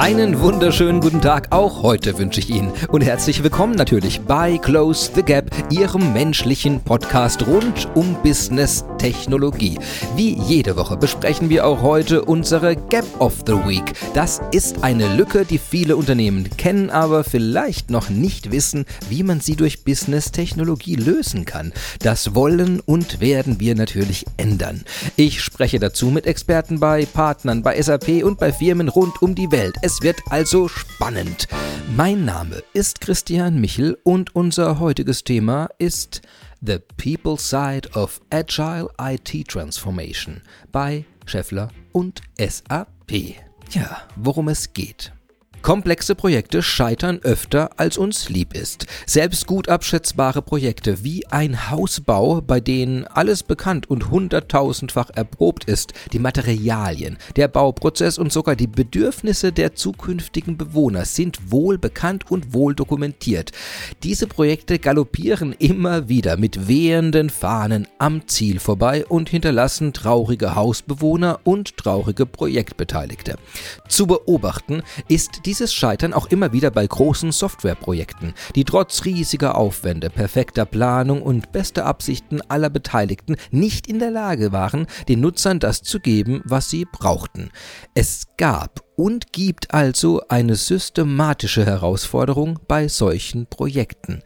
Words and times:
Einen 0.00 0.40
wunderschönen 0.40 1.02
guten 1.02 1.20
Tag 1.20 1.48
auch 1.50 1.82
heute 1.82 2.16
wünsche 2.16 2.40
ich 2.40 2.48
Ihnen 2.48 2.72
und 2.88 3.02
herzlich 3.02 3.42
willkommen 3.42 3.74
natürlich 3.74 4.22
bei 4.22 4.56
Close 4.56 5.10
the 5.14 5.22
Gap, 5.22 5.50
Ihrem 5.70 6.14
menschlichen 6.14 6.80
Podcast 6.80 7.46
rund 7.46 7.86
um 7.94 8.16
Business 8.22 8.82
Technologie. 8.96 9.78
Wie 10.16 10.38
jede 10.38 10.76
Woche 10.76 10.96
besprechen 10.96 11.50
wir 11.50 11.66
auch 11.66 11.82
heute 11.82 12.24
unsere 12.24 12.76
Gap 12.76 13.04
of 13.18 13.44
the 13.46 13.52
Week. 13.52 13.92
Das 14.14 14.40
ist 14.52 14.82
eine 14.82 15.16
Lücke, 15.16 15.44
die 15.44 15.58
viele 15.58 15.98
Unternehmen 15.98 16.48
kennen, 16.56 16.88
aber 16.88 17.22
vielleicht 17.22 17.90
noch 17.90 18.08
nicht 18.08 18.50
wissen, 18.50 18.86
wie 19.10 19.22
man 19.22 19.40
sie 19.40 19.54
durch 19.54 19.84
Business 19.84 20.32
Technologie 20.32 20.94
lösen 20.94 21.44
kann. 21.44 21.74
Das 21.98 22.34
wollen 22.34 22.80
und 22.80 23.20
werden 23.20 23.60
wir 23.60 23.74
natürlich 23.74 24.24
ändern. 24.38 24.82
Ich 25.16 25.42
spreche 25.42 25.78
dazu 25.78 26.06
mit 26.06 26.24
Experten 26.24 26.80
bei 26.80 27.04
Partnern, 27.04 27.62
bei 27.62 27.78
SAP 27.80 28.24
und 28.24 28.38
bei 28.38 28.50
Firmen 28.50 28.88
rund 28.88 29.20
um 29.20 29.34
die 29.34 29.52
Welt. 29.52 29.76
Es 29.90 30.02
wird 30.02 30.20
also 30.30 30.68
spannend. 30.68 31.48
Mein 31.96 32.24
Name 32.24 32.62
ist 32.74 33.00
Christian 33.00 33.60
Michel 33.60 33.98
und 34.04 34.36
unser 34.36 34.78
heutiges 34.78 35.24
Thema 35.24 35.68
ist 35.78 36.22
The 36.60 36.78
People 36.96 37.36
Side 37.36 37.90
of 37.94 38.20
Agile 38.30 38.88
IT 39.00 39.48
Transformation 39.48 40.42
bei 40.70 41.04
Scheffler 41.26 41.72
und 41.90 42.22
SAP. 42.38 43.34
Ja, 43.72 44.02
worum 44.14 44.46
es 44.46 44.72
geht. 44.72 45.12
Komplexe 45.62 46.14
Projekte 46.14 46.62
scheitern 46.62 47.20
öfter, 47.22 47.70
als 47.76 47.98
uns 47.98 48.30
lieb 48.30 48.54
ist. 48.54 48.86
Selbst 49.04 49.46
gut 49.46 49.68
abschätzbare 49.68 50.40
Projekte 50.40 51.04
wie 51.04 51.26
ein 51.26 51.70
Hausbau, 51.70 52.40
bei 52.40 52.60
denen 52.60 53.06
alles 53.06 53.42
bekannt 53.42 53.88
und 53.90 54.10
hunderttausendfach 54.10 55.10
erprobt 55.10 55.64
ist, 55.64 55.92
die 56.12 56.18
Materialien, 56.18 57.18
der 57.36 57.48
Bauprozess 57.48 58.16
und 58.16 58.32
sogar 58.32 58.56
die 58.56 58.66
Bedürfnisse 58.66 59.52
der 59.52 59.74
zukünftigen 59.74 60.56
Bewohner 60.56 61.04
sind 61.04 61.52
wohl 61.52 61.76
bekannt 61.76 62.30
und 62.30 62.54
wohl 62.54 62.74
dokumentiert. 62.74 63.52
Diese 64.02 64.26
Projekte 64.26 64.78
galoppieren 64.78 65.52
immer 65.52 66.08
wieder 66.08 66.38
mit 66.38 66.68
wehenden 66.68 67.28
Fahnen 67.28 67.86
am 67.98 68.26
Ziel 68.28 68.60
vorbei 68.60 69.04
und 69.06 69.28
hinterlassen 69.28 69.92
traurige 69.92 70.54
Hausbewohner 70.54 71.40
und 71.44 71.76
traurige 71.76 72.24
Projektbeteiligte. 72.24 73.36
Zu 73.88 74.06
beobachten 74.06 74.82
ist 75.06 75.42
die 75.44 75.49
dieses 75.50 75.74
Scheitern 75.74 76.14
auch 76.14 76.26
immer 76.26 76.52
wieder 76.52 76.70
bei 76.70 76.86
großen 76.86 77.32
Softwareprojekten, 77.32 78.34
die 78.54 78.62
trotz 78.62 79.04
riesiger 79.04 79.56
Aufwände, 79.56 80.08
perfekter 80.08 80.64
Planung 80.64 81.22
und 81.22 81.50
bester 81.50 81.86
Absichten 81.86 82.40
aller 82.42 82.70
Beteiligten 82.70 83.34
nicht 83.50 83.88
in 83.88 83.98
der 83.98 84.12
Lage 84.12 84.52
waren, 84.52 84.86
den 85.08 85.18
Nutzern 85.18 85.58
das 85.58 85.82
zu 85.82 85.98
geben, 85.98 86.40
was 86.44 86.70
sie 86.70 86.84
brauchten. 86.84 87.50
Es 87.94 88.28
gab 88.36 88.84
und 88.94 89.32
gibt 89.32 89.74
also 89.74 90.22
eine 90.28 90.54
systematische 90.54 91.66
Herausforderung 91.66 92.60
bei 92.68 92.86
solchen 92.86 93.46
Projekten. 93.46 94.22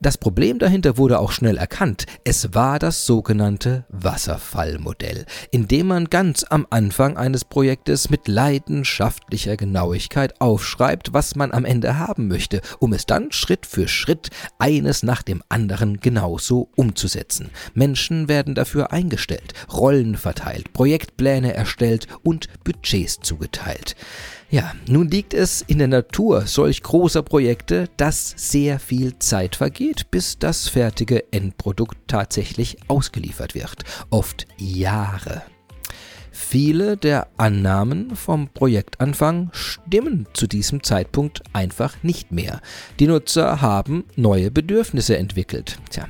Das 0.00 0.16
Problem 0.16 0.60
dahinter 0.60 0.96
wurde 0.96 1.18
auch 1.18 1.32
schnell 1.32 1.56
erkannt. 1.56 2.06
Es 2.22 2.54
war 2.54 2.78
das 2.78 3.04
sogenannte 3.04 3.84
Wasserfallmodell, 3.88 5.26
in 5.50 5.66
dem 5.66 5.88
man 5.88 6.04
ganz 6.08 6.44
am 6.48 6.68
Anfang 6.70 7.16
eines 7.16 7.44
Projektes 7.44 8.08
mit 8.08 8.28
leidenschaftlicher 8.28 9.56
Genauigkeit 9.56 10.40
aufschreibt, 10.40 11.14
was 11.14 11.34
man 11.34 11.50
am 11.50 11.64
Ende 11.64 11.98
haben 11.98 12.28
möchte, 12.28 12.60
um 12.78 12.92
es 12.92 13.06
dann 13.06 13.32
Schritt 13.32 13.66
für 13.66 13.88
Schritt 13.88 14.30
eines 14.60 15.02
nach 15.02 15.22
dem 15.22 15.42
anderen 15.48 15.98
genauso 15.98 16.68
umzusetzen. 16.76 17.50
Menschen 17.74 18.28
werden 18.28 18.54
dafür 18.54 18.92
eingestellt, 18.92 19.52
Rollen 19.72 20.16
verteilt, 20.16 20.72
Projektpläne 20.74 21.54
erstellt 21.54 22.06
und 22.22 22.46
Budgets 22.62 23.18
zugeteilt. 23.20 23.96
Ja, 24.50 24.72
nun 24.88 25.08
liegt 25.08 25.34
es 25.34 25.60
in 25.60 25.76
der 25.76 25.88
Natur 25.88 26.46
solch 26.46 26.82
großer 26.82 27.22
Projekte, 27.22 27.90
dass 27.98 28.32
sehr 28.34 28.78
viel 28.78 29.18
Zeit 29.18 29.56
vergeht, 29.56 30.10
bis 30.10 30.38
das 30.38 30.68
fertige 30.68 31.30
Endprodukt 31.32 31.98
tatsächlich 32.06 32.78
ausgeliefert 32.88 33.54
wird. 33.54 33.84
Oft 34.08 34.46
Jahre. 34.56 35.42
Viele 36.30 36.96
der 36.96 37.26
Annahmen 37.36 38.16
vom 38.16 38.48
Projektanfang 38.48 39.50
stimmen 39.52 40.26
zu 40.32 40.46
diesem 40.46 40.82
Zeitpunkt 40.82 41.42
einfach 41.52 42.02
nicht 42.02 42.32
mehr. 42.32 42.62
Die 43.00 43.06
Nutzer 43.06 43.60
haben 43.60 44.04
neue 44.16 44.50
Bedürfnisse 44.50 45.18
entwickelt. 45.18 45.78
Tja, 45.90 46.08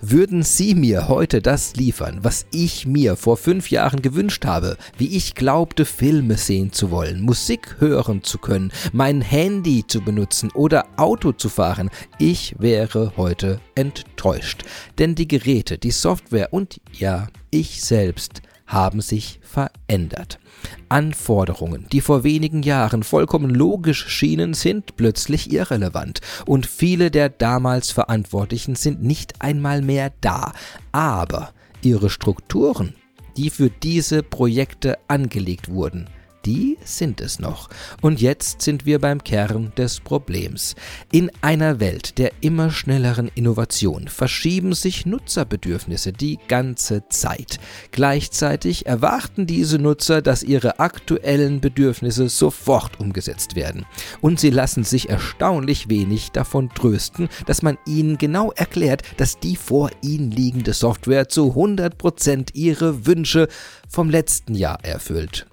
würden 0.00 0.42
Sie 0.42 0.74
mir 0.74 1.08
heute 1.08 1.40
das 1.40 1.76
liefern, 1.76 2.18
was 2.22 2.46
ich 2.52 2.86
mir 2.86 3.16
vor 3.16 3.36
fünf 3.36 3.70
Jahren 3.70 4.02
gewünscht 4.02 4.44
habe, 4.44 4.76
wie 4.96 5.16
ich 5.16 5.34
glaubte, 5.34 5.84
Filme 5.84 6.36
sehen 6.36 6.72
zu 6.72 6.90
wollen, 6.90 7.20
Musik 7.20 7.76
hören 7.78 8.22
zu 8.22 8.38
können, 8.38 8.72
mein 8.92 9.20
Handy 9.20 9.84
zu 9.86 10.00
benutzen 10.00 10.50
oder 10.52 10.86
Auto 10.96 11.32
zu 11.32 11.48
fahren, 11.48 11.90
ich 12.18 12.54
wäre 12.58 13.12
heute 13.16 13.60
enttäuscht. 13.74 14.64
Denn 14.98 15.14
die 15.14 15.28
Geräte, 15.28 15.78
die 15.78 15.90
Software 15.90 16.52
und 16.52 16.80
ja, 16.92 17.28
ich 17.50 17.82
selbst 17.82 18.42
haben 18.68 19.00
sich 19.00 19.40
verändert. 19.42 20.38
Anforderungen, 20.88 21.86
die 21.90 22.00
vor 22.00 22.22
wenigen 22.22 22.62
Jahren 22.62 23.02
vollkommen 23.02 23.50
logisch 23.50 24.06
schienen, 24.08 24.54
sind 24.54 24.96
plötzlich 24.96 25.52
irrelevant 25.52 26.20
und 26.46 26.66
viele 26.66 27.10
der 27.10 27.30
damals 27.30 27.90
Verantwortlichen 27.90 28.76
sind 28.76 29.02
nicht 29.02 29.40
einmal 29.40 29.82
mehr 29.82 30.12
da. 30.20 30.52
Aber 30.92 31.52
ihre 31.82 32.10
Strukturen, 32.10 32.94
die 33.36 33.50
für 33.50 33.70
diese 33.70 34.22
Projekte 34.22 34.98
angelegt 35.08 35.70
wurden, 35.70 36.08
die 36.44 36.78
sind 36.84 37.20
es 37.20 37.38
noch. 37.38 37.68
Und 38.00 38.20
jetzt 38.20 38.62
sind 38.62 38.86
wir 38.86 38.98
beim 38.98 39.22
Kern 39.22 39.72
des 39.76 40.00
Problems. 40.00 40.74
In 41.12 41.30
einer 41.40 41.80
Welt 41.80 42.18
der 42.18 42.32
immer 42.40 42.70
schnelleren 42.70 43.30
Innovation 43.34 44.08
verschieben 44.08 44.72
sich 44.74 45.06
Nutzerbedürfnisse 45.06 46.12
die 46.12 46.38
ganze 46.48 47.08
Zeit. 47.08 47.58
Gleichzeitig 47.92 48.86
erwarten 48.86 49.46
diese 49.46 49.78
Nutzer, 49.78 50.22
dass 50.22 50.42
ihre 50.42 50.78
aktuellen 50.78 51.60
Bedürfnisse 51.60 52.28
sofort 52.28 53.00
umgesetzt 53.00 53.56
werden. 53.56 53.84
Und 54.20 54.40
sie 54.40 54.50
lassen 54.50 54.84
sich 54.84 55.08
erstaunlich 55.08 55.88
wenig 55.88 56.30
davon 56.30 56.70
trösten, 56.70 57.28
dass 57.46 57.62
man 57.62 57.78
ihnen 57.86 58.18
genau 58.18 58.52
erklärt, 58.52 59.02
dass 59.16 59.38
die 59.38 59.56
vor 59.56 59.90
ihnen 60.02 60.30
liegende 60.30 60.72
Software 60.72 61.28
zu 61.28 61.52
100% 61.54 62.54
ihre 62.54 63.06
Wünsche 63.06 63.48
vom 63.88 64.10
letzten 64.10 64.54
Jahr 64.54 64.84
erfüllt. 64.84 65.46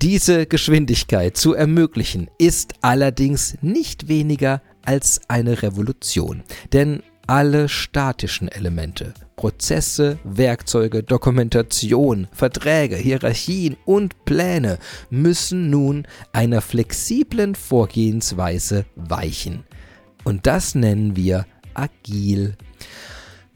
Diese 0.00 0.46
Geschwindigkeit 0.46 1.36
zu 1.36 1.54
ermöglichen, 1.54 2.30
ist 2.38 2.74
allerdings 2.82 3.58
nicht 3.62 4.06
weniger 4.06 4.62
als 4.84 5.20
eine 5.26 5.60
Revolution, 5.62 6.44
denn 6.72 7.02
alle 7.26 7.68
statischen 7.68 8.46
Elemente, 8.46 9.12
Prozesse, 9.34 10.20
Werkzeuge, 10.22 11.02
Dokumentation, 11.02 12.28
Verträge, 12.30 12.94
Hierarchien 12.94 13.76
und 13.86 14.24
Pläne 14.24 14.78
müssen 15.10 15.68
nun 15.68 16.06
einer 16.32 16.60
flexiblen 16.60 17.56
Vorgehensweise 17.56 18.86
weichen. 18.94 19.64
Und 20.22 20.46
das 20.46 20.76
nennen 20.76 21.16
wir 21.16 21.44
agil. 21.74 22.54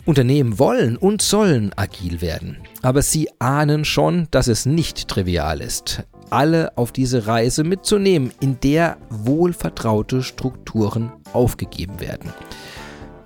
Unternehmen 0.06 0.58
wollen 0.58 0.96
und 0.96 1.22
sollen 1.22 1.72
agil 1.76 2.20
werden, 2.20 2.56
aber 2.82 3.02
sie 3.02 3.28
ahnen 3.38 3.84
schon, 3.84 4.26
dass 4.32 4.48
es 4.48 4.66
nicht 4.66 5.06
trivial 5.06 5.60
ist 5.60 6.04
alle 6.32 6.76
auf 6.76 6.92
diese 6.92 7.26
Reise 7.26 7.62
mitzunehmen, 7.62 8.32
in 8.40 8.58
der 8.60 8.96
wohlvertraute 9.10 10.22
Strukturen 10.22 11.12
aufgegeben 11.32 12.00
werden. 12.00 12.32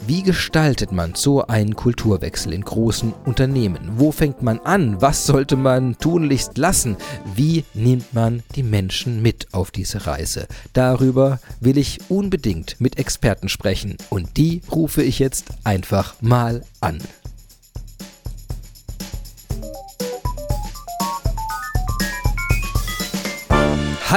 Wie 0.06 0.22
gestaltet 0.22 0.92
man 0.92 1.16
so 1.16 1.48
einen 1.48 1.74
Kulturwechsel 1.74 2.52
in 2.52 2.62
großen 2.62 3.12
Unternehmen? 3.24 3.94
Wo 3.96 4.12
fängt 4.12 4.40
man 4.40 4.60
an? 4.60 5.02
Was 5.02 5.26
sollte 5.26 5.56
man 5.56 5.98
tunlichst 5.98 6.58
lassen? 6.58 6.96
Wie 7.34 7.64
nimmt 7.74 8.14
man 8.14 8.44
die 8.54 8.62
Menschen 8.62 9.20
mit 9.20 9.48
auf 9.52 9.72
diese 9.72 10.06
Reise? 10.06 10.46
Darüber 10.74 11.40
will 11.60 11.76
ich 11.76 11.98
unbedingt 12.08 12.76
mit 12.80 13.00
Experten 13.00 13.48
sprechen 13.48 13.96
und 14.08 14.36
die 14.36 14.60
rufe 14.70 15.02
ich 15.02 15.18
jetzt 15.18 15.46
einfach 15.64 16.14
mal 16.20 16.62
an. 16.80 16.98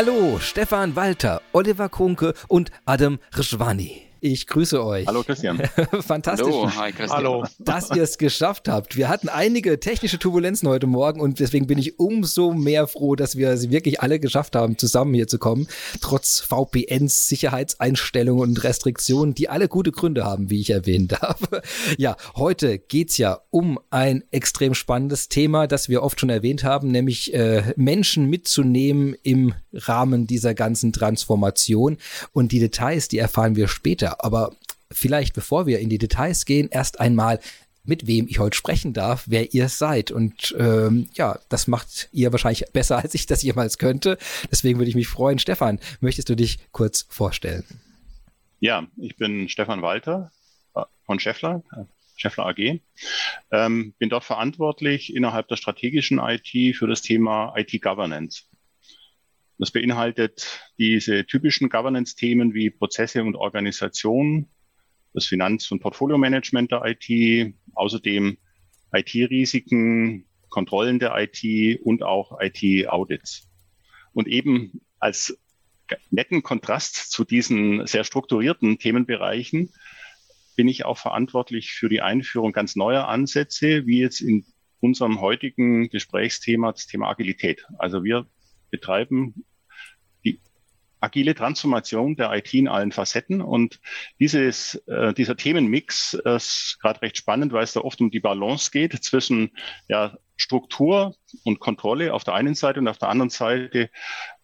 Hallo, 0.02 0.40
Stefan 0.40 0.96
Walter, 0.96 1.42
Oliver 1.52 1.90
Kunke 1.90 2.34
und 2.48 2.72
Adam 2.86 3.20
Rschwani. 3.38 4.09
Ich 4.22 4.48
grüße 4.48 4.84
euch. 4.84 5.08
Hallo 5.08 5.24
Christian. 5.24 5.58
Fantastisch. 6.02 6.48
Hallo, 6.48 6.70
hi 6.76 6.92
Christian. 6.92 7.18
Hallo. 7.18 7.46
Dass 7.60 7.90
ihr 7.92 8.04
es 8.04 8.18
geschafft 8.18 8.68
habt. 8.68 8.98
Wir 8.98 9.08
hatten 9.08 9.30
einige 9.30 9.80
technische 9.80 10.20
Turbulenzen 10.20 10.68
heute 10.68 10.88
Morgen 10.88 11.22
und 11.22 11.40
deswegen 11.40 11.68
bin 11.68 11.78
ich 11.78 12.00
umso 12.00 12.52
mehr 12.52 12.88
froh, 12.88 13.16
dass 13.16 13.38
wir 13.38 13.56
sie 13.56 13.72
wirklich 13.72 14.02
alle 14.02 14.20
geschafft 14.20 14.56
haben, 14.56 14.78
zusammen 14.78 15.14
hier 15.14 15.28
zu 15.28 15.40
kommen. 15.40 15.68
Trotz 16.02 16.42
VPNs, 16.42 17.28
Sicherheitseinstellungen 17.28 18.50
und 18.50 18.64
Restriktionen, 18.64 19.36
die 19.36 19.48
alle 19.48 19.70
gute 19.70 19.92
Gründe 19.92 20.26
haben, 20.26 20.50
wie 20.50 20.60
ich 20.60 20.70
erwähnen 20.70 21.08
darf. 21.08 21.40
Ja, 21.98 22.16
heute 22.36 22.78
geht's 22.80 23.18
ja 23.18 23.40
um 23.50 23.80
ein 23.90 24.24
extrem 24.32 24.74
spannendes 24.74 25.28
Thema, 25.28 25.68
das 25.68 25.90
wir 25.90 26.04
oft 26.04 26.20
schon 26.20 26.30
erwähnt 26.30 26.64
haben, 26.64 26.92
nämlich 26.92 27.34
äh, 27.34 27.74
Menschen 27.76 28.30
mitzunehmen 28.30 29.16
im 29.24 29.54
Rahmen 29.74 30.28
dieser 30.28 30.54
ganzen 30.54 30.94
Transformation. 30.94 31.98
Und 32.32 32.52
die 32.52 32.60
Details, 32.60 33.08
die 33.08 33.18
erfahren 33.18 33.56
wir 33.56 33.68
später. 33.68 34.09
Aber 34.20 34.52
vielleicht, 34.92 35.34
bevor 35.34 35.66
wir 35.66 35.80
in 35.80 35.90
die 35.90 35.98
Details 35.98 36.46
gehen, 36.46 36.70
erst 36.72 37.00
einmal 37.00 37.40
mit 37.90 38.08
wem 38.08 38.28
ich 38.28 38.40
heute 38.40 38.56
sprechen 38.56 38.94
darf, 38.94 39.26
wer 39.28 39.54
ihr 39.54 39.68
seid. 39.68 40.12
Und 40.12 40.56
ähm, 40.58 41.10
ja, 41.14 41.40
das 41.50 41.68
macht 41.68 42.10
ihr 42.12 42.32
wahrscheinlich 42.32 42.66
besser, 42.72 42.98
als 43.04 43.14
ich 43.16 43.26
das 43.26 43.42
jemals 43.42 43.78
könnte. 43.78 44.18
Deswegen 44.52 44.80
würde 44.80 44.90
ich 44.90 44.96
mich 44.96 45.08
freuen. 45.08 45.40
Stefan, 45.40 45.80
möchtest 46.00 46.30
du 46.30 46.36
dich 46.36 46.60
kurz 46.72 47.06
vorstellen? 47.10 47.66
Ja, 48.60 48.88
ich 48.98 49.16
bin 49.18 49.50
Stefan 49.50 49.82
Walter 49.82 50.32
äh, 50.76 50.84
von 51.06 51.20
Scheffler, 51.20 51.64
äh, 51.76 51.84
Scheffler 52.16 52.48
AG. 52.48 52.82
Ähm, 53.52 53.94
bin 53.98 54.10
dort 54.10 54.26
verantwortlich 54.26 55.16
innerhalb 55.16 55.48
der 55.48 55.56
strategischen 55.56 56.20
IT 56.20 56.76
für 56.76 56.88
das 56.88 57.02
Thema 57.02 57.54
IT-Governance. 57.56 58.44
Das 59.60 59.72
beinhaltet 59.72 60.62
diese 60.78 61.26
typischen 61.26 61.68
Governance-Themen 61.68 62.54
wie 62.54 62.70
Prozesse 62.70 63.22
und 63.22 63.36
Organisation, 63.36 64.48
das 65.14 65.26
Finanz- 65.26 65.70
und 65.70 65.82
Portfolio-Management 65.82 66.72
der 66.72 66.84
IT, 66.86 67.54
außerdem 67.74 68.38
IT-Risiken, 68.94 70.26
Kontrollen 70.48 70.98
der 70.98 71.14
IT 71.18 71.82
und 71.82 72.04
auch 72.04 72.40
IT-Audits. 72.40 73.50
Und 74.14 74.30
eben 74.30 74.80
als 74.98 75.38
netten 76.10 76.42
Kontrast 76.42 77.12
zu 77.12 77.26
diesen 77.26 77.86
sehr 77.86 78.06
strukturierten 78.06 78.80
Themenbereichen 78.80 79.74
bin 80.56 80.70
ich 80.70 80.86
auch 80.86 80.98
verantwortlich 80.98 81.72
für 81.72 81.90
die 81.90 82.02
Einführung 82.02 82.54
ganz 82.54 82.78
neuer 82.78 83.10
Ansätze, 83.10 83.86
wie 83.86 84.00
jetzt 84.00 84.22
in 84.22 84.46
unserem 84.80 85.20
heutigen 85.20 85.90
Gesprächsthema 85.90 86.72
das 86.72 86.88
Thema 86.88 87.10
Agilität. 87.10 87.66
Also 87.78 88.04
wir 88.06 88.26
betreiben 88.70 89.46
die 90.24 90.40
agile 91.00 91.36
Transformation 91.36 92.16
der 92.16 92.34
IT 92.34 92.54
in 92.54 92.68
allen 92.68 92.92
Facetten. 92.92 93.42
Und 93.42 93.80
dieses, 94.20 94.76
äh, 94.88 95.14
dieser 95.14 95.38
Themenmix 95.38 96.14
ist 96.14 96.78
gerade 96.82 97.02
recht 97.02 97.18
spannend, 97.18 97.54
weil 97.54 97.64
es 97.64 97.74
da 97.74 97.82
oft 97.82 98.02
um 98.02 98.12
die 98.12 98.20
Balance 98.20 98.72
geht 98.72 99.04
zwischen 99.04 99.52
ja, 99.88 100.18
Struktur 100.36 101.16
und 101.44 101.60
Kontrolle 101.60 102.14
auf 102.14 102.24
der 102.24 102.34
einen 102.34 102.56
Seite 102.56 102.80
und 102.80 102.88
auf 102.88 102.98
der 102.98 103.10
anderen 103.10 103.30
Seite 103.30 103.90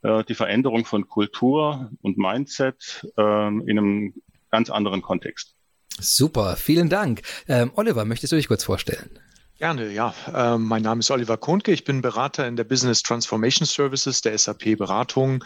äh, 0.03 0.23
die 0.25 0.35
Veränderung 0.35 0.85
von 0.85 1.07
Kultur 1.07 1.91
und 2.01 2.17
Mindset 2.17 3.07
äh, 3.17 3.21
in 3.21 3.77
einem 3.77 4.13
ganz 4.51 4.69
anderen 4.69 5.01
Kontext. 5.01 5.55
Super, 5.99 6.57
vielen 6.57 6.89
Dank. 6.89 7.21
Ähm, 7.47 7.71
Oliver, 7.75 8.05
möchtest 8.05 8.33
du 8.33 8.35
dich 8.35 8.47
kurz 8.47 8.63
vorstellen? 8.63 9.09
Gerne, 9.57 9.89
ja. 9.89 10.13
Äh, 10.33 10.57
mein 10.57 10.81
Name 10.81 10.99
ist 10.99 11.09
Oliver 11.11 11.37
Kohnke. 11.37 11.71
Ich 11.71 11.85
bin 11.85 12.01
Berater 12.01 12.45
in 12.45 12.57
der 12.57 12.65
Business 12.65 13.01
Transformation 13.03 13.65
Services 13.65 14.19
der 14.19 14.37
SAP 14.37 14.77
Beratung 14.77 15.45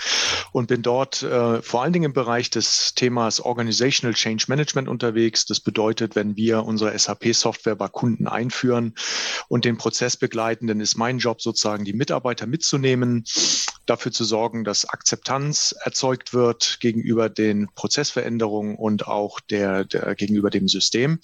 und 0.52 0.68
bin 0.68 0.82
dort 0.82 1.22
äh, 1.22 1.62
vor 1.62 1.84
allen 1.84 1.94
Dingen 1.94 2.06
im 2.06 2.14
Bereich 2.14 2.50
des 2.50 2.96
Themas 2.96 3.40
Organizational 3.40 4.16
Change 4.16 4.46
Management 4.48 4.88
unterwegs. 4.88 5.46
Das 5.46 5.60
bedeutet, 5.60 6.16
wenn 6.16 6.36
wir 6.36 6.66
unsere 6.66 6.98
SAP-Software 6.98 7.76
bei 7.76 7.88
Kunden 7.88 8.28
einführen 8.28 8.96
und 9.48 9.64
den 9.64 9.78
Prozess 9.78 10.18
begleiten, 10.18 10.66
dann 10.66 10.80
ist 10.80 10.98
mein 10.98 11.20
Job 11.20 11.40
sozusagen, 11.40 11.86
die 11.86 11.94
Mitarbeiter 11.94 12.48
mitzunehmen, 12.48 13.26
dafür 13.86 14.12
zu 14.12 14.24
sorgen, 14.24 14.64
dass 14.64 14.86
Akzeptanz 14.86 15.76
erzeugt 15.84 16.34
wird 16.34 16.80
gegenüber 16.80 17.30
den 17.30 17.70
Prozessveränderungen 17.74 18.76
und 18.76 19.08
auch 19.08 19.40
der, 19.40 19.86
der 19.86 20.16
gegenüber 20.16 20.50
dem 20.50 20.68
System, 20.68 21.20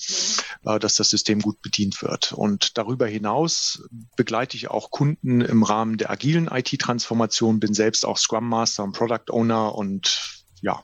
äh, 0.65 0.79
dass 0.79 0.95
das 0.95 1.09
System 1.09 1.41
gut 1.41 1.61
bedient 1.61 2.01
wird. 2.01 2.33
Und 2.33 2.77
darüber 2.77 3.07
hinaus 3.07 3.83
begleite 4.15 4.57
ich 4.57 4.69
auch 4.69 4.91
Kunden 4.91 5.41
im 5.41 5.63
Rahmen 5.63 5.97
der 5.97 6.09
agilen 6.09 6.47
IT-Transformation, 6.47 7.59
bin 7.59 7.73
selbst 7.73 8.05
auch 8.05 8.17
Scrum 8.17 8.47
Master 8.47 8.83
und 8.83 8.93
Product 8.93 9.31
Owner 9.31 9.75
und 9.75 10.45
ja, 10.61 10.83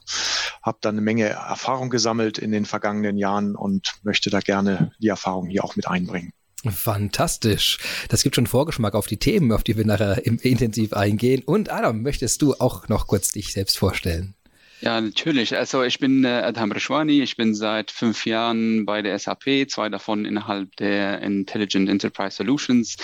habe 0.61 0.77
da 0.81 0.89
eine 0.89 1.01
Menge 1.01 1.29
Erfahrung 1.29 1.89
gesammelt 1.89 2.37
in 2.37 2.51
den 2.51 2.65
vergangenen 2.65 3.17
Jahren 3.17 3.55
und 3.55 3.93
möchte 4.03 4.29
da 4.29 4.39
gerne 4.39 4.91
die 4.99 5.07
Erfahrung 5.07 5.47
hier 5.47 5.63
auch 5.63 5.75
mit 5.75 5.87
einbringen. 5.87 6.33
Fantastisch. 6.69 7.79
Das 8.09 8.23
gibt 8.23 8.35
schon 8.35 8.47
Vorgeschmack 8.47 8.93
auf 8.93 9.07
die 9.07 9.17
Themen, 9.17 9.51
auf 9.51 9.63
die 9.63 9.77
wir 9.77 9.85
nachher 9.85 10.25
intensiv 10.25 10.93
eingehen. 10.93 11.41
Und 11.43 11.71
Adam, 11.71 12.01
möchtest 12.01 12.41
du 12.41 12.53
auch 12.55 12.87
noch 12.87 13.07
kurz 13.07 13.31
dich 13.31 13.53
selbst 13.53 13.77
vorstellen? 13.77 14.35
Ja, 14.81 14.99
natürlich. 14.99 15.55
Also 15.55 15.83
ich 15.83 15.99
bin 15.99 16.25
äh, 16.25 16.27
Adham 16.27 16.71
Rishwani. 16.71 17.21
Ich 17.21 17.37
bin 17.37 17.53
seit 17.53 17.91
fünf 17.91 18.25
Jahren 18.25 18.85
bei 18.85 19.03
der 19.03 19.17
SAP, 19.17 19.69
zwei 19.69 19.89
davon 19.89 20.25
innerhalb 20.25 20.75
der 20.77 21.21
Intelligent 21.21 21.87
Enterprise 21.87 22.37
Solutions, 22.37 22.97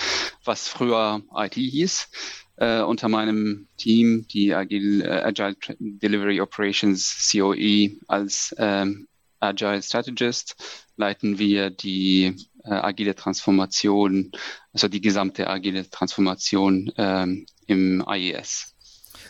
was 0.44 0.66
früher 0.66 1.22
IT 1.36 1.54
hieß. 1.54 2.08
Äh, 2.56 2.82
unter 2.82 3.08
meinem 3.08 3.68
Team, 3.76 4.26
die 4.26 4.52
Agile, 4.52 5.04
äh, 5.04 5.22
Agile 5.22 5.56
Delivery 5.78 6.40
Operations 6.40 7.30
COE 7.30 7.90
als 8.08 8.52
ähm, 8.58 9.06
Agile 9.38 9.80
Strategist, 9.80 10.56
leiten 10.96 11.38
wir 11.38 11.70
die 11.70 12.34
äh, 12.68 12.74
agile 12.74 13.14
Transformation, 13.14 14.30
also 14.72 14.88
die 14.88 15.00
gesamte 15.00 15.48
agile 15.48 15.88
Transformation 15.88 16.92
ähm, 16.96 17.46
im 17.66 18.04
IES. 18.08 18.74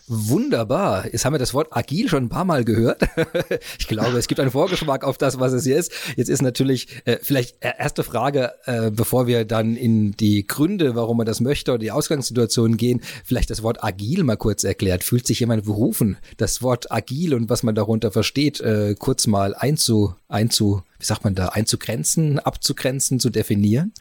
Wunderbar. 0.08 1.04
Jetzt 1.04 1.24
haben 1.26 1.34
wir 1.34 1.38
das 1.38 1.52
Wort 1.52 1.76
agil 1.76 2.08
schon 2.08 2.24
ein 2.24 2.28
paar 2.30 2.46
Mal 2.46 2.64
gehört. 2.64 3.02
ich 3.78 3.88
glaube, 3.88 4.16
es 4.16 4.26
gibt 4.26 4.40
einen 4.40 4.50
Vorgeschmack 4.50 5.04
auf 5.04 5.18
das, 5.18 5.38
was 5.38 5.52
es 5.52 5.64
hier 5.64 5.76
ist. 5.76 5.92
Jetzt 6.16 6.30
ist 6.30 6.40
natürlich 6.40 6.88
äh, 7.04 7.18
vielleicht 7.20 7.62
äh, 7.62 7.72
erste 7.78 8.02
Frage, 8.02 8.52
äh, 8.64 8.90
bevor 8.90 9.26
wir 9.26 9.44
dann 9.44 9.76
in 9.76 10.12
die 10.12 10.46
Gründe, 10.46 10.94
warum 10.94 11.18
man 11.18 11.26
das 11.26 11.40
möchte 11.40 11.72
oder 11.72 11.78
die 11.78 11.92
Ausgangssituation 11.92 12.78
gehen, 12.78 13.02
vielleicht 13.22 13.50
das 13.50 13.62
Wort 13.62 13.84
agil 13.84 14.24
mal 14.24 14.36
kurz 14.36 14.64
erklärt. 14.64 15.04
Fühlt 15.04 15.26
sich 15.26 15.40
jemand 15.40 15.66
berufen, 15.66 16.16
das 16.38 16.62
Wort 16.62 16.90
agil 16.90 17.34
und 17.34 17.50
was 17.50 17.62
man 17.62 17.74
darunter 17.74 18.10
versteht, 18.10 18.60
äh, 18.60 18.94
kurz 18.98 19.26
mal 19.26 19.54
einzu, 19.54 20.14
einzu, 20.28 20.82
wie 20.98 21.04
sagt 21.04 21.24
man 21.24 21.34
da, 21.34 21.48
einzugrenzen, 21.48 22.38
abzugrenzen, 22.38 23.20
zu 23.20 23.28
definieren? 23.28 23.92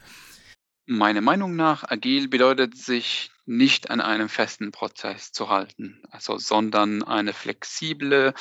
Meiner 0.86 1.20
Meinung 1.20 1.54
nach, 1.54 1.84
agil 1.84 2.28
bedeutet 2.28 2.74
sich 2.78 3.30
nicht 3.48 3.90
an 3.90 4.00
einem 4.00 4.28
festen 4.28 4.72
Prozess 4.72 5.32
zu 5.32 5.48
halten, 5.48 6.02
also, 6.10 6.36
sondern 6.36 7.02
eine 7.02 7.32
flexible 7.32 8.34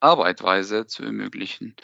Arbeitsweise 0.00 0.86
zu 0.86 1.04
ermöglichen. 1.04 1.76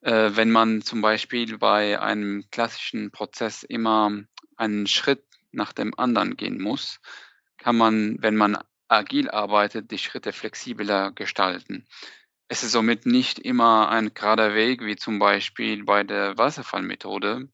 Äh, 0.00 0.30
wenn 0.32 0.50
man 0.50 0.80
zum 0.80 1.02
Beispiel 1.02 1.58
bei 1.58 2.00
einem 2.00 2.44
klassischen 2.50 3.10
Prozess 3.10 3.62
immer 3.62 4.10
einen 4.56 4.86
Schritt 4.86 5.22
nach 5.52 5.74
dem 5.74 5.98
anderen 5.98 6.36
gehen 6.36 6.60
muss, 6.62 7.00
kann 7.58 7.76
man, 7.76 8.16
wenn 8.20 8.36
man 8.36 8.58
agil 8.88 9.30
arbeitet, 9.30 9.90
die 9.90 9.98
Schritte 9.98 10.32
flexibler 10.32 11.12
gestalten. 11.12 11.86
Es 12.48 12.62
ist 12.62 12.72
somit 12.72 13.04
nicht 13.04 13.38
immer 13.38 13.90
ein 13.90 14.14
gerader 14.14 14.54
Weg, 14.54 14.82
wie 14.82 14.96
zum 14.96 15.18
Beispiel 15.18 15.84
bei 15.84 16.04
der 16.04 16.38
Wasserfallmethode, 16.38 17.50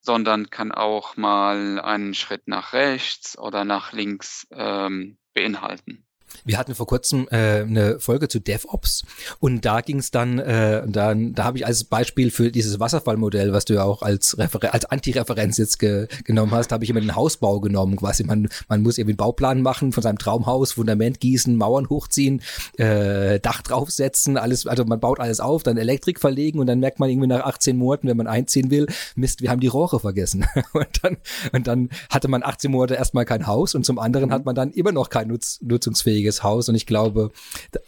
sondern 0.00 0.50
kann 0.50 0.72
auch 0.72 1.16
mal 1.16 1.80
einen 1.80 2.14
Schritt 2.14 2.48
nach 2.48 2.72
rechts 2.72 3.38
oder 3.38 3.64
nach 3.64 3.92
links 3.92 4.46
ähm, 4.50 5.18
beinhalten. 5.34 6.06
Wir 6.44 6.58
hatten 6.58 6.74
vor 6.74 6.86
kurzem 6.86 7.28
äh, 7.30 7.60
eine 7.60 8.00
Folge 8.00 8.28
zu 8.28 8.40
DevOps 8.40 9.04
und 9.38 9.64
da 9.64 9.80
ging 9.80 9.98
es 9.98 10.10
dann, 10.10 10.38
äh, 10.38 10.82
dann, 10.86 11.34
da 11.34 11.44
habe 11.44 11.58
ich 11.58 11.66
als 11.66 11.84
Beispiel 11.84 12.30
für 12.30 12.50
dieses 12.50 12.80
Wasserfallmodell, 12.80 13.52
was 13.52 13.64
du 13.64 13.74
ja 13.74 13.84
auch 13.84 14.02
als 14.02 14.38
Refer 14.38 14.72
als 14.72 14.84
Antireferenz 14.86 15.58
jetzt 15.58 15.78
ge 15.78 16.06
genommen 16.24 16.52
hast, 16.52 16.72
habe 16.72 16.84
ich 16.84 16.90
immer 16.90 17.00
den 17.00 17.14
Hausbau 17.14 17.60
genommen. 17.60 17.96
Quasi 17.96 18.24
man, 18.24 18.48
man 18.68 18.82
muss 18.82 18.98
irgendwie 18.98 19.12
einen 19.12 19.18
Bauplan 19.18 19.62
machen 19.62 19.92
von 19.92 20.02
seinem 20.02 20.18
Traumhaus, 20.18 20.72
Fundament 20.72 21.20
gießen, 21.20 21.56
Mauern 21.56 21.88
hochziehen, 21.88 22.42
äh, 22.78 23.40
Dach 23.40 23.62
draufsetzen, 23.62 24.36
alles, 24.36 24.66
also 24.66 24.84
man 24.84 25.00
baut 25.00 25.20
alles 25.20 25.40
auf, 25.40 25.62
dann 25.62 25.76
Elektrik 25.76 26.20
verlegen 26.20 26.58
und 26.58 26.66
dann 26.66 26.80
merkt 26.80 27.00
man 27.00 27.10
irgendwie 27.10 27.28
nach 27.28 27.44
18 27.44 27.76
Monaten, 27.76 28.08
wenn 28.08 28.16
man 28.16 28.26
einziehen 28.26 28.70
will, 28.70 28.86
Mist, 29.14 29.42
wir 29.42 29.50
haben 29.50 29.60
die 29.60 29.66
Rohre 29.66 30.00
vergessen. 30.00 30.46
und 30.72 30.88
dann, 31.02 31.16
und 31.52 31.66
dann 31.66 31.90
hatte 32.08 32.28
man 32.28 32.42
18 32.42 32.70
Monate 32.70 32.94
erstmal 32.94 33.24
kein 33.24 33.46
Haus 33.46 33.74
und 33.74 33.84
zum 33.84 33.98
anderen 33.98 34.28
mhm. 34.28 34.32
hat 34.32 34.44
man 34.44 34.54
dann 34.54 34.70
immer 34.70 34.92
noch 34.92 35.10
kein 35.10 35.28
nutz 35.28 35.58
nutzungsfähiges 35.62 36.19
eigenes 36.20 36.42
Haus. 36.42 36.68
Und 36.68 36.74
ich 36.74 36.86
glaube, 36.86 37.30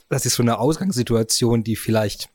das 0.09 0.27
ist 0.27 0.35
so 0.35 0.43
eine 0.43 0.59
Ausgangssituation, 0.59 1.65
die 1.65 1.77
vielleicht 1.77 2.29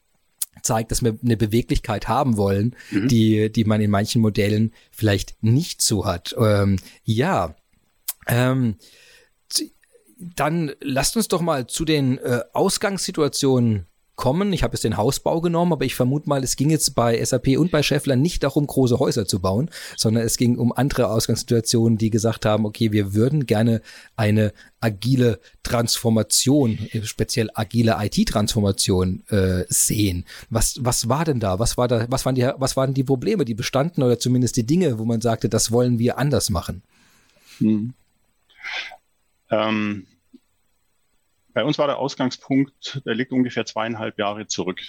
zeigt, 0.61 0.91
dass 0.91 1.03
wir 1.03 1.17
eine 1.23 1.37
Beweglichkeit 1.37 2.07
haben 2.07 2.37
wollen, 2.37 2.75
mhm. 2.91 3.07
die, 3.07 3.51
die 3.51 3.63
man 3.63 3.81
in 3.81 3.91
manchen 3.91 4.21
Modellen 4.21 4.73
vielleicht 4.91 5.41
nicht 5.41 5.81
so 5.81 6.05
hat. 6.05 6.35
Ähm, 6.37 6.77
ja, 7.03 7.55
ähm, 8.27 8.75
dann 10.17 10.71
lasst 10.81 11.15
uns 11.15 11.27
doch 11.27 11.41
mal 11.41 11.67
zu 11.67 11.85
den 11.85 12.17
äh, 12.17 12.41
Ausgangssituationen 12.53 13.85
kommen. 14.17 14.51
Ich 14.51 14.63
habe 14.63 14.73
jetzt 14.73 14.83
den 14.83 14.97
Hausbau 14.97 15.39
genommen, 15.39 15.71
aber 15.71 15.85
ich 15.85 15.95
vermute 15.95 16.27
mal, 16.27 16.43
es 16.43 16.57
ging 16.57 16.69
jetzt 16.69 16.95
bei 16.95 17.23
SAP 17.23 17.49
und 17.57 17.71
bei 17.71 17.83
Scheffler 17.83 18.17
nicht 18.17 18.43
darum, 18.43 18.67
große 18.67 18.99
Häuser 18.99 19.27
zu 19.27 19.39
bauen, 19.39 19.69
sondern 19.95 20.23
es 20.23 20.37
ging 20.37 20.57
um 20.57 20.73
andere 20.73 21.09
Ausgangssituationen, 21.09 21.97
die 21.97 22.09
gesagt 22.09 22.45
haben, 22.45 22.65
okay, 22.65 22.91
wir 22.91 23.13
würden 23.13 23.45
gerne 23.45 23.81
eine 24.17 24.51
agile 24.81 25.39
Transformation, 25.63 26.79
speziell 27.03 27.49
agile 27.53 27.95
IT-Transformation 27.99 29.23
äh, 29.29 29.65
sehen. 29.69 30.25
Was, 30.49 30.79
was 30.81 31.07
war 31.07 31.23
denn 31.23 31.39
da? 31.39 31.59
Was 31.59 31.77
war 31.77 31.87
da, 31.87 32.07
was 32.09 32.25
waren 32.25 32.35
die, 32.35 32.49
was 32.57 32.75
waren 32.75 32.95
die 32.95 33.03
Probleme, 33.03 33.45
die 33.45 33.53
bestanden 33.53 34.01
oder 34.03 34.19
zumindest 34.19 34.57
die 34.57 34.65
Dinge, 34.65 34.97
wo 34.97 35.05
man 35.05 35.21
sagte, 35.21 35.47
das 35.47 35.71
wollen 35.71 35.99
wir 35.99 36.17
anders 36.17 36.49
machen? 36.49 36.81
Hm. 37.59 37.93
Ähm, 39.51 40.07
bei 41.57 41.63
uns 41.63 41.79
war 41.79 41.87
der 41.87 41.97
Ausgangspunkt, 41.97 43.01
der 43.03 43.15
liegt 43.15 43.31
ungefähr 43.31 43.65
zweieinhalb 43.65 44.19
Jahre 44.19 44.45
zurück. 44.45 44.79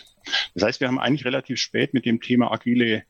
Das 0.53 0.65
heißt, 0.65 0.81
wir 0.81 0.89
haben 0.89 0.99
eigentlich 0.99 1.25
relativ 1.25 1.59
spät 1.59 1.95
mit 1.95 2.05
dem 2.05 2.21
Thema 2.21 2.53
agile 2.53 3.05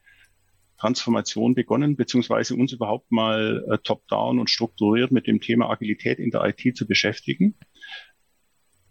Transformation 0.78 1.56
begonnen, 1.56 1.96
beziehungsweise 1.96 2.54
uns 2.54 2.72
überhaupt 2.72 3.10
mal 3.10 3.64
äh, 3.68 3.78
top-down 3.78 4.38
und 4.38 4.48
strukturiert 4.48 5.10
mit 5.10 5.26
dem 5.26 5.40
Thema 5.40 5.70
Agilität 5.70 6.20
in 6.20 6.30
der 6.30 6.44
IT 6.44 6.76
zu 6.76 6.86
beschäftigen. 6.86 7.56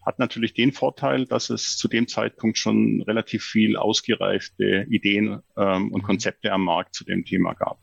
Hat 0.08 0.20
natürlich 0.20 0.54
den 0.54 0.72
Vorteil, 0.72 1.26
dass 1.26 1.50
es 1.50 1.76
zu 1.76 1.90
dem 1.90 2.08
Zeitpunkt 2.08 2.58
schon 2.58 3.02
relativ 3.02 3.44
viel 3.44 3.76
ausgereifte 3.76 4.86
Ideen 4.90 5.42
ähm, 5.58 5.92
und 5.92 6.02
Konzepte 6.02 6.54
am 6.54 6.64
Markt 6.64 6.96
zu 6.96 7.04
dem 7.04 7.26
Thema 7.26 7.54
gab. 7.56 7.78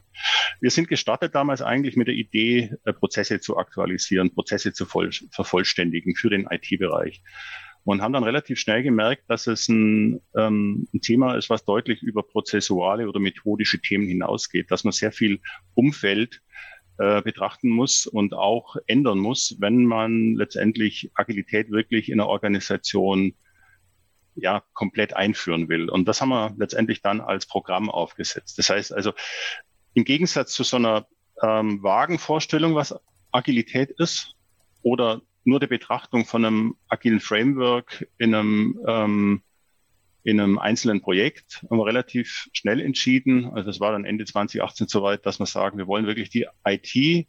Wir 0.58 0.70
sind 0.70 0.88
gestartet 0.88 1.34
damals 1.34 1.60
eigentlich 1.60 1.96
mit 1.96 2.08
der 2.08 2.14
Idee, 2.14 2.74
äh, 2.86 2.94
Prozesse 2.94 3.40
zu 3.40 3.58
aktualisieren, 3.58 4.32
Prozesse 4.32 4.72
zu 4.72 4.86
vervollständigen 4.86 6.16
für 6.16 6.30
den 6.30 6.46
IT-Bereich 6.50 7.20
und 7.84 8.00
haben 8.00 8.14
dann 8.14 8.24
relativ 8.24 8.58
schnell 8.58 8.82
gemerkt, 8.82 9.24
dass 9.28 9.46
es 9.46 9.68
ein, 9.68 10.22
ähm, 10.34 10.88
ein, 10.94 11.02
Thema 11.02 11.36
ist, 11.36 11.50
was 11.50 11.66
deutlich 11.66 12.02
über 12.02 12.22
prozessuale 12.22 13.06
oder 13.06 13.20
methodische 13.20 13.82
Themen 13.82 14.08
hinausgeht, 14.08 14.70
dass 14.70 14.84
man 14.84 14.92
sehr 14.92 15.12
viel 15.12 15.40
Umfeld 15.74 16.40
äh, 16.98 17.22
betrachten 17.22 17.68
muss 17.68 18.06
und 18.06 18.34
auch 18.34 18.76
ändern 18.86 19.18
muss, 19.18 19.56
wenn 19.58 19.84
man 19.84 20.34
letztendlich 20.34 21.10
Agilität 21.14 21.70
wirklich 21.70 22.08
in 22.08 22.20
einer 22.20 22.28
Organisation 22.28 23.34
ja 24.36 24.62
komplett 24.72 25.14
einführen 25.14 25.68
will. 25.68 25.88
Und 25.88 26.06
das 26.06 26.20
haben 26.20 26.30
wir 26.30 26.54
letztendlich 26.56 27.02
dann 27.02 27.20
als 27.20 27.46
Programm 27.46 27.90
aufgesetzt. 27.90 28.58
Das 28.58 28.70
heißt 28.70 28.92
also, 28.92 29.12
im 29.94 30.04
Gegensatz 30.04 30.52
zu 30.52 30.64
so 30.64 30.76
einer 30.76 31.06
ähm, 31.42 31.82
vagen 31.82 32.18
Vorstellung, 32.18 32.74
was 32.74 32.94
Agilität 33.30 33.90
ist, 33.90 34.34
oder 34.82 35.22
nur 35.44 35.60
der 35.60 35.66
Betrachtung 35.66 36.24
von 36.24 36.44
einem 36.44 36.76
agilen 36.88 37.20
Framework 37.20 38.06
in 38.18 38.34
einem, 38.34 38.80
ähm, 38.86 39.42
in 40.24 40.40
einem 40.40 40.58
einzelnen 40.58 41.02
Projekt 41.02 41.64
haben 41.70 41.78
wir 41.78 41.86
relativ 41.86 42.48
schnell 42.52 42.80
entschieden, 42.80 43.52
also 43.54 43.70
es 43.70 43.78
war 43.78 43.92
dann 43.92 44.04
Ende 44.04 44.24
2018 44.24 44.88
soweit, 44.88 45.24
dass 45.26 45.38
wir 45.38 45.46
sagen, 45.46 45.78
wir 45.78 45.86
wollen 45.86 46.06
wirklich 46.06 46.30
die 46.30 46.46
IT, 46.66 47.26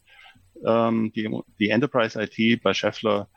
ähm, 0.65 1.11
die, 1.13 1.29
die 1.59 1.69
Enterprise 1.69 2.19
IT 2.21 2.63
bei 2.63 2.73
Scheffler 2.73 3.29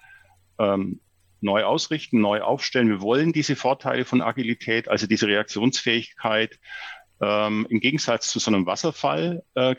ähm, 0.59 1.01
neu 1.41 1.65
ausrichten, 1.65 2.21
neu 2.21 2.41
aufstellen. 2.41 2.89
Wir 2.89 3.01
wollen 3.01 3.33
diese 3.33 3.57
Vorteile 3.57 4.05
von 4.05 4.23
Agilität, 4.23 4.89
also 4.89 5.07
diese 5.07 5.27
Reaktionsfähigkeit, 5.27 6.59
ähm, 7.21 7.67
Im 7.69 7.81
Gegensatz 7.81 8.31
zu 8.31 8.39
so 8.39 8.51
einem 8.51 8.67
Wasserfall 8.67 9.43
äh, 9.55 9.75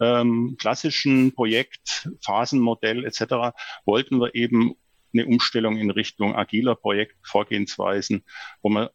ähm, 0.00 0.56
klassischen 0.58 1.34
Projekt, 1.34 2.08
Phasenmodell 2.22 3.04
etc. 3.04 3.54
wollten 3.84 4.18
wir 4.20 4.34
eben 4.34 4.74
eine 5.14 5.26
Umstellung 5.26 5.76
in 5.76 5.90
Richtung 5.90 6.34
agiler 6.34 6.74
Projektvorgehensweisen, 6.74 8.24
wo 8.62 8.68
man 8.68 8.88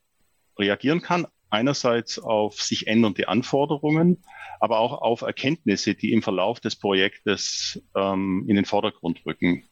reagieren 0.57 1.01
kann, 1.01 1.25
einerseits 1.49 2.19
auf 2.19 2.61
sich 2.61 2.87
ändernde 2.87 3.27
Anforderungen, 3.27 4.23
aber 4.59 4.79
auch 4.79 5.01
auf 5.01 5.21
Erkenntnisse, 5.21 5.95
die 5.95 6.11
im 6.11 6.21
Verlauf 6.21 6.59
des 6.59 6.75
Projektes 6.75 7.81
ähm, 7.95 8.45
in 8.47 8.55
den 8.55 8.65
Vordergrund 8.65 9.25
rücken. 9.25 9.63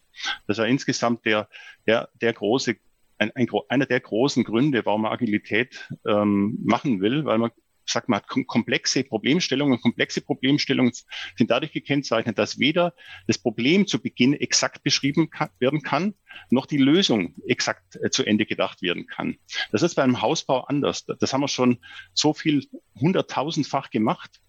Das 0.47 0.57
war 0.57 0.67
insgesamt 0.67 1.25
der, 1.25 1.47
der, 1.85 2.09
der 2.21 2.33
große 2.33 2.77
ein, 3.19 3.31
ein, 3.35 3.47
einer 3.69 3.85
der 3.85 3.99
großen 3.99 4.43
Gründe, 4.43 4.85
warum 4.85 5.01
man 5.01 5.11
Agilität 5.11 5.89
ähm, 6.05 6.59
machen 6.63 7.01
will, 7.01 7.25
weil 7.25 7.39
man 7.39 7.51
sagt, 7.89 8.09
man 8.09 8.21
hat 8.21 8.27
komplexe 8.47 9.03
Problemstellungen. 9.03 9.79
Komplexe 9.81 10.21
Problemstellungen 10.21 10.93
sind 11.35 11.51
dadurch 11.51 11.71
gekennzeichnet, 11.71 12.37
dass 12.37 12.59
weder 12.59 12.93
das 13.27 13.37
Problem 13.37 13.87
zu 13.87 14.01
Beginn 14.01 14.33
exakt 14.33 14.83
beschrieben 14.83 15.29
kann, 15.29 15.49
werden 15.59 15.81
kann, 15.81 16.13
noch 16.49 16.65
die 16.65 16.77
Lösung 16.77 17.35
exakt 17.47 17.97
äh, 18.01 18.09
zu 18.09 18.25
Ende 18.25 18.45
gedacht 18.45 18.81
werden 18.81 19.07
kann. 19.07 19.37
Das 19.71 19.81
ist 19.81 19.95
bei 19.95 20.03
einem 20.03 20.21
Hausbau 20.21 20.61
anders. 20.61 21.05
Das 21.05 21.33
haben 21.33 21.41
wir 21.41 21.47
schon 21.47 21.79
so 22.13 22.33
viel 22.33 22.67
hunderttausendfach 22.95 23.89
gemacht. 23.89 24.41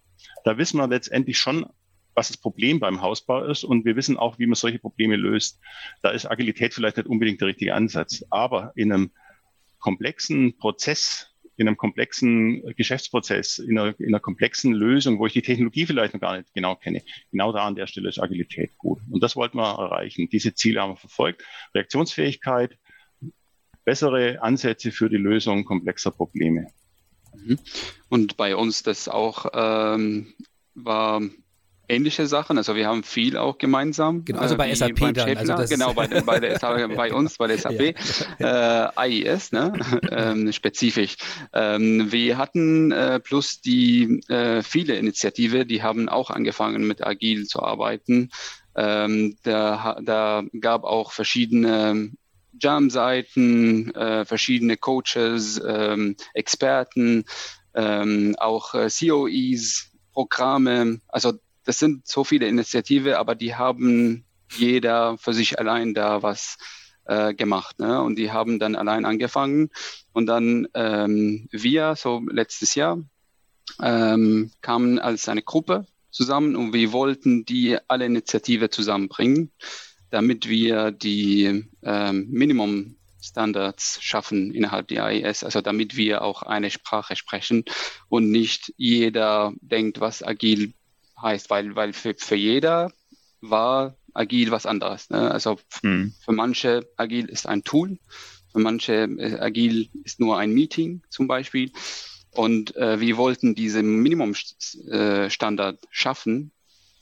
Da 0.45 0.59
wissen 0.59 0.79
wir 0.79 0.89
letztendlich 0.89 1.39
schon 1.39 1.67
was 2.19 2.27
das 2.29 2.37
Problem 2.37 2.81
beim 2.81 3.01
Hausbau 3.01 3.45
ist 3.45 3.63
und 3.63 3.85
wir 3.85 3.95
wissen 3.95 4.17
auch, 4.17 4.41
wie 4.41 4.47
man 4.47 4.57
solche 4.57 4.81
Probleme 4.81 5.15
löst. 5.15 5.61
Da 6.03 6.11
ist 6.11 6.27
Agilität 6.27 6.75
vielleicht 6.75 6.97
nicht 6.97 7.09
unbedingt 7.09 7.41
der 7.41 7.47
richtige 7.47 7.75
Ansatz, 7.75 8.25
aber 8.29 8.73
in 8.75 8.93
einem 8.93 9.13
komplexen 9.79 10.59
Prozess, 10.59 11.28
in 11.59 11.67
einem 11.67 11.77
komplexen 11.77 12.63
Geschäftsprozess, 12.77 13.59
in 13.59 13.79
einer, 13.79 13.99
in 13.99 14.07
einer 14.07 14.21
komplexen 14.21 14.73
Lösung, 14.73 15.19
wo 15.19 15.27
ich 15.27 15.33
die 15.33 15.43
Technologie 15.43 15.87
vielleicht 15.87 16.15
noch 16.15 16.21
gar 16.21 16.37
nicht 16.37 16.55
genau 16.55 16.77
kenne, 16.77 17.03
genau 17.33 17.53
da 17.53 17.67
an 17.67 17.75
der 17.75 17.89
Stelle 17.89 18.09
ist 18.09 18.21
Agilität 18.21 18.79
gut. 18.79 19.01
Und 19.11 19.23
das 19.23 19.35
wollten 19.35 19.59
wir 19.59 19.65
erreichen. 19.65 20.29
Diese 20.31 20.55
Ziele 20.55 20.81
haben 20.81 20.93
wir 20.93 20.97
verfolgt. 20.97 21.45
Reaktionsfähigkeit, 21.75 22.79
bessere 23.85 24.41
Ansätze 24.41 24.93
für 24.93 25.11
die 25.11 25.17
Lösung 25.17 25.65
komplexer 25.65 26.13
Probleme. 26.13 26.69
Mhm. 27.35 27.59
Und 28.09 28.37
bei 28.37 28.55
uns 28.55 28.85
das 28.85 29.09
auch 29.09 29.47
ähm, 29.53 30.33
war 30.75 31.21
ähnliche 31.89 32.27
Sachen. 32.27 32.59
Also 32.59 32.77
wir 32.77 32.87
haben 32.87 33.03
viel 33.03 33.37
auch 33.37 33.59
gemeinsam. 33.59 34.25
Genau, 34.25 34.41
also 34.41 34.57
bei 34.57 34.75
SAP 34.75 35.15
dann. 35.15 35.37
Also 35.49 35.75
genau, 35.75 35.95
bei, 35.95 36.07
bei, 36.07 36.41
der, 36.41 36.59
bei 36.97 37.13
uns, 37.13 37.39
bei 37.39 37.47
der 37.47 37.59
SAP. 37.59 37.95
Ja. 38.39 38.87
Äh, 38.87 39.25
AIS, 39.25 39.53
ne? 39.53 39.73
ähm, 40.11 40.53
spezifisch. 40.53 41.17
Ähm, 41.53 42.13
wir 42.13 42.39
hatten 42.39 42.93
äh, 42.93 43.21
plus 43.21 43.61
die 43.61 44.21
äh, 44.29 44.63
viele 44.63 44.97
Initiative, 44.97 45.67
die 45.67 45.83
haben 45.83 46.09
auch 46.09 46.31
angefangen 46.31 46.87
mit 46.87 47.05
Agil 47.05 47.47
zu 47.47 47.63
arbeiten. 47.63 48.31
Ähm, 48.77 49.37
da, 49.43 49.99
da 50.03 50.45
gab 50.61 50.85
auch 50.85 51.13
verschiedene 51.13 52.13
Jam-Seiten, 52.61 53.95
äh, 53.95 54.25
verschiedene 54.25 54.77
Coaches, 54.77 55.61
ähm, 55.67 56.17
Experten, 56.35 57.25
ähm, 57.75 58.35
auch 58.39 58.75
äh, 58.75 58.89
COEs, 58.89 59.91
Programme. 60.13 61.01
Also 61.09 61.35
das 61.69 61.79
sind 61.79 62.09
so 62.09 62.25
viele 62.25 62.49
Initiativen, 62.49 63.13
aber 63.13 63.35
die 63.35 63.55
haben 63.55 64.25
jeder 64.57 65.19
für 65.19 65.35
sich 65.35 65.59
allein 65.59 65.93
da 65.93 66.23
was 66.23 66.57
äh, 67.05 67.35
gemacht. 67.35 67.79
Ne? 67.79 68.01
Und 68.01 68.17
die 68.17 68.33
haben 68.33 68.59
dann 68.59 68.75
allein 68.75 69.05
angefangen. 69.05 69.69
Und 70.15 70.25
dann 70.25 70.67
ähm, 70.73 71.47
wir, 71.53 71.95
so 71.95 72.23
letztes 72.27 72.75
Jahr, 72.75 73.05
ähm, 73.83 74.51
kamen 74.63 74.99
als 74.99 75.29
eine 75.29 75.43
Gruppe 75.43 75.85
zusammen 76.11 76.57
und 76.57 76.73
wir 76.73 76.91
wollten 76.93 77.45
die 77.45 77.77
alle 77.87 78.07
Initiative 78.07 78.71
zusammenbringen, 78.71 79.53
damit 80.09 80.49
wir 80.49 80.91
die 80.91 81.69
ähm, 81.83 82.29
Minimum 82.31 82.97
Standards 83.21 83.99
schaffen 84.01 84.55
innerhalb 84.55 84.89
der 84.89 85.05
AIS, 85.05 85.45
also 85.45 85.61
damit 85.61 85.97
wir 85.99 86.23
auch 86.23 86.43
eine 86.43 86.71
Sprache 86.71 87.15
sprechen 87.15 87.65
und 88.09 88.31
nicht 88.31 88.73
jeder 88.79 89.53
denkt, 89.61 90.01
was 90.01 90.23
agil 90.23 90.73
heißt, 91.21 91.51
weil, 91.51 91.75
weil 91.77 91.93
für, 91.93 92.15
für 92.17 92.37
jeder 92.37 92.93
war 93.41 93.97
agil 94.15 94.51
was 94.51 94.67
anderes. 94.67 95.11
Ne? 95.11 95.31
Also 95.31 95.59
mhm. 95.83 96.15
für 96.25 96.33
manche 96.33 96.89
agil 96.97 97.27
ist 97.27 97.47
ein 97.47 97.63
Tool, 97.63 97.99
für 98.53 98.59
manche 98.59 98.93
äh, 98.93 99.39
agil 99.39 99.89
ist 100.05 100.21
nur 100.21 100.39
ein 100.39 100.53
Meeting 100.53 101.03
zum 101.11 101.29
Beispiel. 101.29 101.73
Und 102.31 102.77
äh, 102.77 103.01
wir 103.01 103.17
wollten 103.17 103.55
diesen 103.55 104.03
Minimumstandard 104.03 105.85
äh, 105.85 105.89
schaffen, 105.91 106.53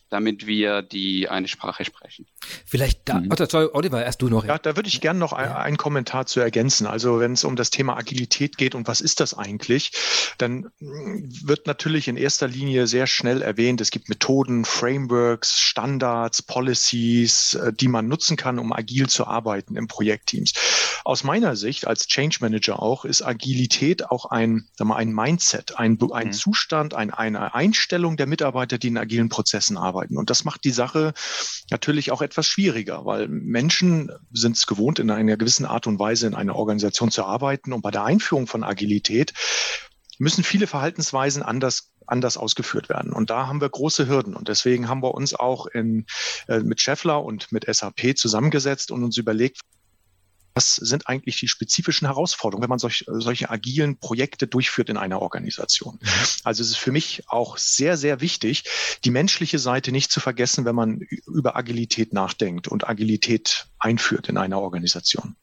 damit 0.08 0.46
wir 0.46 0.82
die 0.82 1.28
eine 1.28 1.48
Sprache 1.48 1.84
sprechen. 1.84 2.26
Vielleicht 2.64 3.00
da, 3.08 3.20
mhm. 3.20 3.28
oh, 3.32 3.44
sorry, 3.48 3.68
Oliver, 3.72 4.04
erst 4.04 4.22
du 4.22 4.28
noch. 4.28 4.44
Ja, 4.44 4.58
da 4.58 4.76
würde 4.76 4.88
ich 4.88 5.00
gerne 5.00 5.18
noch 5.18 5.32
ein, 5.32 5.50
einen 5.50 5.76
Kommentar 5.76 6.26
zu 6.26 6.40
ergänzen. 6.40 6.86
Also 6.86 7.18
wenn 7.18 7.32
es 7.32 7.44
um 7.44 7.56
das 7.56 7.70
Thema 7.70 7.96
Agilität 7.96 8.56
geht 8.56 8.74
und 8.74 8.86
was 8.86 9.00
ist 9.00 9.20
das 9.20 9.34
eigentlich, 9.34 9.90
dann 10.38 10.68
wird 10.78 11.66
natürlich 11.66 12.06
in 12.06 12.16
erster 12.16 12.46
Linie 12.46 12.86
sehr 12.86 13.06
schnell 13.06 13.42
erwähnt, 13.42 13.80
es 13.80 13.90
gibt 13.90 14.08
Methoden, 14.08 14.64
Frameworks, 14.64 15.60
Standards, 15.60 16.42
Policies, 16.42 17.54
äh, 17.54 17.72
die 17.72 17.88
man 17.88 18.06
nutzen 18.06 18.36
kann, 18.36 18.58
um 18.58 18.72
agil 18.72 19.08
zu 19.08 19.26
arbeiten 19.26 19.76
im 19.76 19.88
Projektteams. 19.88 20.52
Aus 21.04 21.24
meiner 21.24 21.56
Sicht 21.56 21.86
als 21.86 22.06
Change 22.06 22.38
Manager 22.40 22.80
auch 22.82 23.04
ist 23.04 23.22
Agilität 23.22 24.10
auch 24.10 24.26
ein, 24.26 24.68
sag 24.76 24.86
mal, 24.86 24.96
ein 24.96 25.12
Mindset, 25.12 25.78
ein, 25.78 25.98
ein 26.12 26.28
mhm. 26.28 26.32
Zustand, 26.32 26.94
ein, 26.94 27.12
eine 27.12 27.54
Einstellung 27.54 28.16
der 28.16 28.26
Mitarbeiter, 28.26 28.78
die 28.78 28.88
in 28.88 28.98
agilen 28.98 29.28
Prozessen 29.28 29.76
arbeiten 29.76 29.95
arbeiten. 29.96 30.18
Und 30.18 30.30
das 30.30 30.44
macht 30.44 30.64
die 30.64 30.70
Sache 30.70 31.14
natürlich 31.70 32.12
auch 32.12 32.22
etwas 32.22 32.46
schwieriger, 32.46 33.04
weil 33.04 33.28
Menschen 33.28 34.10
sind 34.32 34.56
es 34.56 34.66
gewohnt, 34.66 34.98
in 34.98 35.10
einer 35.10 35.36
gewissen 35.36 35.66
Art 35.66 35.86
und 35.86 35.98
Weise 35.98 36.26
in 36.26 36.34
einer 36.34 36.56
Organisation 36.56 37.10
zu 37.10 37.24
arbeiten. 37.24 37.72
Und 37.72 37.82
bei 37.82 37.90
der 37.90 38.04
Einführung 38.04 38.46
von 38.46 38.64
Agilität 38.64 39.32
müssen 40.18 40.44
viele 40.44 40.66
Verhaltensweisen 40.66 41.42
anders 41.42 41.92
anders 42.08 42.36
ausgeführt 42.36 42.88
werden. 42.88 43.12
Und 43.12 43.30
da 43.30 43.48
haben 43.48 43.60
wir 43.60 43.68
große 43.68 44.06
Hürden. 44.06 44.36
Und 44.36 44.46
deswegen 44.46 44.88
haben 44.88 45.02
wir 45.02 45.12
uns 45.12 45.34
auch 45.34 45.66
in, 45.66 46.06
äh, 46.46 46.60
mit 46.60 46.80
Scheffler 46.80 47.24
und 47.24 47.50
mit 47.50 47.66
SAP 47.66 48.16
zusammengesetzt 48.16 48.92
und 48.92 49.02
uns 49.02 49.16
überlegt, 49.16 49.60
was 50.56 50.76
sind 50.76 51.06
eigentlich 51.06 51.36
die 51.36 51.48
spezifischen 51.48 52.08
Herausforderungen, 52.08 52.62
wenn 52.62 52.70
man 52.70 52.78
solch, 52.78 53.04
solche 53.06 53.50
agilen 53.50 53.98
Projekte 53.98 54.46
durchführt 54.46 54.88
in 54.88 54.96
einer 54.96 55.20
Organisation? 55.20 55.98
Mhm. 56.00 56.08
Also 56.44 56.62
es 56.62 56.70
ist 56.70 56.78
für 56.78 56.92
mich 56.92 57.24
auch 57.28 57.58
sehr, 57.58 57.98
sehr 57.98 58.22
wichtig, 58.22 58.64
die 59.04 59.10
menschliche 59.10 59.58
Seite 59.58 59.92
nicht 59.92 60.10
zu 60.10 60.18
vergessen, 60.18 60.64
wenn 60.64 60.74
man 60.74 61.00
über 61.26 61.56
Agilität 61.56 62.14
nachdenkt 62.14 62.68
und 62.68 62.88
Agilität 62.88 63.66
einführt 63.78 64.30
in 64.30 64.38
einer 64.38 64.58
Organisation. 64.58 65.36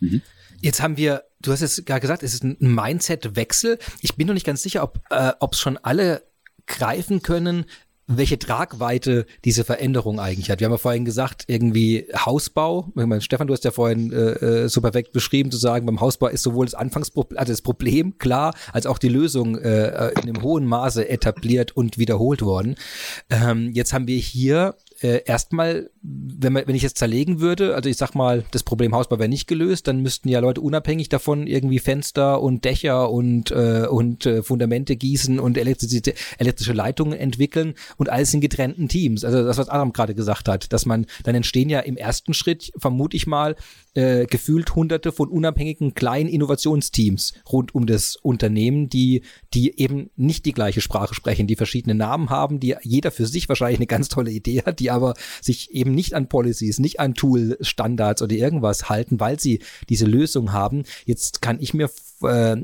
Mhm. 0.00 0.22
Jetzt 0.62 0.80
haben 0.80 0.96
wir, 0.96 1.24
du 1.40 1.52
hast 1.52 1.60
es 1.60 1.84
gerade 1.84 2.00
gesagt, 2.00 2.22
es 2.22 2.32
ist 2.32 2.42
ein 2.42 2.56
Mindset-Wechsel. 2.60 3.78
Ich 4.00 4.16
bin 4.16 4.26
noch 4.26 4.34
nicht 4.34 4.46
ganz 4.46 4.62
sicher, 4.62 4.82
ob 4.82 5.02
äh, 5.10 5.32
es 5.50 5.60
schon 5.60 5.76
alle 5.76 6.22
greifen 6.66 7.22
können, 7.22 7.66
welche 8.16 8.38
Tragweite 8.38 9.26
diese 9.44 9.64
Veränderung 9.64 10.20
eigentlich 10.20 10.50
hat. 10.50 10.60
Wir 10.60 10.66
haben 10.66 10.72
ja 10.72 10.78
vorhin 10.78 11.04
gesagt, 11.04 11.44
irgendwie 11.46 12.06
Hausbau. 12.14 12.88
Ich 12.88 13.06
meine, 13.06 13.20
Stefan, 13.20 13.46
du 13.46 13.52
hast 13.52 13.64
ja 13.64 13.70
vorhin 13.70 14.12
äh, 14.12 14.64
äh, 14.64 14.68
so 14.68 14.80
perfekt 14.80 15.12
beschrieben, 15.12 15.50
zu 15.50 15.58
sagen, 15.58 15.86
beim 15.86 16.00
Hausbau 16.00 16.26
ist 16.26 16.42
sowohl 16.42 16.66
das 16.66 16.74
Anfangsproblem, 16.74 17.38
also 17.38 17.52
das 17.52 17.62
Problem 17.62 18.18
klar, 18.18 18.54
als 18.72 18.86
auch 18.86 18.98
die 18.98 19.08
Lösung 19.08 19.56
äh, 19.58 19.86
äh, 19.86 20.12
in 20.22 20.28
einem 20.28 20.42
hohen 20.42 20.66
Maße 20.66 21.08
etabliert 21.08 21.76
und 21.76 21.98
wiederholt 21.98 22.42
worden. 22.42 22.74
Ähm, 23.30 23.70
jetzt 23.72 23.92
haben 23.92 24.06
wir 24.06 24.18
hier 24.18 24.74
äh, 25.02 25.22
erstmal, 25.24 25.90
wenn, 26.02 26.52
man, 26.52 26.66
wenn 26.66 26.74
ich 26.74 26.84
es 26.84 26.94
zerlegen 26.94 27.40
würde, 27.40 27.74
also 27.74 27.88
ich 27.88 27.96
sag 27.96 28.14
mal, 28.14 28.44
das 28.50 28.62
Problem 28.62 28.94
Hausbau 28.94 29.18
wäre 29.18 29.28
nicht 29.28 29.46
gelöst, 29.46 29.88
dann 29.88 30.00
müssten 30.00 30.28
ja 30.28 30.40
Leute 30.40 30.60
unabhängig 30.60 31.08
davon 31.08 31.46
irgendwie 31.46 31.78
Fenster 31.78 32.42
und 32.42 32.64
Dächer 32.64 33.10
und, 33.10 33.50
äh, 33.50 33.86
und 33.88 34.26
äh, 34.26 34.42
Fundamente 34.42 34.96
gießen 34.96 35.40
und 35.40 35.56
elektrische, 35.56 36.14
elektrische 36.38 36.72
Leitungen 36.72 37.18
entwickeln 37.18 37.74
und 37.96 38.10
alles 38.10 38.34
in 38.34 38.40
getrennten 38.40 38.88
Teams. 38.88 39.24
Also 39.24 39.42
das, 39.42 39.56
was 39.58 39.68
Adam 39.68 39.92
gerade 39.92 40.14
gesagt 40.14 40.48
hat, 40.48 40.72
dass 40.72 40.84
man, 40.84 41.06
dann 41.24 41.34
entstehen 41.34 41.70
ja 41.70 41.80
im 41.80 41.96
ersten 41.96 42.34
Schritt, 42.34 42.72
vermute 42.76 43.16
ich 43.16 43.26
mal, 43.26 43.56
äh, 43.94 44.26
gefühlt 44.26 44.74
hunderte 44.74 45.12
von 45.12 45.28
unabhängigen 45.28 45.94
kleinen 45.94 46.28
Innovationsteams 46.28 47.34
rund 47.50 47.74
um 47.74 47.86
das 47.86 48.16
Unternehmen, 48.16 48.88
die, 48.88 49.22
die 49.52 49.78
eben 49.80 50.10
nicht 50.16 50.46
die 50.46 50.52
gleiche 50.52 50.80
Sprache 50.80 51.14
sprechen, 51.14 51.46
die 51.46 51.56
verschiedene 51.56 51.94
Namen 51.94 52.30
haben, 52.30 52.60
die 52.60 52.76
jeder 52.82 53.10
für 53.10 53.26
sich 53.26 53.48
wahrscheinlich 53.48 53.78
eine 53.78 53.86
ganz 53.86 54.08
tolle 54.08 54.30
Idee 54.30 54.62
hat, 54.64 54.80
die 54.80 54.90
aber 54.90 55.14
sich 55.40 55.72
eben 55.72 55.94
nicht 55.94 56.14
an 56.14 56.28
Policies, 56.28 56.78
nicht 56.78 57.00
an 57.00 57.14
Tool-Standards 57.14 58.22
oder 58.22 58.34
irgendwas 58.34 58.88
halten, 58.88 59.20
weil 59.20 59.40
sie 59.40 59.60
diese 59.88 60.06
Lösung 60.06 60.52
haben. 60.52 60.84
Jetzt 61.04 61.42
kann 61.42 61.58
ich 61.60 61.74
mir 61.74 61.90
äh, 62.22 62.56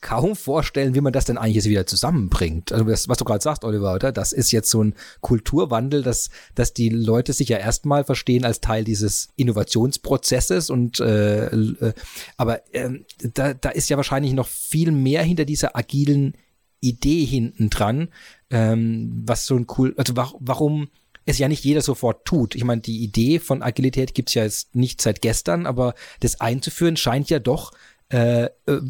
kaum 0.00 0.36
vorstellen, 0.36 0.94
wie 0.94 1.00
man 1.00 1.12
das 1.12 1.24
denn 1.24 1.38
eigentlich 1.38 1.56
jetzt 1.56 1.68
wieder 1.68 1.86
zusammenbringt. 1.86 2.72
Also 2.72 2.84
das, 2.84 3.08
was 3.08 3.18
du 3.18 3.24
gerade 3.24 3.42
sagst, 3.42 3.64
Oliver, 3.64 3.94
oder? 3.94 4.12
Das 4.12 4.32
ist 4.32 4.50
jetzt 4.50 4.70
so 4.70 4.82
ein 4.82 4.94
Kulturwandel, 5.20 6.02
dass, 6.02 6.30
dass 6.54 6.72
die 6.72 6.88
Leute 6.88 7.32
sich 7.32 7.48
ja 7.48 7.58
erstmal 7.58 8.04
verstehen 8.04 8.44
als 8.44 8.60
Teil 8.60 8.84
dieses 8.84 9.28
Innovationsprozesses 9.36 10.70
und 10.70 11.00
äh, 11.00 11.46
äh, 11.46 11.92
aber 12.36 12.74
äh, 12.74 12.90
da, 13.34 13.54
da 13.54 13.70
ist 13.70 13.88
ja 13.88 13.96
wahrscheinlich 13.96 14.32
noch 14.32 14.48
viel 14.48 14.92
mehr 14.92 15.22
hinter 15.22 15.44
dieser 15.44 15.76
agilen 15.76 16.34
Idee 16.80 17.24
hinten 17.24 17.70
dran, 17.70 18.08
ähm, 18.50 19.22
was 19.26 19.46
so 19.46 19.56
ein 19.56 19.66
cool, 19.76 19.94
also 19.96 20.16
wa 20.16 20.32
warum 20.38 20.88
es 21.28 21.38
ja 21.38 21.48
nicht 21.48 21.64
jeder 21.64 21.82
sofort 21.82 22.24
tut. 22.24 22.54
Ich 22.54 22.64
meine, 22.64 22.80
die 22.80 23.02
Idee 23.02 23.38
von 23.38 23.62
Agilität 23.62 24.14
gibt's 24.14 24.34
ja 24.34 24.44
jetzt 24.44 24.74
nicht 24.74 25.02
seit 25.02 25.20
gestern, 25.20 25.66
aber 25.66 25.94
das 26.20 26.40
einzuführen 26.40 26.96
scheint 26.96 27.28
ja 27.28 27.38
doch 27.38 27.72
äh, 28.10 28.44
äh, 28.44 28.80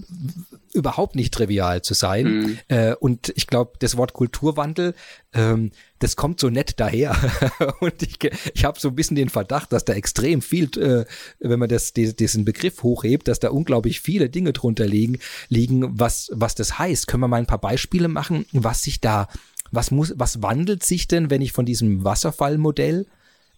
überhaupt 0.73 1.17
nicht 1.17 1.35
trivial 1.35 1.83
zu 1.83 1.95
sein. 1.95 2.25
Mhm. 2.27 2.59
Äh, 2.69 2.95
und 2.95 3.33
ich 3.35 3.49
glaube, 3.49 3.73
das 3.81 3.97
Wort 3.97 4.13
Kulturwandel, 4.13 4.95
ähm, 5.33 5.73
das 5.99 6.15
kommt 6.15 6.39
so 6.39 6.51
nett 6.51 6.79
daher. 6.79 7.17
und 7.81 8.01
ich, 8.03 8.19
ich 8.55 8.65
habe 8.65 8.79
so 8.79 8.89
ein 8.89 8.95
bisschen 8.95 9.17
den 9.17 9.29
Verdacht, 9.29 9.73
dass 9.73 9.85
da 9.85 9.95
extrem 9.95 10.41
viel, 10.41 10.67
äh, 10.79 11.05
wenn 11.41 11.59
man 11.59 11.69
das, 11.69 11.93
die, 11.93 12.15
diesen 12.15 12.45
Begriff 12.45 12.85
hochhebt, 12.85 13.27
dass 13.27 13.41
da 13.41 13.51
unglaublich 13.51 14.01
viele 14.01 14.31
Dinge 14.31 14.53
drunter 14.53 14.87
liegen, 14.87 15.19
liegen, 15.49 15.99
was, 15.99 16.31
was 16.33 16.55
das 16.55 16.79
heißt. 16.79 17.09
Können 17.09 17.23
wir 17.23 17.29
mal 17.29 17.39
ein 17.39 17.47
paar 17.47 17.61
Beispiele 17.61 18.07
machen, 18.07 18.47
was 18.53 18.83
sich 18.83 19.01
da, 19.01 19.27
was 19.73 19.91
muss, 19.91 20.15
was 20.17 20.43
wandelt 20.43 20.85
sich 20.85 21.09
denn, 21.09 21.29
wenn 21.29 21.43
ich 21.43 21.51
von 21.51 21.67
diesem 21.67 22.05
Wasserfallmodell 22.05 23.07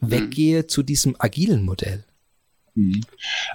mhm. 0.00 0.10
weggehe 0.10 0.66
zu 0.66 0.82
diesem 0.82 1.16
agilen 1.18 1.64
Modell? 1.64 2.04
Mhm. 2.74 3.02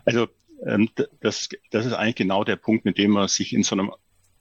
Also 0.05 0.27
ähm, 0.65 0.89
das, 1.21 1.49
das 1.71 1.85
ist 1.85 1.93
eigentlich 1.93 2.15
genau 2.15 2.43
der 2.43 2.55
Punkt, 2.55 2.85
mit 2.85 2.97
dem 2.97 3.11
man 3.11 3.27
sich 3.27 3.53
in 3.53 3.63
so 3.63 3.75
einem 3.75 3.91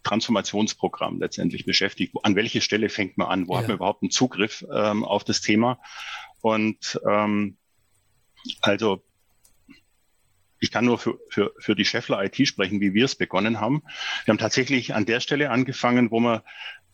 Transformationsprogramm 0.02 1.18
letztendlich 1.18 1.64
beschäftigt. 1.64 2.14
An 2.22 2.36
welche 2.36 2.60
Stelle 2.60 2.88
fängt 2.88 3.16
man 3.18 3.28
an? 3.28 3.48
Wo 3.48 3.54
ja. 3.54 3.60
hat 3.60 3.68
man 3.68 3.76
überhaupt 3.76 4.02
einen 4.02 4.10
Zugriff 4.10 4.64
ähm, 4.72 5.02
auf 5.02 5.24
das 5.24 5.40
Thema? 5.40 5.80
Und 6.40 7.00
ähm, 7.08 7.56
also 8.60 9.02
ich 10.60 10.70
kann 10.70 10.84
nur 10.84 10.98
für, 10.98 11.18
für, 11.28 11.52
für 11.58 11.74
die 11.74 11.84
Scheffler 11.84 12.22
IT 12.24 12.46
sprechen, 12.46 12.80
wie 12.80 12.94
wir 12.94 13.04
es 13.04 13.14
begonnen 13.14 13.60
haben. 13.60 13.82
Wir 14.24 14.32
haben 14.32 14.38
tatsächlich 14.38 14.94
an 14.94 15.06
der 15.06 15.20
Stelle 15.20 15.50
angefangen, 15.50 16.10
wo 16.10 16.20
man 16.20 16.40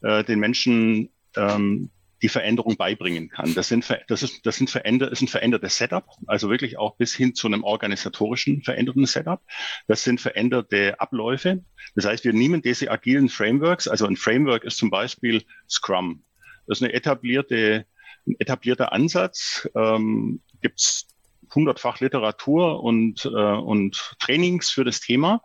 äh, 0.02 0.24
den 0.24 0.40
Menschen 0.40 1.10
ähm, 1.36 1.90
die 2.22 2.28
Veränderung 2.28 2.76
beibringen 2.76 3.30
kann. 3.30 3.54
Das 3.54 3.68
sind, 3.68 3.86
das 4.08 4.22
ist, 4.22 4.44
das 4.44 4.56
sind 4.56 4.70
veränder, 4.70 5.10
ist 5.10 5.22
ein 5.22 5.28
verändertes 5.28 5.76
Setup, 5.76 6.06
also 6.26 6.50
wirklich 6.50 6.78
auch 6.78 6.96
bis 6.96 7.14
hin 7.14 7.34
zu 7.34 7.46
einem 7.46 7.64
organisatorischen 7.64 8.62
veränderten 8.62 9.06
Setup. 9.06 9.40
Das 9.86 10.04
sind 10.04 10.20
veränderte 10.20 11.00
Abläufe. 11.00 11.64
Das 11.94 12.04
heißt, 12.04 12.24
wir 12.24 12.32
nehmen 12.32 12.62
diese 12.62 12.90
agilen 12.90 13.28
Frameworks, 13.28 13.88
also 13.88 14.06
ein 14.06 14.16
Framework 14.16 14.64
ist 14.64 14.76
zum 14.76 14.90
Beispiel 14.90 15.42
Scrum. 15.68 16.22
Das 16.66 16.78
ist 16.78 16.84
eine 16.84 16.92
etablierte, 16.92 17.86
ein 18.26 18.36
etablierter 18.38 18.92
Ansatz. 18.92 19.68
Ähm, 19.74 20.40
Gibt 20.60 21.06
hundertfach 21.54 22.00
Literatur 22.00 22.82
und, 22.82 23.24
äh, 23.24 23.28
und 23.28 24.14
Trainings 24.20 24.70
für 24.70 24.84
das 24.84 25.00
Thema. 25.00 25.42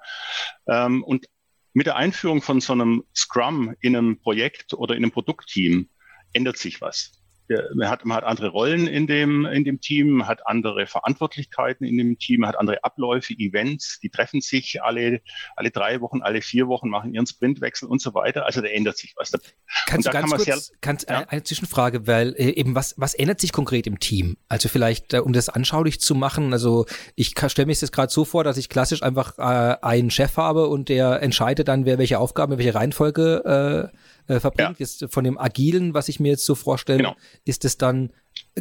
Ähm, 0.67 1.03
und 1.03 1.25
mit 1.73 1.87
der 1.87 1.95
Einführung 1.97 2.41
von 2.41 2.61
so 2.61 2.73
einem 2.73 3.03
Scrum 3.13 3.75
in 3.81 3.95
einem 3.95 4.19
Projekt 4.19 4.73
oder 4.73 4.95
in 4.95 5.03
einem 5.03 5.11
Produktteam 5.11 5.89
ändert 6.35 6.57
sich 6.57 6.81
was. 6.81 7.11
Man 7.75 7.89
hat, 7.89 8.03
man 8.05 8.17
hat 8.17 8.23
andere 8.23 8.47
Rollen 8.47 8.87
in 8.87 9.05
dem, 9.05 9.45
in 9.45 9.63
dem 9.63 9.79
Team, 9.79 10.27
hat 10.27 10.47
andere 10.47 10.87
Verantwortlichkeiten 10.87 11.85
in 11.85 11.97
dem 11.97 12.17
Team, 12.17 12.45
hat 12.45 12.57
andere 12.57 12.83
Abläufe, 12.83 13.33
Events, 13.33 13.99
die 13.99 14.09
treffen 14.09 14.41
sich 14.41 14.81
alle, 14.81 15.21
alle 15.55 15.69
drei 15.69 16.01
Wochen, 16.01 16.23
alle 16.23 16.41
vier 16.41 16.67
Wochen, 16.67 16.89
machen 16.89 17.13
ihren 17.13 17.27
Sprintwechsel 17.27 17.87
und 17.87 18.01
so 18.01 18.15
weiter. 18.15 18.47
Also 18.47 18.61
da 18.61 18.67
ändert 18.67 18.97
sich 18.97 19.13
was. 19.15 19.31
Kannst 19.85 20.07
du 20.07 20.11
ganz 20.11 20.31
kann 20.31 20.37
kurz, 20.37 20.45
sehr, 20.45 20.77
kannst, 20.81 21.07
ja? 21.07 21.19
eine 21.27 21.43
Zwischenfrage, 21.43 22.07
weil 22.07 22.33
äh, 22.35 22.49
eben 22.49 22.73
was, 22.73 22.95
was 22.97 23.13
ändert 23.13 23.39
sich 23.39 23.51
konkret 23.51 23.85
im 23.85 23.99
Team? 23.99 24.37
Also 24.49 24.67
vielleicht, 24.67 25.13
äh, 25.13 25.19
um 25.19 25.31
das 25.31 25.49
anschaulich 25.49 26.01
zu 26.01 26.15
machen, 26.15 26.51
also 26.51 26.87
ich 27.15 27.35
stelle 27.47 27.67
mir 27.67 27.75
das 27.79 27.91
gerade 27.91 28.11
so 28.11 28.25
vor, 28.25 28.43
dass 28.43 28.57
ich 28.57 28.69
klassisch 28.69 29.03
einfach 29.03 29.37
äh, 29.37 29.77
einen 29.85 30.09
Chef 30.09 30.37
habe 30.37 30.67
und 30.67 30.89
der 30.89 31.21
entscheidet 31.21 31.67
dann, 31.67 31.85
wer 31.85 31.99
welche 31.99 32.17
Aufgaben, 32.17 32.57
welche 32.57 32.73
Reihenfolge 32.73 33.91
äh, 33.93 33.97
äh, 34.27 34.39
verbringt. 34.39 34.71
Ja. 34.71 34.75
Jetzt 34.77 35.05
von 35.09 35.23
dem 35.23 35.37
Agilen, 35.37 35.93
was 35.93 36.09
ich 36.09 36.19
mir 36.19 36.29
jetzt 36.29 36.45
so 36.45 36.55
vorstelle, 36.55 36.97
genau. 36.99 37.15
ist 37.45 37.65
es 37.65 37.77
dann 37.77 38.11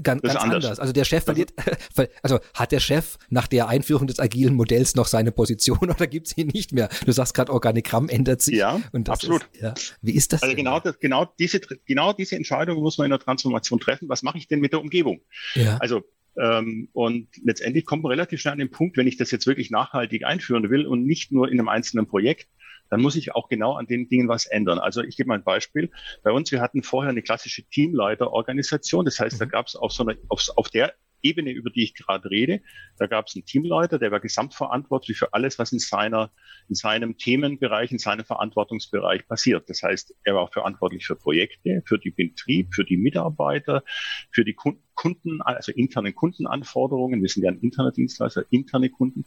ganz, 0.03 0.22
ganz 0.22 0.37
anders. 0.37 0.64
anders. 0.64 0.79
Also 0.81 0.92
der 0.92 1.05
Chef 1.05 1.24
verliert, 1.24 1.53
also 2.22 2.40
hat 2.55 2.72
der 2.72 2.81
Chef 2.81 3.16
nach 3.29 3.46
der 3.46 3.68
Einführung 3.68 4.07
des 4.07 4.18
agilen 4.18 4.55
Modells 4.55 4.94
noch 4.94 5.07
seine 5.07 5.33
Position 5.33 5.79
oder 5.90 6.07
gibt 6.07 6.29
es 6.29 6.37
ihn 6.37 6.48
nicht 6.48 6.72
mehr? 6.72 6.88
Du 7.05 7.12
sagst 7.12 7.35
gerade, 7.35 7.53
Organigramm 7.53 8.09
ändert 8.09 8.42
sich. 8.42 8.57
Ja, 8.57 8.81
absolut. 9.09 9.46
Ist, 9.53 9.62
ja. 9.62 9.74
Wie 10.03 10.12
ist 10.12 10.33
das? 10.33 10.42
Also 10.42 10.55
genau, 10.57 10.81
das, 10.81 10.98
genau, 10.98 11.33
diese, 11.38 11.61
genau 11.87 12.12
diese 12.12 12.37
Entscheidung 12.37 12.81
muss 12.81 12.98
man 12.98 13.07
in 13.07 13.11
der 13.11 13.20
Transformation 13.20 13.81
treffen. 13.81 14.09
Was 14.09 14.22
mache 14.22 14.38
ich 14.38 14.48
denn 14.48 14.61
mit 14.61 14.72
der 14.72 14.81
Umgebung? 14.81 15.20
Ja. 15.55 15.79
Also 15.79 16.03
ähm, 16.37 16.88
und 16.92 17.29
letztendlich 17.44 17.87
kommt 17.87 18.03
man 18.03 18.11
relativ 18.11 18.40
schnell 18.40 18.53
an 18.53 18.59
den 18.59 18.70
Punkt, 18.70 18.96
wenn 18.96 19.07
ich 19.07 19.16
das 19.16 19.31
jetzt 19.31 19.46
wirklich 19.46 19.70
nachhaltig 19.70 20.24
einführen 20.24 20.68
will 20.70 20.87
und 20.87 21.07
nicht 21.07 21.31
nur 21.31 21.48
in 21.48 21.59
einem 21.59 21.68
einzelnen 21.68 22.07
Projekt, 22.07 22.48
dann 22.94 23.02
muss 23.02 23.16
ich 23.16 23.35
auch 23.35 23.48
genau 23.48 23.72
an 23.72 23.88
den 23.88 24.09
Dingen 24.09 24.28
was 24.28 24.46
ändern. 24.46 24.78
Also 24.78 25.02
ich 25.02 25.16
gebe 25.16 25.26
mal 25.26 25.35
ein 25.35 25.42
Beispiel. 25.42 25.90
Bei 26.22 26.30
uns, 26.30 26.52
wir 26.52 26.61
hatten 26.61 26.85
vorher 26.85 27.11
eine 27.11 27.22
klassische 27.22 27.64
Teamleiterorganisation. 27.64 29.04
Das 29.04 29.18
heißt, 29.18 29.40
da 29.40 29.46
mhm. 29.46 29.50
gab 29.50 29.66
es 29.66 29.74
auf 29.74 29.90
so 29.90 30.04
einer, 30.04 30.16
auf, 30.28 30.46
auf 30.54 30.68
der 30.68 30.94
Ebene, 31.20 31.50
über 31.50 31.70
die 31.70 31.83
ich 31.83 31.94
gerade 31.94 32.30
rede, 32.30 32.61
da 32.96 33.09
gab 33.09 33.26
es 33.26 33.35
einen 33.35 33.46
Teamleiter, 33.46 33.98
der 33.98 34.12
war 34.12 34.20
gesamtverantwortlich 34.20 35.18
für 35.18 35.35
alles, 35.35 35.59
was 35.59 35.72
in 35.72 35.80
seiner, 35.80 36.30
in 36.68 36.76
seinem 36.76 37.18
Themenbereich, 37.18 37.90
in 37.90 37.98
seinem 37.98 38.24
Verantwortungsbereich 38.24 39.26
passiert. 39.26 39.68
Das 39.68 39.83
heißt, 39.83 40.14
er 40.22 40.37
war 40.37 40.42
auch 40.42 40.52
verantwortlich 40.52 41.04
für 41.04 41.16
Projekte, 41.16 41.83
für 41.87 41.98
den 41.98 42.14
Betrieb, 42.14 42.72
für 42.72 42.85
die 42.85 42.96
Mitarbeiter, 42.96 43.83
für 44.30 44.44
die 44.44 44.54
Kunden, 44.54 45.42
also 45.42 45.72
internen 45.72 46.14
Kundenanforderungen. 46.14 47.22
Wir 47.22 47.28
sind 47.28 47.42
ja 47.42 47.50
ein 47.50 47.59
Internetdienstleister, 47.59 48.44
interne 48.50 48.88
Kunden. 48.88 49.24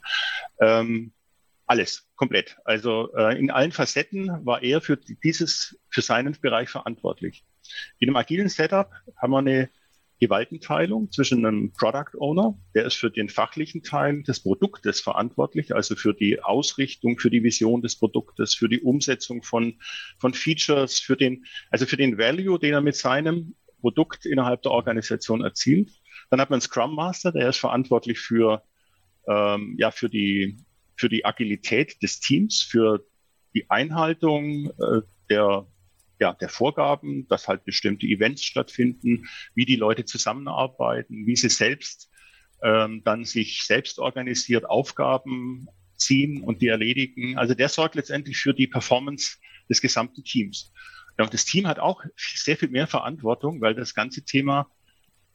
Ähm, 0.58 1.12
alles, 1.68 2.08
komplett. 2.16 2.56
Also 2.64 3.12
äh, 3.14 3.38
in 3.38 3.50
allen 3.50 3.72
Facetten 3.72 4.44
war 4.44 4.62
er 4.62 4.80
für 4.80 4.96
dieses, 4.96 5.78
für 5.90 6.00
seinen 6.00 6.36
Bereich 6.40 6.70
verantwortlich. 6.70 7.44
In 7.98 8.08
einem 8.08 8.16
agilen 8.16 8.48
Setup 8.48 8.90
haben 9.16 9.32
wir 9.32 9.38
eine 9.38 9.70
Gewaltenteilung 10.18 11.12
zwischen 11.12 11.44
einem 11.44 11.72
Product 11.72 12.18
Owner, 12.18 12.58
der 12.74 12.86
ist 12.86 12.94
für 12.94 13.10
den 13.10 13.28
fachlichen 13.28 13.82
Teil 13.82 14.22
des 14.22 14.40
Produktes 14.40 15.00
verantwortlich, 15.00 15.74
also 15.74 15.94
für 15.94 16.14
die 16.14 16.42
Ausrichtung, 16.42 17.18
für 17.18 17.30
die 17.30 17.42
Vision 17.42 17.82
des 17.82 17.96
Produktes, 17.96 18.54
für 18.54 18.68
die 18.68 18.80
Umsetzung 18.80 19.42
von, 19.42 19.78
von 20.18 20.34
Features, 20.34 20.98
für 20.98 21.16
den, 21.16 21.44
also 21.70 21.86
für 21.86 21.96
den 21.96 22.18
Value, 22.18 22.58
den 22.58 22.72
er 22.72 22.80
mit 22.80 22.96
seinem 22.96 23.54
Produkt 23.80 24.26
innerhalb 24.26 24.62
der 24.62 24.72
Organisation 24.72 25.44
erzielt. 25.44 25.90
Dann 26.30 26.40
hat 26.40 26.50
man 26.50 26.56
einen 26.56 26.62
Scrum 26.62 26.96
Master, 26.96 27.30
der 27.30 27.50
ist 27.50 27.58
verantwortlich 27.58 28.18
für, 28.18 28.62
ähm, 29.28 29.76
ja, 29.78 29.92
für 29.92 30.08
die, 30.08 30.56
für 30.98 31.08
die 31.08 31.24
Agilität 31.24 32.02
des 32.02 32.20
Teams, 32.20 32.62
für 32.62 33.04
die 33.54 33.70
Einhaltung 33.70 34.70
äh, 34.70 35.02
der 35.30 35.66
ja, 36.20 36.32
der 36.32 36.48
Vorgaben, 36.48 37.28
dass 37.28 37.46
halt 37.46 37.64
bestimmte 37.64 38.06
Events 38.06 38.42
stattfinden, 38.42 39.28
wie 39.54 39.64
die 39.64 39.76
Leute 39.76 40.04
zusammenarbeiten, 40.04 41.26
wie 41.26 41.36
sie 41.36 41.48
selbst 41.48 42.10
ähm, 42.62 43.02
dann 43.04 43.24
sich 43.24 43.62
selbst 43.62 43.98
organisiert 43.98 44.68
Aufgaben 44.68 45.68
ziehen 45.96 46.42
und 46.42 46.60
die 46.62 46.68
erledigen. 46.68 47.38
Also 47.38 47.54
der 47.54 47.68
sorgt 47.68 47.94
letztendlich 47.94 48.36
für 48.36 48.54
die 48.54 48.66
Performance 48.66 49.36
des 49.68 49.80
gesamten 49.80 50.24
Teams. 50.24 50.72
Ja, 51.18 51.24
und 51.24 51.34
das 51.34 51.44
Team 51.44 51.66
hat 51.66 51.78
auch 51.78 52.02
sehr 52.16 52.56
viel 52.56 52.68
mehr 52.68 52.86
Verantwortung, 52.86 53.60
weil 53.60 53.74
das 53.74 53.94
ganze 53.94 54.24
Thema 54.24 54.70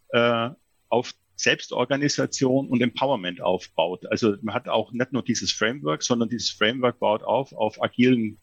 äh, 0.10 0.50
auf 0.90 1.14
Selbstorganisation 1.36 2.68
und 2.68 2.82
Empowerment 2.82 3.42
aufbaut. 3.42 4.06
Also 4.10 4.36
man 4.42 4.54
hat 4.56 4.68
auch 4.68 4.92
nicht 4.92 5.12
nur 5.14 5.24
dieses 5.24 5.52
Framework, 5.52 6.04
sondern 6.04 6.30
dieses 6.30 6.50
Framework 6.50 7.00
baut 7.00 7.24
auf 7.24 7.54
auf 7.54 7.82
agilen 7.82 8.40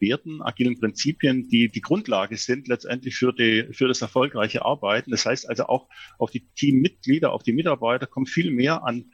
Werten, 0.00 0.42
agilen 0.42 0.78
Prinzipien, 0.78 1.48
die 1.48 1.70
die 1.70 1.80
Grundlage 1.80 2.36
sind 2.36 2.68
letztendlich 2.68 3.16
für, 3.16 3.32
die, 3.32 3.68
für 3.72 3.88
das 3.88 4.00
erfolgreiche 4.00 4.64
Arbeiten. 4.64 5.10
Das 5.10 5.26
heißt 5.26 5.48
also 5.48 5.66
auch 5.66 5.88
auf 6.18 6.30
die 6.30 6.48
Teammitglieder, 6.56 7.32
auf 7.32 7.42
die 7.42 7.52
Mitarbeiter 7.52 8.06
kommt 8.06 8.28
viel 8.28 8.50
mehr 8.50 8.84
an 8.84 9.12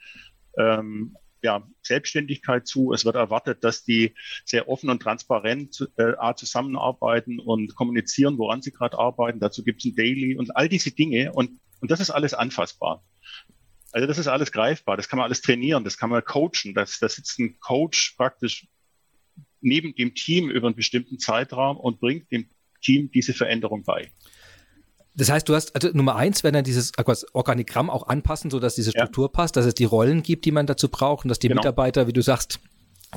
ähm, 0.58 1.16
ja, 1.42 1.66
Selbstständigkeit 1.82 2.66
zu. 2.66 2.92
Es 2.92 3.04
wird 3.04 3.16
erwartet, 3.16 3.62
dass 3.62 3.84
die 3.84 4.14
sehr 4.44 4.68
offen 4.68 4.90
und 4.90 5.00
transparent 5.02 5.88
äh, 5.96 6.34
zusammenarbeiten 6.34 7.38
und 7.38 7.74
kommunizieren, 7.74 8.38
woran 8.38 8.62
sie 8.62 8.72
gerade 8.72 8.98
arbeiten. 8.98 9.38
Dazu 9.38 9.62
gibt 9.62 9.80
es 9.80 9.86
ein 9.86 9.96
Daily 9.96 10.36
und 10.36 10.56
all 10.56 10.68
diese 10.68 10.90
Dinge. 10.90 11.32
Und, 11.32 11.60
und 11.80 11.90
das 11.90 12.00
ist 12.00 12.10
alles 12.10 12.34
anfassbar. 12.34 13.02
Also 13.92 14.06
das 14.06 14.18
ist 14.18 14.26
alles 14.26 14.52
greifbar. 14.52 14.96
Das 14.96 15.08
kann 15.08 15.18
man 15.18 15.24
alles 15.24 15.40
trainieren. 15.40 15.84
Das 15.84 15.96
kann 15.96 16.10
man 16.10 16.22
coachen. 16.24 16.74
Das, 16.74 16.98
da 16.98 17.08
sitzt 17.08 17.38
ein 17.38 17.58
Coach 17.60 18.14
praktisch 18.16 18.66
neben 19.60 19.94
dem 19.94 20.14
Team 20.14 20.50
über 20.50 20.66
einen 20.66 20.76
bestimmten 20.76 21.18
Zeitraum 21.18 21.76
und 21.78 22.00
bringt 22.00 22.30
dem 22.30 22.48
Team 22.82 23.10
diese 23.10 23.32
Veränderung 23.32 23.84
bei. 23.84 24.10
Das 25.14 25.30
heißt, 25.30 25.48
du 25.48 25.54
hast, 25.54 25.74
also 25.74 25.88
Nummer 25.94 26.16
eins, 26.16 26.44
wenn 26.44 26.52
dann 26.52 26.64
dieses 26.64 26.92
Organigramm 27.32 27.88
auch 27.88 28.06
anpassen, 28.06 28.50
sodass 28.50 28.74
diese 28.74 28.90
Struktur 28.90 29.26
ja. 29.26 29.28
passt, 29.28 29.56
dass 29.56 29.64
es 29.64 29.72
die 29.72 29.84
Rollen 29.84 30.22
gibt, 30.22 30.44
die 30.44 30.52
man 30.52 30.66
dazu 30.66 30.90
braucht 30.90 31.24
und 31.24 31.30
dass 31.30 31.38
die 31.38 31.48
genau. 31.48 31.60
Mitarbeiter, 31.60 32.06
wie 32.06 32.12
du 32.12 32.20
sagst, 32.20 32.60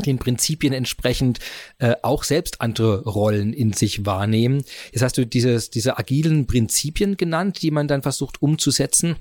den 0.05 0.19
Prinzipien 0.19 0.73
entsprechend 0.73 1.39
äh, 1.79 1.95
auch 2.01 2.23
selbst 2.23 2.61
andere 2.61 3.03
Rollen 3.03 3.53
in 3.53 3.73
sich 3.73 4.05
wahrnehmen. 4.05 4.63
Jetzt 4.91 5.01
hast 5.01 5.17
du 5.17 5.25
dieses, 5.25 5.69
diese 5.69 5.97
agilen 5.97 6.47
Prinzipien 6.47 7.17
genannt, 7.17 7.61
die 7.61 7.71
man 7.71 7.87
dann 7.87 8.01
versucht 8.01 8.41
umzusetzen. 8.41 9.17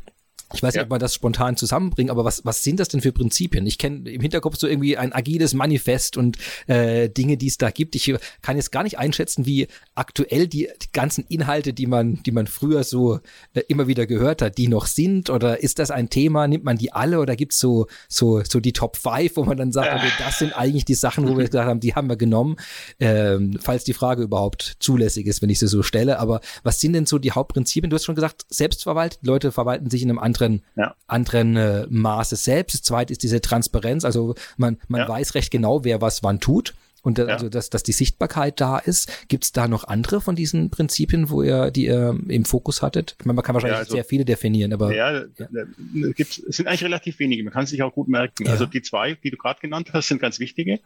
Ich 0.55 0.63
weiß 0.63 0.75
ja. 0.75 0.81
nicht, 0.81 0.87
ob 0.87 0.91
man 0.91 1.01
das 1.01 1.13
spontan 1.13 1.57
zusammenbringt, 1.57 2.11
aber 2.11 2.25
was, 2.25 2.45
was 2.45 2.63
sind 2.63 2.81
das 2.81 2.89
denn 2.89 3.03
für 3.03 3.13
Prinzipien? 3.13 3.67
Ich 3.67 3.77
kenne 3.77 4.09
im 4.09 4.23
Hinterkopf 4.23 4.57
so 4.57 4.67
irgendwie 4.67 4.97
ein 4.97 5.13
agiles 5.13 5.53
Manifest 5.53 6.17
und 6.17 6.39
äh, 6.67 7.11
Dinge, 7.11 7.37
die 7.37 7.49
es 7.49 7.59
da 7.59 7.71
gibt. 7.71 7.95
Ich 7.95 8.15
kann 8.41 8.57
jetzt 8.57 8.73
gar 8.73 8.83
nicht 8.83 8.99
einschätzen, 8.99 9.45
wie 9.45 9.69
aktuell 9.95 10.47
die, 10.47 10.69
die 10.83 10.93
ganzen 10.93 11.25
Inhalte, 11.29 11.75
die 11.75 11.87
man, 11.87 12.23
die 12.23 12.33
man 12.33 12.47
früher 12.47 12.83
so 12.83 13.21
äh, 13.53 13.61
immer 13.69 13.89
wieder 13.89 14.07
gehört 14.07 14.41
hat, 14.41 14.57
die 14.57 14.69
noch 14.69 14.87
sind. 14.87 15.29
Oder 15.29 15.63
ist 15.63 15.79
das 15.79 15.91
ein 15.91 16.09
Thema? 16.09 16.49
Nimmt 16.49 16.65
man 16.65 16.79
die 16.79 16.93
alle 16.93 17.21
oder 17.21 17.37
gibt's 17.37 17.59
so, 17.59 17.87
so, 18.09 18.43
so 18.43 18.61
die 18.61 18.73
Top 18.73 18.97
5, 18.97 19.37
wo 19.37 19.45
man 19.45 19.59
dann 19.59 19.71
sagt, 19.71 19.95
okay, 19.95 20.11
das 20.19 20.39
sind 20.39 20.57
eigentlich 20.57 20.87
die 20.87 20.95
Sachen, 20.95 21.29
wo 21.29 21.37
wir 21.37 21.45
gesagt 21.51 21.69
haben, 21.69 21.81
die 21.81 21.95
haben 21.95 22.09
wir 22.09 22.17
genommen, 22.17 22.57
ähm, 23.01 23.59
falls 23.61 23.85
die 23.85 23.93
Frage 23.93 24.23
überhaupt 24.23 24.77
zulässig 24.81 25.27
ist, 25.27 25.43
wenn 25.43 25.51
ich 25.51 25.59
sie 25.59 25.69
so 25.69 25.83
stelle. 25.83 26.19
Aber 26.19 26.41
was 26.63 26.81
sind 26.81 26.95
denn 26.95 27.05
so 27.05 27.19
die 27.19 27.33
Hauptprinzipien? 27.33 27.91
Du 27.91 27.97
hast 27.97 28.07
schon 28.07 28.15
gesagt, 28.15 28.47
selbstverwaltet, 28.49 29.21
Leute 29.27 29.53
verwalten 29.53 29.91
sich 29.91 30.03
in 30.03 30.09
einem 30.09 30.19
anderen 30.19 30.38
anderen, 30.39 30.63
ja. 30.77 30.95
anderen 31.07 31.57
äh, 31.57 31.87
Maße 31.89 32.37
selbst. 32.37 32.75
Das 32.75 32.83
zweite 32.83 33.13
ist 33.13 33.23
diese 33.23 33.41
Transparenz. 33.41 34.05
Also 34.05 34.35
man, 34.57 34.79
man 34.89 35.03
ja. 35.03 35.09
weiß 35.09 35.35
recht 35.35 35.51
genau, 35.51 35.85
wer 35.85 36.01
was 36.01 36.23
wann 36.23 36.41
tut. 36.41 36.75
Und 37.03 37.19
da, 37.19 37.27
ja. 37.27 37.35
also, 37.35 37.49
dass, 37.49 37.71
dass 37.71 37.85
die 37.85 37.93
Sichtbarkeit 37.93 38.61
da 38.61 38.79
ist. 38.79 39.29
Gibt 39.29 39.45
es 39.45 39.53
da 39.53 39.69
noch 39.69 39.85
andere 39.85 40.21
von 40.21 40.35
diesen 40.35 40.71
Prinzipien, 40.71 41.31
wo 41.31 41.43
ihr 41.43 41.71
die 41.71 41.87
ihr 41.87 42.19
im 42.29 42.45
Fokus 42.45 42.83
hattet? 42.83 43.17
Ich 43.21 43.25
meine, 43.25 43.37
man 43.37 43.45
kann 43.45 43.55
wahrscheinlich 43.55 43.77
ja, 43.77 43.83
also, 43.83 43.95
sehr 43.95 44.05
viele 44.05 44.25
definieren, 44.25 44.73
aber. 44.73 44.95
Ja, 44.95 45.13
ja. 45.13 45.25
Äh, 45.25 46.13
Gibt, 46.15 46.39
es 46.39 46.57
sind 46.57 46.67
eigentlich 46.67 46.85
relativ 46.85 47.19
wenige. 47.19 47.45
Man 47.45 47.53
kann 47.53 47.65
es 47.65 47.71
sich 47.71 47.83
auch 47.83 47.95
gut 47.95 48.09
merken. 48.09 48.49
Also 48.49 48.67
die 48.67 48.83
zwei, 48.83 49.15
die 49.15 49.31
du 49.31 49.37
gerade 49.37 49.61
genannt 49.61 49.91
hast, 49.93 50.09
sind 50.09 50.21
ganz 50.21 50.41
wichtige. 50.41 50.81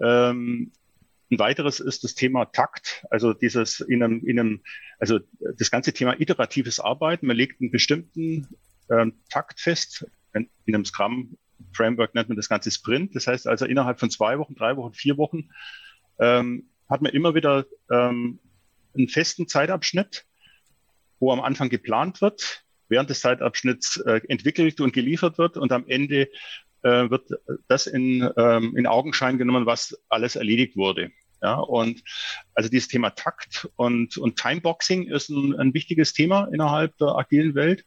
Ähm, 0.00 0.72
ein 1.30 1.38
weiteres 1.38 1.80
ist 1.80 2.04
das 2.04 2.14
Thema 2.14 2.44
Takt, 2.46 3.04
also 3.10 3.32
dieses 3.32 3.80
in 3.80 4.02
einem, 4.02 4.24
in 4.24 4.38
einem, 4.38 4.60
also 4.98 5.18
das 5.58 5.70
ganze 5.70 5.92
Thema 5.92 6.20
iteratives 6.20 6.78
Arbeiten. 6.78 7.26
Man 7.26 7.36
legt 7.36 7.60
einen 7.60 7.70
bestimmten 7.70 8.48
ähm, 8.90 9.14
taktfest. 9.30 10.06
In, 10.34 10.48
in 10.66 10.74
einem 10.74 10.84
Scrum-Framework 10.84 12.14
nennt 12.14 12.28
man 12.28 12.36
das 12.36 12.48
Ganze 12.48 12.70
Sprint. 12.70 13.14
Das 13.14 13.26
heißt 13.26 13.46
also 13.46 13.64
innerhalb 13.64 14.00
von 14.00 14.10
zwei 14.10 14.38
Wochen, 14.38 14.54
drei 14.54 14.76
Wochen, 14.76 14.94
vier 14.94 15.16
Wochen 15.16 15.48
ähm, 16.18 16.68
hat 16.88 17.02
man 17.02 17.12
immer 17.12 17.34
wieder 17.34 17.66
ähm, 17.90 18.38
einen 18.96 19.08
festen 19.08 19.48
Zeitabschnitt, 19.48 20.24
wo 21.18 21.32
am 21.32 21.40
Anfang 21.40 21.68
geplant 21.68 22.20
wird, 22.20 22.64
während 22.88 23.10
des 23.10 23.20
Zeitabschnitts 23.20 23.98
äh, 23.98 24.20
entwickelt 24.28 24.80
und 24.80 24.92
geliefert 24.92 25.38
wird 25.38 25.56
und 25.56 25.72
am 25.72 25.86
Ende 25.88 26.28
äh, 26.82 27.10
wird 27.10 27.30
das 27.68 27.86
in, 27.86 28.28
ähm, 28.36 28.76
in 28.76 28.86
Augenschein 28.86 29.38
genommen, 29.38 29.66
was 29.66 29.98
alles 30.08 30.36
erledigt 30.36 30.76
wurde. 30.76 31.10
Ja, 31.42 31.56
und 31.56 32.02
also 32.54 32.70
dieses 32.70 32.88
Thema 32.88 33.10
Takt 33.10 33.68
und, 33.76 34.16
und 34.16 34.36
Timeboxing 34.36 35.08
ist 35.08 35.28
ein, 35.28 35.54
ein 35.54 35.74
wichtiges 35.74 36.14
Thema 36.14 36.48
innerhalb 36.52 36.96
der 36.96 37.08
agilen 37.08 37.54
Welt 37.54 37.84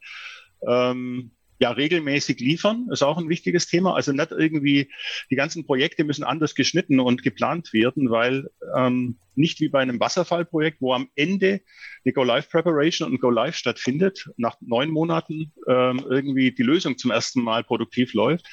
ähm, 0.67 1.31
ja, 1.61 1.71
regelmäßig 1.71 2.39
liefern, 2.39 2.87
ist 2.89 3.03
auch 3.03 3.17
ein 3.17 3.27
wichtiges 3.27 3.67
Thema. 3.67 3.93
Also 3.93 4.13
nicht 4.13 4.31
irgendwie, 4.31 4.89
die 5.29 5.35
ganzen 5.35 5.65
Projekte 5.65 6.05
müssen 6.05 6.23
anders 6.23 6.55
geschnitten 6.55 7.01
und 7.01 7.21
geplant 7.21 7.73
werden, 7.73 8.09
weil 8.09 8.49
ähm, 8.77 9.17
nicht 9.35 9.59
wie 9.59 9.67
bei 9.67 9.79
einem 9.79 9.99
Wasserfallprojekt, 9.99 10.79
wo 10.79 10.93
am 10.93 11.09
Ende 11.15 11.61
die 12.05 12.13
Go-Live-Preparation 12.13 13.11
und 13.11 13.19
Go-Live 13.19 13.55
stattfindet, 13.55 14.29
nach 14.37 14.55
neun 14.61 14.89
Monaten 14.89 15.51
ähm, 15.67 16.05
irgendwie 16.09 16.51
die 16.53 16.63
Lösung 16.63 16.97
zum 16.97 17.11
ersten 17.11 17.41
Mal 17.41 17.65
produktiv 17.65 18.13
läuft. 18.13 18.47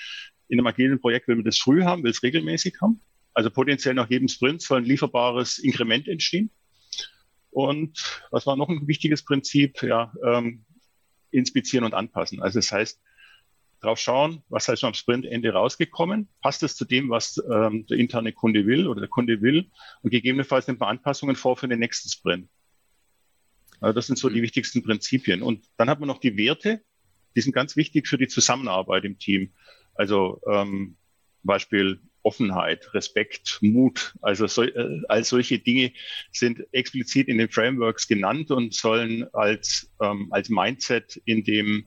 In 0.48 0.58
einem 0.58 0.66
agilen 0.66 1.00
Projekt 1.00 1.28
will 1.28 1.36
man 1.36 1.44
das 1.44 1.58
früh 1.58 1.84
haben, 1.84 2.02
will 2.02 2.10
es 2.10 2.24
regelmäßig 2.24 2.74
haben. 2.82 3.00
Also 3.34 3.50
potenziell 3.50 3.94
nach 3.94 4.10
jedem 4.10 4.28
Sprint 4.28 4.62
soll 4.62 4.78
ein 4.78 4.84
lieferbares 4.84 5.58
Inkrement 5.58 6.08
entstehen. 6.08 6.50
Und 7.50 8.22
was 8.30 8.46
war 8.46 8.56
noch 8.56 8.68
ein 8.68 8.88
wichtiges 8.88 9.24
Prinzip? 9.24 9.82
Ja, 9.82 10.12
ähm, 10.24 10.64
inspizieren 11.36 11.84
und 11.84 11.94
anpassen. 11.94 12.40
Also 12.40 12.58
das 12.58 12.72
heißt, 12.72 13.00
drauf 13.80 13.98
schauen, 13.98 14.42
was 14.48 14.68
heißt 14.68 14.80
schon 14.80 14.88
am 14.88 14.94
Sprintende 14.94 15.52
rausgekommen, 15.52 16.28
passt 16.40 16.62
es 16.62 16.76
zu 16.76 16.84
dem, 16.84 17.10
was 17.10 17.42
ähm, 17.50 17.86
der 17.86 17.98
interne 17.98 18.32
Kunde 18.32 18.66
will 18.66 18.86
oder 18.86 19.00
der 19.00 19.10
Kunde 19.10 19.42
will 19.42 19.70
und 20.02 20.10
gegebenenfalls 20.10 20.66
nimmt 20.66 20.80
man 20.80 20.88
Anpassungen 20.88 21.36
vor 21.36 21.56
für 21.56 21.68
den 21.68 21.78
nächsten 21.78 22.08
Sprint. 22.08 22.48
Also 23.80 23.92
das 23.92 24.06
sind 24.06 24.18
so 24.18 24.28
die 24.28 24.38
mhm. 24.38 24.44
wichtigsten 24.44 24.82
Prinzipien. 24.82 25.42
Und 25.42 25.66
dann 25.76 25.90
hat 25.90 26.00
man 26.00 26.06
noch 26.06 26.18
die 26.18 26.36
Werte, 26.36 26.82
die 27.34 27.40
sind 27.42 27.52
ganz 27.52 27.76
wichtig 27.76 28.08
für 28.08 28.16
die 28.16 28.28
Zusammenarbeit 28.28 29.04
im 29.04 29.18
Team. 29.18 29.52
Also 29.94 30.40
ähm, 30.50 30.96
Beispiel 31.42 32.00
Offenheit, 32.26 32.92
Respekt, 32.92 33.58
Mut. 33.60 34.14
Also 34.20 34.48
so, 34.48 34.64
äh, 34.64 35.00
all 35.08 35.22
solche 35.22 35.60
Dinge 35.60 35.92
sind 36.32 36.66
explizit 36.72 37.28
in 37.28 37.38
den 37.38 37.48
Frameworks 37.48 38.08
genannt 38.08 38.50
und 38.50 38.74
sollen 38.74 39.32
als, 39.32 39.92
ähm, 40.02 40.26
als 40.32 40.48
Mindset 40.48 41.22
in 41.24 41.44
dem 41.44 41.86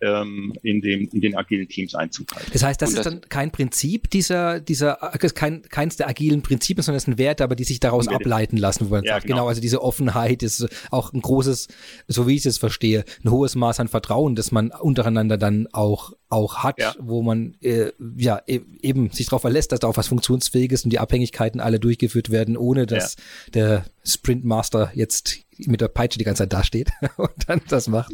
ähm, 0.00 0.52
in, 0.62 0.80
dem, 0.80 1.08
in 1.12 1.20
den 1.20 1.36
agilen 1.36 1.68
Teams 1.68 1.94
Einzug 1.94 2.32
halten. 2.34 2.50
Das 2.52 2.62
heißt, 2.62 2.80
das, 2.80 2.90
das, 2.90 3.06
ist 3.06 3.12
dann 3.12 3.20
kein 3.28 3.50
Prinzip 3.50 4.10
dieser, 4.10 4.60
dieser 4.60 4.96
kein, 5.34 5.62
keins 5.62 5.96
der 5.96 6.08
agilen 6.08 6.42
Prinzipien, 6.42 6.82
sondern 6.82 6.98
es 6.98 7.04
sind 7.04 7.18
Werte, 7.18 7.44
aber 7.44 7.56
die 7.56 7.64
sich 7.64 7.80
daraus 7.80 8.08
ableiten 8.08 8.56
lassen, 8.56 8.86
wo 8.86 8.94
man 8.94 9.04
ja, 9.04 9.14
sagt, 9.14 9.26
genau. 9.26 9.36
genau, 9.36 9.48
also 9.48 9.60
diese 9.60 9.82
Offenheit 9.82 10.42
ist 10.42 10.68
auch 10.90 11.12
ein 11.12 11.20
großes, 11.20 11.68
so 12.08 12.26
wie 12.26 12.36
ich 12.36 12.46
es 12.46 12.58
verstehe, 12.58 13.04
ein 13.24 13.30
hohes 13.30 13.54
Maß 13.54 13.80
an 13.80 13.88
Vertrauen, 13.88 14.34
das 14.34 14.52
man 14.52 14.70
untereinander 14.70 15.36
dann 15.36 15.68
auch 15.72 16.12
auch 16.30 16.58
hat, 16.58 16.78
ja. 16.78 16.94
wo 17.00 17.22
man 17.22 17.56
äh, 17.60 17.90
ja 18.16 18.40
e 18.46 18.60
eben 18.82 19.10
sich 19.10 19.26
darauf 19.26 19.42
verlässt, 19.42 19.72
dass 19.72 19.80
da 19.80 19.88
auch 19.88 19.96
was 19.96 20.06
funktionsfähig 20.06 20.70
ist 20.70 20.84
und 20.84 20.90
die 20.90 21.00
Abhängigkeiten 21.00 21.60
alle 21.60 21.80
durchgeführt 21.80 22.30
werden, 22.30 22.56
ohne 22.56 22.86
dass 22.86 23.16
ja. 23.16 23.50
der 23.54 23.84
Sprintmaster 24.04 24.92
jetzt 24.94 25.40
mit 25.66 25.80
der 25.80 25.88
Peitsche 25.88 26.18
die 26.18 26.24
ganze 26.24 26.42
Zeit 26.42 26.52
dasteht 26.52 26.90
und 27.16 27.30
dann 27.46 27.60
das 27.68 27.88
macht. 27.88 28.12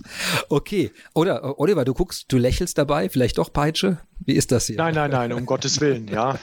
Okay. 0.49 0.93
Oder 1.15 1.59
Oliver, 1.59 1.85
du 1.85 1.95
guckst, 1.95 2.27
du 2.29 2.39
lächelst 2.39 2.79
dabei, 2.79 3.09
vielleicht 3.09 3.39
doch 3.39 3.53
Peitsche? 3.53 3.99
Wie 4.19 4.33
ist 4.33 4.51
das 4.51 4.67
hier? 4.67 4.77
Nein, 4.77 4.95
nein, 4.95 5.11
nein, 5.11 5.33
um 5.33 5.45
Gottes 5.45 5.81
Willen, 5.81 6.09
ja. 6.09 6.39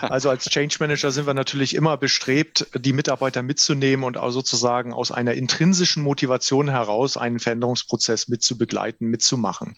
Also 0.00 0.30
als 0.30 0.44
Change 0.44 0.76
Manager 0.80 1.10
sind 1.10 1.26
wir 1.26 1.34
natürlich 1.34 1.74
immer 1.74 1.98
bestrebt, 1.98 2.66
die 2.74 2.94
Mitarbeiter 2.94 3.42
mitzunehmen 3.42 4.04
und 4.04 4.16
auch 4.16 4.30
sozusagen 4.30 4.94
aus 4.94 5.12
einer 5.12 5.34
intrinsischen 5.34 6.02
Motivation 6.02 6.70
heraus 6.70 7.18
einen 7.18 7.38
Veränderungsprozess 7.38 8.28
mitzubegleiten, 8.28 9.08
mitzumachen. 9.08 9.76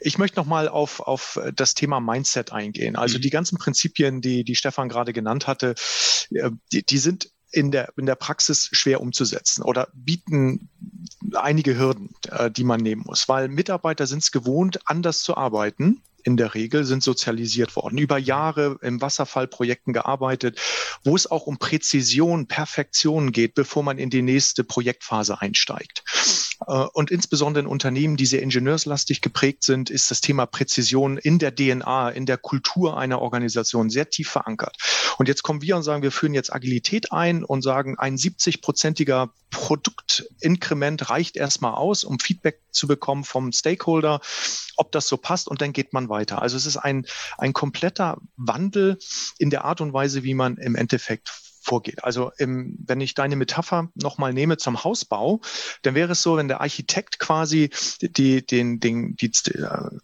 Ich 0.00 0.18
möchte 0.18 0.38
nochmal 0.38 0.68
auf, 0.68 1.00
auf 1.00 1.40
das 1.54 1.74
Thema 1.74 2.00
Mindset 2.00 2.52
eingehen. 2.52 2.94
Also 2.94 3.18
mhm. 3.18 3.22
die 3.22 3.30
ganzen 3.30 3.58
Prinzipien, 3.58 4.20
die, 4.20 4.44
die 4.44 4.54
Stefan 4.54 4.88
gerade 4.88 5.12
genannt 5.12 5.46
hatte, 5.48 5.74
äh, 6.30 6.50
die, 6.72 6.84
die 6.84 6.98
sind 6.98 7.30
in 7.52 7.70
der, 7.70 7.92
in 7.96 8.06
der 8.06 8.16
Praxis 8.16 8.68
schwer 8.72 9.00
umzusetzen 9.00 9.62
oder 9.62 9.88
bieten 9.94 10.68
einige 11.34 11.78
Hürden, 11.78 12.14
äh, 12.30 12.50
die 12.50 12.64
man 12.64 12.80
nehmen 12.80 13.04
muss, 13.06 13.28
weil 13.28 13.48
Mitarbeiter 13.48 14.06
sind 14.06 14.22
es 14.22 14.32
gewohnt, 14.32 14.80
anders 14.86 15.22
zu 15.22 15.36
arbeiten 15.36 16.02
in 16.26 16.36
der 16.36 16.54
Regel 16.54 16.84
sind 16.84 17.04
sozialisiert 17.04 17.76
worden, 17.76 17.98
über 17.98 18.18
Jahre 18.18 18.78
im 18.82 19.00
Wasserfallprojekten 19.00 19.92
gearbeitet, 19.92 20.60
wo 21.04 21.14
es 21.14 21.30
auch 21.30 21.46
um 21.46 21.58
Präzision, 21.58 22.48
Perfektion 22.48 23.30
geht, 23.30 23.54
bevor 23.54 23.84
man 23.84 23.96
in 23.96 24.10
die 24.10 24.22
nächste 24.22 24.64
Projektphase 24.64 25.40
einsteigt. 25.40 26.02
Äh, 26.66 26.86
und 26.92 27.10
insbesondere 27.10 27.64
in 27.64 27.68
Unternehmen, 27.68 28.16
die 28.16 28.26
sehr 28.26 28.42
ingenieurslastig 28.42 29.20
geprägt 29.20 29.62
sind, 29.62 29.90
ist 29.90 30.10
das 30.10 30.20
Thema 30.20 30.46
Präzision 30.46 31.18
in 31.18 31.38
der 31.38 31.54
DNA, 31.54 32.10
in 32.10 32.26
der 32.26 32.38
Kultur 32.38 32.98
einer 32.98 33.20
Organisation 33.20 33.90
sehr 33.90 34.10
tief 34.10 34.28
verankert. 34.28 34.76
Und 35.18 35.28
jetzt 35.28 35.42
kommen 35.42 35.62
wir 35.62 35.76
und 35.76 35.82
sagen, 35.82 36.02
wir 36.02 36.12
führen 36.12 36.34
jetzt 36.34 36.52
Agilität 36.52 37.12
ein 37.12 37.44
und 37.44 37.62
sagen, 37.62 37.98
ein 37.98 38.16
70-prozentiger 38.16 39.30
Produktinkrement 39.50 41.08
reicht 41.08 41.36
erstmal 41.36 41.74
aus, 41.74 42.04
um 42.04 42.18
Feedback 42.18 42.60
zu 42.70 42.86
bekommen 42.86 43.24
vom 43.24 43.52
Stakeholder, 43.52 44.20
ob 44.76 44.92
das 44.92 45.08
so 45.08 45.16
passt 45.16 45.48
und 45.48 45.62
dann 45.62 45.72
geht 45.72 45.92
man 45.92 46.08
weiter. 46.08 46.42
Also 46.42 46.56
es 46.56 46.66
ist 46.66 46.76
ein, 46.76 47.06
ein 47.38 47.52
kompletter 47.52 48.18
Wandel 48.36 48.98
in 49.38 49.50
der 49.50 49.64
Art 49.64 49.80
und 49.80 49.92
Weise, 49.92 50.24
wie 50.24 50.34
man 50.34 50.56
im 50.58 50.74
Endeffekt 50.74 51.32
vorgeht. 51.66 52.04
Also 52.04 52.30
im, 52.38 52.76
wenn 52.86 53.00
ich 53.00 53.14
deine 53.14 53.36
Metapher 53.36 53.90
nochmal 53.94 54.32
nehme 54.32 54.56
zum 54.56 54.84
Hausbau, 54.84 55.40
dann 55.82 55.94
wäre 55.94 56.12
es 56.12 56.22
so, 56.22 56.36
wenn 56.36 56.48
der 56.48 56.60
Architekt 56.60 57.18
quasi 57.18 57.70
die, 58.00 58.46
den, 58.46 58.80
den, 58.80 59.16
die, 59.16 59.30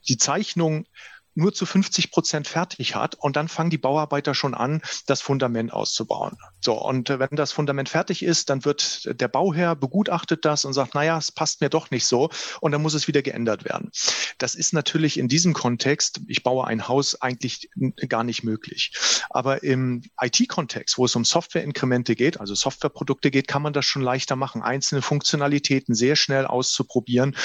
die 0.09 0.17
Zeichnung 0.19 0.87
nur 1.35 1.53
zu 1.53 1.67
50 1.67 2.11
Prozent 2.11 2.49
fertig 2.49 2.95
hat 2.95 3.15
und 3.15 3.37
dann 3.37 3.49
fangen 3.49 3.71
die 3.71 3.79
Bauarbeiter 3.79 4.35
schon 4.35 4.55
an, 4.55 4.83
das 5.07 5.21
Fundament 5.21 5.73
auszubauen. 5.73 6.37
So, 6.61 6.75
und 6.75 7.11
äh, 7.11 7.19
wenn 7.19 7.29
das 7.33 7.53
Fundament 7.53 7.89
fertig 7.89 8.23
ist, 8.23 8.51
dann 8.51 8.65
wird 8.65 9.21
der 9.21 9.29
Bauherr 9.29 9.75
begutachtet 9.77 10.45
das 10.45 10.65
und 10.65 10.73
sagt, 10.73 10.95
naja, 10.95 11.19
es 11.19 11.33
passt 11.33 11.61
mir 11.61 11.71
doch 11.71 11.91
nicht 11.91 12.07
so 12.07 12.31
und 12.61 12.73
dann 12.73 12.83
muss 12.83 12.95
es 12.95 13.09
wieder 13.09 13.23
geändert 13.23 13.65
werden. 13.65 13.91
Das 14.39 14.55
ist 14.55 14.73
natürlich 14.73 15.19
in 15.19 15.29
diesem 15.29 15.55
Kontext, 15.55 16.21
ich 16.27 16.43
baue 16.43 16.67
ein 16.67 16.89
Haus, 16.89 17.21
eigentlich 17.21 17.71
gar 18.09 18.25
nicht 18.25 18.43
möglich. 18.43 18.93
Aber 19.31 19.63
im 19.63 20.03
IT-Kontext, 20.21 20.99
wo 20.99 21.05
es 21.05 21.17
um 21.17 21.25
Software-Inkremente 21.25 22.15
geht, 22.15 22.41
also 22.41 22.55
Softwareprodukte 22.55 23.31
geht, 23.31 23.49
kann 23.49 23.63
man 23.63 23.73
das 23.73 23.87
schon 23.87 24.03
leichter 24.03 24.37
machen, 24.37 24.63
einzelne 24.63 25.03
Funktionalitäten 25.03 25.95
sehr 25.95 26.17
schnell 26.17 26.47
auszuprobieren, 26.47 27.37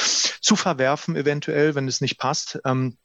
zu 0.41 0.55
verwerfen 0.55 1.15
eventuell, 1.15 1.75
wenn 1.75 1.87
es 1.87 2.01
nicht 2.01 2.17
passt. 2.17 2.59
Ähm, 2.65 2.97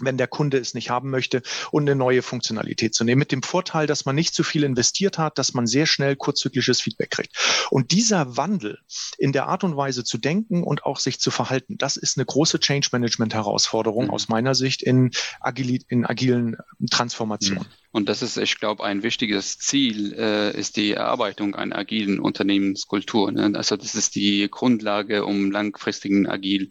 wenn 0.00 0.18
der 0.18 0.28
Kunde 0.28 0.58
es 0.58 0.74
nicht 0.74 0.90
haben 0.90 1.10
möchte 1.10 1.42
und 1.70 1.82
eine 1.82 1.96
neue 1.96 2.22
Funktionalität 2.22 2.94
zu 2.94 3.04
nehmen. 3.04 3.18
Mit 3.18 3.32
dem 3.32 3.42
Vorteil, 3.42 3.86
dass 3.86 4.04
man 4.04 4.14
nicht 4.14 4.34
zu 4.34 4.42
viel 4.44 4.64
investiert 4.64 5.18
hat, 5.18 5.38
dass 5.38 5.54
man 5.54 5.66
sehr 5.66 5.86
schnell 5.86 6.16
kurzzyklisches 6.16 6.80
Feedback 6.80 7.10
kriegt. 7.10 7.36
Und 7.70 7.92
dieser 7.92 8.36
Wandel 8.36 8.78
in 9.18 9.32
der 9.32 9.46
Art 9.46 9.64
und 9.64 9.76
Weise 9.76 10.04
zu 10.04 10.18
denken 10.18 10.62
und 10.62 10.84
auch 10.84 10.98
sich 10.98 11.20
zu 11.20 11.30
verhalten, 11.30 11.78
das 11.78 11.96
ist 11.96 12.16
eine 12.16 12.26
große 12.26 12.60
Change 12.60 12.88
Management 12.92 13.34
Herausforderung 13.34 14.06
mhm. 14.06 14.10
aus 14.10 14.28
meiner 14.28 14.54
Sicht 14.54 14.82
in, 14.82 15.10
agil, 15.40 15.82
in 15.88 16.04
agilen 16.04 16.56
Transformationen. 16.90 17.64
Mhm. 17.64 17.86
Und 17.92 18.08
das 18.10 18.20
ist, 18.20 18.36
ich 18.36 18.60
glaube, 18.60 18.84
ein 18.84 19.02
wichtiges 19.02 19.58
Ziel, 19.58 20.12
äh, 20.12 20.58
ist 20.58 20.76
die 20.76 20.92
Erarbeitung 20.92 21.54
einer 21.54 21.76
agilen 21.76 22.20
Unternehmenskultur. 22.20 23.32
Ne? 23.32 23.52
Also 23.54 23.76
das 23.76 23.94
ist 23.94 24.14
die 24.14 24.48
Grundlage, 24.50 25.24
um 25.24 25.50
langfristigen 25.50 26.26
agil 26.26 26.68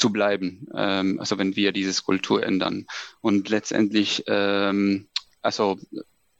zu 0.00 0.10
bleiben, 0.10 0.66
ähm, 0.74 1.20
also 1.20 1.38
wenn 1.38 1.54
wir 1.56 1.72
diese 1.72 2.02
Kultur 2.02 2.42
ändern. 2.42 2.86
Und 3.20 3.48
letztendlich, 3.48 4.24
ähm, 4.26 5.08
also 5.42 5.78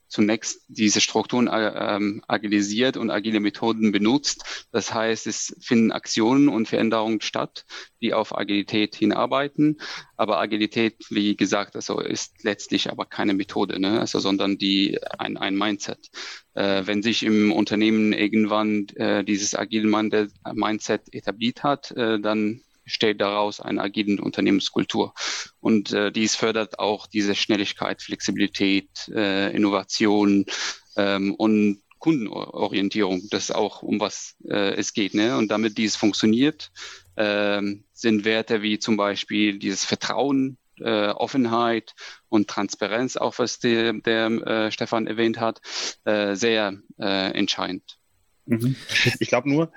zunächst 0.09 0.64
diese 0.68 1.01
Strukturen 1.01 1.46
äh, 1.46 1.96
ähm, 1.96 2.23
agilisiert 2.27 2.96
und 2.96 3.11
agile 3.11 3.38
Methoden 3.38 3.92
benutzt. 3.92 4.66
Das 4.73 4.92
heißt, 4.92 5.27
es 5.29 5.57
finden 5.61 5.92
Aktionen 5.92 6.49
und 6.49 6.66
Veränderungen 6.66 7.20
statt, 7.20 7.64
die 8.01 8.12
auf 8.12 8.37
Agilität 8.37 8.96
hinarbeiten. 8.96 9.81
Aber 10.16 10.40
Agilität, 10.40 10.96
wie 11.11 11.37
gesagt, 11.37 11.77
also 11.77 12.01
ist 12.01 12.42
letztlich 12.42 12.90
aber 12.90 13.07
keine 13.07 13.35
Methode, 13.35 13.79
ne? 13.79 14.01
also, 14.01 14.18
sondern 14.18 14.59
die 14.59 14.99
ein, 15.18 15.37
ein 15.37 15.57
Mindset. 15.57 16.11
Äh, 16.55 16.87
wenn 16.87 17.03
sich 17.03 17.23
im 17.23 17.53
Unternehmen 17.53 18.12
irgendwann 18.12 18.88
äh, 18.96 19.23
dieses 19.23 19.55
agile 19.55 19.87
Mindset 19.87 21.14
etabliert 21.14 21.62
hat, 21.62 21.92
äh, 21.92 22.18
dann 22.18 22.62
steht 22.90 23.20
daraus 23.20 23.61
eine 23.61 23.81
agile 23.81 24.20
Unternehmenskultur. 24.20 25.14
Und 25.61 25.92
äh, 25.92 26.12
dies 26.12 26.35
fördert 26.35 26.79
auch 26.79 27.07
diese 27.07 27.35
Schnelligkeit, 27.35 28.03
Flexibilität, 28.03 28.88
äh, 29.14 29.55
Innovation 29.55 30.46
ähm, 30.96 31.35
und 31.35 31.83
Kundenorientierung. 31.98 33.22
Das 33.31 33.44
ist 33.44 33.55
auch 33.55 33.83
um 33.83 34.00
was 34.00 34.37
äh, 34.48 34.74
es 34.74 34.92
geht. 34.92 35.14
Ne? 35.14 35.37
Und 35.37 35.50
damit 35.50 35.79
dies 35.79 35.96
funktioniert, 35.96 36.70
äh, 37.16 37.62
sind 37.92 38.24
Werte 38.24 38.62
wie 38.62 38.79
zum 38.79 38.96
Beispiel 38.96 39.59
dieses 39.59 39.85
Vertrauen, 39.85 40.59
äh, 40.81 41.09
Offenheit 41.09 41.94
und 42.29 42.48
Transparenz, 42.48 43.16
auch 43.16 43.38
was 43.38 43.59
der, 43.59 43.92
der 43.92 44.26
äh, 44.26 44.72
Stefan 44.72 45.07
erwähnt 45.07 45.38
hat, 45.38 45.61
äh, 46.05 46.35
sehr 46.35 46.79
äh, 46.98 47.33
entscheidend. 47.33 47.98
Mhm. 48.46 48.76
Ich 49.20 49.29
glaube 49.29 49.50
nur, 49.50 49.72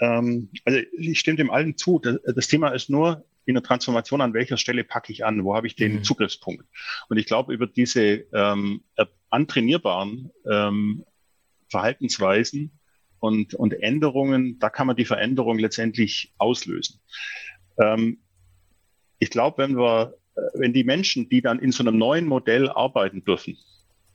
ähm, 0.00 0.50
also 0.64 0.80
ich 0.98 1.18
stimme 1.18 1.36
dem 1.36 1.50
allen 1.50 1.76
zu. 1.76 1.98
Das, 1.98 2.18
das, 2.34 2.48
Thema 2.48 2.68
ist 2.70 2.90
nur 2.90 3.24
in 3.44 3.54
der 3.54 3.62
Transformation, 3.62 4.20
an 4.20 4.34
welcher 4.34 4.56
Stelle 4.56 4.84
packe 4.84 5.12
ich 5.12 5.24
an, 5.24 5.44
wo 5.44 5.54
habe 5.54 5.66
ich 5.66 5.74
den 5.74 5.96
mhm. 5.96 6.04
Zugriffspunkt. 6.04 6.64
Und 7.08 7.16
ich 7.16 7.26
glaube, 7.26 7.52
über 7.52 7.66
diese 7.66 8.26
ähm, 8.32 8.82
antrainierbaren 9.30 10.30
ähm, 10.50 11.04
Verhaltensweisen 11.70 12.78
und, 13.20 13.54
und 13.54 13.72
Änderungen, 13.72 14.58
da 14.58 14.70
kann 14.70 14.86
man 14.86 14.96
die 14.96 15.04
Veränderung 15.04 15.58
letztendlich 15.58 16.32
auslösen. 16.38 17.00
Ähm, 17.80 18.18
ich 19.18 19.30
glaube, 19.30 19.58
wenn 19.58 19.76
wir, 19.76 20.14
äh, 20.36 20.40
wenn 20.54 20.72
die 20.72 20.84
Menschen, 20.84 21.28
die 21.28 21.42
dann 21.42 21.58
in 21.58 21.72
so 21.72 21.82
einem 21.82 21.98
neuen 21.98 22.26
Modell 22.26 22.68
arbeiten 22.68 23.24
dürfen, 23.24 23.56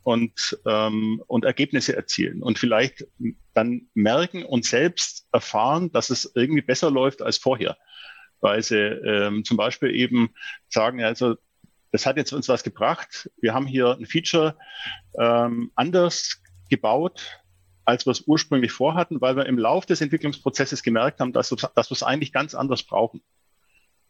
und, 0.04 0.58
ähm, 0.66 1.22
und 1.26 1.44
Ergebnisse 1.44 1.96
erzielen 1.96 2.42
und 2.42 2.58
vielleicht 2.58 3.06
dann 3.54 3.88
merken 3.94 4.44
und 4.44 4.64
selbst 4.64 5.26
erfahren, 5.32 5.90
dass 5.92 6.10
es 6.10 6.30
irgendwie 6.34 6.62
besser 6.62 6.90
läuft 6.90 7.22
als 7.22 7.38
vorher. 7.38 7.76
Weil 8.40 8.62
sie 8.62 8.76
ähm, 8.76 9.44
zum 9.44 9.56
Beispiel 9.56 9.94
eben 9.94 10.34
sagen, 10.68 11.02
also 11.02 11.36
das 11.90 12.04
hat 12.04 12.18
jetzt 12.18 12.32
uns 12.32 12.48
was 12.48 12.62
gebracht. 12.62 13.30
Wir 13.40 13.54
haben 13.54 13.66
hier 13.66 13.96
ein 13.98 14.06
Feature 14.06 14.56
ähm, 15.18 15.72
anders 15.74 16.42
gebaut, 16.68 17.40
als 17.86 18.06
wir 18.06 18.10
es 18.10 18.24
ursprünglich 18.26 18.72
vorhatten, 18.72 19.20
weil 19.20 19.36
wir 19.36 19.46
im 19.46 19.58
Lauf 19.58 19.86
des 19.86 20.02
Entwicklungsprozesses 20.02 20.82
gemerkt 20.82 21.20
haben, 21.20 21.32
dass, 21.32 21.48
dass 21.48 21.90
wir 21.90 21.94
es 21.94 22.02
eigentlich 22.02 22.32
ganz 22.32 22.54
anders 22.54 22.82
brauchen. 22.82 23.22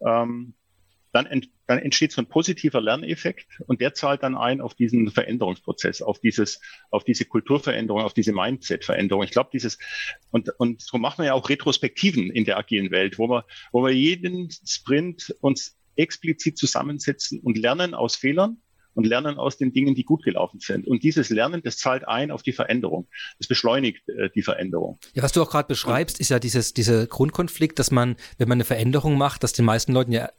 Ähm, 0.05 0.55
dann, 1.15 1.27
ent, 1.27 1.49
dann 1.69 1.79
entsteht 1.79 2.11
so 2.11 2.21
ein 2.21 2.29
positiver 2.29 2.81
Lerneffekt 2.81 3.47
und 3.67 3.81
der 3.81 3.95
zahlt 3.95 4.25
dann 4.25 4.37
ein 4.37 4.61
auf 4.61 4.75
diesen 4.75 5.11
Veränderungsprozess, 5.11 6.03
auf 6.03 6.19
dieses, 6.19 6.61
auf 6.91 7.05
diese 7.05 7.25
Kulturveränderung, 7.25 8.03
auf 8.03 8.15
diese 8.15 8.33
Mindset-Veränderung. 8.33 9.23
Ich 9.23 9.31
glaube, 9.31 9.51
dieses, 9.53 9.79
und, 10.31 10.51
und 10.59 10.83
so 10.83 10.99
machen 10.99 11.19
wir 11.19 11.27
ja 11.27 11.35
auch 11.35 11.49
Retrospektiven 11.49 12.31
in 12.31 12.45
der 12.45 12.59
agilen 12.59 12.91
Welt, 12.91 13.19
wo 13.19 13.29
wir, 13.29 13.47
wo 13.71 13.85
wir 13.85 13.93
jeden 13.93 14.51
Sprint 14.51 15.35
uns 15.41 15.79
explizit 15.95 16.59
zusammensetzen 16.59 17.39
und 17.39 17.57
lernen 17.57 17.95
aus 17.95 18.17
Fehlern 18.17 18.61
und 18.95 19.07
lernen 19.07 19.39
aus 19.39 19.59
den 19.59 19.73
Dingen, 19.73 19.95
die 19.95 20.05
gut 20.05 20.23
gelaufen 20.23 20.61
sind. 20.61 20.87
Und 20.87 21.03
dieses 21.03 21.31
Lernen, 21.31 21.63
das 21.63 21.77
zahlt 21.77 22.07
ein 22.09 22.31
auf 22.31 22.43
die 22.43 22.53
Veränderung. 22.53 23.09
Das 23.39 23.49
beschleunigt 23.49 24.09
äh, 24.09 24.31
die 24.35 24.43
Veränderung. 24.43 24.99
Ja, 25.15 25.23
was 25.23 25.33
du 25.33 25.43
auch 25.43 25.51
gerade 25.51 25.69
beschreibst, 25.69 26.21
ist 26.21 26.31
ja 26.31 26.39
dieses, 26.39 26.75
dieser 26.75 27.07
Grundkonflikt, 27.07 27.79
dass 27.79 27.91
man, 27.91 28.17
wenn 28.39 28.49
man 28.49 28.57
eine 28.57 28.65
Veränderung 28.65 29.19
macht, 29.19 29.43
dass 29.43 29.53
den 29.53 29.65
meisten 29.65 29.93
Leuten 29.93 30.13
ja 30.13 30.31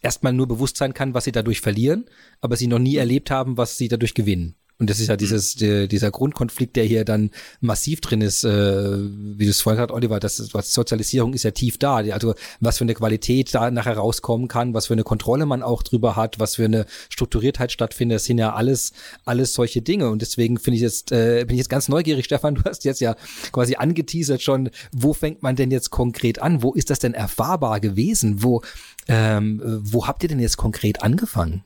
erstmal 0.00 0.32
nur 0.32 0.48
bewusst 0.48 0.76
sein 0.76 0.94
kann, 0.94 1.14
was 1.14 1.24
sie 1.24 1.32
dadurch 1.32 1.60
verlieren, 1.60 2.06
aber 2.40 2.56
sie 2.56 2.66
noch 2.66 2.78
nie 2.78 2.96
erlebt 2.96 3.30
haben, 3.30 3.56
was 3.56 3.78
sie 3.78 3.88
dadurch 3.88 4.14
gewinnen. 4.14 4.56
Und 4.82 4.90
das 4.90 4.98
ist 4.98 5.06
ja 5.06 5.16
dieses, 5.16 5.54
die, 5.54 5.86
dieser 5.86 6.10
Grundkonflikt, 6.10 6.74
der 6.74 6.82
hier 6.82 7.04
dann 7.04 7.30
massiv 7.60 8.00
drin 8.00 8.20
ist, 8.20 8.42
äh, 8.42 8.98
wie 8.98 9.44
du 9.44 9.50
es 9.50 9.60
vorhin 9.60 9.76
gesagt 9.76 9.92
Oliver, 9.92 10.18
das, 10.18 10.38
das 10.52 10.74
Sozialisierung 10.74 11.34
ist 11.34 11.44
ja 11.44 11.52
tief 11.52 11.78
da. 11.78 11.98
Also 11.98 12.34
was 12.58 12.78
für 12.78 12.84
eine 12.84 12.94
Qualität 12.94 13.54
da 13.54 13.70
nachher 13.70 13.96
rauskommen 13.96 14.48
kann, 14.48 14.74
was 14.74 14.88
für 14.88 14.94
eine 14.94 15.04
Kontrolle 15.04 15.46
man 15.46 15.62
auch 15.62 15.84
drüber 15.84 16.16
hat, 16.16 16.40
was 16.40 16.56
für 16.56 16.64
eine 16.64 16.86
Strukturiertheit 17.10 17.70
stattfindet, 17.70 18.16
das 18.16 18.24
sind 18.24 18.38
ja 18.38 18.54
alles, 18.54 18.92
alles 19.24 19.54
solche 19.54 19.82
Dinge. 19.82 20.10
Und 20.10 20.20
deswegen 20.20 20.58
finde 20.58 20.78
ich 20.78 20.82
jetzt, 20.82 21.12
äh, 21.12 21.44
bin 21.46 21.54
ich 21.54 21.58
jetzt 21.58 21.70
ganz 21.70 21.88
neugierig, 21.88 22.24
Stefan, 22.32 22.56
du 22.56 22.64
hast 22.64 22.84
jetzt 22.84 23.00
ja 23.00 23.14
quasi 23.52 23.76
angeteasert 23.76 24.42
schon, 24.42 24.68
wo 24.90 25.12
fängt 25.12 25.44
man 25.44 25.54
denn 25.54 25.70
jetzt 25.70 25.90
konkret 25.90 26.42
an? 26.42 26.64
Wo 26.64 26.72
ist 26.72 26.90
das 26.90 26.98
denn 26.98 27.14
erfahrbar 27.14 27.78
gewesen? 27.78 28.42
Wo, 28.42 28.62
ähm, 29.06 29.62
wo 29.64 30.08
habt 30.08 30.24
ihr 30.24 30.28
denn 30.28 30.40
jetzt 30.40 30.56
konkret 30.56 31.04
angefangen? 31.04 31.62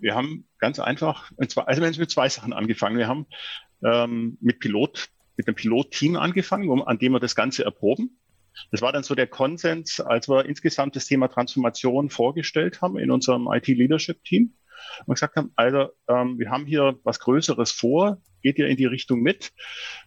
Wir 0.00 0.14
haben 0.14 0.45
ganz 0.66 0.80
einfach, 0.80 1.30
also 1.38 1.62
wir 1.80 1.86
haben 1.86 1.96
mit 1.96 2.10
zwei 2.10 2.28
Sachen 2.28 2.52
angefangen. 2.52 2.98
Wir 2.98 3.06
haben 3.06 3.26
ähm, 3.84 4.36
mit 4.40 4.58
Pilot, 4.58 5.10
mit 5.36 5.46
einem 5.46 5.54
Pilotteam 5.54 6.16
angefangen, 6.16 6.68
um, 6.70 6.82
an 6.82 6.98
dem 6.98 7.12
wir 7.12 7.20
das 7.20 7.36
Ganze 7.36 7.64
erproben. 7.64 8.18
Das 8.72 8.82
war 8.82 8.90
dann 8.90 9.04
so 9.04 9.14
der 9.14 9.28
Konsens, 9.28 10.00
als 10.00 10.28
wir 10.28 10.44
insgesamt 10.44 10.96
das 10.96 11.06
Thema 11.06 11.28
Transformation 11.28 12.10
vorgestellt 12.10 12.82
haben 12.82 12.98
in 12.98 13.12
unserem 13.12 13.46
IT-Leadership-Team 13.48 14.54
und 15.04 15.14
gesagt 15.14 15.36
haben, 15.36 15.52
also 15.54 15.90
ähm, 16.08 16.36
wir 16.40 16.50
haben 16.50 16.66
hier 16.66 16.98
was 17.04 17.20
Größeres 17.20 17.70
vor, 17.70 18.20
geht 18.42 18.58
ihr 18.58 18.66
in 18.66 18.76
die 18.76 18.86
Richtung 18.86 19.20
mit? 19.20 19.52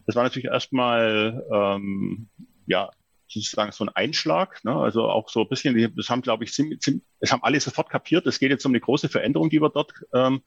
Das 0.08 0.18
war 0.18 0.24
natürlich 0.24 0.50
erstmal 0.50 1.42
ähm, 1.54 2.28
ja 2.66 2.90
sozusagen 3.30 3.72
so 3.72 3.86
ein 3.86 3.90
Einschlag. 3.90 4.64
Ne? 4.64 4.76
Also 4.76 5.08
auch 5.08 5.30
so 5.30 5.42
ein 5.42 5.50
bisschen, 5.50 5.94
das 5.96 6.10
haben, 6.10 6.22
glaube 6.22 6.44
ich, 6.44 6.54
ziemlich, 6.54 6.82
ziemlich, 6.82 7.04
das 7.20 7.32
haben 7.32 7.44
alle 7.44 7.60
sofort 7.60 7.90
kapiert. 7.90 8.26
Es 8.28 8.40
geht 8.40 8.52
jetzt 8.52 8.66
um 8.66 8.72
eine 8.72 8.80
große 8.80 9.10
Veränderung, 9.10 9.50
die 9.50 9.62
wir 9.62 9.70
dort 9.70 9.94
ähm, 10.14 10.42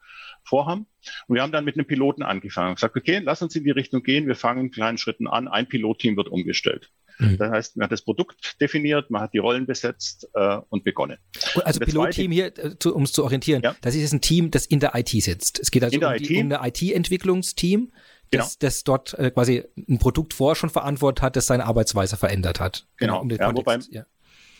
vorhaben. 0.44 0.86
Und 1.26 1.34
wir 1.36 1.42
haben 1.42 1.52
dann 1.52 1.64
mit 1.64 1.76
einem 1.76 1.86
Piloten 1.86 2.22
angefangen 2.22 2.70
und 2.70 2.74
gesagt, 2.76 2.96
okay, 2.96 3.20
lass 3.22 3.42
uns 3.42 3.54
in 3.56 3.64
die 3.64 3.70
Richtung 3.70 4.02
gehen. 4.02 4.26
Wir 4.26 4.36
fangen 4.36 4.66
in 4.66 4.70
kleinen 4.70 4.98
Schritten 4.98 5.26
an. 5.26 5.48
Ein 5.48 5.68
Pilotteam 5.68 6.16
wird 6.16 6.28
umgestellt. 6.28 6.90
Mhm. 7.18 7.38
Das 7.38 7.50
heißt, 7.50 7.76
man 7.76 7.84
hat 7.84 7.92
das 7.92 8.02
Produkt 8.02 8.60
definiert, 8.60 9.10
man 9.10 9.22
hat 9.22 9.32
die 9.32 9.38
Rollen 9.38 9.66
besetzt 9.66 10.28
äh, 10.34 10.58
und 10.68 10.84
begonnen. 10.84 11.18
Also 11.64 11.80
Pilotteam 11.80 12.32
hier, 12.32 12.52
äh, 12.58 12.88
um 12.88 13.04
es 13.04 13.12
zu 13.12 13.24
orientieren, 13.24 13.62
ja. 13.62 13.76
das 13.80 13.94
ist 13.94 14.02
jetzt 14.02 14.12
ein 14.12 14.20
Team, 14.20 14.50
das 14.50 14.66
in 14.66 14.80
der 14.80 14.94
IT 14.94 15.10
sitzt. 15.10 15.60
Es 15.60 15.70
geht 15.70 15.84
also 15.84 15.96
um, 15.96 16.16
die, 16.16 16.42
um 16.42 16.52
ein 16.52 16.68
IT-Entwicklungsteam, 16.68 17.92
genau. 18.32 18.44
das, 18.44 18.58
das 18.58 18.84
dort 18.84 19.14
äh, 19.14 19.30
quasi 19.30 19.64
ein 19.76 19.98
Produkt 19.98 20.34
vorher 20.34 20.56
schon 20.56 20.70
verantwortet 20.70 21.22
hat, 21.22 21.36
das 21.36 21.46
seine 21.46 21.66
Arbeitsweise 21.66 22.16
verändert 22.16 22.60
hat. 22.60 22.86
Genau, 22.96 23.20
um 23.20 23.30
ja, 23.30 23.54
wobei, 23.54 23.78
ja. 23.90 24.04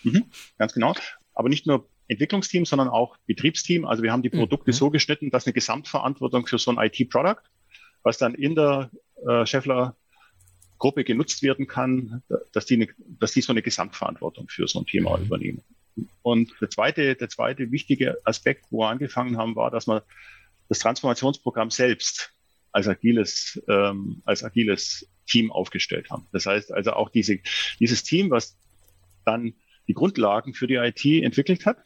Mhm, 0.04 0.24
ganz 0.58 0.74
genau. 0.74 0.94
Aber 1.34 1.48
nicht 1.48 1.66
nur 1.66 1.88
Entwicklungsteam, 2.08 2.64
sondern 2.64 2.88
auch 2.88 3.16
Betriebsteam. 3.26 3.84
Also 3.84 4.02
wir 4.02 4.12
haben 4.12 4.22
die 4.22 4.30
mhm. 4.30 4.40
Produkte 4.40 4.70
mhm. 4.70 4.74
so 4.74 4.90
geschnitten, 4.90 5.30
dass 5.30 5.46
eine 5.46 5.52
Gesamtverantwortung 5.52 6.46
für 6.46 6.58
so 6.58 6.70
ein 6.70 6.78
IT-Product, 6.78 7.42
was 8.02 8.18
dann 8.18 8.34
in 8.34 8.54
der 8.54 8.90
äh, 9.26 9.46
Scheffler 9.46 9.96
Gruppe 10.78 11.04
genutzt 11.04 11.42
werden 11.42 11.68
kann, 11.68 12.22
dass 12.52 12.66
die, 12.66 12.74
eine, 12.74 12.88
dass 13.20 13.32
die 13.32 13.40
so 13.40 13.52
eine 13.52 13.62
Gesamtverantwortung 13.62 14.48
für 14.48 14.66
so 14.66 14.80
ein 14.80 14.86
Thema 14.86 15.16
mhm. 15.16 15.26
übernehmen. 15.26 15.62
Und 16.22 16.52
der 16.60 16.70
zweite, 16.70 17.14
der 17.14 17.28
zweite 17.28 17.70
wichtige 17.70 18.18
Aspekt, 18.24 18.66
wo 18.70 18.80
wir 18.80 18.88
angefangen 18.88 19.36
haben, 19.36 19.54
war, 19.54 19.70
dass 19.70 19.86
wir 19.86 20.02
das 20.68 20.78
Transformationsprogramm 20.80 21.70
selbst 21.70 22.32
als 22.72 22.88
agiles, 22.88 23.62
ähm, 23.68 24.22
als 24.24 24.42
agiles 24.42 25.08
Team 25.26 25.52
aufgestellt 25.52 26.10
haben. 26.10 26.26
Das 26.32 26.46
heißt 26.46 26.72
also 26.72 26.92
auch 26.92 27.10
diese, 27.10 27.38
dieses 27.78 28.02
Team, 28.02 28.30
was 28.30 28.56
dann 29.24 29.54
die 29.88 29.94
Grundlagen 29.94 30.54
für 30.54 30.66
die 30.66 30.74
IT 30.74 31.04
entwickelt 31.04 31.66
hat, 31.66 31.78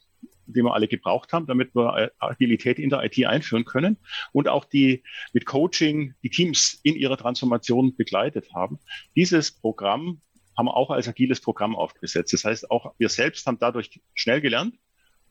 die 0.46 0.62
wir 0.62 0.74
alle 0.74 0.88
gebraucht 0.88 1.32
haben, 1.32 1.46
damit 1.46 1.74
wir 1.74 2.12
Agilität 2.18 2.78
in 2.78 2.90
der 2.90 3.02
IT 3.04 3.24
einführen 3.26 3.64
können 3.64 3.98
und 4.32 4.48
auch 4.48 4.64
die 4.64 5.02
mit 5.32 5.44
Coaching 5.44 6.14
die 6.22 6.30
Teams 6.30 6.78
in 6.82 6.94
ihrer 6.94 7.16
Transformation 7.16 7.96
begleitet 7.96 8.54
haben. 8.54 8.78
Dieses 9.16 9.50
Programm 9.50 10.20
haben 10.56 10.66
wir 10.66 10.76
auch 10.76 10.90
als 10.90 11.08
agiles 11.08 11.40
Programm 11.40 11.76
aufgesetzt. 11.76 12.32
Das 12.32 12.44
heißt, 12.44 12.70
auch 12.70 12.94
wir 12.98 13.08
selbst 13.08 13.46
haben 13.46 13.58
dadurch 13.58 14.00
schnell 14.14 14.40
gelernt. 14.40 14.76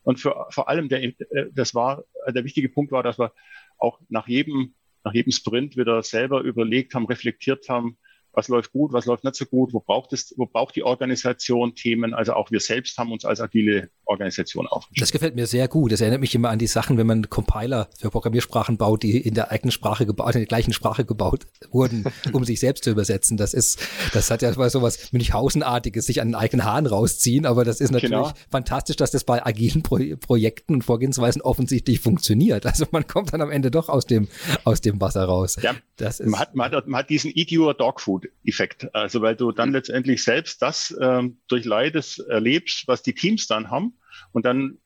Und 0.04 0.20
für, 0.20 0.46
vor 0.50 0.68
allem 0.68 0.88
der, 0.88 1.02
äh, 1.02 1.14
das 1.52 1.74
war, 1.74 2.04
der 2.28 2.44
wichtige 2.44 2.68
Punkt 2.68 2.92
war, 2.92 3.02
dass 3.02 3.18
wir 3.18 3.32
auch 3.78 3.98
nach 4.08 4.28
jedem 4.28 4.74
nach 5.06 5.14
jedem 5.14 5.30
Sprint 5.32 5.76
wieder 5.76 6.02
selber 6.02 6.40
überlegt 6.42 6.94
haben, 6.94 7.06
reflektiert 7.06 7.68
haben, 7.68 7.96
was 8.36 8.48
läuft 8.48 8.70
gut, 8.72 8.92
was 8.92 9.06
läuft 9.06 9.24
nicht 9.24 9.34
so 9.34 9.46
gut, 9.46 9.72
wo 9.72 9.80
braucht 9.80 10.12
es, 10.12 10.34
wo 10.36 10.44
braucht 10.44 10.76
die 10.76 10.82
Organisation 10.82 11.74
Themen. 11.74 12.12
Also 12.12 12.34
auch 12.34 12.50
wir 12.50 12.60
selbst 12.60 12.98
haben 12.98 13.10
uns 13.10 13.24
als 13.24 13.40
agile 13.40 13.88
Organisation 14.04 14.66
aufgestellt. 14.66 15.02
Das 15.02 15.10
gefällt 15.10 15.34
mir 15.34 15.46
sehr 15.46 15.68
gut. 15.68 15.90
Das 15.90 16.02
erinnert 16.02 16.20
mich 16.20 16.34
immer 16.34 16.50
an 16.50 16.58
die 16.58 16.66
Sachen, 16.66 16.98
wenn 16.98 17.06
man 17.06 17.30
Compiler 17.30 17.88
für 17.98 18.10
Programmiersprachen 18.10 18.76
baut, 18.76 19.02
die 19.02 19.16
in 19.16 19.32
der 19.32 19.50
eigenen 19.50 19.72
Sprache 19.72 20.04
gebaut, 20.04 20.34
in 20.34 20.42
der 20.42 20.46
gleichen 20.46 20.74
Sprache 20.74 21.06
gebaut 21.06 21.46
wurden, 21.70 22.04
um 22.32 22.44
sich 22.44 22.60
selbst 22.60 22.84
zu 22.84 22.90
übersetzen. 22.90 23.38
Das 23.38 23.54
ist, 23.54 23.80
das 24.12 24.30
hat 24.30 24.42
ja 24.42 24.54
mal 24.54 24.68
so 24.68 24.82
was 24.82 25.12
Münchhausenartiges, 25.14 26.04
sich 26.04 26.20
an 26.20 26.28
den 26.28 26.34
eigenen 26.34 26.66
Haaren 26.66 26.86
rausziehen, 26.86 27.46
aber 27.46 27.64
das 27.64 27.80
ist 27.80 27.90
natürlich 27.90 28.10
genau. 28.10 28.32
fantastisch, 28.50 28.96
dass 28.96 29.10
das 29.10 29.24
bei 29.24 29.44
agilen 29.44 29.82
Pro 29.82 29.96
Projekten 30.20 30.74
und 30.74 30.82
Vorgehensweisen 30.82 31.40
offensichtlich 31.40 32.00
funktioniert. 32.00 32.66
Also 32.66 32.84
man 32.90 33.06
kommt 33.06 33.32
dann 33.32 33.40
am 33.40 33.50
Ende 33.50 33.70
doch 33.70 33.88
aus 33.88 34.04
dem, 34.04 34.28
aus 34.64 34.82
dem 34.82 35.00
Wasser 35.00 35.24
raus. 35.24 35.56
Ja, 35.62 35.74
das 35.96 36.20
ist, 36.20 36.28
man, 36.28 36.40
hat, 36.40 36.54
man, 36.54 36.70
hat, 36.70 36.86
man 36.86 37.00
hat 37.00 37.08
diesen 37.08 37.32
Eat 37.34 37.50
Your 37.50 37.72
Dog 37.72 38.02
Food 38.02 38.25
Effekt. 38.44 38.94
Also 38.94 39.22
weil 39.22 39.36
du 39.36 39.52
dann 39.52 39.72
letztendlich 39.72 40.22
selbst 40.22 40.62
das 40.62 40.96
ähm, 41.00 41.38
durch 41.48 41.64
Leides 41.64 42.18
erlebst, 42.18 42.86
was 42.88 43.02
die 43.02 43.14
Teams 43.14 43.46
dann 43.46 43.70
haben 43.70 43.98
und 44.32 44.44
dann 44.44 44.78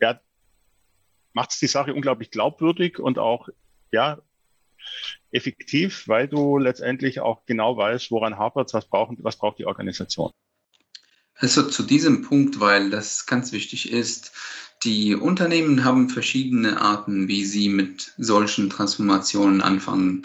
ja, 0.00 0.20
macht 1.32 1.50
es 1.50 1.58
die 1.58 1.66
Sache 1.66 1.94
unglaublich 1.94 2.30
glaubwürdig 2.30 2.98
und 2.98 3.18
auch 3.18 3.48
ja 3.92 4.20
effektiv, 5.30 6.08
weil 6.08 6.28
du 6.28 6.58
letztendlich 6.58 7.20
auch 7.20 7.44
genau 7.46 7.76
weißt, 7.76 8.10
woran 8.10 8.38
hapert 8.38 8.72
was 8.72 8.88
braucht, 8.88 9.16
was 9.20 9.36
braucht 9.36 9.58
die 9.58 9.66
Organisation. 9.66 10.30
Also 11.34 11.68
zu 11.68 11.82
diesem 11.82 12.22
Punkt, 12.22 12.60
weil 12.60 12.90
das 12.90 13.26
ganz 13.26 13.52
wichtig 13.52 13.90
ist, 13.90 14.32
die 14.84 15.14
Unternehmen 15.14 15.84
haben 15.84 16.08
verschiedene 16.08 16.80
Arten, 16.80 17.28
wie 17.28 17.44
sie 17.44 17.68
mit 17.68 18.12
solchen 18.16 18.70
Transformationen 18.70 19.60
anfangen. 19.60 20.22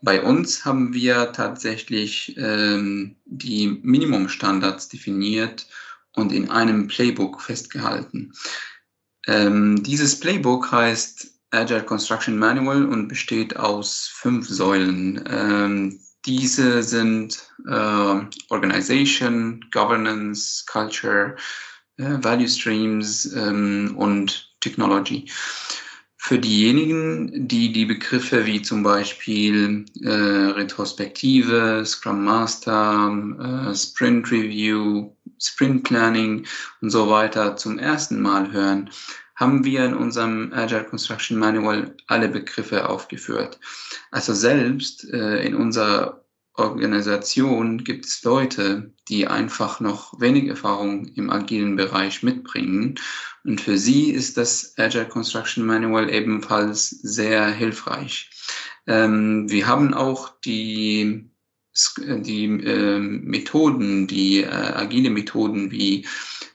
Bei 0.00 0.22
uns 0.22 0.64
haben 0.64 0.94
wir 0.94 1.32
tatsächlich 1.32 2.36
ähm, 2.38 3.16
die 3.24 3.80
Minimumstandards 3.82 4.88
definiert 4.88 5.66
und 6.14 6.32
in 6.32 6.50
einem 6.50 6.88
Playbook 6.88 7.40
festgehalten. 7.40 8.32
Ähm, 9.26 9.82
dieses 9.82 10.18
Playbook 10.18 10.70
heißt 10.70 11.32
Agile 11.50 11.82
Construction 11.82 12.38
Manual 12.38 12.84
und 12.86 13.08
besteht 13.08 13.56
aus 13.56 14.10
fünf 14.12 14.48
Säulen. 14.48 15.24
Ähm, 15.28 16.00
diese 16.26 16.82
sind 16.82 17.50
äh, 17.66 18.20
Organization, 18.50 19.64
Governance, 19.72 20.64
Culture, 20.66 21.36
äh, 21.96 22.22
Value 22.22 22.48
Streams 22.48 23.32
ähm, 23.32 23.94
und 23.96 24.54
Technology. 24.60 25.30
Für 26.28 26.38
diejenigen, 26.38 27.48
die 27.48 27.72
die 27.72 27.86
Begriffe 27.86 28.44
wie 28.44 28.60
zum 28.60 28.82
Beispiel 28.82 29.86
äh, 30.02 30.10
Retrospektive, 30.10 31.82
Scrum 31.86 32.22
Master, 32.22 33.70
äh, 33.70 33.74
Sprint 33.74 34.30
Review, 34.30 35.10
Sprint 35.38 35.84
Planning 35.84 36.44
und 36.82 36.90
so 36.90 37.08
weiter 37.08 37.56
zum 37.56 37.78
ersten 37.78 38.20
Mal 38.20 38.52
hören, 38.52 38.90
haben 39.36 39.64
wir 39.64 39.86
in 39.86 39.94
unserem 39.94 40.52
Agile 40.52 40.84
Construction 40.84 41.38
Manual 41.38 41.96
alle 42.08 42.28
Begriffe 42.28 42.86
aufgeführt. 42.86 43.58
Also 44.10 44.34
selbst 44.34 45.10
äh, 45.10 45.42
in 45.46 45.54
unserer 45.54 46.22
Organisation 46.58 47.84
gibt 47.84 48.06
es 48.06 48.22
Leute, 48.22 48.92
die 49.08 49.26
einfach 49.26 49.80
noch 49.80 50.20
wenig 50.20 50.48
Erfahrung 50.48 51.06
im 51.14 51.30
agilen 51.30 51.76
Bereich 51.76 52.22
mitbringen. 52.22 52.96
Und 53.44 53.60
für 53.60 53.78
sie 53.78 54.10
ist 54.10 54.36
das 54.36 54.74
Agile 54.76 55.08
Construction 55.08 55.64
Manual 55.64 56.10
ebenfalls 56.10 56.90
sehr 56.90 57.46
hilfreich. 57.46 58.30
Ähm, 58.86 59.48
wir 59.48 59.66
haben 59.66 59.94
auch 59.94 60.32
die, 60.44 61.30
die 61.96 62.44
äh, 62.44 62.98
Methoden, 62.98 64.06
die 64.06 64.42
äh, 64.42 64.48
agile 64.48 65.10
Methoden 65.10 65.70
wie 65.70 66.06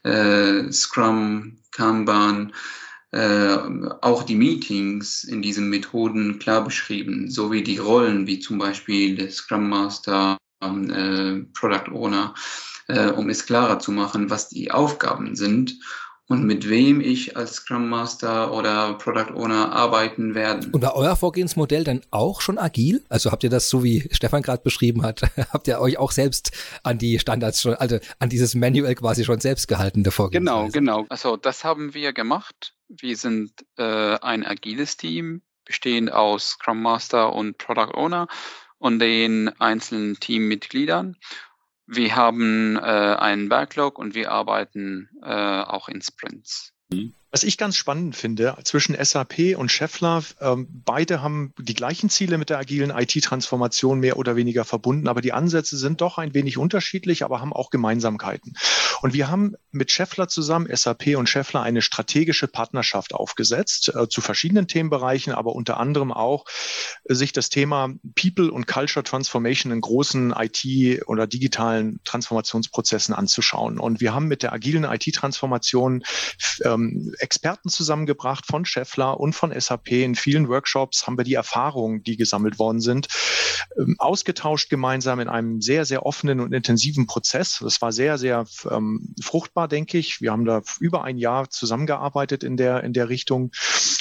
äh, 0.04 0.72
Scrum, 0.72 1.60
Kanban, 1.72 2.54
äh, 3.14 3.58
auch 4.02 4.24
die 4.24 4.36
Meetings 4.36 5.24
in 5.24 5.42
diesen 5.42 5.70
Methoden 5.70 6.40
klar 6.40 6.64
beschrieben, 6.64 7.30
sowie 7.30 7.64
die 7.64 7.78
Rollen 7.78 8.26
wie 8.26 8.40
zum 8.40 8.58
Beispiel 8.58 9.16
der 9.16 9.30
Scrum 9.30 9.70
Master, 9.70 10.38
äh, 10.62 11.42
Product 11.54 11.92
Owner, 11.92 12.34
äh, 12.88 13.10
um 13.10 13.30
es 13.30 13.46
klarer 13.46 13.78
zu 13.80 13.92
machen, 13.92 14.30
was 14.30 14.50
die 14.50 14.72
Aufgaben 14.72 15.36
sind 15.36 15.78
und 16.28 16.44
mit 16.46 16.70
wem 16.70 17.02
ich 17.02 17.36
als 17.36 17.56
Scrum 17.56 17.90
Master 17.90 18.54
oder 18.54 18.94
Product 18.94 19.34
Owner 19.36 19.72
arbeiten 19.74 20.36
werde. 20.36 20.70
Und 20.72 20.82
war 20.82 20.96
euer 20.96 21.16
Vorgehensmodell 21.16 21.84
dann 21.84 22.02
auch 22.12 22.42
schon 22.42 22.58
agil? 22.58 23.04
Also 23.10 23.32
habt 23.32 23.44
ihr 23.44 23.50
das 23.50 23.70
so 23.70 23.84
wie 23.84 24.08
Stefan 24.12 24.42
gerade 24.42 24.64
beschrieben 24.64 25.04
hat, 25.04 25.22
habt 25.52 25.68
ihr 25.68 25.80
euch 25.80 25.98
auch 25.98 26.12
selbst 26.12 26.52
an 26.84 26.98
die 26.98 27.20
Standards 27.20 27.62
schon, 27.62 27.76
also 27.76 28.00
an 28.20 28.30
dieses 28.30 28.56
Manual 28.56 28.96
quasi 28.96 29.26
schon 29.26 29.40
selbst 29.40 29.68
gehalten, 29.68 30.04
der 30.04 30.12
Vorgehensweise? 30.12 30.72
Genau, 30.72 31.02
genau. 31.02 31.06
Also 31.10 31.38
das 31.38 31.64
haben 31.64 31.94
wir 31.94 32.14
gemacht 32.14 32.74
wir 33.02 33.18
sind 33.18 33.66
äh, 33.78 34.18
ein 34.20 34.46
agiles 34.46 34.98
Team, 34.98 35.42
bestehend 35.66 36.12
aus 36.12 36.50
Scrum 36.50 36.82
Master 36.82 37.34
und 37.34 37.58
Product 37.58 37.94
Owner 37.96 38.28
und 38.78 39.00
den 39.00 39.50
einzelnen 39.60 40.20
Teammitgliedern. 40.20 41.18
Wir 41.86 42.16
haben 42.16 42.78
äh, 42.78 42.80
einen 42.80 43.50
Backlog 43.50 44.00
und 44.00 44.16
wir 44.16 44.32
arbeiten 44.32 45.10
äh, 45.22 45.62
auch 45.62 45.90
in 45.90 46.02
Sprints. 46.02 46.74
Mhm. 46.90 47.14
Was 47.34 47.42
ich 47.42 47.58
ganz 47.58 47.78
spannend 47.78 48.16
finde, 48.16 48.56
zwischen 48.64 48.96
SAP 49.04 49.58
und 49.58 49.72
Scheffler, 49.72 50.24
ähm, 50.40 50.68
beide 50.86 51.24
haben 51.24 51.52
die 51.58 51.74
gleichen 51.74 52.12
Ziele 52.12 52.38
mit 52.38 52.52
der 52.52 52.60
agilen 52.60 52.92
IT-Transformation 52.92 54.00
mehr 54.00 54.18
oder 54.18 54.36
weniger 54.36 54.66
verbunden, 54.66 55.08
aber 55.08 55.20
die 55.20 55.34
Ansätze 55.34 55.76
sind 55.76 56.02
doch 56.02 56.20
ein 56.20 56.36
wenig 56.36 56.60
unterschiedlich, 56.60 57.24
aber 57.24 57.42
haben 57.42 57.52
auch 57.52 57.72
Gemeinsamkeiten. 57.72 58.54
Und 59.02 59.16
wir 59.16 59.32
haben 59.32 59.56
mit 59.72 59.92
Scheffler 59.92 60.28
zusammen, 60.28 60.70
SAP 60.72 61.16
und 61.18 61.28
Scheffler, 61.28 61.64
eine 61.64 61.82
strategische 61.82 62.48
Partnerschaft 62.48 63.16
aufgesetzt 63.16 63.92
äh, 63.96 64.08
zu 64.08 64.22
verschiedenen 64.22 64.68
Themenbereichen, 64.68 65.34
aber 65.34 65.56
unter 65.56 65.80
anderem 65.80 66.12
auch 66.12 66.46
äh, 67.06 67.16
sich 67.16 67.34
das 67.34 67.50
Thema 67.50 67.90
People 68.14 68.52
und 68.52 68.68
Culture 68.68 69.04
Transformation 69.04 69.72
in 69.72 69.82
großen 69.82 70.36
IT- 70.38 71.08
oder 71.08 71.26
digitalen 71.26 72.00
Transformationsprozessen 72.06 73.16
anzuschauen. 73.16 73.80
Und 73.80 74.02
wir 74.02 74.14
haben 74.14 74.28
mit 74.28 74.44
der 74.44 74.54
agilen 74.54 74.84
IT-Transformation 74.84 76.04
Experten 77.24 77.70
zusammengebracht 77.70 78.46
von 78.46 78.66
Scheffler 78.66 79.20
und 79.20 79.34
von 79.34 79.58
SAP. 79.58 79.92
In 79.92 80.16
vielen 80.16 80.50
Workshops 80.50 81.08
haben 81.08 81.18
wir 81.18 81.24
die 81.24 81.34
Erfahrungen, 81.34 82.04
die 82.04 82.18
gesammelt 82.18 82.60
worden 82.60 82.82
sind, 82.82 83.08
ähm, 83.80 83.96
ausgetauscht 83.98 84.70
gemeinsam 84.70 85.20
in 85.20 85.30
einem 85.30 85.62
sehr, 85.62 85.86
sehr 85.86 86.06
offenen 86.06 86.42
und 86.42 86.54
intensiven 86.54 87.08
Prozess. 87.08 87.60
Das 87.62 87.82
war 87.82 87.92
sehr, 87.92 88.18
sehr 88.18 88.46
ähm, 88.70 89.16
fruchtbar, 89.22 89.68
denke 89.68 89.98
ich. 89.98 90.22
Wir 90.22 90.32
haben 90.32 90.46
da 90.46 90.62
über 90.80 91.04
ein 91.04 91.18
Jahr 91.18 91.50
zusammengearbeitet 91.50 92.44
in 92.44 92.58
der, 92.58 92.84
in 92.84 92.94
der 92.94 93.10
Richtung 93.10 93.52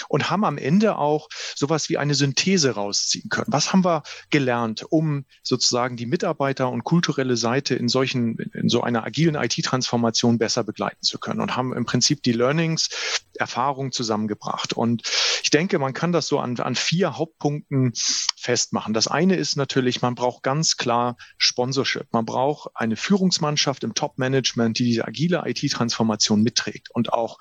und 0.09 0.29
haben 0.31 0.45
am 0.45 0.59
Ende 0.59 0.97
auch 0.97 1.29
sowas 1.55 1.89
wie 1.89 1.99
eine 1.99 2.15
Synthese 2.15 2.73
rausziehen 2.73 3.31
können. 3.31 3.47
Was 3.49 3.73
haben 3.73 3.85
wir 3.85 4.03
gelernt, 4.31 4.85
um 4.91 5.25
sozusagen 5.43 5.97
die 5.97 6.07
Mitarbeiter 6.07 6.71
und 6.71 6.85
kulturelle 6.85 7.37
Seite 7.37 7.75
in 7.75 7.89
solchen, 7.89 8.37
in 8.53 8.69
so 8.69 8.83
einer 8.83 9.05
agilen 9.05 9.37
IT-Transformation 9.37 10.39
besser 10.39 10.65
begleiten 10.65 11.03
zu 11.03 11.19
können 11.19 11.41
und 11.41 11.57
haben 11.57 11.73
im 11.73 11.85
Prinzip 11.85 12.23
die 12.23 12.33
Learnings 12.33 12.91
Erfahrung 13.35 13.93
zusammengebracht. 13.93 14.73
Und 14.73 15.03
ich 15.43 15.51
denke, 15.51 15.79
man 15.79 15.93
kann 15.93 16.13
das 16.13 16.27
so 16.27 16.39
an, 16.39 16.59
an 16.59 16.75
vier 16.75 17.17
Hauptpunkten 17.17 17.93
festmachen. 18.37 18.95
Das 18.95 19.09
eine 19.09 19.37
ist 19.37 19.57
natürlich, 19.57 20.03
man 20.03 20.15
braucht 20.15 20.43
ganz 20.43 20.77
klar 20.77 21.17
Sponsorship. 21.39 22.09
Man 22.13 22.25
braucht 22.25 22.71
eine 22.75 22.97
Führungsmannschaft 22.97 23.85
im 23.85 23.95
Top-Management, 23.95 24.79
die 24.79 24.85
diese 24.85 25.07
agile 25.07 25.43
IT-Transformation 25.47 26.43
mitträgt 26.43 26.91
und 26.91 27.13
auch 27.13 27.39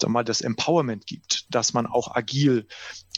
sag 0.00 0.10
mal, 0.10 0.24
das 0.24 0.40
Empowerment 0.40 1.06
gibt, 1.06 1.46
dass 1.50 1.72
man 1.72 1.86
auch 1.86 2.14
agil 2.14 2.66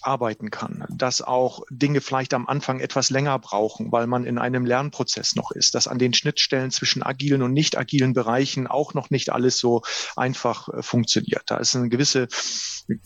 arbeiten 0.05 0.51
kann, 0.51 0.85
dass 0.91 1.23
auch 1.23 1.65
Dinge 1.71 2.01
vielleicht 2.01 2.35
am 2.35 2.47
Anfang 2.47 2.81
etwas 2.81 3.11
länger 3.11 3.39
brauchen, 3.39 3.93
weil 3.93 4.07
man 4.07 4.25
in 4.25 4.39
einem 4.39 4.67
Lernprozess 4.67 5.35
noch 5.35 5.51
ist, 5.51 5.75
dass 5.75 5.87
an 5.87 5.99
den 5.99 6.15
Schnittstellen 6.15 6.71
zwischen 6.71 7.03
agilen 7.03 7.43
und 7.43 7.53
nicht 7.53 7.77
agilen 7.79 8.13
Bereichen 8.13 8.67
auch 8.67 8.95
noch 8.95 9.11
nicht 9.11 9.31
alles 9.31 9.59
so 9.59 9.83
einfach 10.17 10.69
äh, 10.69 10.83
funktioniert. 10.83 11.43
Da 11.47 11.59
ist 11.59 11.77
eine 11.77 11.89
gewisse, 11.89 12.29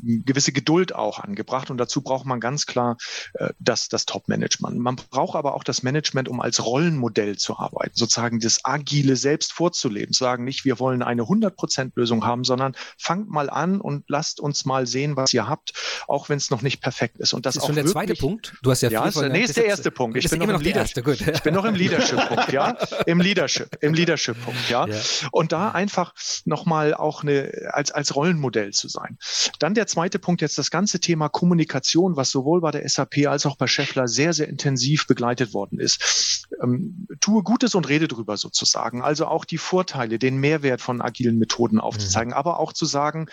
gewisse 0.03 0.53
Geduld 0.53 0.95
auch 0.95 1.19
angebracht 1.19 1.71
und 1.71 1.79
dazu 1.79 2.03
braucht 2.03 2.27
man 2.27 2.41
ganz 2.41 2.67
klar 2.67 2.97
äh, 3.35 3.51
das, 3.59 3.89
das 3.89 4.07
Top-Management. 4.07 4.79
Man 4.79 4.97
braucht 4.97 5.37
aber 5.37 5.55
auch 5.55 5.65
das 5.65 5.83
Management, 5.83 6.29
um 6.29 6.41
als 6.41 6.65
Rollenmodell 6.65 7.37
zu 7.37 7.59
arbeiten, 7.59 7.95
sozusagen 7.95 8.41
das 8.41 8.65
Agile 8.65 9.17
selbst 9.17 9.53
vorzuleben, 9.53 10.13
zu 10.13 10.25
sagen 10.25 10.45
nicht, 10.45 10.65
wir 10.65 10.79
wollen 10.79 11.03
eine 11.03 11.23
100%-Lösung 11.23 12.25
haben, 12.25 12.45
sondern 12.45 12.75
fangt 12.99 13.29
mal 13.29 13.51
an 13.51 13.81
und 13.81 14.05
lasst 14.09 14.41
uns 14.41 14.65
mal 14.65 14.87
sehen, 14.87 15.17
was 15.17 15.33
ihr 15.33 15.49
habt, 15.49 15.73
auch 16.09 16.29
wenn 16.29 16.39
es 16.39 16.51
noch 16.51 16.63
nicht 16.63 16.81
perfekt 16.87 17.19
ist. 17.19 17.35
Und 17.35 17.45
das, 17.47 17.55
das 17.55 17.57
ist 17.57 17.63
auch 17.65 17.67
schon 17.67 17.75
der 17.75 17.85
wirklich, 17.85 18.07
zweite 18.07 18.15
Punkt. 18.15 18.55
Du 18.63 18.71
hast 18.71 18.81
ja, 18.81 18.91
ja 18.91 19.05
ist, 19.07 19.17
nee, 19.17 19.43
ist 19.43 19.57
der 19.57 19.67
erste 19.67 19.91
Punkt. 19.91 20.17
Ich 20.17 20.31
bin 20.31 20.39
noch 20.39 20.49
im 20.49 20.61
Leadership. 20.61 21.05
Ich 21.05 21.43
bin 21.43 21.53
noch 21.53 21.65
im 21.65 21.75
Leadership-Punkt, 21.75 22.53
ja. 22.53 22.77
Im 23.07 23.21
Leadership, 23.21 23.77
im 23.81 23.93
Leadership-Punkt, 23.93 24.71
ja? 24.71 24.87
ja. 24.87 24.95
Und 25.33 25.51
da 25.51 25.73
einfach 25.73 26.15
nochmal 26.45 26.95
auch 26.95 27.25
eine, 27.25 27.51
als, 27.73 27.91
als 27.91 28.15
Rollenmodell 28.15 28.73
zu 28.73 28.87
sein. 28.87 29.19
Dann 29.59 29.75
der 29.75 29.89
zweite 29.89 30.21
Punkt, 30.21 30.43
jetzt 30.43 30.59
das 30.59 30.71
ganze 30.71 31.01
Thema 31.01 31.29
Kommunikation, 31.29 32.15
was 32.15 32.31
sowohl 32.31 32.61
bei 32.61 32.71
der 32.71 32.89
SAP 32.89 33.27
als 33.27 33.47
auch 33.47 33.57
bei 33.57 33.67
Scheffler 33.67 34.07
sehr, 34.07 34.33
sehr 34.33 34.47
intensiv 34.47 35.09
begleitet 35.09 35.55
worden 35.55 35.81
ist. 35.81 36.47
Ähm, 36.63 37.09
tue 37.21 37.43
Gutes 37.43 37.75
und 37.75 37.89
rede 37.89 38.07
drüber 38.07 38.37
sozusagen. 38.37 39.03
Also 39.03 39.27
auch 39.27 39.45
die 39.45 39.59
Vorteile, 39.59 40.21
den 40.21 40.37
Mehrwert 40.37 40.81
von 40.81 41.03
agilen 41.03 41.37
Methoden 41.37 41.81
aufzuzeigen, 41.81 42.31
mhm. 42.31 42.39
aber 42.39 42.61
auch 42.61 42.73
zu 42.73 42.87
sagen, 42.87 43.27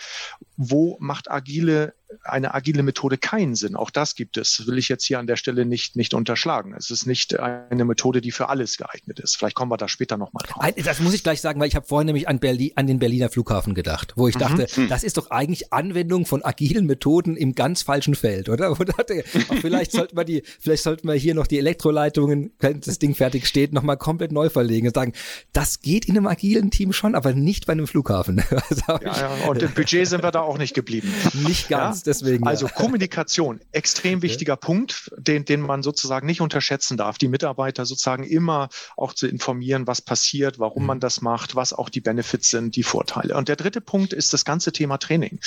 wo 0.56 0.96
macht 0.98 1.30
agile 1.30 1.94
eine 2.22 2.54
agile 2.54 2.82
Methode 2.82 3.18
keinen 3.18 3.54
Sinn. 3.54 3.76
Auch 3.76 3.90
das 3.90 4.14
gibt 4.14 4.36
es. 4.36 4.56
Das 4.56 4.66
will 4.66 4.78
ich 4.78 4.88
jetzt 4.88 5.04
hier 5.04 5.18
an 5.18 5.26
der 5.26 5.36
Stelle 5.36 5.66
nicht, 5.66 5.96
nicht 5.96 6.14
unterschlagen. 6.14 6.74
Es 6.76 6.90
ist 6.90 7.06
nicht 7.06 7.38
eine 7.38 7.84
Methode, 7.84 8.20
die 8.20 8.30
für 8.30 8.48
alles 8.48 8.76
geeignet 8.76 9.20
ist. 9.20 9.36
Vielleicht 9.36 9.56
kommen 9.56 9.70
wir 9.70 9.76
da 9.76 9.88
später 9.88 10.16
nochmal 10.16 10.44
drauf. 10.46 10.64
Das 10.84 11.00
muss 11.00 11.14
ich 11.14 11.22
gleich 11.22 11.40
sagen, 11.40 11.60
weil 11.60 11.68
ich 11.68 11.76
habe 11.76 11.86
vorhin 11.86 12.06
nämlich 12.06 12.28
an, 12.28 12.38
Berlin, 12.38 12.72
an 12.76 12.86
den 12.86 12.98
Berliner 12.98 13.28
Flughafen 13.28 13.74
gedacht, 13.74 14.12
wo 14.16 14.28
ich 14.28 14.36
mhm. 14.36 14.40
dachte, 14.40 14.66
mhm. 14.76 14.88
das 14.88 15.04
ist 15.04 15.16
doch 15.16 15.30
eigentlich 15.30 15.72
Anwendung 15.72 16.26
von 16.26 16.44
agilen 16.44 16.86
Methoden 16.86 17.36
im 17.36 17.54
ganz 17.54 17.82
falschen 17.82 18.14
Feld, 18.14 18.48
oder? 18.48 18.74
dachte, 18.84 19.24
vielleicht 19.60 19.92
sollten 19.92 20.16
wir 20.16 20.24
die, 20.24 20.42
vielleicht 20.60 20.82
sollten 20.82 21.08
wir 21.08 21.14
hier 21.14 21.34
noch 21.34 21.46
die 21.46 21.58
Elektroleitungen, 21.58 22.52
wenn 22.58 22.80
das 22.80 22.98
Ding 22.98 23.14
fertig 23.14 23.46
steht, 23.46 23.72
nochmal 23.72 23.96
komplett 23.96 24.32
neu 24.32 24.48
verlegen 24.48 24.88
und 24.88 24.94
sagen, 24.94 25.12
das 25.52 25.80
geht 25.80 26.06
in 26.06 26.16
einem 26.16 26.26
agilen 26.26 26.70
Team 26.70 26.92
schon, 26.92 27.14
aber 27.14 27.32
nicht 27.32 27.66
bei 27.66 27.72
einem 27.72 27.86
Flughafen. 27.86 28.42
ja, 28.88 29.00
ja, 29.02 29.34
und 29.48 29.62
im 29.62 29.72
Budget 29.72 30.06
sind 30.06 30.22
wir 30.22 30.30
da 30.30 30.40
auch 30.40 30.58
nicht 30.58 30.74
geblieben. 30.74 31.12
Nicht 31.46 31.68
ganz. 31.68 32.00
Ja? 32.00 32.03
Deswegen. 32.06 32.46
Also 32.46 32.68
Kommunikation, 32.68 33.60
extrem 33.72 34.22
wichtiger 34.22 34.54
okay. 34.54 34.66
Punkt, 34.66 35.10
den, 35.16 35.44
den 35.44 35.60
man 35.60 35.82
sozusagen 35.82 36.26
nicht 36.26 36.40
unterschätzen 36.40 36.96
darf. 36.96 37.18
Die 37.18 37.28
Mitarbeiter 37.28 37.86
sozusagen 37.86 38.24
immer 38.24 38.68
auch 38.96 39.12
zu 39.12 39.26
informieren, 39.26 39.86
was 39.86 40.02
passiert, 40.02 40.58
warum 40.58 40.82
mhm. 40.82 40.86
man 40.88 41.00
das 41.00 41.20
macht, 41.20 41.56
was 41.56 41.72
auch 41.72 41.88
die 41.88 42.00
Benefits 42.00 42.50
sind, 42.50 42.76
die 42.76 42.82
Vorteile. 42.82 43.36
Und 43.36 43.48
der 43.48 43.56
dritte 43.56 43.80
Punkt 43.80 44.12
ist 44.12 44.32
das 44.32 44.44
ganze 44.44 44.72
Thema 44.72 44.98
Training. 44.98 45.40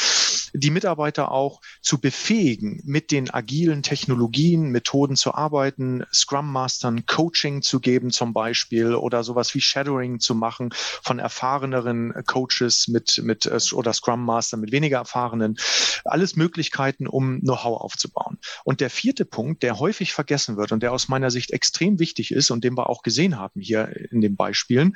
Die 0.54 0.72
Mitarbeiter 0.72 1.32
auch 1.32 1.62
zu 1.82 2.00
befähigen, 2.00 2.82
mit 2.86 3.12
den 3.12 3.30
agilen 3.30 3.84
Technologien, 3.84 4.70
Methoden 4.70 5.16
zu 5.16 5.34
arbeiten, 5.34 6.04
Scrum 6.14 6.52
Mastern 6.52 7.06
Coaching 7.06 7.62
zu 7.62 7.80
geben 7.80 8.12
zum 8.12 8.34
Beispiel 8.34 8.96
oder 8.96 9.24
sowas 9.24 9.54
wie 9.54 9.62
Shadowing 9.62 10.20
zu 10.20 10.36
machen 10.36 10.70
von 10.74 11.20
erfahreneren 11.20 12.14
Coaches 12.26 12.88
mit, 12.88 13.22
mit 13.24 13.46
äh, 13.46 13.60
oder 13.74 13.94
Scrum 13.94 14.24
Master 14.24 14.58
mit 14.58 14.72
weniger 14.72 14.98
erfahrenen. 14.98 15.58
Alles 16.06 16.36
Möglichkeiten, 16.48 17.08
um 17.08 17.42
Know-how 17.42 17.82
aufzubauen. 17.82 18.38
Und 18.64 18.80
der 18.80 18.90
vierte 18.90 19.26
Punkt, 19.26 19.64
der 19.64 19.80
häufig 19.80 20.14
vergessen 20.14 20.56
wird 20.56 20.72
und 20.72 20.82
der 20.82 20.94
aus 20.94 21.10
meiner 21.10 21.30
Sicht 21.30 21.52
extrem 21.52 22.00
wichtig 22.00 22.32
ist 22.32 22.52
und 22.52 22.64
den 22.64 22.78
wir 22.78 22.90
auch 22.90 23.04
gesehen 23.04 23.38
haben 23.38 23.60
hier 23.60 23.94
in 24.12 24.22
den 24.22 24.38
Beispielen, 24.38 24.94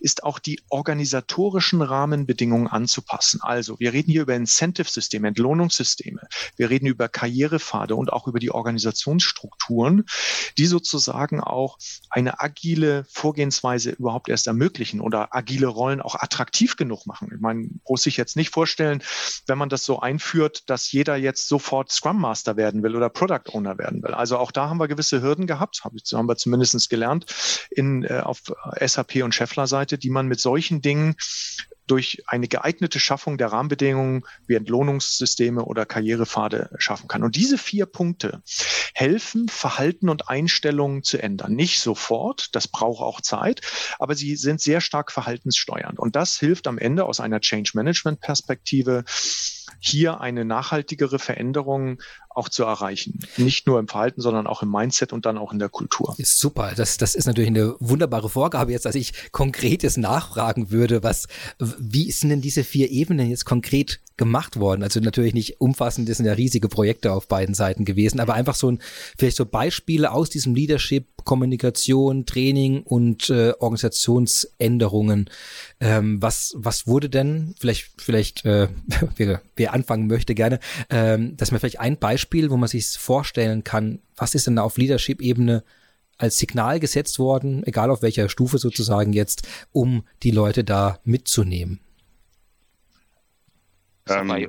ist 0.00 0.24
auch 0.24 0.38
die 0.38 0.60
organisatorischen 0.68 1.80
Rahmenbedingungen 1.80 2.66
anzupassen. 2.66 3.40
Also 3.42 3.80
wir 3.80 3.94
reden 3.94 4.12
hier 4.12 4.22
über 4.22 4.34
Incentive-Systeme, 4.34 5.28
Entlohnungssysteme. 5.28 6.20
Wir 6.56 6.68
reden 6.68 6.86
über 6.86 7.08
Karrierepfade 7.08 7.94
und 7.94 8.12
auch 8.12 8.26
über 8.28 8.40
die 8.40 8.50
Organisationsstrukturen, 8.50 10.04
die 10.58 10.66
sozusagen 10.66 11.40
auch 11.40 11.78
eine 12.10 12.40
agile 12.40 13.06
Vorgehensweise 13.10 13.92
überhaupt 13.92 14.28
erst 14.28 14.48
ermöglichen 14.48 15.00
oder 15.00 15.34
agile 15.34 15.66
Rollen 15.66 16.02
auch 16.02 16.14
attraktiv 16.14 16.76
genug 16.76 17.06
machen. 17.06 17.30
Ich 17.34 17.40
meine, 17.40 17.70
muss 17.88 18.02
sich 18.02 18.18
jetzt 18.18 18.36
nicht 18.36 18.50
vorstellen, 18.50 19.02
wenn 19.46 19.56
man 19.56 19.70
das 19.70 19.84
so 19.84 20.00
einführt, 20.00 20.68
dass 20.68 20.79
jeder 20.92 21.16
jetzt 21.16 21.48
sofort 21.48 21.90
Scrum 21.92 22.20
Master 22.20 22.56
werden 22.56 22.82
will 22.82 22.96
oder 22.96 23.08
Product 23.08 23.52
Owner 23.52 23.78
werden 23.78 24.02
will. 24.02 24.14
Also 24.14 24.38
auch 24.38 24.52
da 24.52 24.68
haben 24.68 24.78
wir 24.78 24.88
gewisse 24.88 25.22
Hürden 25.22 25.46
gehabt, 25.46 25.82
haben 25.84 26.28
wir 26.28 26.36
zumindest 26.36 26.90
gelernt 26.90 27.26
in, 27.70 28.04
äh, 28.04 28.20
auf 28.20 28.40
SAP 28.80 29.22
und 29.22 29.34
Scheffler 29.34 29.66
Seite, 29.66 29.98
die 29.98 30.10
man 30.10 30.26
mit 30.26 30.40
solchen 30.40 30.82
Dingen 30.82 31.16
durch 31.90 32.22
eine 32.26 32.46
geeignete 32.48 33.00
Schaffung 33.00 33.36
der 33.36 33.48
Rahmenbedingungen 33.48 34.24
wie 34.46 34.54
Entlohnungssysteme 34.54 35.64
oder 35.64 35.86
Karrierepfade 35.86 36.70
schaffen 36.78 37.08
kann. 37.08 37.24
Und 37.24 37.36
diese 37.36 37.58
vier 37.58 37.86
Punkte 37.86 38.42
helfen, 38.94 39.48
Verhalten 39.48 40.08
und 40.08 40.28
Einstellungen 40.28 41.02
zu 41.02 41.22
ändern. 41.22 41.54
Nicht 41.54 41.80
sofort, 41.80 42.54
das 42.54 42.68
braucht 42.68 43.02
auch 43.02 43.20
Zeit, 43.20 43.60
aber 43.98 44.14
sie 44.14 44.36
sind 44.36 44.60
sehr 44.60 44.80
stark 44.80 45.10
verhaltenssteuernd. 45.10 45.98
Und 45.98 46.16
das 46.16 46.38
hilft 46.38 46.66
am 46.66 46.78
Ende 46.78 47.04
aus 47.04 47.20
einer 47.20 47.40
Change 47.40 47.72
Management 47.74 48.20
Perspektive, 48.20 49.04
hier 49.78 50.20
eine 50.20 50.44
nachhaltigere 50.44 51.18
Veränderung 51.18 52.00
auch 52.30 52.48
zu 52.48 52.62
erreichen. 52.62 53.18
Nicht 53.36 53.66
nur 53.66 53.78
im 53.80 53.88
Verhalten, 53.88 54.20
sondern 54.20 54.46
auch 54.46 54.62
im 54.62 54.70
Mindset 54.70 55.12
und 55.12 55.26
dann 55.26 55.36
auch 55.36 55.52
in 55.52 55.58
der 55.58 55.68
Kultur. 55.68 56.14
Ist 56.16 56.38
super. 56.38 56.72
Das, 56.76 56.96
das 56.96 57.14
ist 57.14 57.26
natürlich 57.26 57.50
eine 57.50 57.74
wunderbare 57.80 58.28
Vorgabe 58.28 58.72
jetzt, 58.72 58.86
dass 58.86 58.94
ich 58.94 59.12
konkretes 59.32 59.96
nachfragen 59.96 60.70
würde, 60.70 61.02
was, 61.02 61.26
wie 61.58 62.10
sind 62.12 62.30
denn 62.30 62.40
diese 62.40 62.62
vier 62.62 62.90
Ebenen 62.90 63.28
jetzt 63.28 63.44
konkret 63.44 64.00
gemacht 64.16 64.60
worden? 64.60 64.82
Also 64.84 65.00
natürlich 65.00 65.34
nicht 65.34 65.60
umfassend, 65.60 66.08
das 66.08 66.18
sind 66.18 66.26
ja 66.26 66.34
riesige 66.34 66.68
Projekte 66.68 67.12
auf 67.12 67.26
beiden 67.26 67.54
Seiten 67.54 67.84
gewesen, 67.84 68.20
aber 68.20 68.34
einfach 68.34 68.54
so 68.54 68.70
ein, 68.70 68.78
vielleicht 69.18 69.36
so 69.36 69.44
Beispiele 69.46 70.12
aus 70.12 70.30
diesem 70.30 70.54
Leadership 70.54 71.19
Kommunikation, 71.24 72.26
Training 72.26 72.82
und 72.82 73.30
äh, 73.30 73.52
Organisationsänderungen. 73.58 75.30
Ähm, 75.80 76.20
was, 76.22 76.54
was 76.56 76.86
wurde 76.86 77.08
denn, 77.08 77.54
vielleicht, 77.58 77.90
vielleicht, 78.00 78.44
äh, 78.44 78.68
wer, 79.16 79.42
wer 79.56 79.74
anfangen 79.74 80.06
möchte 80.06 80.34
gerne, 80.34 80.60
ähm, 80.90 81.36
dass 81.36 81.50
man 81.50 81.60
vielleicht 81.60 81.80
ein 81.80 81.98
Beispiel, 81.98 82.50
wo 82.50 82.56
man 82.56 82.68
sich 82.68 82.86
vorstellen 82.86 83.64
kann, 83.64 84.00
was 84.16 84.34
ist 84.34 84.46
denn 84.46 84.56
da 84.56 84.62
auf 84.62 84.76
Leadership-Ebene 84.76 85.64
als 86.18 86.38
Signal 86.38 86.80
gesetzt 86.80 87.18
worden, 87.18 87.64
egal 87.64 87.90
auf 87.90 88.02
welcher 88.02 88.28
Stufe 88.28 88.58
sozusagen 88.58 89.12
jetzt, 89.12 89.48
um 89.72 90.04
die 90.22 90.30
Leute 90.30 90.64
da 90.64 91.00
mitzunehmen? 91.04 91.80
Ähm, 94.08 94.48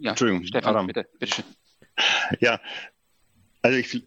ja, 0.00 0.10
Entschuldigung, 0.10 0.44
Stefan, 0.44 0.70
Adam. 0.70 0.86
bitte, 0.86 1.06
bitte. 1.18 1.42
Ja, 2.40 2.60
also 3.62 3.76
ich, 3.76 4.06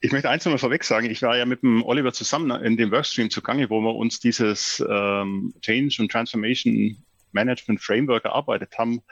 ich 0.00 0.12
möchte 0.12 0.30
eins 0.30 0.44
nochmal 0.44 0.58
vorweg 0.58 0.84
sagen. 0.84 1.10
Ich 1.10 1.22
war 1.22 1.36
ja 1.36 1.44
mit 1.44 1.62
dem 1.62 1.82
Oliver 1.84 2.12
zusammen 2.12 2.50
in 2.62 2.76
dem 2.76 2.90
Workstream 2.90 3.30
zugange, 3.30 3.68
wo 3.70 3.80
wir 3.80 3.94
uns 3.94 4.18
dieses 4.20 4.84
ähm, 4.88 5.54
Change 5.60 5.96
und 6.00 6.10
Transformation 6.10 6.96
Management 7.32 7.80
Framework 7.82 8.24
erarbeitet 8.24 8.76
haben. 8.78 9.02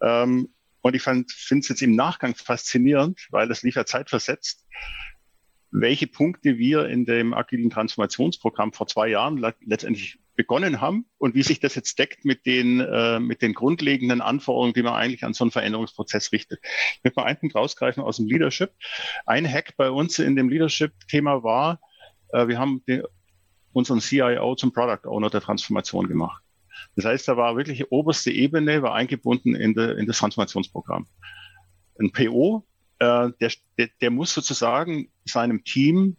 Ähm, 0.00 0.48
und 0.80 0.94
ich 0.94 1.02
finde 1.02 1.26
es 1.26 1.68
jetzt 1.68 1.82
im 1.82 1.96
Nachgang 1.96 2.34
faszinierend, 2.34 3.26
weil 3.30 3.48
das 3.48 3.62
lief 3.62 3.74
ja 3.74 3.84
zeitversetzt 3.84 4.64
welche 5.70 6.06
Punkte 6.06 6.58
wir 6.58 6.88
in 6.88 7.04
dem 7.04 7.34
agilen 7.34 7.70
Transformationsprogramm 7.70 8.72
vor 8.72 8.86
zwei 8.86 9.08
Jahren 9.08 9.38
letztendlich 9.60 10.18
begonnen 10.38 10.80
haben 10.80 11.04
und 11.18 11.34
wie 11.34 11.42
sich 11.42 11.58
das 11.58 11.74
jetzt 11.74 11.98
deckt 11.98 12.24
mit 12.24 12.46
den, 12.46 12.78
äh, 12.78 13.18
mit 13.18 13.42
den 13.42 13.54
grundlegenden 13.54 14.20
Anforderungen, 14.20 14.72
die 14.72 14.84
man 14.84 14.94
eigentlich 14.94 15.24
an 15.24 15.34
so 15.34 15.42
einen 15.42 15.50
Veränderungsprozess 15.50 16.30
richtet. 16.30 16.60
Ich 16.62 17.00
möchte 17.02 17.18
mal 17.18 17.26
einen 17.26 17.40
Punkt 17.40 17.56
rausgreifen 17.56 18.04
aus 18.04 18.18
dem 18.18 18.28
Leadership. 18.28 18.70
Ein 19.26 19.52
Hack 19.52 19.76
bei 19.76 19.90
uns 19.90 20.20
in 20.20 20.36
dem 20.36 20.48
Leadership-Thema 20.48 21.42
war, 21.42 21.80
äh, 22.32 22.46
wir 22.46 22.56
haben 22.56 22.84
den, 22.86 23.02
unseren 23.72 24.00
CIO 24.00 24.54
zum 24.54 24.72
Product 24.72 25.08
Owner 25.08 25.28
der 25.28 25.40
Transformation 25.40 26.06
gemacht. 26.06 26.40
Das 26.94 27.04
heißt, 27.04 27.26
da 27.26 27.36
war 27.36 27.56
wirklich 27.56 27.78
die 27.78 27.86
oberste 27.86 28.30
Ebene, 28.30 28.80
war 28.80 28.94
eingebunden 28.94 29.56
in, 29.56 29.74
de, 29.74 29.98
in 29.98 30.06
das 30.06 30.18
Transformationsprogramm. 30.18 31.08
Ein 31.98 32.12
PO 32.12 32.64
äh, 33.00 33.30
der, 33.40 33.52
der, 33.76 33.88
der 34.00 34.10
muss 34.10 34.32
sozusagen 34.32 35.10
seinem 35.24 35.64
Team 35.64 36.16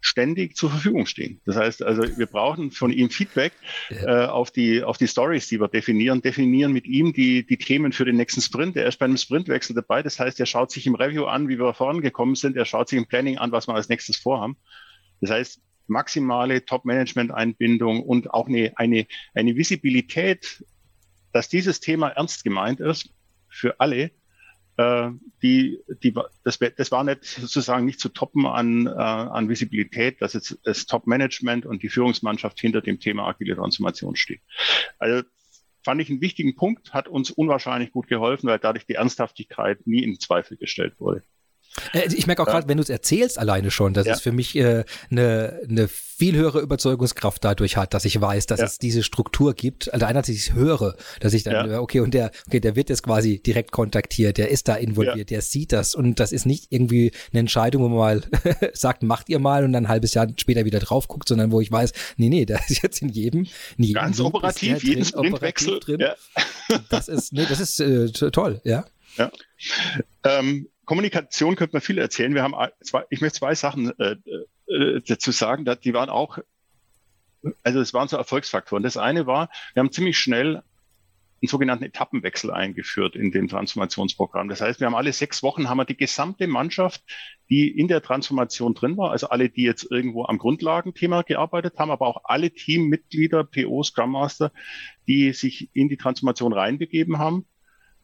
ständig 0.00 0.56
zur 0.56 0.70
Verfügung 0.70 1.06
stehen. 1.06 1.40
Das 1.44 1.56
heißt 1.56 1.82
also, 1.82 2.02
wir 2.18 2.26
brauchen 2.26 2.70
von 2.70 2.92
ihm 2.92 3.10
Feedback 3.10 3.52
ja. 3.90 4.24
äh, 4.24 4.26
auf 4.26 4.50
die 4.50 4.82
auf 4.82 4.98
die 4.98 5.08
Stories, 5.08 5.48
die 5.48 5.60
wir 5.60 5.68
definieren, 5.68 6.22
definieren 6.22 6.72
mit 6.72 6.86
ihm 6.86 7.12
die 7.12 7.44
die 7.46 7.58
Themen 7.58 7.92
für 7.92 8.04
den 8.04 8.16
nächsten 8.16 8.40
Sprint. 8.40 8.76
Er 8.76 8.86
ist 8.86 8.98
bei 8.98 9.06
einem 9.06 9.16
Sprintwechsel 9.16 9.74
dabei. 9.74 10.02
Das 10.02 10.18
heißt, 10.18 10.40
er 10.40 10.46
schaut 10.46 10.70
sich 10.70 10.86
im 10.86 10.94
Review 10.94 11.24
an, 11.24 11.48
wie 11.48 11.58
wir 11.58 11.74
vorangekommen 11.74 12.34
sind. 12.34 12.56
Er 12.56 12.64
schaut 12.64 12.88
sich 12.88 12.98
im 12.98 13.06
Planning 13.06 13.38
an, 13.38 13.52
was 13.52 13.68
wir 13.68 13.74
als 13.74 13.88
nächstes 13.88 14.16
vorhaben. 14.16 14.56
Das 15.20 15.30
heißt, 15.30 15.60
maximale 15.86 16.64
Top-Management-Einbindung 16.64 18.02
und 18.02 18.32
auch 18.32 18.48
eine, 18.48 18.72
eine, 18.76 19.06
eine 19.34 19.56
Visibilität, 19.56 20.64
dass 21.32 21.48
dieses 21.48 21.80
Thema 21.80 22.08
ernst 22.08 22.44
gemeint 22.44 22.80
ist 22.80 23.10
für 23.48 23.78
alle, 23.80 24.12
die, 25.42 25.80
die, 26.02 26.14
das, 26.44 26.58
das 26.58 26.90
war 26.90 27.04
nicht 27.04 27.24
sozusagen 27.24 27.84
nicht 27.84 28.00
zu 28.00 28.08
toppen 28.08 28.46
an, 28.46 28.86
äh, 28.86 28.90
an 28.90 29.48
Visibilität, 29.48 30.22
dass 30.22 30.32
jetzt 30.32 30.58
das 30.64 30.86
Top-Management 30.86 31.66
und 31.66 31.82
die 31.82 31.88
Führungsmannschaft 31.88 32.58
hinter 32.60 32.80
dem 32.80 33.00
Thema 33.00 33.26
agile 33.28 33.56
Transformation 33.56 34.16
steht. 34.16 34.40
Also 34.98 35.26
fand 35.84 36.00
ich 36.00 36.10
einen 36.10 36.20
wichtigen 36.20 36.56
Punkt, 36.56 36.92
hat 36.92 37.08
uns 37.08 37.30
unwahrscheinlich 37.30 37.92
gut 37.92 38.06
geholfen, 38.08 38.48
weil 38.48 38.58
dadurch 38.58 38.86
die 38.86 38.94
Ernsthaftigkeit 38.94 39.86
nie 39.86 40.02
in 40.02 40.18
Zweifel 40.18 40.56
gestellt 40.56 40.94
wurde. 40.98 41.24
Äh, 41.92 42.12
ich 42.14 42.26
merke 42.26 42.42
auch 42.42 42.46
gerade, 42.46 42.68
wenn 42.68 42.76
du 42.76 42.82
es 42.82 42.88
erzählst 42.88 43.38
alleine 43.38 43.70
schon, 43.70 43.94
dass 43.94 44.06
ja. 44.06 44.14
es 44.14 44.20
für 44.20 44.32
mich 44.32 44.58
eine 44.58 44.80
äh, 44.80 44.84
ne, 45.10 45.60
ne 45.66 45.88
viel 45.88 46.36
höhere 46.36 46.60
Überzeugungskraft 46.60 47.42
dadurch 47.42 47.76
hat, 47.76 47.94
dass 47.94 48.04
ich 48.04 48.20
weiß, 48.20 48.46
dass 48.46 48.60
ja. 48.60 48.66
es 48.66 48.78
diese 48.78 49.02
Struktur 49.02 49.54
gibt. 49.54 49.92
Also 49.94 50.04
einerseits 50.04 50.38
ich 50.38 50.52
höre, 50.52 50.96
dass 51.20 51.32
ich 51.32 51.44
dann, 51.44 51.70
ja. 51.70 51.80
okay, 51.80 52.00
und 52.00 52.12
der, 52.12 52.30
okay, 52.46 52.60
der 52.60 52.76
wird 52.76 52.90
jetzt 52.90 53.02
quasi 53.02 53.38
direkt 53.38 53.72
kontaktiert, 53.72 54.36
der 54.36 54.50
ist 54.50 54.68
da 54.68 54.74
involviert, 54.74 55.30
der 55.30 55.40
sieht 55.40 55.72
das 55.72 55.94
und 55.94 56.20
das 56.20 56.32
ist 56.32 56.44
nicht 56.44 56.66
irgendwie 56.70 57.12
eine 57.32 57.40
Entscheidung, 57.40 57.84
wo 57.84 57.88
man 57.88 57.98
mal 57.98 58.22
sagt, 58.74 59.02
macht 59.02 59.30
ihr 59.30 59.38
mal 59.38 59.64
und 59.64 59.72
dann 59.72 59.86
ein 59.86 59.88
halbes 59.88 60.12
Jahr 60.12 60.28
später 60.36 60.66
wieder 60.66 60.80
drauf 60.80 61.08
guckt, 61.08 61.28
sondern 61.28 61.52
wo 61.52 61.60
ich 61.60 61.72
weiß, 61.72 61.92
nee, 62.16 62.28
nee, 62.28 62.44
da 62.50 62.58
ist 62.68 62.82
jetzt 62.82 63.00
in 63.00 63.08
jedem, 63.08 63.46
in 63.78 63.84
jedem 63.84 64.02
ganz 64.02 64.20
operativ, 64.20 64.82
jeden 64.82 65.04
Sprintwechsel 65.04 65.80
drin. 65.80 66.04
Das 66.90 67.08
ist, 67.08 67.32
nee, 67.32 67.46
das 67.48 67.60
ist 67.60 67.80
äh, 67.80 68.10
toll, 68.10 68.60
ja. 68.64 68.84
Ja. 69.16 69.30
Ähm, 70.24 70.68
Kommunikation 70.90 71.54
könnte 71.54 71.76
man 71.76 71.82
viel 71.82 71.98
erzählen. 71.98 72.34
Wir 72.34 72.42
haben 72.42 72.56
zwei, 72.82 73.04
ich 73.10 73.20
möchte 73.20 73.38
zwei 73.38 73.54
Sachen 73.54 73.96
äh, 74.00 74.16
äh, 74.66 75.00
dazu 75.06 75.30
sagen, 75.30 75.64
die 75.84 75.94
waren 75.94 76.10
auch, 76.10 76.38
also 77.62 77.80
es 77.80 77.94
waren 77.94 78.08
so 78.08 78.16
Erfolgsfaktoren. 78.16 78.82
Das 78.82 78.96
eine 78.96 79.24
war, 79.24 79.50
wir 79.72 79.84
haben 79.84 79.92
ziemlich 79.92 80.18
schnell 80.18 80.56
einen 80.56 81.48
sogenannten 81.48 81.84
Etappenwechsel 81.84 82.50
eingeführt 82.50 83.14
in 83.14 83.30
dem 83.30 83.46
Transformationsprogramm. 83.46 84.48
Das 84.48 84.62
heißt, 84.62 84.80
wir 84.80 84.88
haben 84.88 84.96
alle 84.96 85.12
sechs 85.12 85.44
Wochen 85.44 85.68
haben 85.68 85.78
wir 85.78 85.84
die 85.84 85.96
gesamte 85.96 86.48
Mannschaft, 86.48 87.04
die 87.50 87.68
in 87.68 87.86
der 87.86 88.02
Transformation 88.02 88.74
drin 88.74 88.96
war, 88.96 89.12
also 89.12 89.28
alle, 89.28 89.48
die 89.48 89.62
jetzt 89.62 89.88
irgendwo 89.92 90.24
am 90.24 90.38
Grundlagenthema 90.38 91.22
gearbeitet 91.22 91.78
haben, 91.78 91.92
aber 91.92 92.08
auch 92.08 92.22
alle 92.24 92.50
Teammitglieder, 92.50 93.44
PO, 93.44 93.84
Scrum 93.84 94.10
Master, 94.10 94.50
die 95.06 95.32
sich 95.34 95.70
in 95.72 95.88
die 95.88 95.98
Transformation 95.98 96.52
reinbegeben 96.52 97.18
haben, 97.18 97.46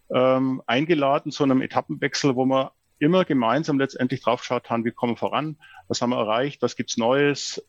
ähm, 0.09 0.63
eingeladen 0.69 1.33
zu 1.33 1.43
einem 1.43 1.63
Etappenwechsel, 1.63 2.37
wo 2.37 2.45
wir 2.45 2.76
immer 2.99 3.25
gemeinsam 3.25 3.79
letztendlich 3.79 4.23
draufschaut 4.23 4.71
haben, 4.71 4.85
wie 4.85 4.93
kommen 4.93 5.13
wir 5.13 5.19
voran, 5.19 5.57
was 5.89 6.03
haben 6.03 6.11
wir 6.11 6.19
erreicht, 6.19 6.63
was 6.63 6.77
gibt's 6.77 6.97
Neues, 6.97 7.63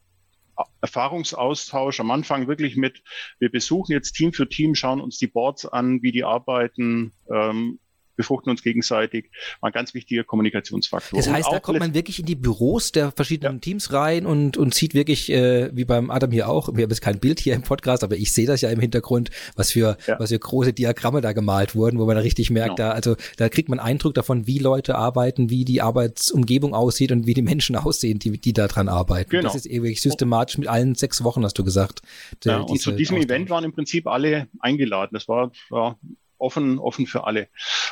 Erfahrungsaustausch 0.81 1.99
am 1.99 2.11
Anfang 2.11 2.47
wirklich 2.47 2.77
mit, 2.77 3.03
wir 3.39 3.51
besuchen 3.51 3.91
jetzt 3.91 4.13
Team 4.13 4.33
für 4.33 4.49
Team, 4.49 4.75
schauen 4.75 5.01
uns 5.01 5.17
die 5.17 5.27
Boards 5.27 5.65
an, 5.65 6.01
wie 6.01 6.11
die 6.11 6.23
arbeiten, 6.23 7.13
ähm, 7.31 7.79
befruchten 8.17 8.49
uns 8.49 8.61
gegenseitig, 8.61 9.31
war 9.61 9.69
ein 9.69 9.73
ganz 9.73 9.93
wichtiger 9.93 10.23
Kommunikationsfaktor. 10.23 11.17
Das 11.17 11.29
heißt, 11.29 11.49
da 11.49 11.59
kommt 11.59 11.79
man 11.79 11.93
wirklich 11.93 12.19
in 12.19 12.25
die 12.25 12.35
Büros 12.35 12.91
der 12.91 13.11
verschiedenen 13.11 13.55
ja. 13.55 13.59
Teams 13.59 13.93
rein 13.93 14.25
und, 14.25 14.57
und 14.57 14.73
sieht 14.73 14.93
wirklich, 14.93 15.31
äh, 15.31 15.69
wie 15.73 15.85
beim 15.85 16.11
Adam 16.11 16.31
hier 16.31 16.49
auch, 16.49 16.75
wir 16.75 16.83
haben 16.83 16.89
jetzt 16.89 17.01
kein 17.01 17.19
Bild 17.19 17.39
hier 17.39 17.53
im 17.53 17.61
Podcast, 17.61 18.03
aber 18.03 18.17
ich 18.17 18.33
sehe 18.33 18.47
das 18.47 18.61
ja 18.61 18.69
im 18.69 18.79
Hintergrund, 18.79 19.29
was 19.55 19.71
für, 19.71 19.97
ja. 20.07 20.19
was 20.19 20.29
für 20.29 20.39
große 20.39 20.73
Diagramme 20.73 21.21
da 21.21 21.31
gemalt 21.31 21.75
wurden, 21.75 21.99
wo 21.99 22.05
man 22.05 22.15
da 22.15 22.21
richtig 22.21 22.49
merkt, 22.49 22.77
genau. 22.77 22.89
da, 22.89 22.95
also 22.95 23.15
da 23.37 23.47
kriegt 23.49 23.69
man 23.69 23.79
Eindruck 23.79 24.15
davon, 24.15 24.47
wie 24.47 24.59
Leute 24.59 24.95
arbeiten, 24.95 25.49
wie 25.49 25.63
die 25.63 25.81
Arbeitsumgebung 25.81 26.73
aussieht 26.73 27.11
und 27.11 27.27
wie 27.27 27.33
die 27.33 27.41
Menschen 27.41 27.75
aussehen, 27.77 28.19
die, 28.19 28.39
die 28.39 28.53
da 28.53 28.67
dran 28.67 28.89
arbeiten. 28.89 29.29
Genau. 29.29 29.43
Das 29.43 29.55
ist 29.55 29.67
ewig 29.67 30.01
systematisch 30.01 30.57
mit 30.57 30.67
allen 30.67 30.95
sechs 30.95 31.23
Wochen, 31.23 31.43
hast 31.43 31.57
du 31.57 31.63
gesagt. 31.63 32.01
Ja, 32.43 32.57
und 32.57 32.81
zu 32.81 32.91
diesem 32.91 33.17
Austausch. 33.17 33.29
Event 33.29 33.49
waren 33.49 33.63
im 33.63 33.73
Prinzip 33.73 34.07
alle 34.07 34.47
eingeladen. 34.59 35.11
Das 35.13 35.27
war, 35.27 35.51
war 35.69 35.99
offen, 36.37 36.79
offen 36.79 37.07
für 37.07 37.25
alle. 37.25 37.49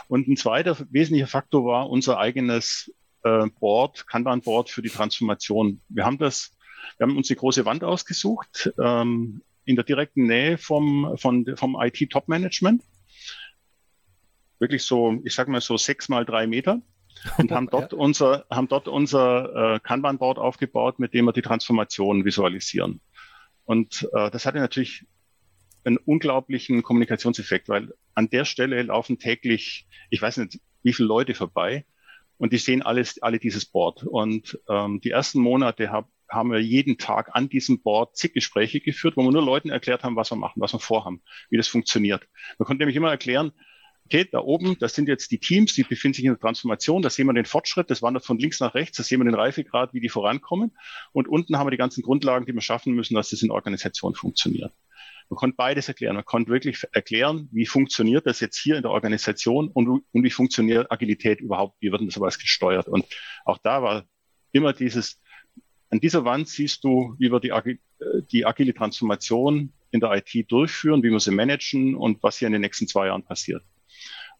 Und 0.08 0.28
ein 0.28 0.38
zweiter 0.38 0.78
wesentlicher 0.90 1.28
Faktor 1.28 1.66
war 1.66 1.90
unser 1.90 2.20
eigenes 2.20 2.92
äh, 3.24 3.48
Board, 3.60 4.08
Kanban-Board 4.08 4.70
für 4.70 4.82
die 4.82 4.90
Transformation. 4.90 5.82
Wir 5.90 6.06
haben 6.06 6.18
das, 6.18 6.56
wir 6.98 7.08
haben 7.08 7.18
uns 7.18 7.28
die 7.28 7.36
große 7.36 7.66
Wand 7.66 7.84
ausgesucht, 7.84 8.72
ähm, 8.80 9.42
in 9.66 9.76
der 9.76 9.84
direkten 9.84 10.28
Nähe 10.28 10.58
vom, 10.58 11.18
von, 11.18 11.46
vom 11.56 11.76
IT-Top-Management. 11.80 12.84
Wirklich 14.60 14.84
so, 14.84 15.20
ich 15.24 15.34
sag 15.34 15.48
mal 15.48 15.60
so 15.60 15.76
sechs 15.76 16.08
mal 16.08 16.24
drei 16.24 16.48
Meter 16.48 16.82
und 17.38 17.52
haben 17.52 17.68
dort 17.72 17.92
ja. 17.92 17.98
unser, 17.98 18.46
haben 18.50 18.68
dort 18.68 18.88
unser 18.88 19.76
äh, 19.76 19.80
Kanban-Board 19.80 20.38
aufgebaut, 20.38 21.00
mit 21.00 21.14
dem 21.14 21.26
wir 21.26 21.34
die 21.34 21.42
Transformation 21.42 22.26
visualisieren. 22.26 23.02
Und 23.66 24.08
äh, 24.14 24.30
das 24.30 24.46
hatte 24.46 24.60
natürlich 24.60 25.06
einen 25.86 25.98
unglaublichen 25.98 26.84
Kommunikationseffekt, 26.84 27.70
weil 27.70 27.94
an 28.14 28.30
der 28.30 28.46
Stelle 28.46 28.82
laufen 28.82 29.20
täglich, 29.20 29.88
ich 30.10 30.22
weiß 30.22 30.38
nicht, 30.38 30.60
wie 30.84 30.94
viele 30.94 31.08
Leute 31.08 31.34
vorbei 31.34 31.86
und 32.38 32.54
die 32.54 32.58
sehen 32.58 32.82
alles, 32.82 33.22
alle 33.22 33.40
dieses 33.40 33.66
Board. 33.66 34.04
Und 34.04 34.60
ähm, 34.70 35.00
die 35.02 35.12
ersten 35.12 35.40
Monate 35.40 35.92
hab, 35.92 36.10
haben 36.30 36.52
wir 36.52 36.60
jeden 36.60 36.98
Tag 36.98 37.30
an 37.34 37.50
diesem 37.50 37.82
Board 37.82 38.18
zig 38.18 38.34
Gespräche 38.34 38.80
geführt, 38.80 39.16
wo 39.16 39.24
wir 39.24 39.32
nur 39.32 39.44
Leuten 39.44 39.70
erklärt 39.70 40.04
haben, 40.04 40.16
was 40.16 40.32
wir 40.32 40.38
machen, 40.38 40.60
was 40.60 40.74
wir 40.74 40.80
vorhaben, 40.80 41.22
wie 41.50 41.58
das 41.58 41.68
funktioniert. 41.68 42.28
Man 42.58 42.66
konnte 42.66 42.82
nämlich 42.82 42.96
immer 42.96 43.12
erklären, 43.12 43.52
okay, 44.06 44.28
da 44.32 44.40
oben, 44.40 44.78
das 44.80 44.94
sind 44.94 45.08
jetzt 45.08 45.32
die 45.32 45.40
Teams, 45.40 45.74
die 45.74 45.84
befinden 45.84 46.16
sich 46.16 46.26
in 46.26 46.32
der 46.32 46.40
Transformation, 46.40 47.02
da 47.02 47.10
sehen 47.10 47.28
wir 47.28 47.34
den 47.34 47.46
Fortschritt, 47.46 47.90
das 47.90 48.02
wandert 48.02 48.26
von 48.26 48.38
links 48.38 48.60
nach 48.60 48.76
rechts, 48.76 48.98
da 48.98 49.04
sehen 49.04 49.20
wir 49.20 49.26
den 49.26 49.36
Reifegrad, 49.36 49.94
wie 49.94 50.00
die 50.00 50.10
vorankommen. 50.10 50.76
Und 51.12 51.28
unten 51.28 51.58
haben 51.58 51.68
wir 51.68 51.72
die 51.72 51.78
ganzen 51.78 52.04
Grundlagen, 52.04 52.46
die 52.46 52.54
wir 52.54 52.62
schaffen 52.62 52.94
müssen, 52.94 53.16
dass 53.16 53.30
das 53.30 53.42
in 53.42 53.52
Organisation 53.52 54.14
funktioniert. 54.14 54.74
Man 55.30 55.38
konnte 55.38 55.56
beides 55.56 55.88
erklären. 55.88 56.16
Man 56.16 56.26
konnte 56.26 56.52
wirklich 56.52 56.84
erklären, 56.92 57.50
wie 57.52 57.66
funktioniert 57.66 58.28
das 58.28 58.40
jetzt 58.40 58.58
hier 58.58 58.76
in 58.76 58.84
der 58.84 58.92
Organisation 58.92 59.70
und, 59.70 59.88
und 59.88 60.24
wie 60.24 60.30
funktioniert 60.30 60.92
Agilität 60.92 61.42
überhaupt, 61.42 61.78
wie 61.80 61.92
wird 61.92 62.02
denn 62.02 62.08
das 62.08 62.18
aber 62.18 62.28
gesteuert. 62.28 62.88
Und 62.88 63.06
auch 63.44 63.58
da 63.58 63.82
war 63.82 64.06
immer 64.52 64.74
dieses, 64.74 65.22
an 65.90 66.00
dieser 66.00 66.26
Wand 66.26 66.48
siehst 66.48 66.84
du, 66.84 67.16
wie 67.18 67.32
wir 67.32 67.40
die, 67.40 67.52
Agi 67.52 67.80
die 68.32 68.46
agile 68.46 68.74
Transformation 68.74 69.74
in 69.92 70.00
der 70.00 70.12
IT 70.12 70.52
durchführen, 70.52 71.02
wie 71.04 71.10
wir 71.10 71.20
sie 71.20 71.32
managen 71.32 71.96
und 71.96 72.22
was 72.22 72.38
hier 72.38 72.48
in 72.48 72.54
den 72.54 72.62
nächsten 72.62 72.88
zwei 72.88 73.08
Jahren 73.08 73.24
passiert. 73.24 73.64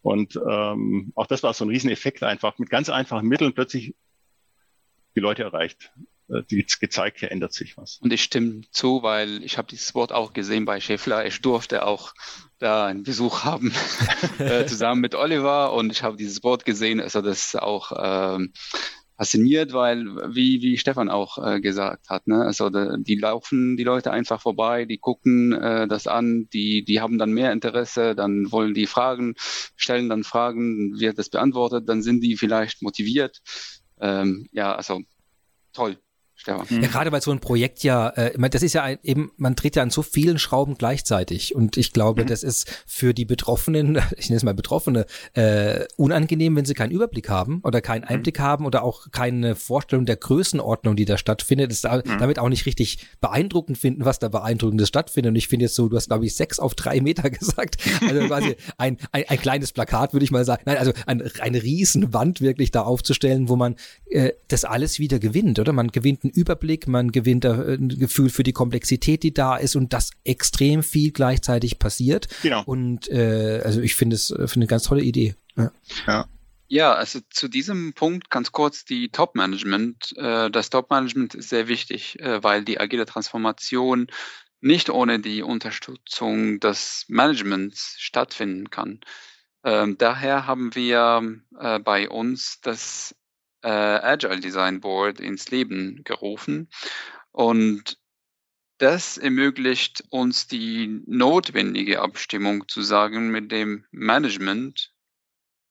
Und 0.02 0.38
ähm, 0.48 1.12
auch 1.16 1.26
das 1.26 1.42
war 1.42 1.52
so 1.54 1.64
ein 1.64 1.70
Rieseneffekt 1.70 2.22
einfach, 2.22 2.58
mit 2.58 2.70
ganz 2.70 2.88
einfachen 2.90 3.26
Mitteln 3.26 3.54
plötzlich 3.54 3.94
die 5.16 5.20
Leute 5.20 5.42
erreicht. 5.42 5.92
Äh, 6.28 6.42
die 6.50 6.66
gezeigt, 6.80 7.20
hier 7.20 7.30
ändert 7.30 7.52
sich 7.52 7.76
was. 7.76 7.98
Und 8.00 8.12
ich 8.12 8.22
stimme 8.22 8.62
zu, 8.70 9.02
weil 9.02 9.42
ich 9.44 9.58
habe 9.58 9.68
dieses 9.68 9.94
Wort 9.94 10.12
auch 10.12 10.32
gesehen 10.32 10.64
bei 10.64 10.80
Schäffler. 10.80 11.26
Ich 11.26 11.40
durfte 11.40 11.86
auch 11.86 12.14
da 12.58 12.86
einen 12.86 13.02
Besuch 13.02 13.44
haben 13.44 13.72
äh, 14.38 14.66
zusammen 14.66 15.00
mit 15.00 15.14
Oliver 15.14 15.72
und 15.72 15.90
ich 15.90 16.02
habe 16.02 16.16
dieses 16.16 16.42
Wort 16.42 16.64
gesehen. 16.64 17.00
Also 17.00 17.20
das 17.20 17.46
ist 17.46 17.62
auch 17.62 17.92
ähm, 18.36 18.52
fasziniert, 19.16 19.72
weil, 19.72 20.04
wie, 20.34 20.60
wie 20.60 20.76
Stefan 20.76 21.08
auch 21.08 21.38
äh, 21.38 21.60
gesagt 21.60 22.10
hat, 22.10 22.26
ne? 22.26 22.44
also 22.44 22.70
de, 22.70 22.96
die 22.98 23.16
laufen 23.16 23.76
die 23.76 23.84
Leute 23.84 24.10
einfach 24.10 24.40
vorbei, 24.40 24.84
die 24.84 24.98
gucken 24.98 25.52
äh, 25.52 25.88
das 25.88 26.06
an, 26.06 26.48
die, 26.52 26.84
die 26.84 27.00
haben 27.00 27.18
dann 27.18 27.32
mehr 27.32 27.52
Interesse, 27.52 28.14
dann 28.14 28.52
wollen 28.52 28.74
die 28.74 28.86
Fragen, 28.86 29.34
stellen 29.76 30.08
dann 30.08 30.22
Fragen, 30.22 30.98
wird 31.00 31.18
das 31.18 31.30
beantwortet, 31.30 31.88
dann 31.88 32.02
sind 32.02 32.20
die 32.20 32.36
vielleicht 32.36 32.82
motiviert. 32.82 33.40
Ähm, 34.00 34.46
ja, 34.52 34.74
also 34.74 35.00
toll. 35.72 35.98
Stefan. 36.36 36.82
Ja, 36.82 36.88
gerade 36.88 37.10
weil 37.12 37.22
so 37.22 37.30
ein 37.32 37.40
Projekt 37.40 37.82
ja, 37.82 38.10
äh, 38.10 38.50
das 38.50 38.62
ist 38.62 38.74
ja 38.74 38.82
ein, 38.82 38.98
eben, 39.02 39.32
man 39.38 39.56
dreht 39.56 39.74
ja 39.74 39.82
an 39.82 39.88
so 39.88 40.02
vielen 40.02 40.38
Schrauben 40.38 40.76
gleichzeitig 40.76 41.54
und 41.54 41.78
ich 41.78 41.94
glaube, 41.94 42.22
mhm. 42.22 42.26
das 42.26 42.42
ist 42.42 42.84
für 42.86 43.14
die 43.14 43.24
Betroffenen, 43.24 43.96
ich 44.18 44.28
nenne 44.28 44.36
es 44.36 44.42
mal 44.42 44.52
Betroffene, 44.52 45.06
äh, 45.32 45.86
unangenehm, 45.96 46.54
wenn 46.54 46.66
sie 46.66 46.74
keinen 46.74 46.90
Überblick 46.90 47.30
haben 47.30 47.60
oder 47.64 47.80
keinen 47.80 48.02
mhm. 48.02 48.08
Einblick 48.08 48.38
mhm. 48.38 48.42
haben 48.42 48.66
oder 48.66 48.84
auch 48.84 49.10
keine 49.12 49.56
Vorstellung 49.56 50.04
der 50.04 50.16
Größenordnung, 50.16 50.94
die 50.94 51.06
da 51.06 51.16
stattfindet, 51.16 51.72
ist 51.72 51.84
da, 51.84 51.96
mhm. 51.96 52.18
damit 52.18 52.38
auch 52.38 52.50
nicht 52.50 52.66
richtig 52.66 52.98
beeindruckend 53.22 53.78
finden, 53.78 54.04
was 54.04 54.18
da 54.18 54.28
beeindruckendes 54.28 54.88
stattfindet. 54.88 55.30
Und 55.30 55.36
ich 55.36 55.48
finde 55.48 55.64
jetzt 55.64 55.74
so, 55.74 55.88
du 55.88 55.96
hast 55.96 56.08
glaube 56.08 56.26
ich 56.26 56.36
sechs 56.36 56.58
auf 56.58 56.74
drei 56.74 57.00
Meter 57.00 57.30
gesagt, 57.30 57.78
also 58.06 58.26
quasi 58.26 58.56
ein, 58.76 58.98
ein, 59.10 59.24
ein 59.26 59.38
kleines 59.38 59.72
Plakat, 59.72 60.12
würde 60.12 60.24
ich 60.24 60.30
mal 60.30 60.44
sagen. 60.44 60.64
Nein, 60.66 60.76
also 60.76 60.92
ein, 61.06 61.22
eine 61.40 61.62
riesen 61.62 62.12
Wand 62.12 62.42
wirklich 62.42 62.72
da 62.72 62.82
aufzustellen, 62.82 63.48
wo 63.48 63.56
man 63.56 63.76
äh, 64.10 64.32
das 64.48 64.66
alles 64.66 64.98
wieder 64.98 65.18
gewinnt, 65.18 65.58
oder? 65.58 65.72
Man 65.72 65.88
gewinnt 65.88 66.25
einen 66.26 66.34
Überblick, 66.34 66.86
man 66.88 67.12
gewinnt 67.12 67.44
ein 67.44 67.88
Gefühl 67.88 68.30
für 68.30 68.42
die 68.42 68.52
Komplexität, 68.52 69.22
die 69.22 69.34
da 69.34 69.56
ist 69.56 69.76
und 69.76 69.92
dass 69.92 70.10
extrem 70.24 70.82
viel 70.82 71.12
gleichzeitig 71.12 71.78
passiert. 71.78 72.28
Genau. 72.42 72.62
Und 72.64 73.08
äh, 73.08 73.62
also 73.64 73.80
ich 73.80 73.94
finde 73.94 74.16
es 74.16 74.28
finde 74.28 74.54
eine 74.54 74.66
ganz 74.66 74.84
tolle 74.84 75.02
Idee. 75.02 75.34
Ja. 75.56 75.72
ja. 76.06 76.28
Ja, 76.68 76.94
also 76.94 77.20
zu 77.30 77.46
diesem 77.46 77.92
Punkt 77.92 78.28
ganz 78.28 78.50
kurz 78.50 78.84
die 78.84 79.08
Top-Management. 79.10 80.16
Äh, 80.16 80.50
das 80.50 80.68
Top-Management 80.70 81.36
ist 81.36 81.48
sehr 81.48 81.68
wichtig, 81.68 82.18
äh, 82.18 82.42
weil 82.42 82.64
die 82.64 82.80
agile 82.80 83.06
Transformation 83.06 84.08
nicht 84.60 84.90
ohne 84.90 85.20
die 85.20 85.42
Unterstützung 85.42 86.58
des 86.58 87.04
Managements 87.08 87.94
stattfinden 87.98 88.70
kann. 88.70 89.00
Ähm, 89.62 89.96
daher 89.98 90.46
haben 90.46 90.74
wir 90.74 91.40
äh, 91.58 91.78
bei 91.78 92.08
uns 92.08 92.60
das 92.62 93.14
äh, 93.66 93.68
Agile 93.68 94.38
Design 94.38 94.80
Board 94.80 95.18
ins 95.18 95.50
Leben 95.50 96.04
gerufen. 96.04 96.68
Und 97.32 97.98
das 98.78 99.18
ermöglicht 99.18 100.04
uns 100.10 100.46
die 100.46 101.02
notwendige 101.06 102.00
Abstimmung 102.00 102.68
zu 102.68 102.82
sagen 102.82 103.30
mit 103.30 103.50
dem 103.50 103.84
Management, 103.90 104.92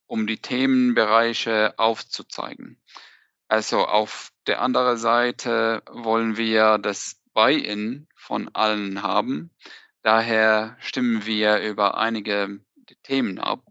um 0.08 0.28
die 0.28 0.40
Themenbereiche 0.40 1.74
aufzuzeigen. 1.78 2.82
Also 3.48 3.86
auf 3.86 4.32
der 4.46 4.62
anderen 4.62 4.98
Seite 4.98 5.82
wollen 5.90 6.36
wir 6.36 6.78
das 6.80 7.22
Buy-in 7.34 8.08
von 8.16 8.50
allen 8.54 9.04
haben. 9.04 9.52
Daher 10.02 10.76
stimmen 10.82 11.26
wir 11.26 11.62
über 11.62 11.98
einige 11.98 12.60
Themen 13.04 13.40
ab, 13.40 13.64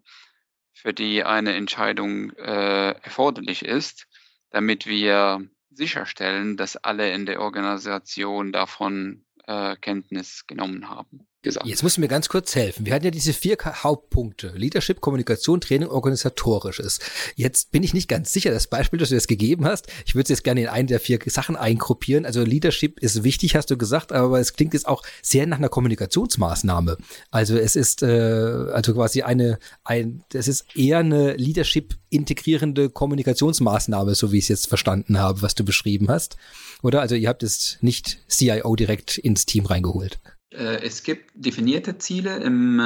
für 0.73 0.95
die 0.95 1.25
eine 1.25 1.55
Entscheidung 1.55 2.31
äh, 2.33 2.93
erforderlich 3.03 3.65
ist 3.65 4.07
damit 4.55 4.87
wir 4.87 5.45
sicherstellen, 5.71 6.57
dass 6.57 6.77
alle 6.77 7.13
in 7.13 7.27
der 7.27 7.41
Organisation 7.41 8.53
davon 8.53 9.25
äh, 9.49 9.75
Kenntnis 9.75 10.47
genommen 10.47 10.89
haben 10.89 11.27
gesagt. 11.45 11.67
Jetzt 11.67 11.83
musst 11.83 11.97
du 11.97 12.01
mir 12.01 12.09
ganz 12.09 12.29
kurz 12.29 12.57
helfen. 12.57 12.85
Wir 12.85 12.95
hatten 12.95 13.05
ja 13.05 13.11
diese 13.11 13.33
vier 13.33 13.57
Hauptpunkte. 13.63 14.53
Leadership, 14.57 15.01
Kommunikation, 15.01 15.61
Training, 15.61 15.89
Organisatorisches. 15.89 16.99
Jetzt 17.37 17.71
bin 17.71 17.83
ich 17.83 17.95
nicht 17.95 18.09
ganz 18.09 18.33
sicher, 18.33 18.51
das 18.51 18.67
Beispiel, 18.67 18.99
das 18.99 19.11
du 19.11 19.15
jetzt 19.15 19.29
gegeben 19.29 19.65
hast, 19.65 19.87
ich 20.05 20.15
würde 20.15 20.25
es 20.25 20.31
jetzt 20.31 20.45
gerne 20.45 20.63
in 20.63 20.69
einen 20.69 20.89
der 20.89 20.99
vier 20.99 21.19
Sachen 21.27 21.55
eingruppieren. 21.57 22.27
Also 22.27 22.43
Leadership 22.43 22.99
ist 23.01 23.23
wichtig, 23.23 23.55
hast 23.55 23.71
du 23.71 23.77
gesagt, 23.77 24.13
aber 24.13 24.41
es 24.41 24.55
klingt 24.55 24.75
jetzt 24.75 24.89
auch 24.89 25.03
sehr 25.23 25.47
nach 25.47 25.59
einer 25.59 25.69
Kommunikationsmaßnahme. 25.69 26.97
Also 27.31 27.57
es 27.57 27.77
ist 27.77 28.03
äh, 28.03 28.07
also 28.07 28.95
quasi 28.95 29.23
eine, 29.23 29.59
ein, 29.85 30.25
es 30.33 30.49
ist 30.49 30.77
eher 30.77 30.99
eine 30.99 31.35
Leadership 31.35 31.95
integrierende 32.11 32.91
Kommunikationsmaßnahme, 32.91 34.15
so 34.15 34.33
wie 34.33 34.39
ich 34.39 34.45
es 34.45 34.49
jetzt 34.49 34.69
verstanden 34.69 35.19
habe, 35.19 35.43
was 35.43 35.55
du 35.55 35.65
beschrieben 35.65 36.09
hast. 36.09 36.37
Oder? 36.83 37.01
Also 37.01 37.15
ihr 37.15 37.29
habt 37.29 37.43
es 37.43 37.79
nicht 37.81 38.19
CIO 38.29 38.77
direkt 38.77 39.19
ins 39.19 39.47
Team 39.47 39.67
reingeholt. 39.67 40.21
Äh, 40.55 40.83
es 40.83 41.03
gibt 41.03 41.31
definierte 41.35 41.99
Ziele 41.99 42.37
im 42.39 42.81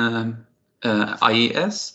äh, 0.83 0.89
äh 0.89 1.51
IES, 1.51 1.95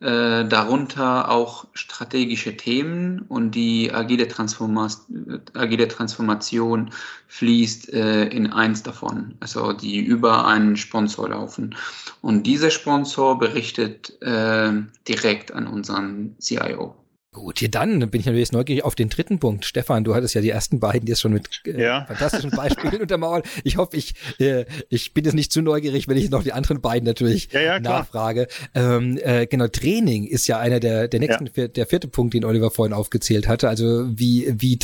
äh, 0.00 0.46
darunter 0.46 1.30
auch 1.30 1.66
strategische 1.74 2.56
Themen 2.56 3.20
und 3.28 3.50
die 3.52 3.92
agile, 3.92 4.28
Transforma 4.28 4.88
agile 5.54 5.88
Transformation 5.88 6.90
fließt 7.28 7.90
in 7.90 8.52
eins 8.52 8.82
davon, 8.82 9.36
also 9.40 9.72
die 9.72 10.00
über 10.00 10.46
einen 10.46 10.76
Sponsor 10.76 11.28
laufen. 11.28 11.76
Und 12.22 12.44
dieser 12.44 12.70
Sponsor 12.70 13.38
berichtet 13.38 14.18
direkt 14.20 15.52
an 15.52 15.68
unseren 15.68 16.34
CIO. 16.40 16.99
Gut, 17.32 17.60
hier 17.60 17.70
dann 17.70 18.00
bin 18.10 18.20
ich 18.20 18.26
natürlich 18.26 18.50
neugierig 18.50 18.82
auf 18.82 18.96
den 18.96 19.08
dritten 19.08 19.38
Punkt. 19.38 19.64
Stefan, 19.64 20.02
du 20.02 20.16
hattest 20.16 20.34
ja 20.34 20.40
die 20.40 20.50
ersten 20.50 20.80
beiden 20.80 21.06
jetzt 21.06 21.20
schon 21.20 21.32
mit 21.32 21.48
äh, 21.64 21.80
ja. 21.80 22.04
fantastischen 22.06 22.50
Beispielen 22.50 23.00
untermauert. 23.02 23.46
Ich 23.62 23.76
hoffe, 23.76 23.96
ich, 23.96 24.14
äh, 24.40 24.64
ich 24.88 25.14
bin 25.14 25.24
jetzt 25.24 25.34
nicht 25.34 25.52
zu 25.52 25.62
neugierig, 25.62 26.08
wenn 26.08 26.16
ich 26.16 26.28
noch 26.30 26.42
die 26.42 26.52
anderen 26.52 26.80
beiden 26.80 27.06
natürlich 27.06 27.52
ja, 27.52 27.60
ja, 27.60 27.78
nachfrage. 27.78 28.48
Ähm, 28.74 29.16
äh, 29.22 29.46
genau, 29.46 29.68
Training 29.68 30.24
ist 30.24 30.48
ja 30.48 30.58
einer 30.58 30.80
der, 30.80 31.06
der 31.06 31.20
nächsten, 31.20 31.48
ja. 31.54 31.68
der 31.68 31.86
vierte 31.86 32.08
Punkt, 32.08 32.34
den 32.34 32.44
Oliver 32.44 32.72
vorhin 32.72 32.92
aufgezählt 32.92 33.46
hatte. 33.46 33.68
Also 33.68 34.08
wie, 34.10 34.52
wie, 34.58 34.76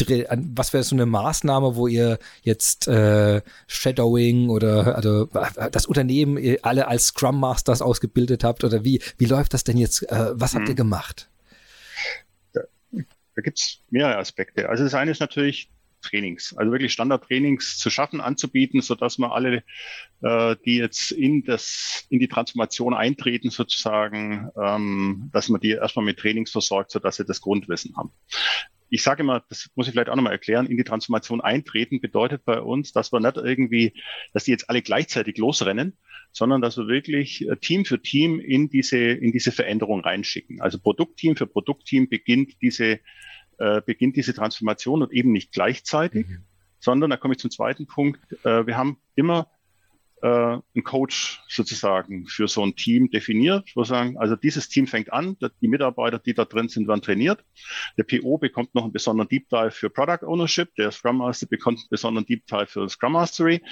was 0.54 0.72
wäre 0.72 0.84
so 0.84 0.94
eine 0.94 1.06
Maßnahme, 1.06 1.74
wo 1.74 1.88
ihr 1.88 2.20
jetzt 2.42 2.86
äh, 2.86 3.42
Shadowing 3.66 4.50
oder 4.50 4.94
also 4.94 5.28
das 5.72 5.86
Unternehmen 5.86 6.38
alle 6.62 6.86
als 6.86 7.06
Scrum 7.06 7.40
Masters 7.40 7.82
ausgebildet 7.82 8.44
habt 8.44 8.62
oder 8.62 8.84
wie, 8.84 9.02
wie 9.18 9.26
läuft 9.26 9.52
das 9.52 9.64
denn 9.64 9.78
jetzt? 9.78 10.08
Äh, 10.12 10.30
was 10.34 10.54
habt 10.54 10.66
ihr 10.66 10.74
hm. 10.74 10.76
gemacht? 10.76 11.28
Da 13.36 13.42
gibt 13.42 13.58
es 13.58 13.82
mehrere 13.90 14.16
Aspekte. 14.16 14.68
Also 14.68 14.82
das 14.84 14.94
eine 14.94 15.10
ist 15.10 15.20
natürlich 15.20 15.70
Trainings, 16.02 16.54
also 16.56 16.72
wirklich 16.72 16.92
Standardtrainings 16.92 17.78
zu 17.78 17.90
schaffen, 17.90 18.20
anzubieten, 18.20 18.80
so 18.80 18.94
dass 18.94 19.18
man 19.18 19.30
alle, 19.30 19.62
äh, 20.22 20.56
die 20.64 20.76
jetzt 20.76 21.10
in 21.10 21.42
das 21.44 22.06
in 22.10 22.18
die 22.18 22.28
Transformation 22.28 22.94
eintreten, 22.94 23.50
sozusagen, 23.50 24.50
ähm, 24.60 25.30
dass 25.32 25.48
man 25.48 25.60
die 25.60 25.70
erstmal 25.70 26.04
mit 26.04 26.18
Trainings 26.18 26.50
versorgt, 26.50 26.90
so 26.90 26.98
dass 26.98 27.16
sie 27.16 27.24
das 27.24 27.40
Grundwissen 27.40 27.96
haben. 27.96 28.10
Ich 28.88 29.02
sage 29.02 29.22
immer, 29.22 29.44
das 29.48 29.68
muss 29.74 29.86
ich 29.86 29.92
vielleicht 29.92 30.08
auch 30.08 30.16
nochmal 30.16 30.32
erklären, 30.32 30.66
in 30.66 30.76
die 30.76 30.84
Transformation 30.84 31.40
eintreten 31.40 32.00
bedeutet 32.00 32.44
bei 32.44 32.60
uns, 32.60 32.92
dass 32.92 33.12
wir 33.12 33.20
nicht 33.20 33.36
irgendwie, 33.36 33.94
dass 34.32 34.44
die 34.44 34.52
jetzt 34.52 34.70
alle 34.70 34.82
gleichzeitig 34.82 35.38
losrennen, 35.38 35.96
sondern 36.32 36.60
dass 36.60 36.76
wir 36.76 36.86
wirklich 36.86 37.48
äh, 37.48 37.56
Team 37.56 37.84
für 37.84 38.00
Team 38.00 38.40
in 38.40 38.68
diese, 38.68 38.98
in 38.98 39.32
diese 39.32 39.52
Veränderung 39.52 40.00
reinschicken. 40.00 40.60
Also 40.60 40.78
Produktteam 40.78 41.36
für 41.36 41.46
Produktteam 41.46 42.08
beginnt 42.08 42.60
diese, 42.62 43.00
äh, 43.58 43.80
beginnt 43.84 44.16
diese 44.16 44.34
Transformation 44.34 45.02
und 45.02 45.12
eben 45.12 45.32
nicht 45.32 45.52
gleichzeitig, 45.52 46.28
mhm. 46.28 46.44
sondern 46.78 47.10
da 47.10 47.16
komme 47.16 47.34
ich 47.34 47.38
zum 47.38 47.50
zweiten 47.50 47.86
Punkt. 47.86 48.20
Äh, 48.44 48.66
wir 48.66 48.76
haben 48.76 48.98
immer 49.14 49.50
äh, 50.26 50.28
einen 50.28 50.82
Coach 50.82 51.40
sozusagen 51.46 52.26
für 52.26 52.48
so 52.48 52.64
ein 52.64 52.74
Team 52.74 53.10
definiert, 53.10 53.70
wo 53.76 53.84
sagen, 53.84 54.18
also 54.18 54.34
dieses 54.34 54.68
Team 54.68 54.88
fängt 54.88 55.12
an, 55.12 55.36
die 55.60 55.68
Mitarbeiter, 55.68 56.18
die 56.18 56.34
da 56.34 56.44
drin 56.44 56.68
sind, 56.68 56.88
werden 56.88 57.00
trainiert. 57.00 57.44
Der 57.96 58.02
PO 58.02 58.36
bekommt 58.36 58.74
noch 58.74 58.82
einen 58.82 58.92
besonderen 58.92 59.28
Deep 59.28 59.48
Dive 59.48 59.70
für 59.70 59.88
Product 59.88 60.26
Ownership, 60.26 60.74
der 60.74 60.90
Scrum 60.90 61.18
Master 61.18 61.46
bekommt 61.46 61.78
einen 61.78 61.88
besonderen 61.90 62.26
Deep 62.26 62.44
Dive 62.46 62.66
für 62.66 62.88
Scrum 62.88 63.12
Mastery 63.12 63.62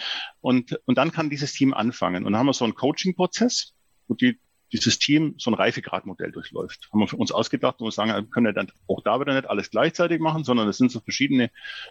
und, 0.40 0.78
und 0.86 0.96
dann 0.96 1.10
kann 1.10 1.28
dieses 1.28 1.52
Team 1.54 1.74
anfangen. 1.74 2.24
Und 2.24 2.32
dann 2.32 2.38
haben 2.38 2.46
wir 2.46 2.52
so 2.52 2.64
einen 2.64 2.76
Coaching-Prozess, 2.76 3.74
wo 4.06 4.14
die 4.14 4.38
dieses 4.72 5.00
Team 5.00 5.34
so 5.38 5.50
ein 5.50 5.54
Reifegradmodell 5.54 6.30
durchläuft. 6.30 6.88
Haben 6.92 7.00
wir 7.00 7.08
für 7.08 7.16
uns 7.16 7.32
ausgedacht 7.32 7.80
und 7.80 7.92
sagen, 7.92 8.12
wir 8.12 8.30
können 8.30 8.46
ja 8.46 8.52
dann 8.52 8.70
auch 8.86 9.02
da 9.02 9.20
wieder 9.20 9.34
nicht 9.34 9.48
alles 9.50 9.70
gleichzeitig 9.70 10.20
machen, 10.20 10.44
sondern 10.44 10.68
es 10.68 10.78
sind 10.78 10.92
so 10.92 11.00
verschiedene 11.00 11.50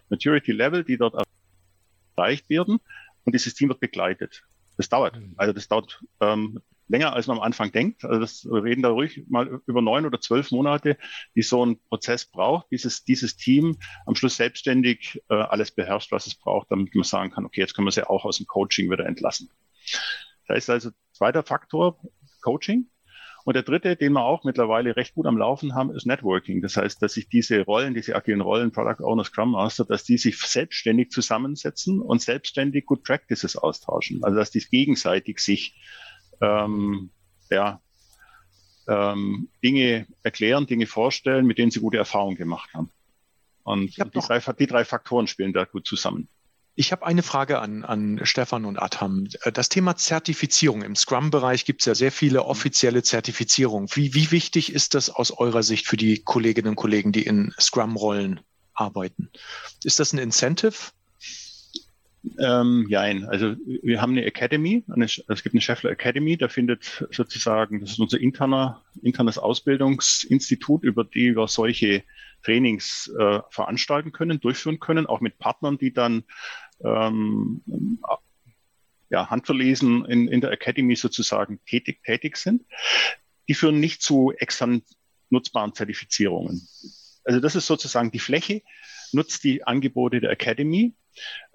Maturity 0.09 0.53
Level, 0.53 0.86
die 0.86 0.97
dort 0.97 1.16
erreicht 2.16 2.49
werden 2.49 2.80
und 3.26 3.34
dieses 3.34 3.53
Team 3.55 3.70
wird 3.70 3.80
begleitet. 3.80 4.43
Das 4.78 4.89
dauert. 4.89 5.19
Mhm. 5.19 5.34
Also 5.38 5.53
das 5.53 5.67
dauert 5.67 6.03
ähm, 6.19 6.61
länger, 6.88 7.13
als 7.13 7.28
man 7.28 7.38
am 7.38 7.43
Anfang 7.43 7.71
denkt. 7.71 8.03
Also 8.03 8.19
das, 8.19 8.45
wir 8.45 8.63
reden 8.63 8.82
da 8.82 8.89
ruhig 8.89 9.24
mal 9.28 9.61
über 9.65 9.82
neun 9.82 10.05
oder 10.05 10.19
zwölf 10.19 10.51
Monate, 10.51 10.97
die 11.36 11.41
so 11.41 11.65
ein 11.65 11.80
Prozess 11.89 12.26
braucht, 12.26 12.67
dieses, 12.71 13.03
dieses 13.03 13.36
Team 13.36 13.78
am 14.05 14.15
Schluss 14.15 14.36
selbstständig 14.36 15.21
äh, 15.30 15.36
alles 15.36 15.71
beherrscht, 15.71 16.11
was 16.11 16.28
es 16.28 16.36
braucht, 16.36 16.71
damit 16.71 16.93
man 16.93 17.03
sagen 17.03 17.32
kann, 17.32 17.45
okay, 17.45 17.61
jetzt 17.61 17.74
können 17.74 17.88
wir 17.88 17.91
sie 17.91 18.07
auch 18.07 18.26
aus 18.26 18.38
dem 18.38 18.47
Coaching 18.47 18.91
wieder 18.91 19.05
entlassen. 19.05 19.49
Da 20.47 20.55
ist 20.55 20.69
also 20.69 20.91
zweiter 21.13 21.43
Faktor 21.43 21.99
Coaching. 22.41 22.89
Und 23.45 23.55
der 23.55 23.63
dritte, 23.63 23.95
den 23.97 24.13
wir 24.13 24.23
auch 24.23 24.45
mittlerweile 24.45 24.95
recht 24.95 25.15
gut 25.15 25.25
am 25.25 25.37
Laufen 25.37 25.75
haben, 25.75 25.91
ist 25.91 26.05
Networking. 26.05 26.61
Das 26.61 26.77
heißt, 26.77 27.01
dass 27.01 27.13
sich 27.13 27.27
diese 27.27 27.61
Rollen, 27.65 27.93
diese 27.93 28.15
agilen 28.15 28.39
Rollen, 28.39 28.71
Product 28.71 29.03
Owner, 29.03 29.25
Scrum 29.25 29.51
Master, 29.51 29.83
dass 29.83 30.05
die 30.05 30.17
sich 30.17 30.39
selbstständig 30.39 31.09
zusammensetzen 31.09 31.99
und 31.99 32.21
selbstständig 32.21 32.85
Good 32.85 33.03
Practices 33.03 33.57
austauschen. 33.57 34.23
Also 34.23 34.37
dass 34.37 34.51
die 34.51 34.59
gegenseitig 34.59 35.39
sich 35.39 35.75
ähm, 36.41 37.11
ja, 37.49 37.81
ähm, 38.87 39.49
Dinge 39.61 40.07
erklären, 40.23 40.65
Dinge 40.65 40.87
vorstellen, 40.87 41.45
mit 41.45 41.57
denen 41.57 41.71
sie 41.71 41.81
gute 41.81 41.97
Erfahrungen 41.97 42.37
gemacht 42.37 42.73
haben. 42.73 42.91
Und 43.63 43.95
die 43.97 44.19
drei, 44.19 44.39
die 44.39 44.67
drei 44.67 44.85
Faktoren 44.85 45.27
spielen 45.27 45.53
da 45.53 45.65
gut 45.65 45.85
zusammen. 45.85 46.27
Ich 46.76 46.91
habe 46.91 47.05
eine 47.05 47.21
Frage 47.21 47.59
an, 47.59 47.84
an 47.84 48.19
Stefan 48.24 48.65
und 48.65 48.80
Adham. 48.80 49.28
Das 49.53 49.69
Thema 49.69 49.95
Zertifizierung. 49.95 50.82
Im 50.82 50.95
Scrum-Bereich 50.95 51.65
gibt 51.65 51.82
es 51.82 51.86
ja 51.86 51.93
sehr 51.93 52.11
viele 52.11 52.45
offizielle 52.45 53.03
Zertifizierungen. 53.03 53.89
Wie, 53.93 54.15
wie 54.15 54.32
wichtig 54.32 54.74
ist 54.74 54.95
das 54.95 55.11
aus 55.11 55.30
eurer 55.30 55.61
Sicht 55.61 55.88
für 55.88 55.97
die 55.97 56.24
Kolleginnen 56.24 56.69
und 56.69 56.76
Kollegen, 56.76 57.11
die 57.11 57.24
in 57.24 57.53
Scrum-Rollen 57.59 58.39
arbeiten? 58.74 59.30
Ist 59.84 59.99
das 59.99 60.13
ein 60.13 60.17
Incentive? 60.17 60.74
Ähm, 62.39 62.88
nein, 62.89 63.26
also 63.26 63.55
wir 63.65 64.01
haben 64.01 64.13
eine 64.13 64.26
Academy, 64.26 64.84
eine, 64.88 65.05
es 65.05 65.43
gibt 65.43 65.53
eine 65.53 65.61
Scheffler 65.61 65.91
Academy, 65.91 66.38
da 66.38 66.47
findet 66.47 67.05
sozusagen, 67.11 67.82
das 67.82 67.91
ist 67.91 67.99
unser 67.99 68.19
interner, 68.19 68.82
internes 69.01 69.38
Ausbildungsinstitut, 69.38 70.84
über 70.84 71.03
die 71.03 71.36
wir 71.36 71.47
solche 71.49 72.03
Trainings 72.43 73.13
äh, 73.19 73.39
veranstalten 73.49 74.13
können, 74.13 74.39
durchführen 74.39 74.80
können, 74.80 75.05
auch 75.05 75.19
mit 75.19 75.38
Partnern, 75.38 75.78
die 75.78 75.93
dann 75.93 76.24
ähm, 76.84 77.61
ja, 79.09 79.30
handverlesen 79.30 80.05
in, 80.05 80.28
in 80.30 80.39
der 80.39 80.51
Academy 80.51 80.95
sozusagen 80.95 81.59
tätig, 81.65 82.03
tätig 82.03 82.38
sind. 82.38 82.63
Die 83.49 83.53
führen 83.53 83.82
nicht 83.82 84.01
zu 84.01 84.32
extern 84.32 84.82
nutzbaren 85.30 85.74
Zertifizierungen. 85.74 86.67
Also 87.26 87.41
das 87.41 87.55
ist 87.55 87.67
sozusagen 87.67 88.11
die 88.11 88.19
Fläche, 88.19 88.61
nutzt 89.11 89.43
die 89.43 89.65
Angebote 89.65 90.21
der 90.21 90.32
Academy 90.32 90.93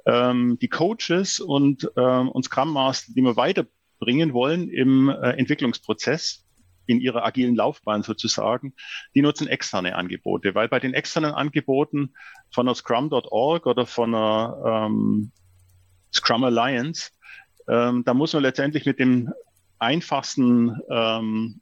ähm, 0.07 0.59
die 0.61 0.69
Coaches 0.69 1.41
und, 1.41 1.91
ähm, 1.97 2.29
und 2.29 2.45
Scrum 2.45 2.73
Master, 2.73 3.13
die 3.15 3.23
wir 3.23 3.37
weiterbringen 3.37 4.33
wollen 4.33 4.69
im 4.69 5.09
äh, 5.09 5.33
Entwicklungsprozess, 5.33 6.45
in 6.87 7.01
ihrer 7.01 7.25
agilen 7.25 7.55
Laufbahn 7.55 8.03
sozusagen, 8.03 8.75
die 9.15 9.23
nutzen 9.23 9.47
externe 9.47 9.95
Angebote, 9.95 10.55
weil 10.55 10.69
bei 10.69 10.81
den 10.81 10.95
externen 10.95 11.33
Angeboten 11.33 12.15
von 12.51 12.67
der 12.67 12.75
Scrum.org 12.75 13.67
oder 13.67 13.87
von 13.87 14.13
der 14.13 14.87
ähm, 14.87 15.33
Scrum 16.15 16.45
Alliance, 16.45 17.11
ähm, 17.69 18.05
da 18.05 18.15
muss 18.15 18.33
man 18.33 18.43
letztendlich 18.43 18.87
mit 18.87 18.99
dem 18.99 19.33
einfachsten 19.79 20.81
ähm, 20.91 21.61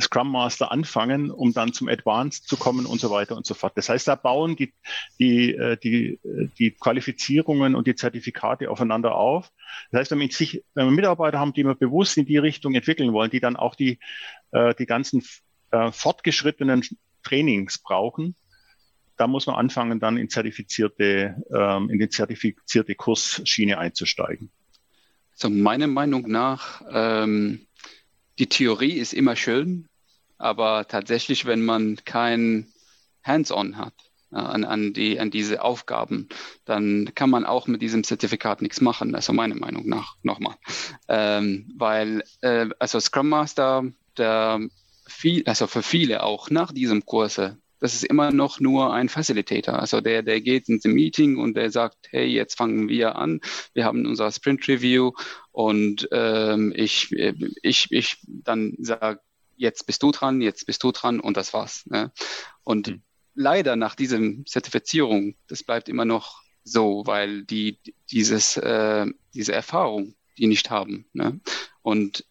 Scrum 0.00 0.30
Master 0.30 0.70
anfangen, 0.70 1.30
um 1.30 1.52
dann 1.52 1.72
zum 1.72 1.88
Advanced 1.88 2.48
zu 2.48 2.56
kommen 2.56 2.86
und 2.86 3.00
so 3.00 3.10
weiter 3.10 3.36
und 3.36 3.46
so 3.46 3.54
fort. 3.54 3.72
Das 3.76 3.88
heißt, 3.88 4.08
da 4.08 4.14
bauen 4.14 4.56
die, 4.56 4.72
die, 5.18 5.54
äh, 5.54 5.76
die, 5.76 6.18
äh, 6.24 6.48
die 6.58 6.72
Qualifizierungen 6.72 7.74
und 7.74 7.86
die 7.86 7.94
Zertifikate 7.94 8.70
aufeinander 8.70 9.14
auf. 9.14 9.50
Das 9.90 10.00
heißt, 10.00 10.10
wenn 10.12 10.20
wir, 10.20 10.30
sich, 10.30 10.62
wenn 10.74 10.86
wir 10.86 10.92
Mitarbeiter 10.92 11.38
haben, 11.38 11.52
die 11.52 11.64
wir 11.64 11.74
bewusst 11.74 12.16
in 12.16 12.26
die 12.26 12.38
Richtung 12.38 12.74
entwickeln 12.74 13.12
wollen, 13.12 13.30
die 13.30 13.40
dann 13.40 13.56
auch 13.56 13.74
die, 13.74 13.98
äh, 14.52 14.74
die 14.74 14.86
ganzen 14.86 15.22
fortgeschrittenen 15.90 16.84
Trainings 17.24 17.78
brauchen, 17.78 18.36
da 19.16 19.26
muss 19.26 19.46
man 19.46 19.56
anfangen, 19.56 19.98
dann 19.98 20.16
in 20.16 20.28
zertifizierte, 20.28 21.42
ähm, 21.52 21.90
in 21.90 21.98
die 21.98 22.08
zertifizierte 22.08 22.94
Kursschiene 22.94 23.78
einzusteigen. 23.78 24.50
So 25.34 25.50
meiner 25.50 25.86
Meinung 25.86 26.30
nach 26.30 26.82
ähm, 26.90 27.66
die 28.38 28.48
Theorie 28.48 28.92
ist 28.92 29.14
immer 29.14 29.36
schön, 29.36 29.88
aber 30.38 30.86
tatsächlich, 30.88 31.46
wenn 31.46 31.64
man 31.64 31.96
kein 32.04 32.66
Hands-on 33.22 33.76
hat 33.78 33.94
äh, 34.32 34.36
an, 34.36 34.64
an, 34.64 34.92
die, 34.92 35.18
an 35.18 35.30
diese 35.30 35.62
Aufgaben, 35.62 36.28
dann 36.64 37.12
kann 37.14 37.30
man 37.30 37.44
auch 37.44 37.66
mit 37.66 37.82
diesem 37.82 38.04
Zertifikat 38.04 38.62
nichts 38.62 38.80
machen, 38.80 39.14
also 39.14 39.32
meiner 39.32 39.56
Meinung 39.56 39.88
nach 39.88 40.16
nochmal. 40.22 40.56
Ähm, 41.08 41.72
weil, 41.76 42.22
äh, 42.42 42.68
also 42.78 43.00
Scrum 43.00 43.28
Master, 43.28 43.84
der 44.16 44.60
viel, 45.06 45.44
also 45.46 45.66
für 45.66 45.82
viele 45.82 46.22
auch 46.22 46.50
nach 46.50 46.72
diesem 46.72 47.04
Kurse, 47.06 47.58
das 47.80 47.94
ist 47.94 48.04
immer 48.04 48.32
noch 48.32 48.60
nur 48.60 48.92
ein 48.92 49.08
Facilitator. 49.08 49.78
Also 49.78 50.00
der, 50.00 50.22
der 50.22 50.40
geht 50.40 50.68
ins 50.68 50.84
Meeting 50.84 51.36
und 51.36 51.54
der 51.54 51.70
sagt, 51.70 52.08
hey, 52.10 52.26
jetzt 52.26 52.56
fangen 52.56 52.88
wir 52.88 53.16
an. 53.16 53.40
Wir 53.74 53.84
haben 53.84 54.06
unser 54.06 54.30
Sprint 54.32 54.66
Review 54.68 55.12
und 55.52 56.08
ähm, 56.12 56.72
ich, 56.74 57.12
ich, 57.12 57.88
ich 57.90 58.18
dann 58.26 58.74
sage, 58.78 59.20
jetzt 59.56 59.86
bist 59.86 60.02
du 60.02 60.10
dran, 60.10 60.40
jetzt 60.40 60.66
bist 60.66 60.82
du 60.82 60.92
dran 60.92 61.20
und 61.20 61.36
das 61.36 61.52
war's. 61.52 61.84
Ne? 61.86 62.12
Und 62.64 62.88
mhm. 62.88 63.02
leider 63.34 63.76
nach 63.76 63.94
diesem 63.94 64.46
Zertifizierung, 64.46 65.36
das 65.48 65.62
bleibt 65.62 65.88
immer 65.88 66.04
noch 66.04 66.42
so, 66.64 67.02
weil 67.06 67.44
die 67.44 67.78
dieses 68.10 68.56
äh, 68.56 69.06
diese 69.34 69.52
Erfahrung 69.52 70.14
die 70.38 70.46
nicht 70.46 70.70
haben. 70.70 71.06
Ne? 71.12 71.40
Und 71.82 72.24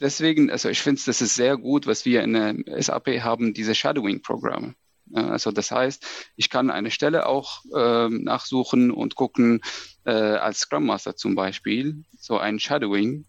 deswegen, 0.00 0.50
also 0.50 0.68
ich 0.68 0.80
finde, 0.80 1.02
das 1.06 1.20
ist 1.20 1.34
sehr 1.34 1.56
gut, 1.56 1.86
was 1.86 2.04
wir 2.04 2.22
in 2.22 2.32
der 2.32 2.82
SAP 2.82 3.20
haben, 3.20 3.54
diese 3.54 3.74
Shadowing-Programme. 3.74 4.74
Also 5.12 5.52
das 5.52 5.70
heißt, 5.70 6.04
ich 6.36 6.50
kann 6.50 6.70
eine 6.70 6.90
Stelle 6.90 7.26
auch 7.26 7.62
äh, 7.74 8.08
nachsuchen 8.08 8.90
und 8.90 9.14
gucken, 9.14 9.60
äh, 10.04 10.10
als 10.10 10.60
Scrum 10.60 10.86
Master 10.86 11.16
zum 11.16 11.34
Beispiel, 11.34 12.04
so 12.18 12.38
ein 12.38 12.58
Shadowing 12.58 13.24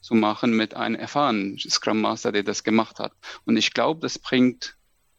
zu 0.00 0.14
machen 0.14 0.52
mit 0.52 0.74
einem 0.74 0.94
erfahrenen 0.94 1.58
Scrum 1.58 2.00
Master, 2.00 2.30
der 2.30 2.44
das 2.44 2.62
gemacht 2.62 3.00
hat. 3.00 3.12
Und 3.44 3.56
ich 3.56 3.74
glaube, 3.74 4.00
das 4.00 4.18
bringt 4.18 4.76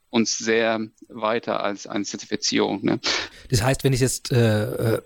uns 0.09 0.37
sehr 0.37 0.79
weiter 1.09 1.61
als 1.61 1.85
eine 1.85 2.05
Zertifizierung. 2.05 2.83
Ne? 2.83 2.99
Das 3.49 3.61
heißt, 3.61 3.83
wenn 3.83 3.93
ich 3.93 3.99
jetzt 3.99 4.31
äh, 4.31 4.95
äh 4.95 5.01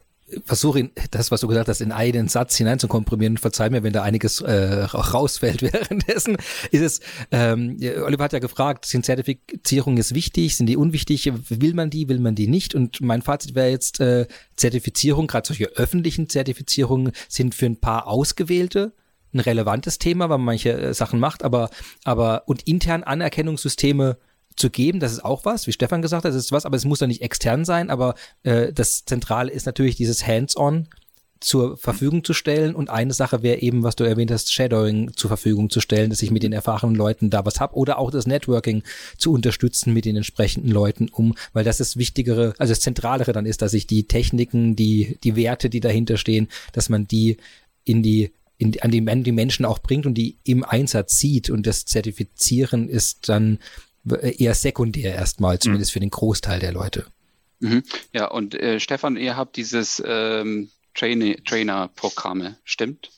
versuche 0.46 0.92
das, 1.12 1.32
was 1.32 1.42
du 1.42 1.48
gesagt 1.48 1.68
hast, 1.68 1.82
in 1.82 1.92
einen 1.92 2.28
Satz 2.28 2.56
hinein 2.56 2.80
zu 2.80 2.88
komprimieren. 2.88 3.38
Verzeih 3.38 3.70
mir, 3.70 3.84
wenn 3.84 3.94
da 3.94 4.04
einiges 4.04 4.42
äh, 4.42 4.84
rausfällt 4.84 5.62
währenddessen. 5.74 6.38
Ist 6.72 6.82
es, 6.82 7.00
ähm, 7.32 7.78
Oliver 8.04 8.24
hat 8.24 8.34
ja 8.34 8.40
gefragt, 8.40 8.86
sind 8.86 9.06
Zertifizierungen 9.06 10.00
ist 10.00 10.14
wichtig, 10.14 10.56
sind 10.58 10.68
die 10.68 10.78
unwichtig? 10.78 11.32
Will 11.50 11.74
man 11.74 11.90
die, 11.90 12.08
will 12.10 12.20
man 12.20 12.36
die 12.36 12.48
nicht? 12.48 12.76
Und 12.76 13.02
mein 13.02 13.22
Fazit 13.22 13.56
wäre 13.56 13.70
jetzt, 13.70 14.00
äh, 14.00 14.28
Zertifizierung, 14.56 15.28
gerade 15.28 15.48
solche 15.48 15.66
öffentlichen 15.76 16.30
Zertifizierungen, 16.30 17.12
sind 17.28 17.56
für 17.56 17.66
ein 17.66 17.80
paar 17.80 18.08
Ausgewählte 18.08 18.94
ein 19.34 19.40
relevantes 19.40 20.00
Thema, 20.00 20.30
weil 20.30 20.38
man 20.38 20.46
manche 20.46 20.74
äh, 20.74 20.94
Sachen 20.94 21.20
macht, 21.20 21.44
aber, 21.44 21.70
aber 22.04 22.44
und 22.48 22.64
intern 22.64 23.04
Anerkennungssysteme 23.04 24.18
zu 24.56 24.70
geben, 24.70 25.00
das 25.00 25.12
ist 25.12 25.26
auch 25.26 25.46
was, 25.46 25.68
wie 25.68 25.72
Stefan 25.72 26.02
gesagt 26.02 26.26
hat, 26.26 26.30
das 26.30 26.36
ist 26.36 26.52
was, 26.52 26.66
aber 26.66 26.78
es 26.78 26.86
muss 26.86 27.00
doch 27.00 27.08
nicht 27.08 27.22
extern 27.22 27.66
sein, 27.66 27.90
aber 27.90 28.16
äh, 28.44 28.72
das 28.74 29.06
Zentrale 29.06 29.52
ist 29.52 29.66
natürlich 29.66 29.96
dieses 29.96 30.26
Hands-on 30.26 30.88
zur 31.44 31.78
Verfügung 31.78 32.24
zu 32.24 32.34
stellen 32.34 32.74
und 32.74 32.90
eine 32.90 33.14
Sache 33.14 33.44
wäre 33.44 33.60
eben, 33.60 33.84
was 33.84 33.98
du 33.98 34.06
erwähnt 34.06 34.32
hast, 34.32 34.54
Shadowing 34.54 35.12
zur 35.16 35.28
Verfügung 35.28 35.70
zu 35.70 35.82
stellen, 35.82 36.10
dass 36.10 36.22
ich 36.22 36.32
mit 36.32 36.42
den 36.42 36.54
erfahrenen 36.54 36.96
Leuten 36.96 37.30
da 37.30 37.46
was 37.46 37.60
hab 37.60 37.76
oder 37.76 38.00
auch 38.00 38.12
das 38.12 38.26
Networking 38.26 38.84
zu 39.18 39.34
unterstützen 39.34 39.94
mit 39.94 40.06
den 40.06 40.16
entsprechenden 40.16 40.72
Leuten 40.72 41.10
um, 41.10 41.36
weil 41.52 41.66
das 41.66 41.78
das 41.78 41.98
Wichtigere, 41.98 42.54
also 42.58 42.72
das 42.72 42.80
Zentralere 42.80 43.34
dann 43.34 43.46
ist, 43.46 43.62
dass 43.62 43.74
ich 43.74 43.88
die 43.88 44.08
Techniken, 44.08 44.78
die, 44.78 45.20
die 45.24 45.36
Werte, 45.36 45.70
die 45.70 45.82
dahinter 45.82 46.18
stehen, 46.18 46.48
dass 46.72 46.88
man 46.88 47.08
die 47.08 47.38
in 47.84 48.02
die 48.02 48.32
in, 48.58 48.80
an 48.82 48.92
die, 48.92 49.04
die 49.24 49.32
Menschen 49.32 49.66
auch 49.66 49.80
bringt 49.80 50.06
und 50.06 50.14
die 50.14 50.38
im 50.46 50.64
Einsatz 50.64 51.18
sieht 51.18 51.50
und 51.50 51.68
das 51.68 51.86
Zertifizieren 51.86 52.88
ist 52.88 53.28
dann 53.28 53.60
eher 54.06 54.54
sekundär 54.54 55.16
erstmal, 55.16 55.60
zumindest 55.60 55.92
mhm. 55.92 55.94
für 55.94 56.00
den 56.02 56.10
Großteil 56.10 56.60
der 56.60 56.72
Leute. 56.72 57.06
Mhm. 57.60 57.84
Ja, 58.12 58.28
und 58.28 58.56
äh, 58.56 58.80
Stefan, 58.80 59.16
ihr 59.16 59.38
habt 59.38 59.56
dieses 59.56 60.04
ähm, 60.06 60.70
Trainer-Programme, 60.94 62.58
stimmt? 62.64 63.10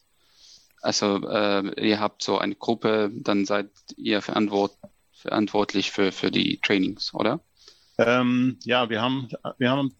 Also 0.82 1.28
äh, 1.28 1.88
ihr 1.88 2.00
habt 2.00 2.24
so 2.24 2.38
eine 2.38 2.56
Gruppe, 2.56 3.12
dann 3.14 3.46
seid 3.46 3.70
ihr 3.98 4.22
verantwort 4.22 4.78
verantwortlich 5.14 5.90
für, 5.90 6.12
für 6.12 6.30
die 6.30 6.60
Trainings, 6.62 7.12
oder? 7.16 7.40
Ähm, 7.98 8.60
ja, 8.64 8.92
wir 8.92 9.02
haben, 9.02 9.30
wir 9.58 9.72
haben 9.72 9.96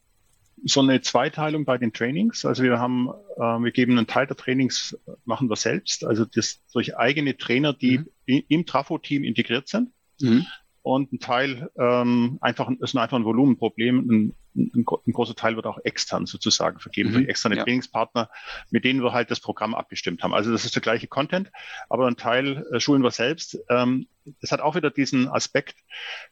so 0.64 0.82
eine 0.82 1.02
Zweiteilung 1.02 1.66
bei 1.66 1.80
den 1.80 1.94
Trainings. 1.94 2.46
Also 2.46 2.62
wir 2.62 2.78
haben, 2.78 3.10
äh, 3.38 3.42
wir 3.42 3.72
geben 3.72 3.98
einen 3.98 4.06
Teil 4.06 4.28
der 4.28 4.38
Trainings, 4.38 4.96
machen 5.24 5.50
wir 5.50 5.56
selbst, 5.56 6.06
also 6.06 6.26
das 6.26 6.60
durch 6.72 6.96
eigene 6.96 7.36
Trainer, 7.36 7.74
die 7.74 8.00
mhm. 8.28 8.44
im 8.48 8.66
Trafo-Team 8.68 9.24
integriert 9.24 9.68
sind. 9.68 9.90
Mhm 10.22 10.46
und 10.86 11.12
ein 11.12 11.20
Teil 11.20 11.72
ähm, 11.80 12.38
einfach 12.42 12.70
ist 12.80 12.96
einfach 12.96 13.18
ein 13.18 13.26
Volumenproblem. 13.26 14.08
Ein, 14.08 14.34
ein, 14.56 14.86
ein 14.86 15.14
großer 15.14 15.36
Teil 15.36 15.56
wird 15.56 15.66
auch 15.66 15.80
extern 15.84 16.28
sozusagen 16.28 16.80
vergeben, 16.80 17.10
mhm, 17.10 17.14
durch 17.14 17.28
externe 17.28 17.58
ja. 17.58 17.64
Trainingspartner, 17.64 18.30
mit 18.70 18.86
denen 18.86 19.02
wir 19.02 19.12
halt 19.12 19.32
das 19.32 19.40
Programm 19.40 19.74
abgestimmt 19.74 20.22
haben. 20.22 20.36
Also 20.36 20.52
das 20.52 20.64
ist 20.64 20.76
der 20.76 20.84
gleiche 20.84 21.08
Content, 21.08 21.52
aber 21.90 22.06
ein 22.06 22.18
Teil 22.18 22.68
äh, 22.72 22.80
schulen 22.80 23.02
wir 23.02 23.10
selbst. 23.10 23.58
Ähm, 23.68 24.06
das 24.42 24.52
hat 24.52 24.60
auch 24.60 24.76
wieder 24.76 24.92
diesen 24.92 25.28
Aspekt 25.28 25.76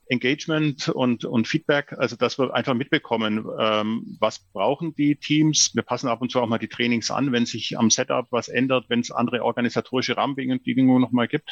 Engagement 0.07 0.89
und, 0.89 1.25
und 1.25 1.47
Feedback, 1.47 1.93
also 1.93 2.15
dass 2.15 2.37
wir 2.37 2.53
einfach 2.53 2.75
mitbekommen, 2.75 3.47
ähm, 3.59 4.17
was 4.19 4.39
brauchen 4.39 4.93
die 4.93 5.15
Teams. 5.15 5.71
Wir 5.73 5.83
passen 5.83 6.07
ab 6.07 6.21
und 6.21 6.31
zu 6.31 6.39
auch 6.39 6.47
mal 6.47 6.59
die 6.59 6.67
Trainings 6.67 7.09
an, 7.09 7.31
wenn 7.31 7.47
sich 7.47 7.77
am 7.77 7.89
Setup 7.89 8.27
was 8.29 8.49
ändert, 8.49 8.85
wenn 8.89 8.99
es 8.99 9.09
andere 9.09 9.43
organisatorische 9.43 10.15
Rahmenbedingungen 10.15 11.01
nochmal 11.01 11.27
gibt. 11.27 11.49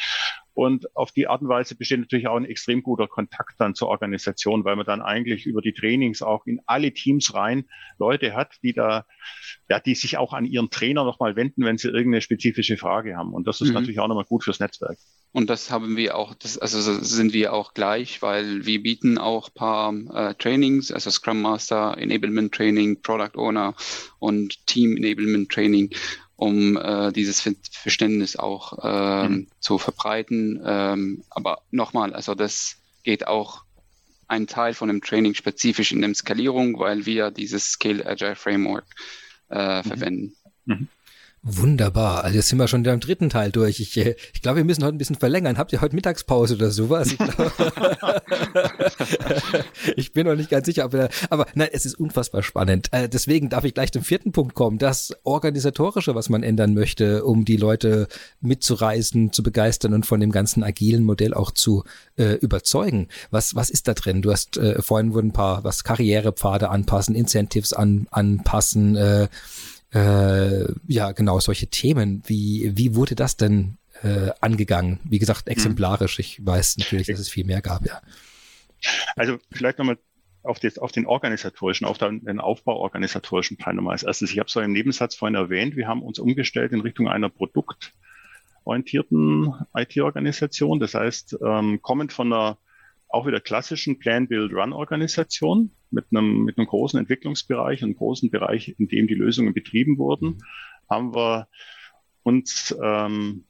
Und 0.53 0.95
auf 0.95 1.11
die 1.11 1.27
Art 1.27 1.41
und 1.41 1.47
Weise 1.47 1.75
besteht 1.75 1.99
natürlich 1.99 2.27
auch 2.27 2.35
ein 2.35 2.45
extrem 2.45 2.83
guter 2.83 3.07
Kontakt 3.07 3.55
dann 3.59 3.73
zur 3.73 3.87
Organisation, 3.87 4.65
weil 4.65 4.75
man 4.75 4.85
dann 4.85 5.01
eigentlich 5.01 5.45
über 5.45 5.61
die 5.61 5.73
Trainings 5.73 6.21
auch 6.21 6.45
in 6.45 6.59
alle 6.65 6.93
Teams 6.93 7.33
rein 7.33 7.65
Leute 7.97 8.35
hat, 8.35 8.55
die 8.61 8.73
da, 8.73 9.05
ja, 9.69 9.79
die 9.79 9.95
sich 9.95 10.17
auch 10.17 10.33
an 10.33 10.45
ihren 10.45 10.69
Trainer 10.69 11.05
nochmal 11.05 11.35
wenden, 11.35 11.63
wenn 11.63 11.77
sie 11.77 11.87
irgendeine 11.87 12.21
spezifische 12.21 12.77
Frage 12.77 13.15
haben. 13.15 13.33
Und 13.33 13.47
das 13.47 13.61
ist 13.61 13.69
mhm. 13.69 13.75
natürlich 13.75 13.99
auch 13.99 14.07
nochmal 14.07 14.25
gut 14.25 14.43
fürs 14.43 14.59
Netzwerk. 14.59 14.97
Und 15.33 15.49
das 15.49 15.71
haben 15.71 15.95
wir 15.95 16.17
auch, 16.17 16.35
das, 16.35 16.57
also 16.57 16.81
sind 16.81 17.31
wir 17.31 17.53
auch 17.53 17.73
gleich, 17.73 18.21
weil 18.21 18.65
wir 18.65 18.83
bieten 18.83 19.17
auch 19.17 19.53
paar 19.53 19.93
äh, 20.13 20.35
Trainings, 20.35 20.91
also 20.91 21.09
Scrum 21.09 21.41
Master, 21.41 21.97
Enablement 21.97 22.53
Training, 22.53 23.01
Product 23.01 23.37
Owner 23.37 23.73
und 24.19 24.67
Team 24.67 24.97
Enablement 24.97 25.49
Training 25.49 25.91
um 26.41 26.75
äh, 26.75 27.11
dieses 27.11 27.39
Verständnis 27.71 28.35
auch 28.35 28.79
ähm, 28.81 29.31
mhm. 29.31 29.47
zu 29.59 29.77
verbreiten. 29.77 30.59
Ähm, 30.65 31.23
aber 31.29 31.61
nochmal, 31.69 32.15
also 32.15 32.33
das 32.33 32.77
geht 33.03 33.27
auch 33.27 33.61
ein 34.27 34.47
Teil 34.47 34.73
von 34.73 34.87
dem 34.87 35.01
Training 35.01 35.35
spezifisch 35.35 35.91
in 35.91 36.01
der 36.01 36.15
Skalierung, 36.15 36.79
weil 36.79 37.05
wir 37.05 37.29
dieses 37.29 37.65
Scale 37.65 38.03
Agile 38.07 38.35
Framework 38.35 38.85
äh, 39.51 39.77
mhm. 39.77 39.83
verwenden. 39.83 40.35
Mhm. 40.65 40.87
Wunderbar. 41.43 42.23
Also 42.23 42.37
jetzt 42.37 42.49
sind 42.49 42.57
wir 42.57 42.67
schon 42.67 42.81
beim 42.81 42.99
dritten 42.99 43.29
Teil 43.29 43.51
durch. 43.51 43.79
Ich, 43.79 43.95
äh, 43.97 44.15
ich 44.33 44.41
glaube, 44.41 44.57
wir 44.57 44.63
müssen 44.63 44.83
heute 44.83 44.95
ein 44.95 44.97
bisschen 44.97 45.17
verlängern. 45.17 45.59
Habt 45.59 45.73
ihr 45.73 45.81
heute 45.81 45.93
Mittagspause 45.93 46.55
oder 46.55 46.71
sowas? 46.71 47.15
Ich, 49.95 50.13
bin 50.13 50.27
noch 50.27 50.35
nicht 50.35 50.49
ganz 50.49 50.65
sicher. 50.65 50.83
Aber, 50.83 51.09
aber 51.29 51.45
nein, 51.55 51.69
es 51.71 51.85
ist 51.85 51.95
unfassbar 51.95 52.43
spannend. 52.43 52.87
Äh, 52.91 53.09
deswegen 53.09 53.49
darf 53.49 53.63
ich 53.63 53.73
gleich 53.73 53.91
zum 53.91 54.03
vierten 54.03 54.31
Punkt 54.31 54.53
kommen. 54.53 54.77
Das 54.77 55.15
Organisatorische, 55.23 56.15
was 56.15 56.29
man 56.29 56.43
ändern 56.43 56.73
möchte, 56.73 57.23
um 57.23 57.45
die 57.45 57.57
Leute 57.57 58.07
mitzureisen, 58.41 59.33
zu 59.33 59.43
begeistern 59.43 59.93
und 59.93 60.05
von 60.05 60.19
dem 60.19 60.31
ganzen 60.31 60.63
agilen 60.63 61.03
Modell 61.03 61.33
auch 61.33 61.51
zu 61.51 61.83
äh, 62.17 62.33
überzeugen. 62.35 63.07
Was, 63.31 63.55
was 63.55 63.69
ist 63.69 63.87
da 63.87 63.93
drin? 63.93 64.21
Du 64.21 64.31
hast 64.31 64.57
äh, 64.57 64.81
vorhin 64.81 65.13
wurden 65.13 65.27
ein 65.27 65.33
paar, 65.33 65.63
was 65.63 65.83
Karrierepfade 65.83 66.69
anpassen, 66.69 67.15
Incentives 67.15 67.73
an, 67.73 68.07
anpassen, 68.11 68.95
äh, 68.95 69.27
äh, 69.93 70.73
ja, 70.87 71.11
genau, 71.11 71.39
solche 71.39 71.67
Themen. 71.67 72.23
Wie, 72.25 72.71
wie 72.75 72.95
wurde 72.95 73.15
das 73.15 73.37
denn 73.37 73.77
äh, 74.03 74.29
angegangen? 74.39 74.99
Wie 75.03 75.19
gesagt, 75.19 75.47
mhm. 75.47 75.51
exemplarisch. 75.51 76.19
Ich 76.19 76.45
weiß 76.45 76.77
natürlich, 76.77 77.07
dass 77.07 77.19
es 77.19 77.29
viel 77.29 77.45
mehr 77.45 77.61
gab, 77.61 77.85
ja. 77.85 78.01
Also 79.15 79.37
vielleicht 79.51 79.77
nochmal 79.77 79.97
auf, 80.43 80.59
das, 80.59 80.77
auf 80.77 80.91
den 80.91 81.05
organisatorischen, 81.05 81.85
auf 81.85 81.97
den, 81.97 82.25
den 82.25 82.39
Aufbauorganisatorischen 82.39 83.57
Teil 83.57 83.75
nochmal 83.75 83.93
als 83.93 84.03
erstes. 84.03 84.31
Ich 84.31 84.39
habe 84.39 84.47
es 84.47 84.53
so 84.53 84.61
im 84.61 84.71
Nebensatz 84.71 85.15
vorhin 85.15 85.35
erwähnt, 85.35 85.75
wir 85.75 85.87
haben 85.87 86.01
uns 86.01 86.19
umgestellt 86.19 86.71
in 86.71 86.81
Richtung 86.81 87.07
einer 87.07 87.29
produktorientierten 87.29 89.53
IT-Organisation. 89.75 90.79
Das 90.79 90.95
heißt, 90.95 91.37
ähm, 91.45 91.81
kommend 91.81 92.13
von 92.13 92.33
einer 92.33 92.57
auch 93.11 93.27
wieder 93.27 93.41
klassischen 93.41 93.99
Plan-Build-Run-Organisation 93.99 95.71
mit 95.89 96.05
einem, 96.11 96.45
mit 96.45 96.57
einem 96.57 96.67
großen 96.67 96.99
Entwicklungsbereich, 96.99 97.83
einem 97.83 97.95
großen 97.95 98.31
Bereich, 98.31 98.75
in 98.79 98.87
dem 98.87 99.07
die 99.07 99.15
Lösungen 99.15 99.53
betrieben 99.53 99.97
wurden, 99.97 100.37
haben 100.89 101.13
wir 101.13 101.49
uns 102.23 102.75
ähm, 102.81 103.43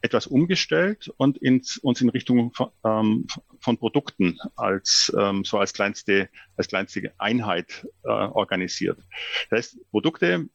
etwas 0.00 0.26
umgestellt 0.26 1.12
und 1.16 1.38
ins, 1.38 1.76
uns 1.78 2.00
in 2.00 2.08
Richtung 2.08 2.52
von, 2.52 2.70
ähm, 2.84 3.26
von 3.60 3.78
Produkten 3.78 4.38
als 4.56 5.12
ähm, 5.18 5.44
so 5.44 5.58
als 5.58 5.72
kleinste 5.72 6.28
als 6.56 6.68
kleinste 6.68 7.12
Einheit 7.18 7.86
äh, 8.04 8.08
organisiert. 8.08 8.98
Das 9.50 9.58
heißt 9.58 9.90
Produkte, 9.90 10.48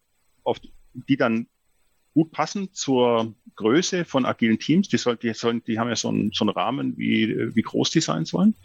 auf 0.44 0.60
die 0.94 1.18
dann 1.18 1.48
gut 2.14 2.32
passen 2.32 2.74
zur 2.74 3.34
Größe 3.56 4.06
von 4.06 4.26
agilen 4.26 4.60
Teams. 4.60 4.88
Die, 4.88 4.98
soll, 4.98 5.18
die, 5.18 5.34
sollen, 5.34 5.64
die 5.64 5.80
haben 5.80 5.90
ja 5.90 5.96
so 5.96 6.10
einen, 6.10 6.32
so 6.32 6.46
einen 6.46 6.54
Rahmen, 6.54 6.98
wie, 6.98 7.56
wie 7.56 7.62
groß 7.62 7.90
die 7.90 8.02
sein 8.02 8.26
sollen. 8.26 8.56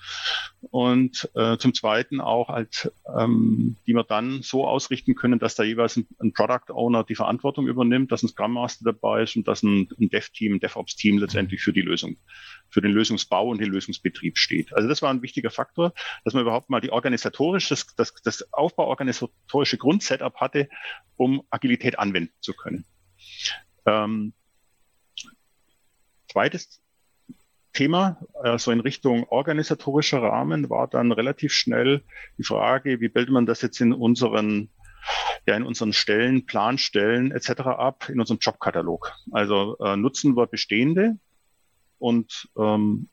Und 0.70 1.28
äh, 1.34 1.57
zum 1.57 1.74
Zweiten 1.74 2.20
auch 2.20 2.49
halt, 2.49 2.92
ähm, 3.18 3.76
die 3.86 3.94
wir 3.94 4.05
dann 4.05 4.42
so 4.42 4.66
ausrichten 4.66 5.14
können, 5.14 5.38
dass 5.38 5.55
da 5.55 5.62
jeweils 5.62 5.96
ein, 5.96 6.07
ein 6.18 6.32
Product 6.32 6.72
Owner 6.72 7.05
die 7.05 7.14
Verantwortung 7.14 7.66
übernimmt, 7.68 8.12
dass 8.12 8.22
ein 8.22 8.28
Scrum 8.28 8.53
Master 8.53 8.84
dabei 8.92 9.22
ist 9.22 9.36
und 9.36 9.49
dass 9.49 9.62
ein, 9.62 9.88
ein 9.99 10.11
Dev-Team, 10.11 10.55
ein 10.55 10.61
DevOps-Team 10.61 11.18
letztendlich 11.18 11.62
für 11.62 11.72
die 11.72 11.82
Lösung, 11.82 12.16
für 12.68 12.82
den 12.82 12.92
Lösungsbau 12.92 13.49
und 13.49 13.61
den 13.61 13.70
Lösungsbetrieb 13.70 14.36
steht. 14.36 14.74
Also 14.74 14.88
das 14.88 15.01
war 15.01 15.11
ein 15.11 15.22
wichtiger 15.22 15.51
Faktor, 15.51 15.92
dass 16.24 16.34
man 16.34 16.42
überhaupt 16.42 16.68
mal 16.68 16.80
die 16.80 16.92
organisatorische, 16.92 17.70
das, 17.70 17.94
das, 17.96 18.14
das 18.22 18.53
Aufbauorganisatorische 18.53 19.78
Grundsetup 19.78 20.36
hatte, 20.36 20.68
um 21.16 21.42
Agilität 21.51 21.99
anwenden 21.99 22.32
zu 22.40 22.53
können. 22.53 22.84
Ähm, 23.89 24.32
zweites 26.30 26.80
Thema, 27.72 28.20
so 28.57 28.70
in 28.70 28.80
Richtung 28.80 29.24
organisatorischer 29.28 30.20
Rahmen, 30.20 30.68
war 30.68 30.89
dann 30.89 31.12
relativ 31.12 31.53
schnell 31.53 32.03
die 32.36 32.43
Frage, 32.43 33.01
wie 33.01 33.09
bildet 33.09 33.32
man 33.32 33.47
das 33.47 33.62
jetzt 33.62 33.80
in 33.80 33.93
unseren 33.93 34.70
ja, 35.47 35.57
in 35.57 35.62
unseren 35.62 35.93
Stellen, 35.93 36.45
Planstellen 36.47 37.30
etc. 37.30 37.61
ab, 37.61 38.09
in 38.09 38.20
unserem 38.20 38.39
Jobkatalog. 38.39 39.12
Also 39.30 39.76
äh, 39.78 39.97
nutzen 39.97 40.36
wir 40.36 40.47
bestehende 40.47 41.18
und 41.99 42.49
ähm, 42.59 43.09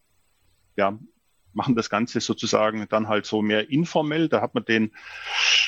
ja, 0.76 0.97
machen 1.53 1.76
das 1.76 1.89
Ganze 1.89 2.19
sozusagen 2.19 2.86
dann 2.89 3.07
halt 3.07 3.26
so 3.26 3.41
mehr 3.41 3.69
informell. 3.69 4.28
Da 4.28 4.41
hat 4.41 4.53
man 4.53 4.65
den 4.65 4.91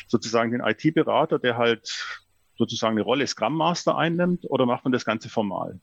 sozusagen 0.07 0.51
den 0.51 0.61
IT-Berater, 0.61 1.39
der 1.39 1.57
halt 1.57 2.25
sozusagen 2.57 2.95
eine 2.97 3.03
Rolle 3.03 3.27
Scrum 3.27 3.55
Master 3.55 3.97
einnimmt 3.97 4.45
oder 4.49 4.65
macht 4.65 4.83
man 4.83 4.91
das 4.91 5.05
Ganze 5.05 5.29
formal? 5.29 5.79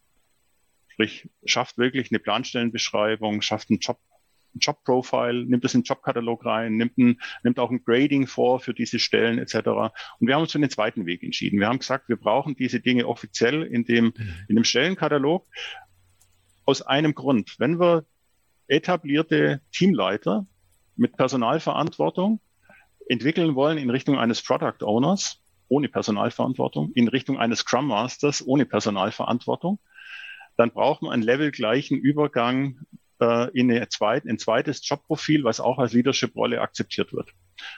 Sprich, 0.89 1.29
schafft 1.45 1.79
wirklich 1.79 2.11
eine 2.11 2.19
Planstellenbeschreibung, 2.19 3.43
schafft 3.43 3.71
einen 3.71 3.81
Job, 3.81 3.99
ein 4.55 4.61
Job-Profile, 4.61 5.45
nimmt 5.45 5.65
das 5.65 5.75
in 5.75 5.81
den 5.81 5.87
Jobkatalog 5.87 6.45
rein, 6.45 6.77
nimmt, 6.77 6.97
ein, 6.99 7.21
nimmt 7.43 7.59
auch 7.59 7.71
ein 7.71 7.83
Grading 7.85 8.27
vor 8.27 8.61
für 8.61 8.75
diese 8.75 8.99
Stellen 9.01 9.39
etc. 9.39 9.57
Und 10.19 10.29
wir 10.29 10.35
haben 10.35 10.43
uns 10.43 10.53
für 10.53 10.61
den 10.61 10.71
zweiten 10.71 11.07
Weg 11.07 11.23
entschieden. 11.23 11.59
Wir 11.59 11.67
haben 11.67 11.81
gesagt, 11.81 12.09
wir 12.09 12.17
brauchen 12.17 12.55
diese 12.55 12.81
Dinge 12.81 13.09
offiziell 13.09 13.63
in 13.65 13.85
dem, 13.85 14.07
mhm. 14.07 14.35
in 14.49 14.55
dem 14.55 14.65
Stellenkatalog 14.65 15.47
aus 16.65 16.83
einem 16.83 17.15
Grund. 17.15 17.57
Wenn 17.59 17.81
wir 17.81 18.05
etablierte 18.69 19.61
Teamleiter 19.73 20.47
mit 20.97 21.17
Personalverantwortung 21.17 22.41
entwickeln 23.09 23.55
wollen 23.55 23.79
in 23.79 23.91
Richtung 23.91 24.19
eines 24.19 24.43
Product 24.43 24.83
Owners, 24.83 25.44
ohne 25.75 25.89
Personalverantwortung 25.89 26.93
in 26.93 27.09
Richtung 27.09 27.37
eines 27.37 27.61
Scrum 27.61 27.89
Masters 27.89 28.47
ohne 28.47 28.65
Personalverantwortung, 28.65 29.81
dann 30.57 30.71
braucht 30.71 31.03
man 31.03 31.11
einen 31.11 31.25
levelgleichen 31.25 31.99
Übergang 31.99 32.79
äh, 33.21 33.51
in, 33.59 33.71
eine 33.71 33.89
zweit, 33.89 34.25
ein 34.25 34.39
zweites 34.39 34.89
Jobprofil, 34.89 35.43
was 35.43 35.59
auch 35.59 35.79
als 35.79 35.93
Leadership-Rolle 35.93 36.61
akzeptiert 36.61 37.13
wird. 37.13 37.31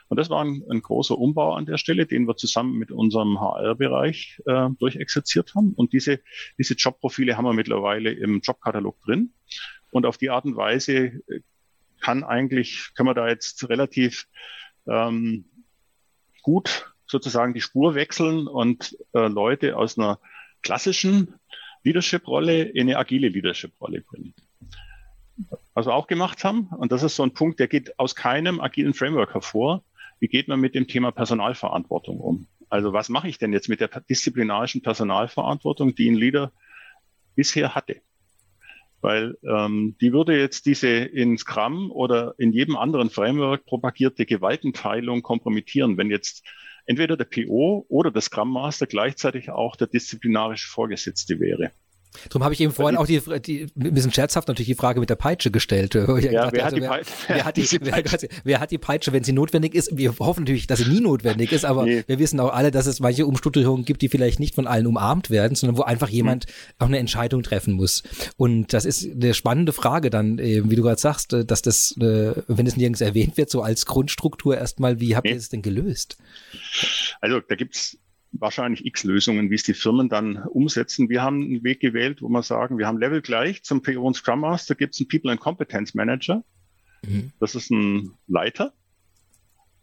Und 0.08 0.18
das 0.18 0.28
war 0.28 0.44
ein, 0.44 0.62
ein, 0.70 0.82
großer 0.82 1.16
Umbau 1.16 1.54
an 1.54 1.64
der 1.64 1.78
Stelle, 1.78 2.04
den 2.04 2.28
wir 2.28 2.36
zusammen 2.36 2.76
mit 2.76 2.90
unserem 2.90 3.40
HR-Bereich 3.40 4.42
äh, 4.44 4.68
durchexerziert 4.78 5.54
haben. 5.54 5.72
Und 5.72 5.94
diese, 5.94 6.20
diese 6.58 6.74
Jobprofile 6.74 7.38
haben 7.38 7.46
wir 7.46 7.54
mittlerweile 7.54 8.12
im 8.12 8.40
Jobkatalog 8.40 9.00
drin. 9.00 9.32
Und 9.90 10.04
auf 10.04 10.18
die 10.18 10.28
Art 10.28 10.44
und 10.44 10.56
Weise 10.56 10.94
äh, 10.96 11.40
kann 12.02 12.24
eigentlich, 12.24 12.90
können 12.94 13.08
wir 13.08 13.14
da 13.14 13.26
jetzt 13.26 13.70
relativ 13.70 14.28
ähm, 14.86 15.46
gut 16.42 16.92
sozusagen 17.06 17.54
die 17.54 17.60
Spur 17.60 17.94
wechseln 17.94 18.46
und 18.46 18.96
äh, 19.14 19.28
Leute 19.28 19.76
aus 19.76 19.98
einer 19.98 20.18
klassischen 20.62 21.34
Leadership-Rolle 21.84 22.62
in 22.62 22.82
eine 22.82 22.98
agile 22.98 23.28
Leadership-Rolle 23.28 24.02
bringen. 24.02 24.34
Was 25.74 25.86
wir 25.86 25.94
auch 25.94 26.06
gemacht 26.06 26.44
haben, 26.44 26.68
und 26.78 26.92
das 26.92 27.02
ist 27.02 27.16
so 27.16 27.22
ein 27.22 27.34
Punkt, 27.34 27.60
der 27.60 27.68
geht 27.68 27.98
aus 27.98 28.14
keinem 28.14 28.60
agilen 28.60 28.94
Framework 28.94 29.34
hervor, 29.34 29.84
wie 30.18 30.28
geht 30.28 30.48
man 30.48 30.60
mit 30.60 30.74
dem 30.74 30.88
Thema 30.88 31.12
Personalverantwortung 31.12 32.18
um? 32.18 32.46
Also 32.68 32.92
was 32.92 33.08
mache 33.08 33.28
ich 33.28 33.38
denn 33.38 33.52
jetzt 33.52 33.68
mit 33.68 33.80
der 33.80 33.88
disziplinarischen 33.88 34.82
Personalverantwortung, 34.82 35.94
die 35.94 36.10
ein 36.10 36.14
Leader 36.14 36.52
bisher 37.34 37.74
hatte? 37.74 38.00
Weil 39.02 39.36
ähm, 39.46 39.94
die 40.00 40.12
würde 40.12 40.38
jetzt 40.38 40.66
diese 40.66 40.88
in 40.88 41.36
Scrum 41.36 41.92
oder 41.92 42.34
in 42.38 42.52
jedem 42.52 42.76
anderen 42.76 43.10
Framework 43.10 43.66
propagierte 43.66 44.24
Gewaltenteilung 44.24 45.22
kompromittieren, 45.22 45.98
wenn 45.98 46.10
jetzt 46.10 46.42
entweder 46.86 47.16
der 47.16 47.24
PO 47.24 47.84
oder 47.88 48.10
der 48.10 48.22
Scrum 48.22 48.52
Master 48.52 48.86
gleichzeitig 48.86 49.50
auch 49.50 49.76
der 49.76 49.86
disziplinarische 49.88 50.68
Vorgesetzte 50.68 51.38
wäre. 51.40 51.72
Darum 52.28 52.44
habe 52.44 52.54
ich 52.54 52.60
eben 52.60 52.72
vorhin 52.72 52.96
auch 52.96 53.06
die, 53.06 53.20
die, 53.40 53.66
ein 53.76 53.94
bisschen 53.94 54.12
scherzhaft 54.12 54.48
natürlich 54.48 54.68
die 54.68 54.74
Frage 54.74 55.00
mit 55.00 55.10
der 55.10 55.16
Peitsche 55.16 55.50
gestellt. 55.50 55.94
Ja, 55.94 56.06
wer, 56.06 56.64
hat 56.64 56.74
wer, 56.74 57.00
wer, 57.28 57.44
hat 57.44 57.56
die, 57.56 57.78
Peitsche? 57.78 58.28
wer, 58.44 58.60
hat 58.60 58.70
die 58.70 58.78
Peitsche, 58.78 59.12
wenn 59.12 59.24
sie 59.24 59.32
notwendig 59.32 59.74
ist? 59.74 59.96
Wir 59.96 60.16
hoffen 60.18 60.40
natürlich, 60.40 60.66
dass 60.66 60.80
sie 60.80 60.90
nie 60.90 61.00
notwendig 61.00 61.52
ist, 61.52 61.64
aber 61.64 61.84
nee. 61.84 62.04
wir 62.06 62.18
wissen 62.18 62.40
auch 62.40 62.52
alle, 62.52 62.70
dass 62.70 62.86
es 62.86 63.00
manche 63.00 63.26
Umstrukturierungen 63.26 63.84
gibt, 63.84 64.02
die 64.02 64.08
vielleicht 64.08 64.40
nicht 64.40 64.54
von 64.54 64.66
allen 64.66 64.86
umarmt 64.86 65.30
werden, 65.30 65.54
sondern 65.54 65.76
wo 65.76 65.82
einfach 65.82 66.08
jemand 66.08 66.46
mhm. 66.46 66.52
auch 66.78 66.86
eine 66.86 66.98
Entscheidung 66.98 67.42
treffen 67.42 67.74
muss. 67.74 68.02
Und 68.36 68.72
das 68.72 68.84
ist 68.84 69.10
eine 69.10 69.34
spannende 69.34 69.72
Frage 69.72 70.10
dann, 70.10 70.38
wie 70.38 70.76
du 70.76 70.82
gerade 70.82 71.00
sagst, 71.00 71.32
äh, 71.32 71.44
dass 71.44 71.62
das, 71.62 71.96
äh, 71.98 72.34
wenn 72.48 72.66
es 72.66 72.76
nirgends 72.76 73.00
erwähnt 73.00 73.36
wird, 73.36 73.50
so 73.50 73.62
als 73.62 73.86
Grundstruktur 73.86 74.56
erstmal, 74.56 75.00
wie 75.00 75.16
habt 75.16 75.26
nee. 75.26 75.32
ihr 75.32 75.36
es 75.36 75.48
denn 75.48 75.62
gelöst? 75.62 76.18
Also 77.20 77.40
da 77.40 77.54
gibt's 77.54 77.98
wahrscheinlich 78.40 78.84
x 78.84 79.04
Lösungen, 79.04 79.50
wie 79.50 79.54
es 79.54 79.62
die 79.62 79.74
Firmen 79.74 80.08
dann 80.08 80.38
umsetzen. 80.44 81.08
Wir 81.08 81.22
haben 81.22 81.42
einen 81.42 81.64
Weg 81.64 81.80
gewählt, 81.80 82.22
wo 82.22 82.28
wir 82.28 82.42
sagen, 82.42 82.78
wir 82.78 82.86
haben 82.86 82.98
Level 82.98 83.22
gleich 83.22 83.62
zum 83.62 83.82
PO 83.82 84.02
und 84.02 84.14
Scrum 84.14 84.40
Master, 84.40 84.74
gibt 84.74 84.94
es 84.94 85.00
einen 85.00 85.08
People 85.08 85.30
and 85.30 85.40
Competence 85.40 85.94
Manager. 85.94 86.44
Mhm. 87.02 87.32
Das 87.40 87.54
ist 87.54 87.70
ein 87.70 88.12
Leiter 88.26 88.72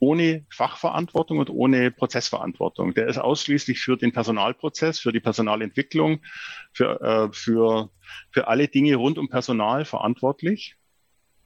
ohne 0.03 0.45
Fachverantwortung 0.49 1.39
und 1.39 1.49
ohne 1.49 1.89
Prozessverantwortung. 1.89 2.93
Der 2.93 3.07
ist 3.07 3.17
ausschließlich 3.17 3.79
für 3.79 3.95
den 3.95 4.11
Personalprozess, 4.11 4.99
für 4.99 5.13
die 5.13 5.21
Personalentwicklung, 5.21 6.19
für, 6.73 6.99
äh, 7.01 7.33
für, 7.33 7.89
für 8.29 8.47
alle 8.49 8.67
Dinge 8.67 8.95
rund 8.95 9.17
um 9.17 9.29
Personal 9.29 9.85
verantwortlich 9.85 10.75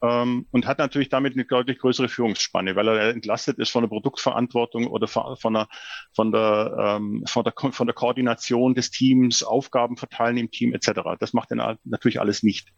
ähm, 0.01 0.45
und 0.51 0.67
hat 0.67 0.79
natürlich 0.79 1.09
damit 1.09 1.33
eine 1.33 1.45
deutlich 1.45 1.79
größere 1.79 2.09
Führungsspanne, 2.09 2.75
weil 2.75 2.87
er 2.87 3.09
entlastet 3.09 3.57
ist 3.57 3.71
von 3.71 3.83
der 3.83 3.89
Produktverantwortung 3.89 4.87
oder 4.87 5.07
von 5.07 5.53
der, 5.53 5.67
von 6.13 6.31
der, 6.31 6.97
ähm, 6.97 7.23
von 7.27 7.43
der, 7.43 7.53
von 7.71 7.87
der 7.87 7.93
Koordination 7.95 8.75
des 8.75 8.91
Teams, 8.91 9.43
Aufgaben 9.43 9.97
verteilen 9.97 10.37
im 10.37 10.51
Team 10.51 10.73
etc. 10.73 11.01
Das 11.19 11.33
macht 11.33 11.51
er 11.51 11.77
natürlich 11.83 12.19
alles 12.19 12.43
nicht. 12.43 12.69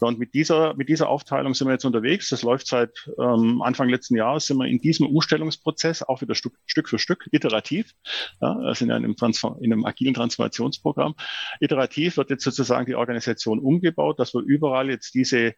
Und 0.00 0.18
mit 0.18 0.34
dieser, 0.34 0.74
mit 0.74 0.88
dieser 0.88 1.08
Aufteilung 1.08 1.54
sind 1.54 1.68
wir 1.68 1.72
jetzt 1.72 1.84
unterwegs. 1.84 2.30
Das 2.30 2.42
läuft 2.42 2.66
seit 2.66 3.10
ähm, 3.18 3.62
Anfang 3.62 3.88
letzten 3.88 4.16
Jahres, 4.16 4.46
sind 4.46 4.56
wir 4.58 4.66
in 4.66 4.80
diesem 4.80 5.06
Umstellungsprozess 5.06 6.02
auch 6.02 6.22
wieder 6.22 6.34
Stück, 6.34 6.54
Stück 6.66 6.88
für 6.88 6.98
Stück, 6.98 7.28
iterativ. 7.32 7.92
Ja, 8.40 8.58
ja 8.62 8.72
in 8.80 8.90
einem, 8.90 9.14
in 9.60 9.72
einem 9.72 9.84
agilen 9.84 10.14
Transformationsprogramm. 10.14 11.14
Iterativ 11.60 12.16
wird 12.16 12.30
jetzt 12.30 12.44
sozusagen 12.44 12.86
die 12.86 12.94
Organisation 12.94 13.58
umgebaut, 13.58 14.18
dass 14.18 14.34
wir 14.34 14.40
überall 14.40 14.90
jetzt 14.90 15.14
diese, 15.14 15.54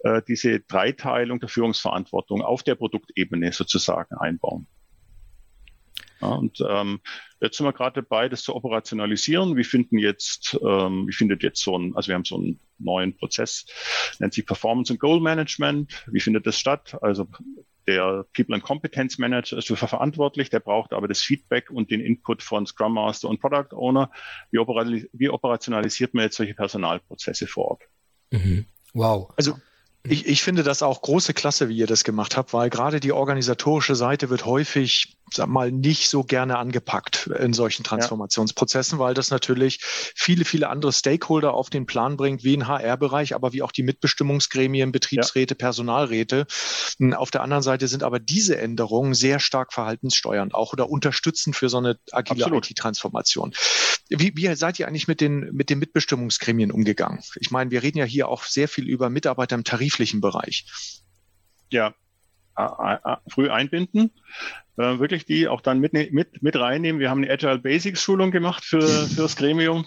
äh, 0.00 0.22
diese 0.26 0.55
Dreiteilung 0.60 1.40
der 1.40 1.48
Führungsverantwortung 1.48 2.42
auf 2.42 2.62
der 2.62 2.74
Produktebene 2.74 3.52
sozusagen 3.52 4.16
einbauen. 4.16 4.66
Ja, 6.20 6.28
und 6.28 6.64
ähm, 6.66 7.00
jetzt 7.40 7.58
sind 7.58 7.66
wir 7.66 7.72
gerade 7.72 8.02
dabei, 8.02 8.28
das 8.28 8.42
zu 8.42 8.54
operationalisieren. 8.54 9.56
Wir 9.56 9.64
finden 9.64 9.98
jetzt, 9.98 10.58
ähm, 10.62 11.06
wie 11.06 11.12
findet 11.12 11.42
jetzt 11.42 11.62
so 11.62 11.76
ein, 11.76 11.94
also 11.94 12.08
wir 12.08 12.14
haben 12.14 12.24
so 12.24 12.36
einen 12.36 12.58
neuen 12.78 13.16
Prozess, 13.16 13.66
nennt 14.18 14.32
sich 14.32 14.46
Performance 14.46 14.92
and 14.92 15.00
Goal 15.00 15.20
Management. 15.20 16.04
Wie 16.06 16.20
findet 16.20 16.46
das 16.46 16.58
statt? 16.58 16.96
Also 17.02 17.28
der 17.86 18.24
People 18.34 18.54
and 18.54 18.64
Competence 18.64 19.18
Manager 19.18 19.58
ist 19.58 19.70
dafür 19.70 19.88
verantwortlich, 19.88 20.50
der 20.50 20.60
braucht 20.60 20.92
aber 20.92 21.06
das 21.06 21.20
Feedback 21.20 21.70
und 21.70 21.90
den 21.90 22.00
Input 22.00 22.42
von 22.42 22.66
Scrum 22.66 22.94
Master 22.94 23.28
und 23.28 23.40
Product 23.40 23.74
Owner. 23.76 24.10
Wie, 24.50 25.08
wie 25.12 25.28
operationalisiert 25.28 26.14
man 26.14 26.24
jetzt 26.24 26.36
solche 26.36 26.54
Personalprozesse 26.54 27.46
vor 27.46 27.72
Ort? 27.72 27.82
Mhm. 28.30 28.64
Wow. 28.92 29.32
Also 29.36 29.58
ich, 30.08 30.26
ich 30.26 30.42
finde 30.42 30.62
das 30.62 30.82
auch 30.82 31.02
große 31.02 31.34
Klasse, 31.34 31.68
wie 31.68 31.76
ihr 31.76 31.86
das 31.86 32.04
gemacht 32.04 32.36
habt, 32.36 32.52
weil 32.52 32.70
gerade 32.70 33.00
die 33.00 33.12
organisatorische 33.12 33.94
Seite 33.94 34.30
wird 34.30 34.44
häufig 34.44 35.15
sag 35.32 35.48
mal, 35.48 35.72
nicht 35.72 36.08
so 36.08 36.22
gerne 36.22 36.58
angepackt 36.58 37.26
in 37.26 37.52
solchen 37.52 37.82
Transformationsprozessen, 37.82 38.98
ja. 38.98 39.04
weil 39.04 39.14
das 39.14 39.30
natürlich 39.30 39.80
viele, 39.82 40.44
viele 40.44 40.68
andere 40.68 40.92
Stakeholder 40.92 41.54
auf 41.54 41.68
den 41.68 41.86
Plan 41.86 42.16
bringt, 42.16 42.44
wie 42.44 42.56
ein 42.56 42.68
HR-Bereich, 42.68 43.34
aber 43.34 43.52
wie 43.52 43.62
auch 43.62 43.72
die 43.72 43.82
Mitbestimmungsgremien, 43.82 44.92
Betriebsräte, 44.92 45.54
ja. 45.54 45.58
Personalräte. 45.58 46.46
Hm, 46.98 47.12
auf 47.14 47.30
der 47.30 47.42
anderen 47.42 47.62
Seite 47.62 47.88
sind 47.88 48.02
aber 48.02 48.20
diese 48.20 48.56
Änderungen 48.56 49.14
sehr 49.14 49.40
stark 49.40 49.72
verhaltenssteuernd 49.72 50.54
auch 50.54 50.72
oder 50.72 50.88
unterstützend 50.88 51.56
für 51.56 51.68
so 51.68 51.78
eine 51.78 51.98
agile 52.12 52.56
IT-Transformation. 52.56 53.52
Wie, 54.08 54.36
wie 54.36 54.54
seid 54.54 54.78
ihr 54.78 54.86
eigentlich 54.86 55.08
mit 55.08 55.20
den, 55.20 55.50
mit 55.52 55.70
den 55.70 55.80
Mitbestimmungsgremien 55.80 56.70
umgegangen? 56.70 57.20
Ich 57.40 57.50
meine, 57.50 57.72
wir 57.72 57.82
reden 57.82 57.98
ja 57.98 58.04
hier 58.04 58.28
auch 58.28 58.44
sehr 58.44 58.68
viel 58.68 58.88
über 58.88 59.10
Mitarbeiter 59.10 59.56
im 59.56 59.64
tariflichen 59.64 60.20
Bereich. 60.20 60.66
Ja, 61.68 61.94
früh 63.28 63.50
einbinden, 63.50 64.10
äh, 64.78 64.98
wirklich 64.98 65.24
die 65.24 65.48
auch 65.48 65.60
dann 65.60 65.80
mit, 65.80 65.92
mit, 65.92 66.42
mit 66.42 66.56
reinnehmen. 66.56 67.00
Wir 67.00 67.10
haben 67.10 67.22
eine 67.22 67.32
Agile 67.32 67.58
Basics 67.58 68.02
Schulung 68.02 68.30
gemacht 68.30 68.64
für, 68.64 68.80
das 69.16 69.36
Gremium, 69.36 69.86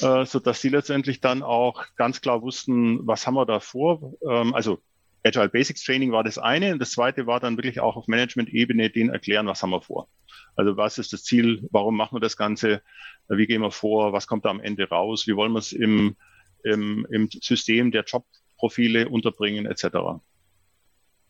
äh, 0.00 0.24
so 0.24 0.38
dass 0.38 0.60
sie 0.60 0.68
letztendlich 0.68 1.20
dann 1.20 1.42
auch 1.42 1.84
ganz 1.96 2.20
klar 2.20 2.42
wussten, 2.42 3.06
was 3.06 3.26
haben 3.26 3.34
wir 3.34 3.46
da 3.46 3.60
vor. 3.60 4.14
Ähm, 4.28 4.54
also 4.54 4.80
Agile 5.24 5.48
Basics 5.48 5.82
Training 5.82 6.12
war 6.12 6.22
das 6.22 6.38
eine 6.38 6.72
und 6.72 6.78
das 6.78 6.92
zweite 6.92 7.26
war 7.26 7.40
dann 7.40 7.56
wirklich 7.56 7.80
auch 7.80 7.96
auf 7.96 8.06
Management-Ebene 8.06 8.90
denen 8.90 9.10
erklären, 9.10 9.46
was 9.46 9.62
haben 9.62 9.70
wir 9.70 9.82
vor. 9.82 10.08
Also 10.54 10.76
was 10.76 10.98
ist 10.98 11.12
das 11.12 11.24
Ziel, 11.24 11.66
warum 11.70 11.96
machen 11.96 12.16
wir 12.16 12.20
das 12.20 12.36
Ganze, 12.36 12.82
wie 13.28 13.46
gehen 13.46 13.62
wir 13.62 13.70
vor, 13.70 14.12
was 14.12 14.26
kommt 14.26 14.44
da 14.44 14.50
am 14.50 14.60
Ende 14.60 14.88
raus, 14.88 15.26
wie 15.26 15.34
wollen 15.34 15.52
wir 15.52 15.58
es 15.58 15.72
im, 15.72 16.16
im, 16.62 17.06
im 17.10 17.28
System 17.30 17.90
der 17.90 18.04
Jobprofile 18.04 19.08
unterbringen 19.08 19.66
etc. 19.66 20.20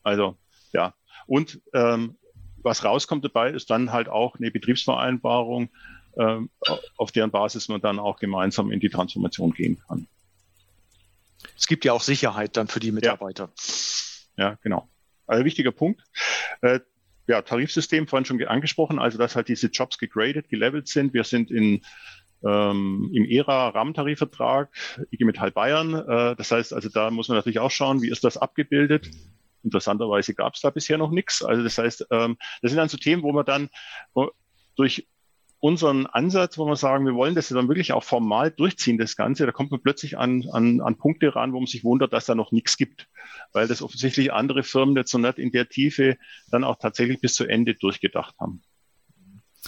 Also 0.03 0.37
ja, 0.77 0.95
und 1.27 1.61
ähm, 1.73 2.19
was 2.59 2.85
rauskommt 2.85 3.25
dabei, 3.25 3.51
ist 3.51 3.71
dann 3.71 3.93
halt 3.93 4.09
auch 4.09 4.37
eine 4.37 4.51
Betriebsvereinbarung, 4.51 5.71
ähm, 6.19 6.51
auf 6.97 7.13
deren 7.13 7.31
Basis 7.31 7.69
man 7.69 7.81
dann 7.81 7.99
auch 7.99 8.19
gemeinsam 8.19 8.71
in 8.71 8.81
die 8.81 8.91
Transformation 8.91 9.53
gehen 9.53 9.79
kann. 9.89 10.07
Es 11.57 11.67
gibt 11.67 11.85
ja 11.87 11.95
auch 11.95 12.03
Sicherheit 12.03 12.57
dann 12.57 12.69
für 12.69 12.81
die 12.81 12.93
Mitarbeiter. 12.93 13.51
Ja, 14.37 14.51
ja 14.51 14.59
genau. 14.63 14.89
Also 15.27 15.45
wichtiger 15.45 15.73
Punkt. 15.73 16.03
Äh, 16.61 16.81
ja, 17.27 17.41
Tarifsystem 17.43 18.07
vorhin 18.07 18.27
schon 18.27 18.43
angesprochen, 18.45 18.99
also 18.99 19.17
dass 19.17 19.35
halt 19.35 19.49
diese 19.49 19.69
Jobs 19.69 19.99
gegradet, 19.99 20.49
gelevelt 20.49 20.89
sind. 20.89 21.15
Wir 21.15 21.25
sind 21.25 21.51
in 21.51 21.83
ähm, 22.45 23.11
im 23.15 23.25
ERA 23.25 23.71
Rahmentarifvertrag, 23.71 24.71
IG 25.11 25.25
Metall 25.25 25.51
Bayern. 25.51 25.95
Äh, 25.95 26.37
das 26.37 26.53
heißt, 26.53 26.75
also 26.75 26.89
da 26.91 27.11
muss 27.11 27.29
man 27.29 27.39
natürlich 27.39 27.59
auch 27.59 27.71
schauen, 27.71 28.03
wie 28.03 28.11
ist 28.11 28.25
das 28.25 28.37
abgebildet. 28.37 29.11
Interessanterweise 29.67 30.35
gab 30.35 30.55
es 30.55 30.61
da 30.61 30.71
bisher 30.71 30.97
noch 30.97 31.11
nichts. 31.11 31.45
Also 31.45 31.63
das 31.63 31.77
heißt, 31.77 32.07
ähm, 32.11 32.37
das 32.63 32.71
sind 32.71 32.79
dann 32.79 32.89
so 32.89 32.97
Themen, 32.97 33.23
wo 33.23 33.33
man 33.33 33.45
dann 33.45 33.69
wo 34.15 34.31
durch 34.77 35.07
unseren 35.59 36.07
Ansatz, 36.07 36.59
wo 36.59 36.67
wir 36.67 36.77
sagen, 36.77 37.07
wir 37.07 37.15
wollen 37.15 37.35
das 37.35 37.49
dann 37.49 37.67
wirklich 37.69 37.93
auch 37.93 38.05
formal 38.05 38.51
durchziehen, 38.51 38.99
das 38.99 39.17
Ganze, 39.17 39.47
da 39.47 39.53
kommt 39.53 39.71
man 39.73 39.81
plötzlich 39.81 40.17
an, 40.17 40.49
an, 40.53 40.81
an 40.81 40.97
Punkte 40.97 41.35
ran, 41.35 41.53
wo 41.53 41.59
man 41.59 41.67
sich 41.67 41.83
wundert, 41.83 42.13
dass 42.13 42.27
da 42.27 42.35
noch 42.35 42.53
nichts 42.53 42.77
gibt, 42.77 43.09
weil 43.53 43.67
das 43.67 43.83
offensichtlich 43.83 44.33
andere 44.33 44.63
Firmen 44.63 44.95
jetzt 44.95 45.11
so 45.11 45.19
nicht 45.19 45.39
in 45.39 45.51
der 45.51 45.69
Tiefe 45.69 46.19
dann 46.51 46.63
auch 46.63 46.77
tatsächlich 46.77 47.21
bis 47.21 47.35
zu 47.35 47.47
Ende 47.47 47.75
durchgedacht 47.75 48.35
haben. 48.39 48.63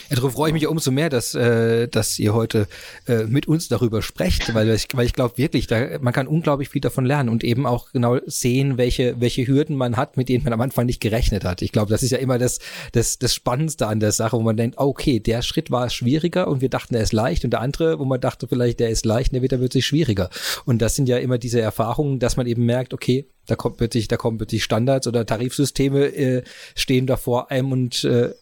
Ja, 0.08 0.16
darauf 0.16 0.32
freue 0.32 0.50
ich 0.50 0.54
mich 0.54 0.66
umso 0.66 0.90
mehr, 0.90 1.08
dass, 1.08 1.34
äh, 1.34 1.88
dass 1.88 2.18
ihr 2.18 2.34
heute 2.34 2.66
äh, 3.06 3.24
mit 3.24 3.46
uns 3.46 3.68
darüber 3.68 4.02
sprecht, 4.02 4.54
weil 4.54 4.70
ich, 4.70 4.88
weil 4.92 5.06
ich 5.06 5.12
glaube 5.12 5.38
wirklich, 5.38 5.66
da, 5.66 5.98
man 6.00 6.12
kann 6.12 6.26
unglaublich 6.26 6.68
viel 6.68 6.80
davon 6.80 7.04
lernen 7.04 7.28
und 7.28 7.44
eben 7.44 7.66
auch 7.66 7.92
genau 7.92 8.18
sehen, 8.26 8.78
welche, 8.78 9.20
welche 9.20 9.46
Hürden 9.46 9.76
man 9.76 9.96
hat, 9.96 10.16
mit 10.16 10.28
denen 10.28 10.44
man 10.44 10.52
am 10.52 10.60
Anfang 10.60 10.86
nicht 10.86 11.00
gerechnet 11.00 11.44
hat. 11.44 11.62
Ich 11.62 11.72
glaube, 11.72 11.90
das 11.90 12.02
ist 12.02 12.10
ja 12.10 12.18
immer 12.18 12.38
das, 12.38 12.58
das, 12.92 13.18
das 13.18 13.34
Spannendste 13.34 13.86
an 13.86 14.00
der 14.00 14.12
Sache, 14.12 14.36
wo 14.36 14.42
man 14.42 14.56
denkt, 14.56 14.78
okay, 14.78 15.20
der 15.20 15.42
Schritt 15.42 15.70
war 15.70 15.90
schwieriger 15.90 16.48
und 16.48 16.60
wir 16.60 16.68
dachten, 16.68 16.94
er 16.94 17.02
ist 17.02 17.12
leicht 17.12 17.44
und 17.44 17.50
der 17.50 17.60
andere, 17.60 17.98
wo 17.98 18.04
man 18.04 18.20
dachte, 18.20 18.48
vielleicht 18.48 18.80
der 18.80 18.90
ist 18.90 19.04
leicht, 19.04 19.32
der 19.32 19.42
wird 19.42 19.52
dann 19.52 19.60
plötzlich 19.60 19.86
schwieriger. 19.86 20.30
Und 20.64 20.82
das 20.82 20.94
sind 20.94 21.08
ja 21.08 21.18
immer 21.18 21.38
diese 21.38 21.60
Erfahrungen, 21.60 22.18
dass 22.18 22.36
man 22.36 22.46
eben 22.46 22.64
merkt, 22.64 22.94
okay, 22.94 23.26
da 23.46 23.56
kommt 23.56 23.78
plötzlich, 23.78 24.08
da 24.08 24.16
kommen 24.16 24.36
plötzlich 24.36 24.62
Standards 24.62 25.06
oder 25.06 25.24
Tarifsysteme 25.24 26.06
äh, 26.06 26.42
stehen 26.74 27.06
da 27.06 27.16
vor 27.16 27.50
einem 27.50 27.72
und 27.72 28.04
äh, 28.04 28.34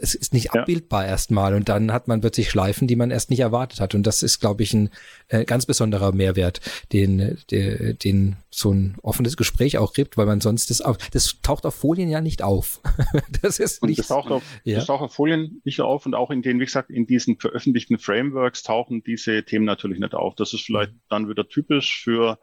es 0.00 0.14
ist 0.14 0.32
nicht 0.32 0.54
ja. 0.54 0.60
abbildbar 0.60 1.06
erstmal 1.06 1.54
und 1.54 1.68
dann 1.68 1.92
hat 1.92 2.08
man 2.08 2.20
plötzlich 2.20 2.50
Schleifen, 2.50 2.86
die 2.86 2.96
man 2.96 3.10
erst 3.10 3.30
nicht 3.30 3.40
erwartet 3.40 3.80
hat. 3.80 3.94
Und 3.94 4.06
das 4.06 4.22
ist, 4.22 4.40
glaube 4.40 4.62
ich, 4.62 4.72
ein 4.74 4.90
äh, 5.28 5.44
ganz 5.44 5.66
besonderer 5.66 6.12
Mehrwert, 6.12 6.60
den, 6.92 7.38
der, 7.50 7.94
den 7.94 8.36
so 8.50 8.72
ein 8.72 8.96
offenes 9.02 9.36
Gespräch 9.36 9.78
auch 9.78 9.92
gibt, 9.92 10.16
weil 10.16 10.26
man 10.26 10.40
sonst 10.40 10.70
das 10.70 10.80
auf, 10.80 10.98
das 11.12 11.40
taucht 11.42 11.66
auf 11.66 11.74
Folien 11.74 12.08
ja 12.08 12.20
nicht 12.20 12.42
auf. 12.42 12.80
das 13.42 13.58
ist 13.58 13.84
nicht. 13.84 13.98
Das 13.98 14.08
taucht, 14.08 14.30
auf, 14.30 14.42
ja. 14.64 14.76
das 14.76 14.86
taucht 14.86 15.02
auf 15.02 15.14
Folien 15.14 15.60
nicht 15.64 15.80
auf 15.80 16.06
und 16.06 16.14
auch 16.14 16.30
in 16.30 16.42
den, 16.42 16.60
wie 16.60 16.64
gesagt, 16.64 16.90
in 16.90 17.06
diesen 17.06 17.38
veröffentlichten 17.38 17.98
Frameworks 17.98 18.62
tauchen 18.62 19.02
diese 19.02 19.44
Themen 19.44 19.64
natürlich 19.64 19.98
nicht 19.98 20.14
auf. 20.14 20.34
Das 20.34 20.52
ist 20.52 20.62
vielleicht 20.62 20.92
mhm. 20.92 21.00
dann 21.08 21.28
wieder 21.28 21.48
typisch 21.48 22.02
für 22.02 22.38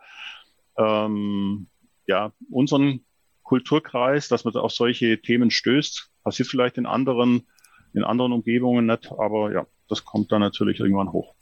ähm, 0.78 1.68
ja, 2.08 2.34
unseren 2.50 3.06
Kulturkreis, 3.44 4.28
dass 4.28 4.46
man 4.46 4.56
auf 4.56 4.72
solche 4.72 5.22
Themen 5.22 5.52
stößt. 5.52 6.10
Passiert 6.24 6.48
vielleicht 6.48 6.78
in 6.78 6.86
anderen, 6.86 7.48
in 7.94 8.04
anderen 8.04 8.32
Umgebungen 8.32 8.86
nicht, 8.86 9.12
aber 9.12 9.52
ja, 9.52 9.66
das 9.90 10.06
kommt 10.06 10.32
dann 10.32 10.42
natürlich 10.42 10.80
irgendwann 10.80 11.12
hoch. 11.12 11.34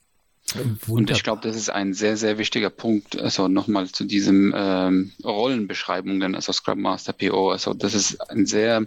Wunderbar. 0.53 0.95
Und 0.95 1.11
ich 1.11 1.23
glaube, 1.23 1.41
das 1.43 1.55
ist 1.55 1.69
ein 1.69 1.93
sehr, 1.93 2.17
sehr 2.17 2.37
wichtiger 2.37 2.69
Punkt. 2.69 3.19
Also 3.19 3.47
nochmal 3.47 3.87
zu 3.87 4.03
diesem 4.03 4.53
ähm, 4.55 5.11
Rollenbeschreibungen, 5.23 6.35
also 6.35 6.51
Scrum 6.51 6.81
Master 6.81 7.13
PO. 7.13 7.51
Also 7.51 7.73
das 7.73 7.93
ist 7.93 8.19
ein 8.29 8.45
sehr, 8.45 8.85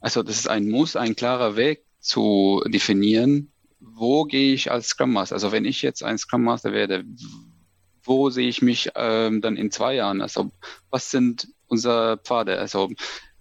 also 0.00 0.22
das 0.22 0.36
ist 0.36 0.48
ein 0.48 0.70
Muss, 0.70 0.96
ein 0.96 1.16
klarer 1.16 1.56
Weg 1.56 1.84
zu 2.00 2.62
definieren, 2.66 3.52
wo 3.80 4.24
gehe 4.24 4.54
ich 4.54 4.70
als 4.70 4.88
Scrum 4.88 5.12
Master? 5.12 5.34
Also 5.34 5.52
wenn 5.52 5.64
ich 5.64 5.82
jetzt 5.82 6.02
ein 6.02 6.18
Scrum 6.18 6.42
Master 6.42 6.72
werde, 6.72 7.04
wo 8.04 8.30
sehe 8.30 8.48
ich 8.48 8.62
mich 8.62 8.90
ähm, 8.94 9.40
dann 9.40 9.56
in 9.56 9.70
zwei 9.70 9.94
Jahren? 9.94 10.20
Also 10.20 10.50
was 10.90 11.10
sind 11.10 11.48
unsere 11.66 12.18
Pfade? 12.18 12.58
Also 12.58 12.90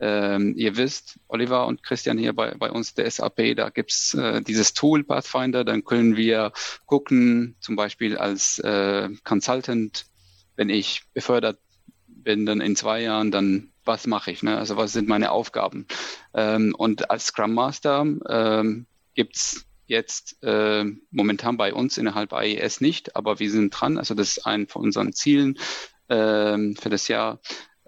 ähm, 0.02 0.56
ihr 0.58 0.78
wisst, 0.78 1.20
Oliver 1.28 1.68
und 1.68 1.84
Christian 1.84 2.18
hier 2.18 2.34
bei, 2.34 2.56
bei 2.56 2.72
uns 2.72 2.96
der 2.96 3.10
SAP, 3.10 3.56
da 3.56 3.70
gibt's 3.70 4.16
äh, 4.16 4.42
dieses 4.42 4.74
Tool 4.74 5.04
Pathfinder, 5.04 5.64
dann 5.64 5.84
können 5.84 6.18
wir 6.18 6.52
gucken, 6.88 7.56
zum 7.60 7.76
Beispiel 7.76 8.18
als 8.18 8.58
äh, 8.60 9.10
Consultant, 9.24 10.08
wenn 10.56 10.70
ich 10.70 11.04
befördert 11.14 11.60
bin, 12.08 12.48
dann 12.48 12.62
in 12.62 12.76
zwei 12.76 13.02
Jahren, 13.04 13.30
dann 13.30 13.72
was 13.86 14.08
mache 14.08 14.32
ich, 14.32 14.42
ne? 14.42 14.58
also 14.58 14.76
was 14.76 14.92
sind 14.92 15.08
meine 15.08 15.32
Aufgaben. 15.32 15.86
Ähm, 16.34 16.74
und 16.76 17.12
als 17.12 17.28
Scrum 17.28 17.54
Master 17.54 18.06
ähm, 18.28 18.88
gibt's 19.14 19.66
jetzt 19.86 20.42
äh, 20.42 20.86
momentan 21.12 21.58
bei 21.58 21.74
uns 21.74 22.00
innerhalb 22.00 22.34
AES 22.34 22.82
nicht, 22.82 23.16
aber 23.16 23.40
wir 23.40 23.52
sind 23.52 23.70
dran. 23.70 24.00
Also 24.00 24.16
das 24.16 24.38
ist 24.38 24.46
ein 24.48 24.68
von 24.68 24.84
unseren 24.84 25.14
Zielen 25.14 25.60
äh, 26.08 26.74
für 26.74 26.90
das 26.90 27.08
Jahr, 27.08 27.40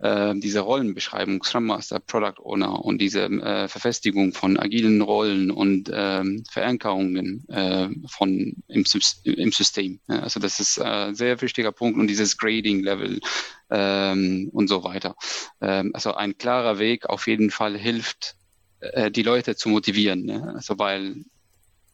äh, 0.04 0.36
diese 0.36 0.60
Rollenbeschreibung, 0.60 1.42
Scrum 1.44 1.66
Master, 1.66 2.00
Product 2.00 2.44
Owner 2.44 2.84
und 2.84 3.00
diese 3.00 3.24
äh, 3.24 3.70
Verfestigung 3.70 4.34
von 4.34 4.60
agilen 4.60 5.02
Rollen 5.02 5.50
und 5.50 5.90
ähm, 5.94 6.44
Verankerungen 6.52 7.48
äh, 7.48 7.88
von 8.08 8.56
im, 8.68 8.84
im 9.24 9.52
System. 9.52 10.00
Ja, 10.10 10.20
also 10.20 10.42
das 10.42 10.60
ist 10.60 10.80
ein 10.80 11.14
äh, 11.14 11.16
sehr 11.16 11.42
wichtiger 11.42 11.72
Punkt 11.72 11.98
und 11.98 12.08
dieses 12.08 12.38
Grading-Level 12.38 13.22
ähm, 13.70 14.50
und 14.52 14.68
so 14.68 14.84
weiter. 14.84 15.16
Ähm, 15.62 15.92
also 15.94 16.14
ein 16.14 16.38
klarer 16.38 16.80
Weg 16.80 17.06
auf 17.06 17.28
jeden 17.28 17.50
Fall 17.50 17.78
hilft, 17.78 18.36
äh, 18.82 19.10
die 19.10 19.24
Leute 19.24 19.56
zu 19.56 19.70
motivieren. 19.70 20.26
Ne? 20.26 20.54
Also 20.54 20.78
weil 20.78 21.24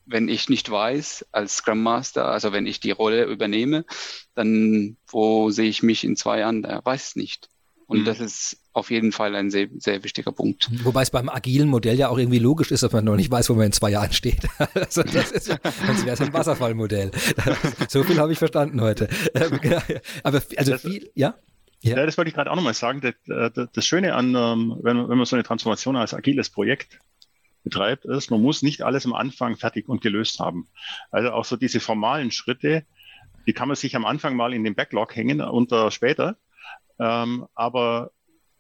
wenn 0.08 0.30
ich 0.30 0.50
nicht 0.50 0.72
weiß 0.72 1.28
als 1.32 1.58
Scrum 1.58 1.84
Master, 1.84 2.26
also 2.26 2.52
wenn 2.52 2.66
ich 2.66 2.80
die 2.80 2.90
Rolle 2.90 3.26
übernehme, 3.26 3.86
dann 4.34 4.98
wo 5.08 5.52
sehe 5.52 5.70
ich 5.70 5.84
mich 5.84 6.04
in 6.04 6.16
zwei 6.16 6.40
Jahren? 6.40 6.64
Weiß 6.64 7.16
nicht. 7.16 7.50
Und 7.90 8.02
mhm. 8.02 8.06
das 8.06 8.20
ist 8.20 8.58
auf 8.72 8.92
jeden 8.92 9.12
Fall 9.12 9.36
ein 9.36 9.50
sehr, 9.50 9.68
sehr 9.80 10.04
wichtiger 10.04 10.32
Punkt. 10.32 10.70
Wobei 10.84 11.02
es 11.02 11.10
beim 11.10 11.28
agilen 11.28 11.68
Modell 11.68 11.98
ja 11.98 12.10
auch 12.10 12.20
irgendwie 12.20 12.38
logisch 12.38 12.70
ist, 12.70 12.84
dass 12.84 12.92
man 12.92 13.04
noch 13.04 13.16
nicht 13.16 13.32
weiß, 13.32 13.50
wo 13.50 13.56
man 13.56 13.66
in 13.66 13.72
zwei 13.72 13.90
Jahren 13.90 14.14
steht. 14.14 14.48
also 14.76 15.02
das 15.02 15.32
ist 15.32 15.48
ja, 15.48 15.58
sonst 15.88 16.06
wäre 16.06 16.14
es 16.14 16.22
ein 16.22 16.32
Wasserfallmodell. 16.32 17.10
so 17.90 18.04
viel 18.04 18.20
habe 18.20 18.32
ich 18.32 18.38
verstanden 18.38 18.80
heute. 18.80 19.10
Ähm, 19.34 19.60
aber 20.24 20.40
also 20.56 20.78
viel, 20.78 21.10
ja? 21.16 21.34
Ja. 21.82 21.98
ja, 21.98 22.06
das 22.06 22.16
wollte 22.20 22.30
ich 22.30 22.36
gerade 22.36 22.52
auch 22.52 22.56
nochmal 22.56 22.76
sagen. 22.76 23.02
Das, 23.02 23.16
das, 23.56 23.70
das 23.74 23.86
Schöne 23.88 24.14
an, 24.14 24.36
ähm, 24.36 24.78
wenn, 24.84 25.10
wenn 25.10 25.18
man 25.18 25.26
so 25.26 25.36
eine 25.36 25.42
Transformation 25.42 25.96
als 25.96 26.14
agiles 26.14 26.52
Projekt 26.52 27.00
betreibt, 27.64 28.06
ist, 28.06 28.30
man 28.30 28.40
muss 28.40 28.62
nicht 28.62 28.84
alles 28.84 29.08
am 29.08 29.16
Anfang 29.16 29.58
fertig 29.58 29.90
und 29.90 30.02
gelöst 30.02 30.40
haben. 30.40 30.68
Also 31.10 31.32
auch 31.32 31.44
so 31.44 31.56
diese 31.56 31.80
formalen 31.80 32.30
Schritte, 32.30 32.84
die 33.48 33.54
kann 33.54 33.68
man 33.68 33.76
sich 33.76 33.96
am 33.96 34.06
Anfang 34.06 34.36
mal 34.36 34.54
in 34.54 34.64
den 34.64 34.76
Backlog 34.76 35.16
hängen 35.16 35.42
unter 35.42 35.90
später. 35.90 36.38
Ähm, 37.00 37.48
aber 37.56 38.12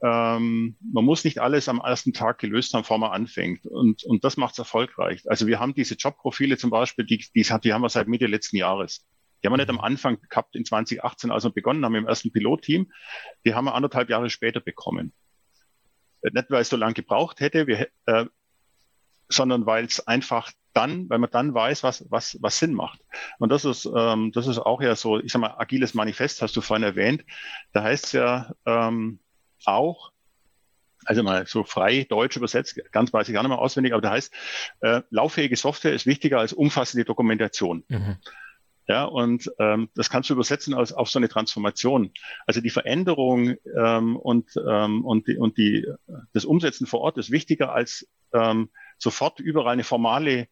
ähm, 0.01 0.77
man 0.81 1.03
muss 1.03 1.25
nicht 1.25 1.39
alles 1.39 1.67
am 1.67 1.79
ersten 1.79 2.13
Tag 2.13 2.39
gelöst 2.39 2.73
haben, 2.73 2.83
bevor 2.83 2.99
man 2.99 3.11
anfängt. 3.11 3.65
Und, 3.65 4.03
und 4.05 4.23
das 4.23 4.37
macht 4.37 4.53
es 4.53 4.59
erfolgreich. 4.59 5.23
Also 5.29 5.45
wir 5.47 5.59
haben 5.59 5.73
diese 5.73 5.95
Jobprofile 5.95 6.57
zum 6.57 6.69
Beispiel, 6.69 7.05
die, 7.05 7.17
die, 7.17 7.43
die 7.43 7.73
haben 7.73 7.81
wir 7.81 7.89
seit 7.89 8.07
Mitte 8.07 8.27
letzten 8.27 8.57
Jahres. 8.57 9.05
Die 9.41 9.47
haben 9.47 9.53
wir 9.53 9.57
nicht 9.57 9.69
am 9.69 9.79
Anfang 9.79 10.19
gehabt 10.29 10.55
in 10.55 10.65
2018, 10.65 11.31
als 11.31 11.43
wir 11.43 11.51
begonnen 11.51 11.83
haben 11.83 11.95
im 11.95 12.07
ersten 12.07 12.31
Pilotteam. 12.31 12.91
Die 13.45 13.53
haben 13.53 13.65
wir 13.65 13.75
anderthalb 13.75 14.09
Jahre 14.09 14.29
später 14.29 14.59
bekommen. 14.59 15.13
Nicht, 16.21 16.49
weil 16.49 16.61
es 16.61 16.69
so 16.69 16.77
lange 16.77 16.93
gebraucht 16.93 17.39
hätte, 17.39 17.67
wir, 17.67 17.87
äh, 18.05 18.25
sondern 19.29 19.65
weil 19.65 19.85
es 19.85 20.05
einfach 20.05 20.51
dann, 20.79 21.09
weil 21.09 21.19
man 21.19 21.29
dann 21.29 21.53
weiß, 21.53 21.83
was, 21.83 22.05
was, 22.09 22.37
was 22.41 22.57
Sinn 22.57 22.73
macht. 22.73 23.01
Und 23.37 23.51
das 23.51 23.65
ist, 23.65 23.89
ähm, 23.93 24.31
das 24.31 24.47
ist 24.47 24.59
auch 24.59 24.81
ja 24.81 24.95
so, 24.95 25.19
ich 25.19 25.31
sag 25.31 25.39
mal, 25.39 25.55
agiles 25.57 25.93
Manifest 25.93 26.41
hast 26.41 26.55
du 26.55 26.61
vorhin 26.61 26.83
erwähnt. 26.83 27.25
Da 27.73 27.83
heißt 27.83 28.05
es 28.05 28.11
ja 28.13 28.53
ähm, 28.65 29.19
auch, 29.65 30.11
also 31.03 31.21
mal 31.23 31.45
so 31.47 31.63
frei 31.63 32.05
deutsch 32.09 32.37
übersetzt, 32.37 32.79
ganz 32.91 33.11
weiß 33.11 33.27
ich 33.27 33.33
gar 33.33 33.43
nicht 33.43 33.49
mehr 33.49 33.59
auswendig, 33.59 33.93
aber 33.93 34.01
da 34.01 34.11
heißt, 34.11 34.33
äh, 34.81 35.01
lauffähige 35.09 35.57
Software 35.57 35.93
ist 35.93 36.05
wichtiger 36.05 36.39
als 36.39 36.53
umfassende 36.53 37.03
Dokumentation. 37.03 37.83
Mhm. 37.89 38.17
Ja, 38.87 39.03
und 39.03 39.51
ähm, 39.59 39.89
das 39.95 40.09
kannst 40.09 40.29
du 40.29 40.33
übersetzen 40.33 40.73
als, 40.73 40.93
auf 40.93 41.09
so 41.09 41.19
eine 41.19 41.29
Transformation. 41.29 42.11
Also 42.47 42.59
die 42.59 42.71
Veränderung 42.71 43.55
ähm, 43.77 44.15
und, 44.15 44.49
ähm, 44.67 45.05
und, 45.05 45.27
die, 45.27 45.37
und 45.37 45.57
die, 45.57 45.85
das 46.33 46.43
Umsetzen 46.45 46.87
vor 46.87 47.01
Ort 47.01 47.19
ist 47.19 47.29
wichtiger 47.29 47.71
als 47.71 48.07
ähm, 48.33 48.69
sofort 48.99 49.39
überall 49.39 49.73
eine 49.73 49.83
formale 49.83 50.47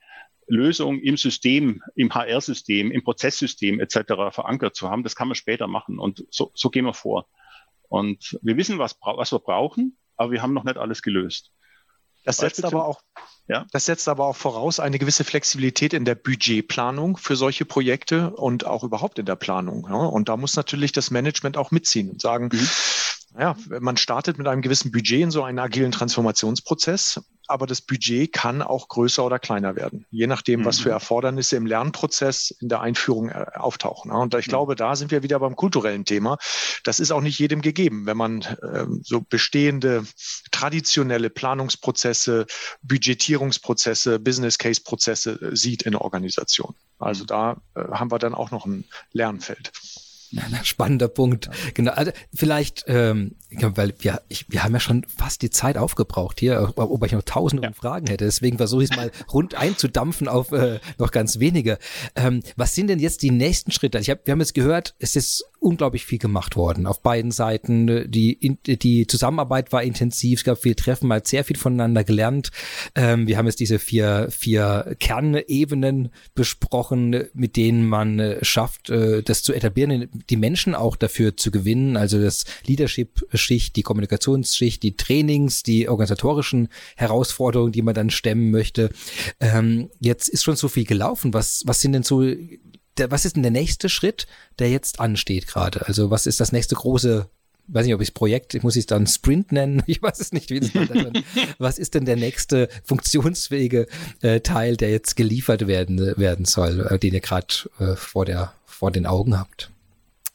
Lösung 0.48 1.00
im 1.00 1.18
System, 1.18 1.84
im 1.96 2.14
HR-System, 2.14 2.92
im 2.92 3.04
Prozesssystem 3.04 3.80
etc. 3.80 3.98
verankert 4.32 4.76
zu 4.76 4.90
haben. 4.90 5.04
Das 5.04 5.16
kann 5.16 5.28
man 5.28 5.36
später 5.36 5.68
machen 5.68 6.00
und 6.00 6.26
so, 6.32 6.52
so 6.56 6.70
gehen 6.70 6.86
wir 6.86 6.94
vor. 6.94 7.28
Und 7.90 8.38
wir 8.42 8.58
wissen, 8.58 8.80
was, 8.80 8.98
was 9.02 9.32
wir 9.32 9.40
brauchen, 9.40 9.98
aber 10.16 10.32
wir 10.32 10.42
haben 10.42 10.54
noch 10.54 10.64
nicht 10.64 10.78
alles 10.78 11.02
gelöst. 11.02 11.52
Das 12.24 12.38
setzt 12.38 12.66
aber 12.66 12.86
auch, 12.86 13.02
ja? 13.48 13.66
das 13.72 13.86
setzt 13.86 14.10
aber 14.10 14.26
auch 14.26 14.36
voraus 14.36 14.82
eine 14.82 15.00
gewisse 15.00 15.24
Flexibilität 15.24 15.94
in 15.94 16.04
der 16.04 16.16
Budgetplanung 16.16 17.16
für 17.16 17.38
solche 17.38 17.64
Projekte 17.64 18.32
und 18.32 18.66
auch 18.66 18.84
überhaupt 18.84 19.20
in 19.20 19.26
der 19.26 19.38
Planung. 19.38 19.88
Ja? 19.90 19.96
Und 19.96 20.28
da 20.28 20.36
muss 20.36 20.58
natürlich 20.58 20.92
das 20.92 21.10
Management 21.10 21.56
auch 21.56 21.72
mitziehen 21.72 22.10
und 22.10 22.20
sagen, 22.22 22.50
mhm 22.52 22.68
ja, 23.38 23.56
man 23.80 23.98
startet 23.98 24.38
mit 24.38 24.48
einem 24.48 24.62
gewissen 24.62 24.92
Budget 24.92 25.22
in 25.22 25.32
so 25.32 25.44
einen 25.44 25.60
agilen 25.60 25.92
Transformationsprozess, 25.92 27.22
aber 27.48 27.66
das 27.66 27.82
Budget 27.82 28.34
kann 28.34 28.62
auch 28.62 28.88
größer 28.88 29.26
oder 29.26 29.40
kleiner 29.40 29.76
werden, 29.76 30.06
je 30.12 30.28
nachdem, 30.28 30.66
was 30.66 30.80
für 30.80 30.90
mhm. 30.90 30.94
Erfordernisse 30.94 31.56
im 31.56 31.66
Lernprozess 31.66 32.52
in 32.52 32.70
der 32.70 32.82
Einführung 32.82 33.30
äh, 33.30 33.46
auftauchen. 33.56 34.12
Und 34.12 34.34
ich 34.36 34.48
glaube, 34.48 34.76
da 34.76 34.96
sind 34.96 35.12
wir 35.12 35.24
wieder 35.24 35.40
beim 35.40 35.56
kulturellen 35.56 36.06
Thema. 36.06 36.38
Das 36.84 37.00
ist 37.00 37.12
auch 37.12 37.22
nicht 37.22 37.40
jedem 37.40 37.62
gegeben, 37.62 38.06
wenn 38.06 38.18
man 38.18 38.44
ähm, 38.74 39.02
so 39.04 39.22
bestehende 39.22 40.04
traditionelle 40.52 41.30
Planungsprozesse, 41.30 42.46
Budgetierungsprozesse, 42.82 44.20
Business 44.20 44.58
Case 44.58 44.82
Prozesse 44.84 45.40
äh, 45.42 45.56
sieht 45.56 45.84
in 45.84 45.92
der 45.92 46.02
Organisation. 46.02 46.76
Also 47.00 47.24
mhm. 47.24 47.28
da 47.28 47.62
äh, 47.76 47.84
haben 47.92 48.12
wir 48.12 48.20
dann 48.20 48.36
auch 48.36 48.52
noch 48.52 48.66
ein 48.66 48.86
Lernfeld. 49.14 49.72
Spannender 50.64 51.08
Punkt. 51.08 51.46
Ja. 51.46 51.52
Genau. 51.74 51.92
Also 51.94 52.12
vielleicht, 52.34 52.86
ähm, 52.88 53.36
weil 53.52 53.94
wir, 54.00 54.22
ich, 54.28 54.46
wir 54.50 54.64
haben 54.64 54.74
ja 54.74 54.80
schon 54.80 55.06
fast 55.06 55.42
die 55.42 55.50
Zeit 55.50 55.78
aufgebraucht 55.78 56.40
hier, 56.40 56.74
ob 56.76 57.06
ich 57.06 57.12
noch 57.12 57.24
tausende 57.24 57.64
ja. 57.64 57.74
Fragen 57.74 58.08
hätte. 58.08 58.26
Deswegen 58.26 58.58
versuche 58.58 58.84
ich 58.84 58.92
es 58.92 58.98
mal 58.98 59.12
rund 59.32 59.56
einzudampfen 59.56 60.28
auf 60.28 60.52
äh, 60.52 60.80
noch 60.98 61.12
ganz 61.12 61.40
wenige. 61.40 61.78
Ähm, 62.16 62.42
was 62.56 62.76
sind 62.76 62.88
denn 62.88 63.00
jetzt 63.00 63.22
die 63.22 63.32
nächsten 63.32 63.72
Schritte? 63.72 64.00
Ich 64.00 64.10
hab, 64.10 64.26
wir 64.26 64.34
haben 64.34 64.40
jetzt 64.40 64.54
gehört, 64.54 64.96
es 65.00 65.16
ist 65.16 65.46
unglaublich 65.60 66.06
viel 66.06 66.20
gemacht 66.20 66.56
worden 66.56 66.86
auf 66.86 67.02
beiden 67.02 67.32
Seiten. 67.32 68.10
Die, 68.10 68.58
die 68.66 69.08
Zusammenarbeit 69.08 69.72
war 69.72 69.84
intensiv, 69.84 70.40
es 70.40 70.44
gab 70.44 70.58
viel 70.60 70.76
Treffen, 70.76 71.08
man 71.08 71.18
hat 71.18 71.28
sehr 71.28 71.44
viel 71.44 71.58
voneinander 71.58 72.04
gelernt. 72.04 72.52
Ähm, 72.96 73.28
wir 73.28 73.38
haben 73.38 73.46
jetzt 73.46 73.60
diese 73.60 73.80
vier, 73.80 74.28
vier 74.30 74.96
Kernebenen 75.00 76.10
besprochen, 76.36 77.26
mit 77.34 77.56
denen 77.56 77.88
man 77.88 78.20
äh, 78.20 78.44
schafft, 78.44 78.90
äh, 78.90 79.24
das 79.24 79.44
zu 79.44 79.54
etablieren, 79.54 80.10
die 80.30 80.38
Menschen 80.38 80.76
auch 80.76 80.96
dafür 80.96 81.36
zu 81.38 81.52
gewinnen, 81.52 81.98
also 81.98 82.22
das 82.22 82.46
Leadership-Schicht, 82.66 83.76
die 83.76 83.84
Kommunikationsschicht, 83.84 84.84
die 84.84 84.96
Trainings, 84.96 85.64
die 85.64 85.90
organisatorischen 85.90 86.70
Herausforderungen, 86.96 87.72
die 87.72 87.82
man 87.82 87.96
dann 87.96 88.10
stemmen 88.10 88.52
möchte. 88.52 88.90
Ähm, 89.40 89.90
jetzt 90.00 90.30
ist 90.30 90.44
schon 90.44 90.56
so 90.56 90.68
viel 90.68 90.86
gelaufen. 90.86 91.34
Was, 91.34 91.64
was 91.66 91.82
sind 91.82 91.94
denn 91.94 92.04
so 92.04 92.24
der, 93.00 93.12
was 93.12 93.26
ist 93.26 93.36
denn 93.36 93.44
der 93.44 93.52
nächste 93.52 93.90
Schritt, 93.90 94.28
der 94.60 94.70
jetzt 94.70 95.00
ansteht 95.00 95.48
gerade? 95.48 95.88
Also 95.88 96.10
was 96.10 96.26
ist 96.26 96.40
das 96.40 96.52
nächste 96.52 96.76
große, 96.76 97.30
weiß 97.68 97.86
nicht, 97.86 97.96
ob 97.96 98.02
ich 98.02 98.10
es 98.10 98.14
Projekt, 98.14 98.54
ich 98.54 98.64
muss 98.64 98.76
es 98.76 98.86
dann 98.86 99.08
Sprint 99.08 99.52
nennen, 99.52 99.84
ich 99.88 100.02
weiß 100.02 100.20
es 100.20 100.32
nicht, 100.32 100.50
wie 100.50 100.60
das 100.60 100.72
dann, 100.74 101.24
Was 101.58 101.78
ist 101.78 101.96
denn 101.96 102.06
der 102.06 102.16
nächste 102.16 102.70
funktionsfähige 102.84 103.88
äh, 104.22 104.42
Teil, 104.42 104.78
der 104.78 104.92
jetzt 104.92 105.16
geliefert 105.16 105.68
werden, 105.68 106.00
werden 106.18 106.46
soll, 106.46 106.88
äh, 106.90 107.00
den 107.00 107.14
ihr 107.14 107.22
gerade 107.22 107.48
äh, 107.80 107.96
vor, 107.96 108.26
der, 108.26 108.54
vor 108.66 108.92
den 108.92 109.06
Augen 109.06 109.38
habt? 109.38 109.72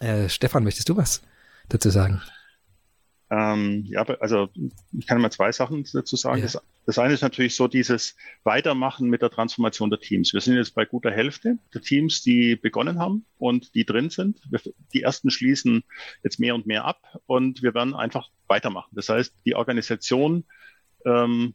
Äh, 0.00 0.28
Stefan, 0.28 0.64
möchtest 0.64 0.88
du 0.88 0.96
was 0.96 1.22
dazu 1.68 1.90
sagen? 1.90 2.20
Ähm, 3.32 3.84
ja, 3.86 4.02
also 4.20 4.50
ich 4.92 5.06
kann 5.06 5.18
mal 5.18 5.30
zwei 5.30 5.52
Sachen 5.52 5.86
dazu 5.90 6.16
sagen. 6.16 6.40
Ja. 6.40 6.44
Das, 6.44 6.60
das, 6.84 6.98
eine 6.98 7.14
ist 7.14 7.22
natürlich 7.22 7.56
so 7.56 7.66
dieses 7.66 8.14
Weitermachen 8.44 9.08
mit 9.08 9.22
der 9.22 9.30
Transformation 9.30 9.88
der 9.88 10.00
Teams. 10.00 10.34
Wir 10.34 10.42
sind 10.42 10.56
jetzt 10.56 10.74
bei 10.74 10.84
guter 10.84 11.10
Hälfte 11.10 11.56
der 11.72 11.80
Teams, 11.80 12.20
die 12.20 12.56
begonnen 12.56 12.98
haben 12.98 13.24
und 13.38 13.74
die 13.74 13.86
drin 13.86 14.10
sind. 14.10 14.42
Wir, 14.50 14.60
die 14.92 15.00
ersten 15.00 15.30
schließen 15.30 15.82
jetzt 16.22 16.40
mehr 16.40 16.54
und 16.54 16.66
mehr 16.66 16.84
ab 16.84 17.00
und 17.24 17.62
wir 17.62 17.72
werden 17.72 17.94
einfach 17.94 18.28
weitermachen. 18.48 18.90
Das 18.92 19.08
heißt, 19.08 19.34
die 19.46 19.54
Organisation 19.54 20.44
ähm, 21.06 21.54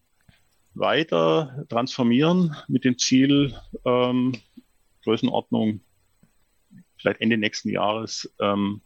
weiter 0.73 1.63
transformieren 1.69 2.55
mit 2.67 2.85
dem 2.85 2.97
Ziel 2.97 3.53
ähm, 3.85 4.33
Größenordnung 5.03 5.81
vielleicht 6.99 7.21
Ende 7.21 7.37
nächsten 7.37 7.69
Jahres 7.69 8.33
ähm, 8.39 8.81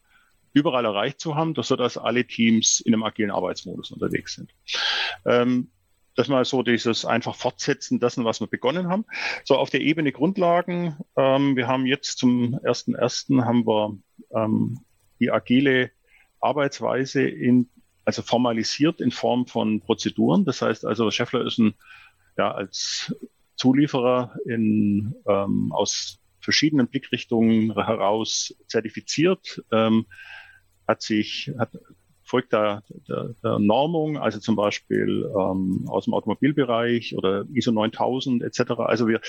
überall 0.53 0.85
erreicht 0.85 1.19
zu 1.19 1.35
haben, 1.35 1.53
dass, 1.53 1.67
sodass 1.67 1.97
alle 1.97 2.25
Teams 2.25 2.79
in 2.79 2.93
einem 2.93 3.03
agilen 3.03 3.31
Arbeitsmodus 3.31 3.91
unterwegs 3.91 4.35
sind. 4.35 4.53
Ähm, 5.25 5.71
das 6.15 6.27
mal 6.27 6.43
so 6.43 6.61
dieses 6.61 7.05
einfach 7.05 7.35
Fortsetzen 7.35 7.99
dessen, 7.99 8.25
was 8.25 8.41
wir 8.41 8.47
begonnen 8.47 8.89
haben. 8.89 9.05
So 9.45 9.55
auf 9.55 9.69
der 9.69 9.81
Ebene 9.81 10.11
Grundlagen. 10.11 10.97
Ähm, 11.15 11.55
wir 11.55 11.67
haben 11.67 11.85
jetzt 11.85 12.17
zum 12.17 12.59
ersten 12.63 12.95
ersten 12.95 13.45
haben 13.45 13.65
wir 13.65 13.97
ähm, 14.35 14.79
die 15.19 15.31
agile 15.31 15.91
Arbeitsweise 16.41 17.23
in, 17.23 17.69
also 18.03 18.21
formalisiert 18.21 18.99
in 18.99 19.11
Form 19.11 19.47
von 19.47 19.79
Prozeduren. 19.79 20.43
Das 20.43 20.61
heißt 20.61 20.85
also, 20.85 21.09
Scheffler 21.11 21.45
ist 21.45 21.59
ein, 21.59 21.75
ja, 22.37 22.51
als 22.51 23.15
Zulieferer 23.55 24.35
in, 24.45 25.15
ähm, 25.27 25.71
aus 25.71 26.19
verschiedenen 26.39 26.87
Blickrichtungen 26.87 27.73
heraus 27.73 28.55
zertifiziert. 28.67 29.63
Ähm, 29.71 30.07
hat 30.91 31.01
sich 31.01 31.51
hat 31.57 31.71
folgt 32.31 32.53
da 32.53 32.81
der, 33.09 33.35
der 33.43 33.59
Normung, 33.59 34.17
also 34.17 34.39
zum 34.39 34.55
Beispiel 34.55 35.29
ähm, 35.37 35.85
aus 35.87 36.05
dem 36.05 36.13
Automobilbereich 36.13 37.15
oder 37.17 37.45
ISO 37.53 37.73
9000 37.73 38.41
etc. 38.41 38.71
Also 38.77 39.07
wir, 39.09 39.19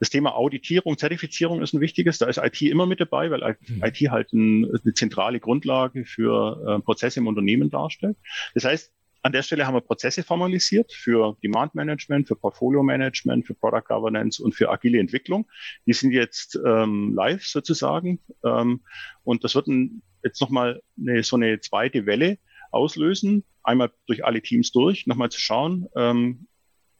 das 0.00 0.10
Thema 0.10 0.34
Auditierung, 0.34 0.98
Zertifizierung 0.98 1.62
ist 1.62 1.72
ein 1.72 1.80
wichtiges. 1.80 2.18
Da 2.18 2.26
ist 2.26 2.38
IT 2.38 2.60
immer 2.62 2.86
mit 2.86 3.00
dabei, 3.00 3.30
weil 3.30 3.56
IT 3.82 4.00
mhm. 4.00 4.10
halt 4.10 4.32
ein, 4.32 4.64
eine 4.64 4.94
zentrale 4.94 5.38
Grundlage 5.38 6.04
für 6.04 6.78
äh, 6.78 6.82
Prozesse 6.82 7.20
im 7.20 7.28
Unternehmen 7.28 7.70
darstellt. 7.70 8.16
Das 8.54 8.64
heißt, 8.64 8.92
an 9.22 9.32
der 9.32 9.42
Stelle 9.42 9.66
haben 9.66 9.74
wir 9.74 9.80
Prozesse 9.80 10.22
formalisiert 10.22 10.92
für 10.92 11.36
Demand 11.42 11.74
Management, 11.74 12.28
für 12.28 12.36
Portfolio 12.36 12.82
Management, 12.82 13.46
für 13.46 13.54
Product 13.54 13.84
Governance 13.86 14.42
und 14.42 14.54
für 14.54 14.70
agile 14.70 14.98
Entwicklung. 14.98 15.46
Die 15.86 15.92
sind 15.92 16.12
jetzt 16.12 16.58
ähm, 16.64 17.14
live 17.14 17.44
sozusagen. 17.44 18.20
Ähm, 18.44 18.80
und 19.24 19.44
das 19.44 19.54
wird 19.54 19.66
ein, 19.68 20.02
jetzt 20.22 20.40
nochmal 20.40 20.82
eine, 20.98 21.22
so 21.22 21.36
eine 21.36 21.60
zweite 21.60 22.06
Welle 22.06 22.38
auslösen. 22.70 23.44
Einmal 23.62 23.92
durch 24.06 24.24
alle 24.24 24.42
Teams 24.42 24.72
durch, 24.72 25.06
nochmal 25.06 25.30
zu 25.30 25.40
schauen. 25.40 25.88
Ähm, 25.96 26.46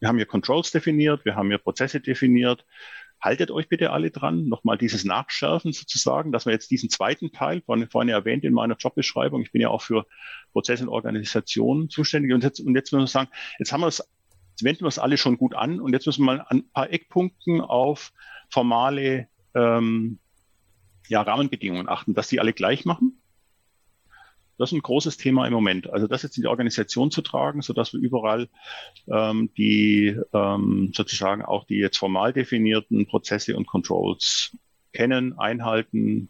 wir 0.00 0.08
haben 0.08 0.16
hier 0.16 0.26
Controls 0.26 0.70
definiert, 0.70 1.24
wir 1.24 1.34
haben 1.34 1.48
hier 1.48 1.58
Prozesse 1.58 2.00
definiert 2.00 2.64
haltet 3.20 3.50
euch 3.50 3.68
bitte 3.68 3.90
alle 3.90 4.10
dran. 4.10 4.48
Nochmal 4.48 4.78
dieses 4.78 5.04
Nachschärfen 5.04 5.72
sozusagen, 5.72 6.32
dass 6.32 6.46
wir 6.46 6.52
jetzt 6.52 6.70
diesen 6.70 6.90
zweiten 6.90 7.32
Teil, 7.32 7.62
vorhin, 7.62 7.88
vorhin 7.88 8.08
erwähnt 8.08 8.44
in 8.44 8.52
meiner 8.52 8.76
Jobbeschreibung, 8.76 9.42
ich 9.42 9.52
bin 9.52 9.60
ja 9.60 9.68
auch 9.68 9.82
für 9.82 10.06
Prozess 10.52 10.80
und 10.80 10.88
Organisation 10.88 11.90
zuständig 11.90 12.32
und 12.32 12.44
jetzt, 12.44 12.60
und 12.60 12.74
jetzt 12.74 12.92
müssen 12.92 13.04
wir 13.04 13.08
sagen, 13.08 13.30
jetzt 13.58 13.72
haben 13.72 13.80
wir 13.80 13.88
es, 13.88 14.06
jetzt 14.50 14.64
wenden 14.64 14.82
wir 14.82 14.88
es 14.88 14.98
alle 14.98 15.16
schon 15.16 15.36
gut 15.36 15.54
an 15.54 15.80
und 15.80 15.92
jetzt 15.92 16.06
müssen 16.06 16.24
wir 16.24 16.36
mal 16.36 16.46
ein 16.48 16.70
paar 16.70 16.90
Eckpunkten 16.90 17.60
auf 17.60 18.12
formale 18.50 19.28
ähm, 19.54 20.18
ja, 21.08 21.22
Rahmenbedingungen 21.22 21.88
achten, 21.88 22.14
dass 22.14 22.28
die 22.28 22.40
alle 22.40 22.52
gleich 22.52 22.84
machen 22.84 23.20
das 24.58 24.72
ist 24.72 24.76
ein 24.76 24.82
großes 24.82 25.16
Thema 25.16 25.46
im 25.46 25.52
Moment. 25.52 25.88
Also 25.88 26.08
das 26.08 26.24
jetzt 26.24 26.36
in 26.36 26.42
die 26.42 26.48
Organisation 26.48 27.10
zu 27.10 27.22
tragen, 27.22 27.62
so 27.62 27.72
dass 27.72 27.92
wir 27.92 28.00
überall 28.00 28.48
ähm, 29.06 29.50
die 29.56 30.18
ähm, 30.34 30.92
sozusagen 30.94 31.44
auch 31.44 31.64
die 31.64 31.76
jetzt 31.76 31.96
formal 31.96 32.32
definierten 32.32 33.06
Prozesse 33.06 33.56
und 33.56 33.66
Controls 33.66 34.56
kennen, 34.92 35.38
einhalten, 35.38 36.28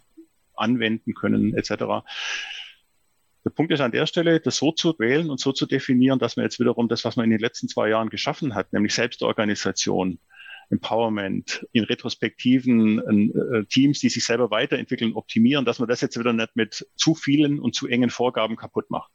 anwenden 0.55 1.15
können 1.15 1.57
etc. 1.57 2.05
Der 3.45 3.51
Punkt 3.55 3.73
ist 3.73 3.81
an 3.81 3.93
der 3.93 4.07
Stelle, 4.07 4.41
das 4.41 4.59
so 4.59 4.73
zu 4.73 4.99
wählen 4.99 5.31
und 5.31 5.41
so 5.41 5.53
zu 5.53 5.65
definieren, 5.65 6.19
dass 6.19 6.37
man 6.37 6.45
jetzt 6.45 6.61
wiederum 6.61 6.89
das, 6.89 7.05
was 7.07 7.17
man 7.17 7.25
in 7.25 7.31
den 7.31 7.41
letzten 7.41 7.69
zwei 7.69 7.89
Jahren 7.89 8.11
geschaffen 8.11 8.55
hat, 8.55 8.75
nämlich 8.75 8.93
Selbstorganisation, 8.93 10.19
Empowerment, 10.70 11.66
in 11.73 11.85
Retrospektiven 11.85 12.99
äh, 13.31 13.65
Teams, 13.66 14.01
die 14.01 14.09
sich 14.09 14.24
selber 14.24 14.51
weiterentwickeln, 14.51 15.15
optimieren, 15.15 15.65
dass 15.65 15.78
man 15.78 15.89
das 15.89 16.01
jetzt 16.01 16.19
wieder 16.19 16.32
nicht 16.32 16.57
mit 16.57 16.86
zu 16.97 17.15
vielen 17.15 17.59
und 17.59 17.74
zu 17.74 17.86
engen 17.86 18.11
Vorgaben 18.11 18.57
kaputt 18.57 18.90
macht. 18.90 19.11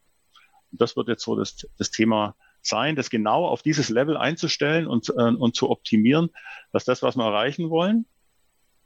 Und 0.71 0.81
das 0.81 0.95
wird 0.95 1.07
jetzt 1.07 1.23
so 1.23 1.35
das, 1.35 1.67
das 1.77 1.91
Thema 1.91 2.35
sein, 2.61 2.95
das 2.95 3.09
genau 3.09 3.45
auf 3.45 3.61
dieses 3.61 3.89
Level 3.89 4.17
einzustellen 4.17 4.87
und, 4.87 5.09
äh, 5.09 5.29
und 5.29 5.55
zu 5.55 5.69
optimieren, 5.69 6.29
dass 6.71 6.85
das, 6.85 7.03
was 7.03 7.15
wir 7.15 7.25
erreichen 7.25 7.69
wollen, 7.69 8.05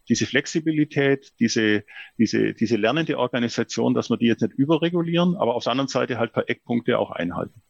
diese 0.08 0.26
Flexibilität, 0.26 1.32
diese, 1.38 1.84
diese, 2.18 2.54
diese 2.54 2.76
lernende 2.76 3.18
Organisation, 3.18 3.94
dass 3.94 4.10
wir 4.10 4.16
die 4.16 4.26
jetzt 4.26 4.42
nicht 4.42 4.54
überregulieren, 4.54 5.36
aber 5.36 5.54
auf 5.54 5.64
der 5.64 5.72
anderen 5.72 5.88
Seite 5.88 6.18
halt 6.18 6.32
per 6.32 6.48
Eckpunkte 6.48 6.98
auch 6.98 7.10
einhalten. 7.10 7.62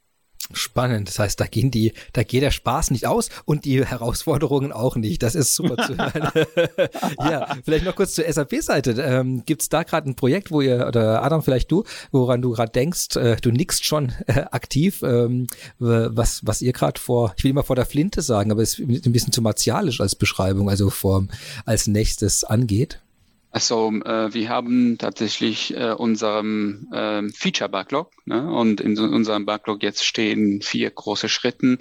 Spannend. 0.52 1.08
Das 1.08 1.18
heißt, 1.18 1.38
da 1.38 1.46
gehen 1.46 1.70
die, 1.70 1.92
da 2.12 2.22
geht 2.22 2.42
der 2.42 2.50
Spaß 2.50 2.90
nicht 2.90 3.06
aus 3.06 3.28
und 3.44 3.64
die 3.64 3.84
Herausforderungen 3.84 4.72
auch 4.72 4.96
nicht. 4.96 5.22
Das 5.22 5.34
ist 5.34 5.54
super 5.54 5.76
zu 5.86 5.96
hören. 5.96 6.30
ja, 7.18 7.56
vielleicht 7.64 7.84
noch 7.84 7.94
kurz 7.94 8.14
zur 8.14 8.24
SAP-Seite. 8.30 8.92
Ähm, 8.92 9.44
Gibt 9.44 9.62
es 9.62 9.68
da 9.68 9.82
gerade 9.82 10.08
ein 10.08 10.14
Projekt, 10.14 10.50
wo 10.50 10.60
ihr, 10.60 10.86
oder 10.86 11.22
Adam, 11.22 11.42
vielleicht 11.42 11.70
du, 11.70 11.84
woran 12.12 12.40
du 12.40 12.52
gerade 12.52 12.72
denkst, 12.72 13.16
äh, 13.16 13.36
du 13.36 13.50
nickst 13.50 13.84
schon 13.84 14.12
äh, 14.26 14.44
aktiv, 14.50 15.02
ähm, 15.02 15.48
was, 15.78 16.40
was 16.46 16.62
ihr 16.62 16.72
gerade 16.72 16.98
vor, 16.98 17.34
ich 17.36 17.44
will 17.44 17.50
immer 17.50 17.62
vor 17.62 17.76
der 17.76 17.86
Flinte 17.86 18.22
sagen, 18.22 18.50
aber 18.50 18.62
es 18.62 18.78
ist 18.78 19.06
ein 19.06 19.12
bisschen 19.12 19.32
zu 19.32 19.42
martialisch 19.42 20.00
als 20.00 20.14
Beschreibung, 20.14 20.70
also 20.70 20.88
vor, 20.90 21.26
als 21.66 21.86
nächstes 21.86 22.44
angeht? 22.44 23.00
Also 23.58 23.90
äh, 24.04 24.32
wir 24.32 24.50
haben 24.50 24.98
tatsächlich 24.98 25.76
äh, 25.76 25.90
unserem 25.90 26.86
äh, 26.92 27.28
Feature 27.30 27.68
Backlog 27.68 28.12
ne? 28.24 28.48
und 28.52 28.80
in 28.80 28.96
unserem 28.96 29.46
Backlog 29.46 29.82
jetzt 29.82 30.04
stehen 30.04 30.62
vier 30.62 30.88
große 30.92 31.28
Schritten. 31.28 31.78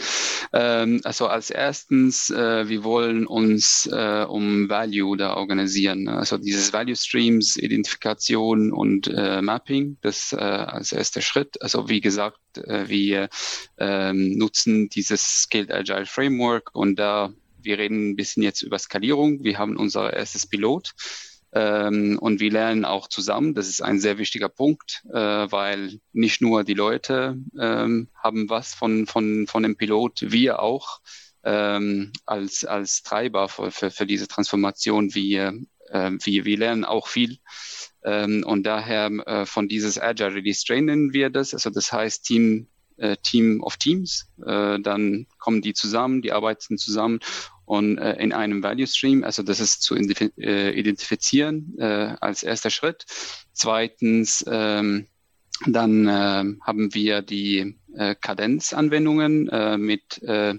Ähm, 0.53 1.01
also 1.03 1.27
als 1.27 1.51
erstens, 1.51 2.31
äh, 2.31 2.67
wir 2.67 2.83
wollen 2.83 3.27
uns 3.27 3.87
äh, 3.93 4.25
um 4.27 4.67
Value 4.67 5.17
da 5.17 5.37
organisieren. 5.37 6.05
Ne? 6.05 6.17
Also 6.17 6.39
dieses 6.39 6.73
Value 6.73 6.95
Streams, 6.95 7.57
Identifikation 7.57 8.71
und 8.71 9.05
äh, 9.13 9.43
Mapping, 9.43 9.97
das 10.01 10.33
äh, 10.33 10.37
als 10.37 10.93
erster 10.93 11.21
Schritt. 11.21 11.61
Also 11.61 11.89
wie 11.89 12.01
gesagt, 12.01 12.57
äh, 12.57 12.89
wir 12.89 13.29
äh, 13.77 14.13
nutzen 14.13 14.89
dieses 14.89 15.43
Scaled 15.43 15.71
Agile 15.71 16.07
Framework 16.07 16.71
und 16.73 16.97
da 16.97 17.31
wir 17.67 17.77
reden 17.77 18.11
ein 18.11 18.15
bisschen 18.15 18.43
jetzt 18.43 18.61
über 18.61 18.79
Skalierung. 18.79 19.43
Wir 19.43 19.57
haben 19.57 19.75
unser 19.75 20.13
erstes 20.13 20.47
Pilot 20.47 20.93
ähm, 21.53 22.19
und 22.19 22.39
wir 22.39 22.51
lernen 22.51 22.85
auch 22.85 23.07
zusammen. 23.07 23.53
Das 23.53 23.67
ist 23.67 23.81
ein 23.81 23.99
sehr 23.99 24.17
wichtiger 24.17 24.49
Punkt, 24.49 25.03
äh, 25.11 25.17
weil 25.17 25.99
nicht 26.13 26.41
nur 26.41 26.63
die 26.63 26.73
Leute 26.73 27.37
ähm, 27.59 28.09
haben 28.15 28.49
was 28.49 28.73
von, 28.73 29.05
von, 29.07 29.47
von 29.47 29.63
dem 29.63 29.77
Pilot, 29.77 30.31
wir 30.31 30.59
auch 30.59 30.99
ähm, 31.43 32.11
als, 32.25 32.65
als 32.65 33.03
Treiber 33.03 33.47
für, 33.47 33.71
für, 33.71 33.91
für 33.91 34.05
diese 34.05 34.27
Transformation. 34.27 35.15
Wir, 35.15 35.53
äh, 35.89 36.11
wir, 36.21 36.45
wir 36.45 36.57
lernen 36.57 36.83
auch 36.83 37.07
viel. 37.07 37.37
Ähm, 38.03 38.43
und 38.45 38.63
daher 38.63 39.09
äh, 39.25 39.45
von 39.45 39.67
dieses 39.67 39.99
Agile 39.99 40.35
Release 40.35 40.65
Train 40.65 40.85
nennen 40.85 41.13
wir 41.13 41.29
das. 41.29 41.53
Also 41.53 41.69
das 41.69 41.91
heißt 41.91 42.25
Team 42.25 42.67
äh, 42.97 43.15
Team 43.17 43.61
of 43.61 43.77
Teams. 43.77 44.27
Äh, 44.45 44.79
dann 44.79 45.27
kommen 45.39 45.61
die 45.61 45.73
zusammen, 45.73 46.21
die 46.21 46.31
arbeiten 46.31 46.77
zusammen 46.77 47.19
und 47.67 47.97
äh, 47.97 48.13
in 48.13 48.31
einem 48.31 48.63
Value 48.63 48.87
Stream, 48.87 49.25
also 49.25 49.43
das 49.43 49.59
ist 49.59 49.81
zu 49.81 49.93
äh, 49.95 50.71
identifizieren 50.71 51.75
äh, 51.77 52.15
als 52.21 52.41
erster 52.41 52.69
Schritt. 52.69 53.05
Zweitens, 53.51 54.43
ähm, 54.47 55.07
dann 55.65 56.07
äh, 56.07 56.45
haben 56.65 56.93
wir 56.93 57.21
die 57.21 57.75
äh, 57.93 58.15
Kadenzanwendungen 58.15 59.49
äh, 59.49 59.77
mit 59.77 60.23
äh, 60.23 60.55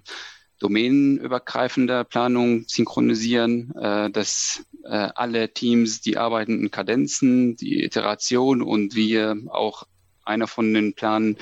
domänenübergreifender 0.59 2.05
Planung 2.05 2.65
synchronisieren, 2.69 3.75
äh, 3.75 4.11
dass 4.11 4.67
äh, 4.85 5.09
alle 5.15 5.55
Teams, 5.55 6.03
die 6.03 6.19
arbeiten 6.19 6.61
in 6.61 6.71
Kadenzen, 6.71 7.57
die 7.57 7.85
Iteration 7.85 8.61
und 8.61 8.95
wir 8.95 9.35
auch 9.49 9.85
einer 10.27 10.47
von 10.47 10.75
den 10.75 10.93
Planen 10.93 11.39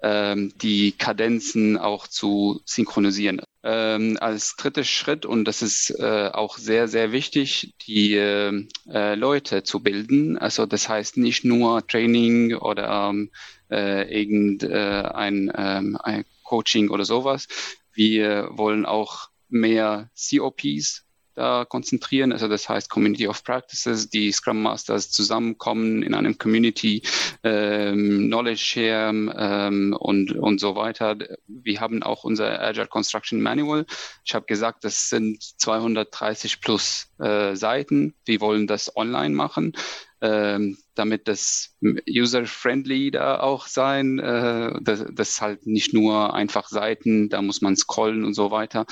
ähm, 0.00 0.52
die 0.62 0.92
Kadenzen 0.92 1.76
auch 1.76 2.06
zu 2.06 2.60
synchronisieren. 2.64 3.40
Ähm, 3.64 4.16
als 4.20 4.54
dritter 4.56 4.84
Schritt, 4.84 5.26
und 5.26 5.44
das 5.44 5.62
ist 5.62 5.90
äh, 5.98 6.30
auch 6.32 6.58
sehr, 6.58 6.86
sehr 6.86 7.10
wichtig, 7.10 7.74
die 7.86 8.14
äh, 8.14 8.66
äh 8.88 9.14
Leute 9.16 9.64
zu 9.64 9.80
bilden. 9.80 10.38
Also 10.38 10.64
das 10.66 10.88
heißt 10.88 11.16
nicht 11.16 11.44
nur 11.44 11.86
Training 11.86 12.54
oder 12.54 13.10
ähm, 13.10 13.30
äh, 13.70 14.22
irgendein 14.22 15.48
äh, 15.48 15.78
ähm, 15.78 16.24
Coaching 16.44 16.90
oder 16.90 17.04
sowas. 17.04 17.48
Wir 17.92 18.48
wollen 18.52 18.86
auch 18.86 19.28
mehr 19.48 20.08
COPs 20.14 21.04
da 21.38 21.64
konzentrieren. 21.64 22.32
Also 22.32 22.48
das 22.48 22.68
heißt 22.68 22.90
Community 22.90 23.28
of 23.28 23.42
Practices, 23.44 24.10
die 24.10 24.32
Scrum 24.32 24.62
Masters 24.62 25.10
zusammenkommen 25.10 26.02
in 26.02 26.14
einem 26.14 26.36
Community, 26.36 27.02
ähm, 27.44 28.26
Knowledge 28.26 28.58
Share 28.58 29.10
ähm, 29.10 29.96
und, 29.98 30.32
und 30.32 30.60
so 30.60 30.74
weiter. 30.74 31.16
Wir 31.46 31.80
haben 31.80 32.02
auch 32.02 32.24
unser 32.24 32.60
Agile 32.60 32.88
Construction 32.88 33.40
Manual. 33.40 33.86
Ich 34.24 34.34
habe 34.34 34.46
gesagt, 34.46 34.84
das 34.84 35.08
sind 35.08 35.42
230 35.42 36.60
plus 36.60 37.08
äh, 37.18 37.54
Seiten. 37.54 38.14
Wir 38.24 38.40
wollen 38.40 38.66
das 38.66 38.96
online 38.96 39.34
machen. 39.34 39.72
Ähm, 40.20 40.76
damit 40.98 41.28
das 41.28 41.76
user-friendly 42.08 43.10
da 43.10 43.40
auch 43.40 43.66
sein. 43.66 44.18
Äh, 44.18 44.72
das, 44.82 45.04
das 45.12 45.40
halt 45.40 45.66
nicht 45.66 45.94
nur 45.94 46.34
einfach 46.34 46.68
Seiten, 46.68 47.28
da 47.28 47.42
muss 47.42 47.60
man 47.60 47.76
scrollen 47.76 48.24
und 48.24 48.34
so 48.34 48.50
weiter. 48.50 48.86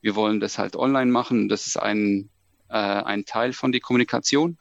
Wir 0.00 0.14
wollen 0.14 0.40
das 0.40 0.58
halt 0.58 0.76
online 0.76 1.10
machen. 1.10 1.48
Das 1.48 1.66
ist 1.66 1.76
ein, 1.76 2.30
äh, 2.68 2.74
ein 2.74 3.24
Teil 3.24 3.52
von 3.52 3.72
der 3.72 3.80
Kommunikation. 3.80 4.58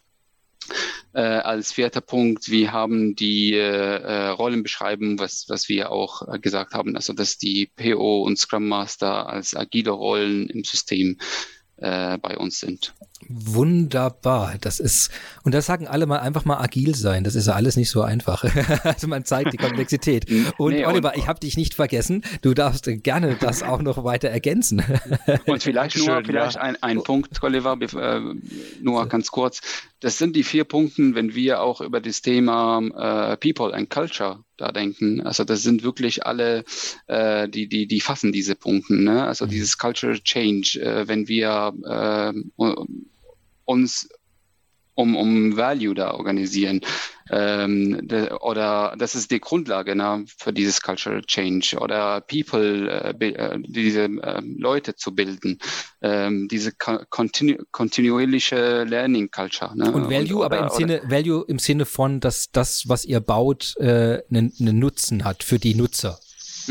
Äh, 1.14 1.22
als 1.22 1.74
vierter 1.74 2.00
Punkt, 2.00 2.50
wir 2.50 2.72
haben 2.72 3.16
die 3.16 3.54
äh, 3.54 3.58
äh 3.58 4.28
Rollenbeschreibung, 4.30 5.20
was, 5.20 5.46
was 5.50 5.68
wir 5.68 5.92
auch 5.92 6.26
äh, 6.28 6.40
gesagt 6.40 6.74
haben, 6.74 6.96
also 6.96 7.12
dass 7.12 7.38
die 7.38 7.70
PO 7.76 8.22
und 8.24 8.38
Scrum 8.38 8.70
Master 8.70 9.28
als 9.28 9.54
agile 9.54 9.92
Rollen 9.92 10.50
im 10.50 10.64
System 10.64 11.18
äh, 11.78 12.18
bei 12.18 12.38
uns 12.38 12.60
sind. 12.60 12.94
Wunderbar. 13.30 14.56
Das 14.62 14.80
ist, 14.80 15.12
und 15.44 15.54
das 15.54 15.66
sagen 15.66 15.88
alle 15.88 16.06
mal 16.06 16.20
einfach 16.20 16.46
mal 16.46 16.58
agil 16.58 16.96
sein. 16.96 17.24
Das 17.24 17.36
ist 17.36 17.48
ja 17.48 17.54
alles 17.54 17.76
nicht 17.76 17.90
so 17.90 18.02
einfach. 18.02 18.44
also 18.84 19.08
man 19.08 19.26
zeigt 19.26 19.54
die 19.54 19.58
Komplexität. 19.58 20.26
Und 20.58 20.74
nee, 20.74 20.86
Oliver, 20.86 21.14
und, 21.14 21.18
ich 21.18 21.28
habe 21.28 21.40
dich 21.40 21.58
nicht 21.58 21.74
vergessen. 21.74 22.24
Du 22.42 22.54
darfst 22.54 22.90
gerne 23.04 23.36
das 23.40 23.64
auch 23.64 23.82
noch 23.82 24.04
weiter 24.04 24.30
ergänzen. 24.30 24.84
und 25.46 25.64
vielleicht 25.64 25.98
nur, 25.98 26.06
Schön, 26.06 26.26
vielleicht 26.26 26.56
ja. 26.56 26.62
ein, 26.62 26.82
ein 26.82 27.04
Punkt, 27.04 27.42
Oliver, 27.42 27.78
äh, 27.82 28.22
nur 28.82 29.08
ganz 29.08 29.30
kurz. 29.32 29.62
Das 30.00 30.18
sind 30.18 30.36
die 30.36 30.44
vier 30.44 30.64
Punkte, 30.64 31.14
wenn 31.16 31.36
wir 31.36 31.62
auch 31.62 31.82
über 31.82 32.02
das 32.02 32.22
Thema 32.22 32.80
äh, 32.80 33.38
People 33.38 33.74
and 33.74 33.90
Culture 33.90 34.44
da 34.58 34.72
denken. 34.72 35.22
Also 35.22 35.44
das 35.44 35.64
sind 35.64 35.84
wirklich 35.84 36.26
alle, 36.26 36.64
äh, 37.08 37.50
die, 37.50 37.68
die, 37.68 37.88
die 37.88 38.02
fassen 38.02 38.32
diese 38.32 38.56
Punkte. 38.56 38.96
Ne? 38.96 39.26
Also 39.26 39.46
mhm. 39.46 39.50
dieses 39.50 39.78
Culture 39.78 40.22
Change, 40.22 40.80
äh, 40.82 41.08
wenn 41.08 41.28
wir 41.28 41.74
äh, 41.86 42.34
uns 43.72 44.10
um, 44.96 45.16
um 45.16 45.58
Value 45.58 45.94
da 45.94 46.14
organisieren. 46.14 46.82
Ähm, 47.30 48.08
de, 48.08 48.32
oder 48.42 48.94
das 48.98 49.16
ist 49.16 49.32
die 49.32 49.40
Grundlage 49.40 49.96
ne, 49.96 50.26
für 50.38 50.52
dieses 50.52 50.82
Cultural 50.82 51.22
Change 51.22 51.78
oder 51.80 52.20
People, 52.22 52.90
äh, 52.90 53.26
äh, 53.30 53.60
diese 53.66 54.04
äh, 54.04 54.42
Leute 54.58 54.96
zu 54.96 55.16
bilden, 55.16 55.60
ähm, 56.02 56.50
diese 56.50 56.74
kontinu 56.74 57.58
kontinuierliche 57.72 58.84
Learning 58.84 59.32
Culture. 59.32 59.72
Ne? 59.78 59.92
Und 59.92 60.10
Value, 60.10 60.40
und, 60.40 60.46
oder, 60.46 60.46
aber 60.46 60.60
im 60.64 60.70
Sinne 60.70 61.02
Value 61.06 61.46
im 61.48 61.60
Sinne 61.60 61.86
von, 61.86 62.20
dass 62.20 62.52
das, 62.52 62.84
was 62.88 63.06
ihr 63.06 63.22
baut, 63.22 63.76
einen 63.80 64.22
äh, 64.30 64.52
ne 64.58 64.74
Nutzen 64.74 65.24
hat 65.24 65.44
für 65.44 65.60
die 65.60 65.76
Nutzer. 65.76 66.20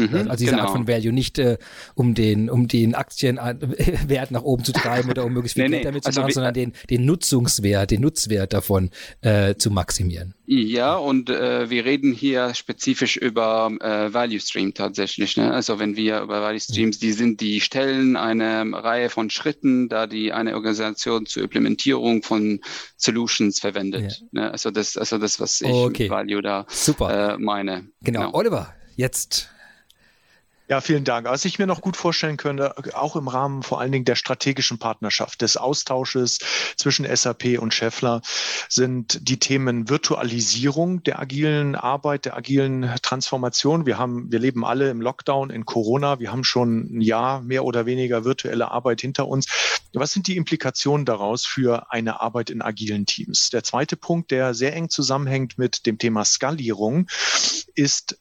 Mhm, 0.01 0.31
also 0.31 0.37
diese 0.37 0.53
genau. 0.53 0.63
Art 0.63 0.73
von 0.73 0.89
Value, 0.89 1.13
nicht 1.13 1.39
äh, 1.39 1.59
um 1.95 2.15
den, 2.15 2.49
um 2.49 2.69
den 2.69 2.95
Aktienwert 2.95 4.31
nach 4.31 4.43
oben 4.43 4.65
zu 4.65 4.73
treiben 4.73 5.11
oder 5.11 5.25
um 5.25 5.33
möglichst 5.33 5.55
viel 5.55 5.69
nee, 5.69 5.77
Geld 5.77 5.85
damit 5.85 6.05
zu 6.05 6.09
also 6.09 6.21
machen, 6.23 6.33
sondern 6.33 6.55
den, 6.55 6.73
den 6.89 7.05
Nutzungswert, 7.05 7.91
den 7.91 8.01
Nutzwert 8.01 8.53
davon 8.53 8.91
äh, 9.21 9.55
zu 9.57 9.71
maximieren. 9.71 10.35
Ja, 10.53 10.97
und 10.97 11.31
äh, 11.31 11.71
wir 11.71 11.85
reden 11.85 12.13
hier 12.13 12.55
spezifisch 12.55 13.17
über 13.17 13.71
äh, 13.81 14.13
Value 14.13 14.41
Stream 14.41 14.75
tatsächlich. 14.75 15.37
Ne? 15.37 15.53
Also 15.53 15.79
wenn 15.79 15.95
wir 15.95 16.23
über 16.23 16.43
Value 16.43 16.59
Streams, 16.59 16.99
die 16.99 17.13
sind, 17.13 17.41
die 17.41 17.61
stellen 17.61 18.17
eine 18.17 18.67
Reihe 18.73 19.11
von 19.11 19.31
Schritten, 19.31 19.89
da 19.89 20.09
die 20.09 20.33
eine 20.33 20.55
Organisation 20.55 21.27
zur 21.27 21.45
Implementierung 21.45 22.25
von 22.25 22.61
Solutions 22.97 23.61
verwendet. 23.61 24.23
Ja. 24.33 24.43
Ne? 24.43 24.51
Also 24.51 24.73
das, 24.73 24.97
also 24.97 25.19
das, 25.19 25.39
was 25.39 25.61
ich 25.61 25.71
okay. 25.71 26.05
mit 26.05 26.11
Value 26.11 26.43
da 26.43 26.67
Super. 26.69 27.35
Äh, 27.35 27.39
meine. 27.39 27.87
Genau. 28.03 28.21
genau. 28.23 28.35
Oliver, 28.35 28.75
jetzt 28.97 29.51
ja, 30.71 30.81
vielen 30.81 31.03
Dank. 31.03 31.27
Was 31.27 31.45
ich 31.45 31.59
mir 31.59 31.67
noch 31.67 31.81
gut 31.81 31.97
vorstellen 31.97 32.37
könnte, 32.37 32.77
auch 32.95 33.17
im 33.17 33.27
Rahmen 33.27 33.65
vor 33.65 33.81
allen 33.81 33.91
Dingen 33.91 34.05
der 34.05 34.15
strategischen 34.15 34.79
Partnerschaft, 34.79 35.43
des 35.43 35.57
Austausches 35.57 36.39
zwischen 36.77 37.05
SAP 37.05 37.59
und 37.59 37.75
Scheffler, 37.75 38.23
sind 38.69 39.29
die 39.29 39.41
Themen 39.41 39.89
Virtualisierung 39.89 41.03
der 41.03 41.19
agilen 41.19 41.75
Arbeit, 41.75 42.25
der 42.25 42.37
agilen 42.37 42.89
Transformation. 43.03 43.85
Wir 43.85 43.99
haben, 43.99 44.31
wir 44.31 44.39
leben 44.39 44.65
alle 44.65 44.91
im 44.91 45.01
Lockdown, 45.01 45.51
in 45.51 45.67
Corona. 45.67 46.21
Wir 46.21 46.31
haben 46.31 46.45
schon 46.45 46.99
ein 46.99 47.01
Jahr 47.01 47.43
mehr 47.43 47.65
oder 47.65 47.85
weniger 47.85 48.25
virtuelle 48.25 48.71
Arbeit 48.71 49.01
hinter 49.01 49.27
uns. 49.27 49.47
Was 49.93 50.13
sind 50.13 50.29
die 50.29 50.37
Implikationen 50.37 51.05
daraus 51.05 51.47
für 51.47 51.91
eine 51.91 52.21
Arbeit 52.21 52.49
in 52.49 52.63
agilen 52.63 53.07
Teams? 53.07 53.51
Der 53.51 53.65
zweite 53.65 53.97
Punkt, 53.97 54.31
der 54.31 54.55
sehr 54.55 54.73
eng 54.77 54.89
zusammenhängt 54.89 55.59
mit 55.59 55.85
dem 55.85 55.99
Thema 55.99 56.25
Skalierung, 56.25 57.09
ist 57.75 58.21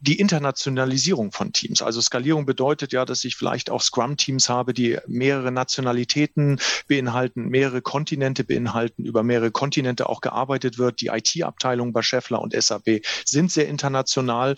die 0.00 0.18
Internationalisierung 0.18 1.30
von 1.30 1.52
Teams. 1.52 1.82
Also 1.82 2.00
Skalierung 2.00 2.46
bedeutet 2.46 2.92
ja, 2.92 3.04
dass 3.04 3.24
ich 3.24 3.36
vielleicht 3.36 3.70
auch 3.70 3.82
Scrum-Teams 3.82 4.48
habe, 4.48 4.72
die 4.72 4.98
mehrere 5.06 5.52
Nationalitäten 5.52 6.58
beinhalten, 6.88 7.48
mehrere 7.48 7.82
Kontinente 7.82 8.44
beinhalten, 8.44 9.04
über 9.04 9.22
mehrere 9.22 9.50
Kontinente 9.50 10.08
auch 10.08 10.22
gearbeitet 10.22 10.78
wird. 10.78 11.00
Die 11.00 11.08
IT-Abteilungen 11.08 11.92
bei 11.92 12.02
Scheffler 12.02 12.40
und 12.40 12.54
SAP 12.54 13.02
sind 13.24 13.52
sehr 13.52 13.68
international. 13.68 14.56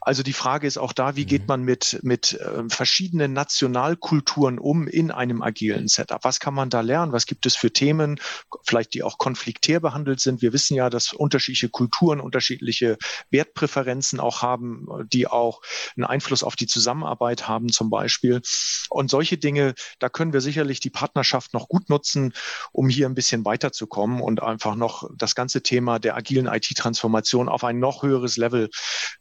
Also 0.00 0.22
die 0.22 0.32
Frage 0.32 0.68
ist 0.68 0.78
auch 0.78 0.92
da, 0.92 1.16
wie 1.16 1.24
geht 1.24 1.42
mhm. 1.42 1.48
man 1.48 1.62
mit, 1.62 1.98
mit 2.02 2.34
äh, 2.34 2.62
verschiedenen 2.68 3.32
Nationalkulturen 3.32 4.60
um 4.60 4.86
in 4.86 5.10
einem 5.10 5.42
agilen 5.42 5.88
Setup? 5.88 6.22
Was 6.22 6.38
kann 6.38 6.54
man 6.54 6.70
da 6.70 6.80
lernen? 6.80 7.12
Was 7.12 7.26
gibt 7.26 7.44
es 7.44 7.56
für 7.56 7.72
Themen, 7.72 8.20
vielleicht 8.64 8.94
die 8.94 9.02
auch 9.02 9.18
konfliktär 9.18 9.80
behandelt 9.80 10.20
sind? 10.20 10.42
Wir 10.42 10.52
wissen 10.52 10.76
ja, 10.76 10.90
dass 10.90 11.12
unterschiedliche 11.12 11.70
Kulturen 11.70 12.20
unterschiedliche 12.20 12.98
Wertpräferenzen 13.30 14.20
auch 14.20 14.42
haben, 14.42 14.75
die 15.12 15.26
auch 15.26 15.60
einen 15.96 16.04
Einfluss 16.04 16.42
auf 16.42 16.56
die 16.56 16.66
Zusammenarbeit 16.66 17.48
haben 17.48 17.68
zum 17.68 17.90
Beispiel. 17.90 18.40
Und 18.88 19.10
solche 19.10 19.38
Dinge, 19.38 19.74
da 19.98 20.08
können 20.08 20.32
wir 20.32 20.40
sicherlich 20.40 20.80
die 20.80 20.90
Partnerschaft 20.90 21.54
noch 21.54 21.68
gut 21.68 21.88
nutzen, 21.90 22.32
um 22.72 22.88
hier 22.88 23.06
ein 23.06 23.14
bisschen 23.14 23.44
weiterzukommen 23.44 24.20
und 24.20 24.42
einfach 24.42 24.76
noch 24.76 25.08
das 25.16 25.34
ganze 25.34 25.62
Thema 25.62 25.98
der 25.98 26.16
agilen 26.16 26.46
IT-Transformation 26.46 27.48
auf 27.48 27.64
ein 27.64 27.78
noch 27.78 28.02
höheres 28.02 28.36
Level 28.36 28.70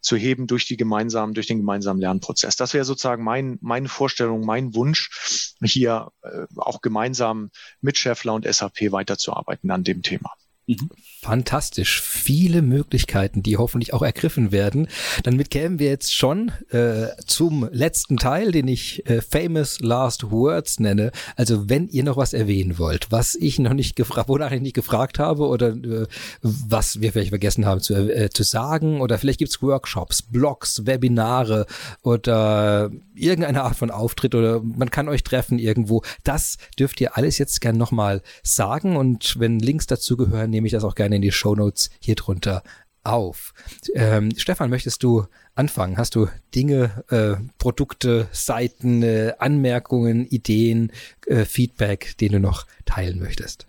zu 0.02 0.16
heben 0.16 0.48
durch 0.48 0.66
die 0.66 0.78
gemeinsamen, 0.78 1.34
durch 1.34 1.48
den 1.48 1.58
gemeinsamen 1.58 2.00
Lernprozess. 2.00 2.56
Das 2.56 2.74
wäre 2.74 2.86
sozusagen 2.86 3.24
mein, 3.24 3.58
meine 3.62 3.90
Vorstellung, 3.90 4.46
mein 4.46 4.76
Wunsch, 4.76 5.56
hier 5.64 6.12
äh, 6.22 6.46
auch 6.58 6.82
gemeinsam 6.82 7.50
mit 7.82 7.98
Scheffler 7.98 8.34
und 8.34 8.46
SAP 8.46 8.92
weiterzuarbeiten 8.92 9.72
an 9.72 9.84
dem 9.84 10.02
Thema. 10.02 10.32
Mhm. 10.68 10.90
Fantastisch. 11.22 12.02
Viele 12.02 12.62
Möglichkeiten, 12.62 13.44
die 13.44 13.58
hoffentlich 13.58 13.94
auch 13.94 14.02
ergriffen 14.02 14.52
werden. 14.52 14.88
Damit 15.24 15.52
kämen 15.52 15.78
wir 15.78 15.90
jetzt 15.90 16.14
schon 16.14 16.52
äh, 16.70 17.08
zum 17.26 17.70
letzten 17.72 18.18
Teil, 18.18 18.52
den 18.52 18.68
ich 18.68 19.08
äh, 19.08 19.22
Famous 19.22 19.80
Last 19.80 20.32
Words 20.32 20.80
nenne. 20.80 21.12
Also 21.36 21.70
wenn 21.70 21.88
ihr 21.88 22.04
noch 22.04 22.18
was 22.18 22.34
erwähnen 22.34 22.80
wollt, 22.80 23.12
was 23.12 23.36
ich 23.36 23.60
noch 23.60 23.74
nicht 23.74 23.96
gefragt, 23.96 24.28
wonach 24.28 24.52
ich 24.52 24.62
nicht 24.62 24.76
gefragt 24.76 25.20
habe 25.20 25.48
oder 25.48 25.70
äh, 25.70 26.08
was 26.42 27.00
wir 27.00 27.12
vielleicht 27.12 27.30
vergessen 27.30 27.66
haben 27.66 27.82
zu, 27.82 27.94
äh, 27.94 28.30
zu 28.30 28.44
sagen 28.44 29.02
oder 29.02 29.20
vielleicht 29.20 29.40
gibt's 29.40 29.62
Workshops, 29.62 30.24
Blogs, 30.24 30.86
Webinare 30.86 31.68
oder 32.02 32.90
irgendeine 33.14 33.64
Art 33.64 33.76
von 33.76 33.92
Auftritt 33.92 34.34
oder 34.34 34.62
man 34.62 34.90
kann 34.90 35.10
euch 35.10 35.24
treffen 35.24 35.60
irgendwo. 35.60 36.02
Das 36.24 36.58
dürft 36.80 37.00
ihr 37.02 37.18
alles 37.18 37.38
jetzt 37.38 37.62
gerne 37.62 37.78
nochmal 37.78 38.22
sagen 38.44 38.96
und 38.98 39.40
wenn 39.40 39.60
Links 39.60 39.86
dazu 39.86 40.18
gehören, 40.18 40.55
nehme 40.56 40.68
ich 40.68 40.74
das 40.74 40.86
auch 40.86 40.96
gerne 40.96 41.18
in 41.18 41.22
die 41.22 41.34
Show 41.34 41.54
Notes 41.54 41.90
hier 42.00 42.16
drunter 42.16 42.64
auf. 43.04 43.54
Ähm, 43.94 44.32
Stefan, 44.38 44.70
möchtest 44.70 45.04
du 45.04 45.26
anfangen? 45.54 45.98
Hast 45.98 46.16
du 46.16 46.28
Dinge, 46.56 47.04
äh, 47.10 47.36
Produkte, 47.58 48.30
Seiten, 48.32 49.04
äh, 49.04 49.34
Anmerkungen, 49.38 50.26
Ideen, 50.26 50.92
äh, 51.28 51.44
Feedback, 51.44 52.18
den 52.18 52.32
du 52.32 52.40
noch 52.40 52.66
teilen 52.86 53.20
möchtest? 53.20 53.68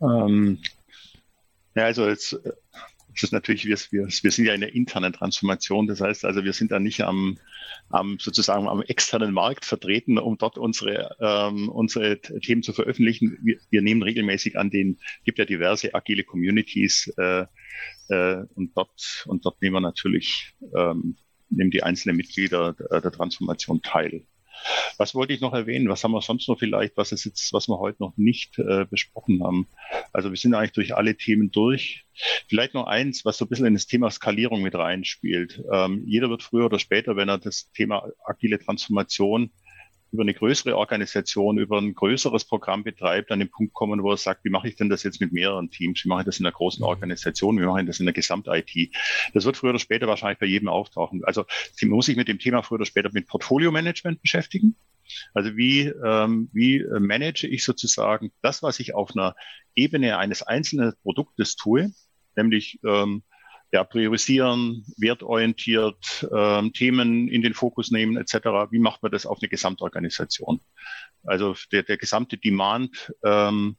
Ähm, 0.00 0.58
ja, 1.74 1.84
also 1.84 2.08
jetzt 2.08 2.38
ist 3.22 3.32
natürlich, 3.32 3.64
wir, 3.66 3.76
wir, 3.90 4.06
wir 4.06 4.30
sind 4.30 4.44
ja 4.44 4.54
in 4.54 4.60
der 4.60 4.74
internen 4.74 5.12
Transformation. 5.12 5.86
Das 5.86 6.00
heißt 6.00 6.24
also, 6.24 6.44
wir 6.44 6.52
sind 6.52 6.70
da 6.70 6.78
nicht 6.78 7.02
am, 7.02 7.38
am 7.88 8.18
sozusagen 8.18 8.68
am 8.68 8.82
externen 8.82 9.32
Markt 9.32 9.64
vertreten, 9.64 10.18
um 10.18 10.38
dort 10.38 10.58
unsere, 10.58 11.16
ähm, 11.20 11.68
unsere 11.68 12.20
Themen 12.20 12.62
zu 12.62 12.72
veröffentlichen. 12.72 13.38
Wir, 13.42 13.58
wir 13.70 13.82
nehmen 13.82 14.02
regelmäßig 14.02 14.58
an 14.58 14.70
den, 14.70 14.98
gibt 15.24 15.38
ja 15.38 15.44
diverse 15.44 15.94
agile 15.94 16.24
Communities 16.24 17.12
äh, 17.16 17.46
äh, 18.08 18.44
und 18.54 18.76
dort 18.76 19.24
und 19.26 19.44
dort 19.44 19.60
nehmen 19.62 19.74
wir 19.74 19.80
natürlich 19.80 20.54
ähm, 20.76 21.16
nehmen 21.50 21.70
die 21.70 21.82
einzelnen 21.82 22.16
Mitglieder 22.16 22.74
der, 22.74 23.00
der 23.00 23.12
Transformation 23.12 23.82
teil. 23.82 24.24
Was 24.96 25.14
wollte 25.14 25.32
ich 25.32 25.40
noch 25.40 25.54
erwähnen? 25.54 25.88
Was 25.88 26.02
haben 26.02 26.12
wir 26.12 26.22
sonst 26.22 26.48
noch 26.48 26.58
vielleicht, 26.58 26.96
was 26.96 27.12
ist 27.12 27.24
jetzt, 27.24 27.52
was 27.52 27.68
wir 27.68 27.78
heute 27.78 28.02
noch 28.02 28.16
nicht 28.16 28.58
äh, 28.58 28.84
besprochen 28.84 29.42
haben? 29.42 29.68
Also 30.12 30.30
wir 30.30 30.36
sind 30.36 30.54
eigentlich 30.54 30.72
durch 30.72 30.94
alle 30.94 31.16
Themen 31.16 31.50
durch. 31.50 32.04
Vielleicht 32.48 32.74
noch 32.74 32.86
eins, 32.86 33.24
was 33.24 33.38
so 33.38 33.44
ein 33.44 33.48
bisschen 33.48 33.66
in 33.66 33.74
das 33.74 33.86
Thema 33.86 34.10
Skalierung 34.10 34.62
mit 34.62 34.74
reinspielt. 34.74 35.62
Ähm, 35.72 36.02
jeder 36.06 36.30
wird 36.30 36.42
früher 36.42 36.66
oder 36.66 36.78
später, 36.78 37.16
wenn 37.16 37.28
er 37.28 37.38
das 37.38 37.70
Thema 37.72 38.08
agile 38.24 38.58
Transformation 38.58 39.50
über 40.10 40.22
eine 40.22 40.34
größere 40.34 40.76
Organisation, 40.76 41.58
über 41.58 41.78
ein 41.78 41.94
größeres 41.94 42.44
Programm 42.44 42.82
betreibt, 42.82 43.30
an 43.30 43.40
den 43.40 43.50
Punkt 43.50 43.74
kommen, 43.74 44.02
wo 44.02 44.10
er 44.10 44.16
sagt, 44.16 44.44
wie 44.44 44.50
mache 44.50 44.68
ich 44.68 44.76
denn 44.76 44.88
das 44.88 45.02
jetzt 45.02 45.20
mit 45.20 45.32
mehreren 45.32 45.70
Teams? 45.70 46.02
Wie 46.04 46.08
mache 46.08 46.22
ich 46.22 46.26
das 46.26 46.38
in 46.38 46.46
einer 46.46 46.54
großen 46.54 46.82
mhm. 46.82 46.88
Organisation? 46.88 47.60
Wie 47.60 47.66
mache 47.66 47.80
ich 47.80 47.86
das 47.86 48.00
in 48.00 48.06
der 48.06 48.14
Gesamt-IT? 48.14 48.94
Das 49.34 49.44
wird 49.44 49.56
früher 49.56 49.70
oder 49.70 49.78
später 49.78 50.06
wahrscheinlich 50.06 50.38
bei 50.38 50.46
jedem 50.46 50.68
auftauchen. 50.68 51.24
Also 51.24 51.44
man 51.82 51.90
muss 51.90 52.06
sich 52.06 52.16
mit 52.16 52.28
dem 52.28 52.38
Thema 52.38 52.62
früher 52.62 52.76
oder 52.76 52.86
später 52.86 53.10
mit 53.12 53.26
Portfolio-Management 53.26 54.22
beschäftigen. 54.22 54.76
Also 55.34 55.56
wie, 55.56 55.86
ähm, 55.86 56.48
wie 56.52 56.84
manage 56.98 57.46
ich 57.46 57.64
sozusagen 57.64 58.30
das, 58.42 58.62
was 58.62 58.80
ich 58.80 58.94
auf 58.94 59.12
einer 59.14 59.34
Ebene 59.74 60.18
eines 60.18 60.42
einzelnen 60.42 60.92
Produktes 61.02 61.56
tue, 61.56 61.92
nämlich 62.36 62.78
ähm, 62.84 63.22
ja, 63.70 63.84
priorisieren, 63.84 64.84
wertorientiert, 64.96 66.26
ähm, 66.34 66.72
Themen 66.72 67.28
in 67.28 67.42
den 67.42 67.54
Fokus 67.54 67.90
nehmen 67.90 68.16
etc. 68.16 68.70
Wie 68.70 68.78
macht 68.78 69.02
man 69.02 69.12
das 69.12 69.26
auf 69.26 69.38
eine 69.40 69.48
Gesamtorganisation? 69.48 70.60
Also 71.24 71.54
der, 71.72 71.82
der 71.82 71.98
gesamte 71.98 72.38
Demand 72.38 73.12
ähm, 73.24 73.76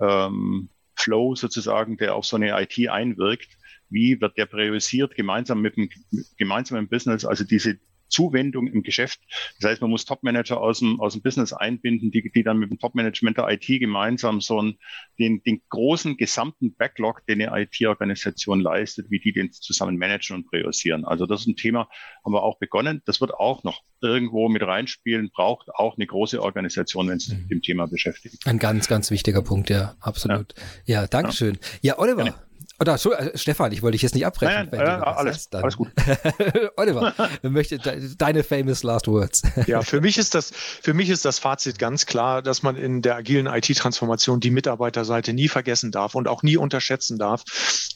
ähm, 0.00 0.68
Flow 0.94 1.34
sozusagen, 1.34 1.96
der 1.96 2.14
auf 2.14 2.26
so 2.26 2.36
eine 2.36 2.60
IT 2.60 2.88
einwirkt, 2.88 3.48
wie 3.88 4.20
wird 4.20 4.36
der 4.36 4.46
priorisiert 4.46 5.14
gemeinsam 5.14 5.62
mit 5.62 5.76
dem 5.76 5.88
gemeinsamen 6.36 6.88
Business, 6.88 7.24
also 7.24 7.44
diese 7.44 7.78
Zuwendung 8.08 8.66
im 8.68 8.82
Geschäft. 8.82 9.20
Das 9.60 9.70
heißt, 9.70 9.80
man 9.80 9.90
muss 9.90 10.04
Topmanager 10.04 10.60
aus 10.60 10.80
dem, 10.80 11.00
aus 11.00 11.12
dem 11.14 11.22
Business 11.22 11.52
einbinden, 11.52 12.10
die, 12.10 12.30
die 12.30 12.42
dann 12.42 12.58
mit 12.58 12.70
dem 12.70 12.78
Topmanagement 12.78 13.38
der 13.38 13.48
IT 13.48 13.66
gemeinsam 13.66 14.40
so 14.40 14.58
einen, 14.58 14.78
den, 15.18 15.42
den 15.42 15.62
großen 15.68 16.16
gesamten 16.16 16.74
Backlog, 16.74 17.24
den 17.26 17.42
eine 17.42 17.62
IT-Organisation 17.62 18.60
leistet, 18.60 19.10
wie 19.10 19.20
die 19.20 19.32
den 19.32 19.52
zusammen 19.52 19.96
managen 19.96 20.36
und 20.36 20.46
priorisieren. 20.46 21.04
Also 21.04 21.26
das 21.26 21.42
ist 21.42 21.46
ein 21.46 21.56
Thema, 21.56 21.88
haben 22.24 22.32
wir 22.32 22.42
auch 22.42 22.58
begonnen. 22.58 23.02
Das 23.04 23.20
wird 23.20 23.34
auch 23.34 23.64
noch 23.64 23.82
irgendwo 24.00 24.48
mit 24.48 24.62
reinspielen, 24.62 25.30
braucht 25.34 25.68
auch 25.70 25.96
eine 25.96 26.06
große 26.06 26.42
Organisation, 26.42 27.08
wenn 27.08 27.16
es 27.16 27.26
sich 27.26 27.38
mit 27.38 27.50
dem 27.50 27.62
Thema 27.62 27.86
beschäftigt. 27.86 28.46
Ein 28.46 28.58
ganz, 28.58 28.88
ganz 28.88 29.10
wichtiger 29.10 29.42
Punkt, 29.42 29.70
ja, 29.70 29.96
absolut. 30.00 30.54
Ja, 30.84 31.02
ja 31.02 31.06
Dankeschön. 31.06 31.58
Ja, 31.82 31.98
Oliver. 31.98 32.26
Ja. 32.26 32.47
Oder 32.80 32.96
so, 32.96 33.12
äh, 33.12 33.36
Stefan, 33.36 33.72
ich 33.72 33.82
wollte 33.82 33.92
dich 33.92 34.02
jetzt 34.02 34.14
nicht 34.14 34.24
abbrechen. 34.24 34.68
Nein, 34.70 34.84
nein, 34.84 35.00
äh, 35.00 35.04
alles, 35.04 35.52
alles 35.52 35.76
gut. 35.76 35.88
Oliver, 36.76 37.12
möchte 37.42 37.78
deine 38.16 38.44
famous 38.44 38.84
last 38.84 39.08
words. 39.08 39.42
ja, 39.66 39.82
für 39.82 40.00
mich 40.00 40.16
ist 40.16 40.34
das, 40.34 40.52
für 40.54 40.94
mich 40.94 41.10
ist 41.10 41.24
das 41.24 41.40
Fazit 41.40 41.80
ganz 41.80 42.06
klar, 42.06 42.40
dass 42.40 42.62
man 42.62 42.76
in 42.76 43.02
der 43.02 43.16
agilen 43.16 43.46
IT-Transformation 43.46 44.38
die 44.38 44.52
Mitarbeiterseite 44.52 45.32
nie 45.32 45.48
vergessen 45.48 45.90
darf 45.90 46.14
und 46.14 46.28
auch 46.28 46.44
nie 46.44 46.56
unterschätzen 46.56 47.18
darf, 47.18 47.42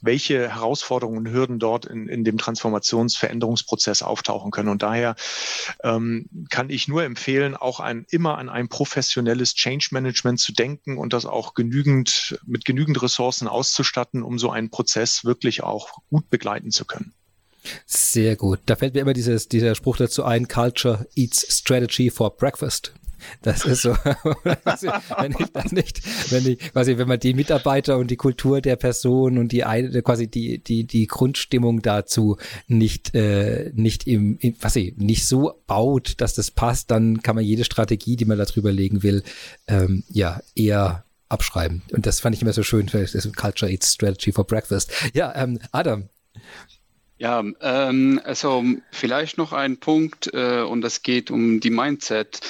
welche 0.02 0.48
Herausforderungen 0.52 1.18
und 1.18 1.32
Hürden 1.32 1.60
dort 1.60 1.86
in, 1.86 2.08
in 2.08 2.24
dem 2.24 2.38
Transformationsveränderungsprozess 2.38 4.02
auftauchen 4.02 4.50
können. 4.50 4.68
Und 4.68 4.82
daher 4.82 5.14
ähm, 5.84 6.28
kann 6.50 6.70
ich 6.70 6.88
nur 6.88 7.04
empfehlen, 7.04 7.54
auch 7.54 7.78
ein, 7.78 8.04
immer 8.10 8.36
an 8.36 8.48
ein 8.48 8.68
professionelles 8.68 9.54
Change 9.54 9.90
Management 9.92 10.40
zu 10.40 10.52
denken 10.52 10.98
und 10.98 11.12
das 11.12 11.24
auch 11.24 11.54
genügend, 11.54 12.40
mit 12.44 12.64
genügend 12.64 13.00
Ressourcen 13.00 13.46
auszustatten, 13.46 14.24
um 14.24 14.40
so 14.40 14.50
einen 14.50 14.71
Prozess 14.72 15.24
wirklich 15.24 15.62
auch 15.62 15.90
gut 16.10 16.28
begleiten 16.30 16.72
zu 16.72 16.84
können. 16.84 17.14
Sehr 17.86 18.34
gut. 18.34 18.58
Da 18.66 18.74
fällt 18.74 18.94
mir 18.94 19.00
immer 19.00 19.12
dieses, 19.12 19.48
dieser 19.48 19.76
Spruch 19.76 19.96
dazu 19.96 20.24
ein, 20.24 20.48
Culture 20.48 21.06
eats 21.14 21.46
strategy 21.48 22.10
for 22.10 22.36
breakfast. 22.36 22.92
Das 23.42 23.64
ist 23.64 23.82
so, 23.82 23.90
wenn 24.44 25.34
ich 25.38 25.52
das 25.52 25.70
nicht, 25.72 26.00
wenn 26.32 26.46
ich, 26.46 26.58
quasi, 26.72 26.98
wenn 26.98 27.08
man 27.08 27.20
die 27.20 27.34
Mitarbeiter 27.34 27.98
und 27.98 28.10
die 28.10 28.16
Kultur 28.16 28.60
der 28.60 28.76
Person 28.76 29.38
und 29.38 29.52
die 29.52 29.60
quasi 30.02 30.26
die 30.26 30.58
die 30.58 30.84
die 30.84 31.06
Grundstimmung 31.06 31.82
dazu 31.82 32.36
nicht 32.66 33.14
äh, 33.14 33.70
nicht 33.74 34.06
im, 34.06 34.38
im 34.40 34.56
was 34.60 34.76
ich, 34.76 34.96
nicht 34.96 35.26
so 35.26 35.52
baut, 35.68 36.20
dass 36.20 36.34
das 36.34 36.50
passt, 36.50 36.90
dann 36.90 37.22
kann 37.22 37.36
man 37.36 37.44
jede 37.44 37.64
Strategie, 37.64 38.16
die 38.16 38.24
man 38.24 38.38
darüber 38.38 38.72
legen 38.72 39.02
will, 39.02 39.22
ähm, 39.68 40.04
ja 40.08 40.40
eher 40.54 41.04
abschreiben. 41.32 41.82
Und 41.92 42.06
das 42.06 42.20
fand 42.20 42.34
ich 42.36 42.42
immer 42.42 42.52
so 42.52 42.62
schön. 42.62 42.86
Das 42.92 43.14
ist 43.14 43.36
Culture 43.36 43.70
Eats 43.70 43.94
Strategy 43.94 44.32
for 44.32 44.46
Breakfast. 44.46 44.92
Ja, 45.14 45.34
ähm, 45.34 45.58
Adam. 45.72 46.08
Ja, 47.18 47.44
ähm, 47.60 48.20
also 48.24 48.64
vielleicht 48.90 49.38
noch 49.38 49.52
ein 49.52 49.78
Punkt 49.78 50.32
äh, 50.34 50.62
und 50.62 50.80
das 50.80 51.02
geht 51.02 51.30
um 51.30 51.60
die 51.60 51.70
Mindset, 51.70 52.40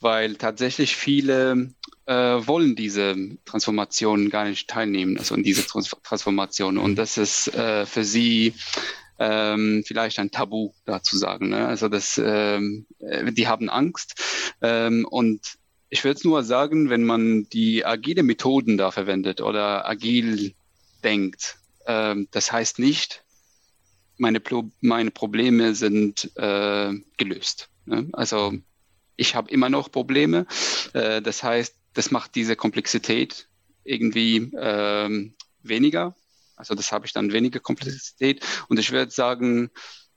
weil 0.00 0.36
tatsächlich 0.36 0.96
viele 0.96 1.72
äh, 2.06 2.14
wollen 2.14 2.76
diese 2.76 3.16
Transformation 3.44 4.30
gar 4.30 4.44
nicht 4.44 4.68
teilnehmen, 4.68 5.18
also 5.18 5.34
in 5.34 5.42
diese 5.42 5.66
Transformation. 5.66 6.78
Und 6.78 6.96
das 6.96 7.18
ist 7.18 7.52
äh, 7.54 7.84
für 7.84 8.04
sie 8.04 8.54
ähm, 9.18 9.82
vielleicht 9.86 10.18
ein 10.18 10.30
Tabu 10.30 10.72
da 10.84 11.02
zu 11.02 11.16
sagen. 11.18 11.50
Ne? 11.50 11.66
Also 11.66 11.88
das, 11.88 12.20
ähm, 12.22 12.86
äh, 13.00 13.32
die 13.32 13.48
haben 13.48 13.68
Angst 13.68 14.14
ähm, 14.60 15.06
und 15.08 15.58
ich 15.92 16.04
würde 16.04 16.16
es 16.16 16.24
nur 16.24 16.42
sagen, 16.42 16.88
wenn 16.88 17.04
man 17.04 17.50
die 17.50 17.84
agile 17.84 18.22
Methoden 18.22 18.78
da 18.78 18.90
verwendet 18.90 19.42
oder 19.42 19.86
agil 19.86 20.54
denkt, 21.04 21.58
ähm, 21.86 22.28
das 22.30 22.50
heißt 22.50 22.78
nicht, 22.78 23.22
meine, 24.16 24.40
meine 24.80 25.10
Probleme 25.10 25.74
sind 25.74 26.34
äh, 26.36 26.94
gelöst. 27.18 27.68
Ne? 27.84 28.08
Also 28.14 28.54
ich 29.16 29.34
habe 29.34 29.50
immer 29.50 29.68
noch 29.68 29.92
Probleme. 29.92 30.46
Äh, 30.94 31.20
das 31.20 31.42
heißt, 31.42 31.76
das 31.92 32.10
macht 32.10 32.36
diese 32.36 32.56
Komplexität 32.56 33.48
irgendwie 33.84 34.50
ähm, 34.58 35.34
weniger. 35.62 36.16
Also 36.56 36.74
das 36.74 36.90
habe 36.90 37.04
ich 37.04 37.12
dann 37.12 37.34
weniger 37.34 37.60
Komplexität. 37.60 38.42
Und 38.68 38.78
ich 38.78 38.92
würde 38.92 39.10
sagen, 39.10 39.68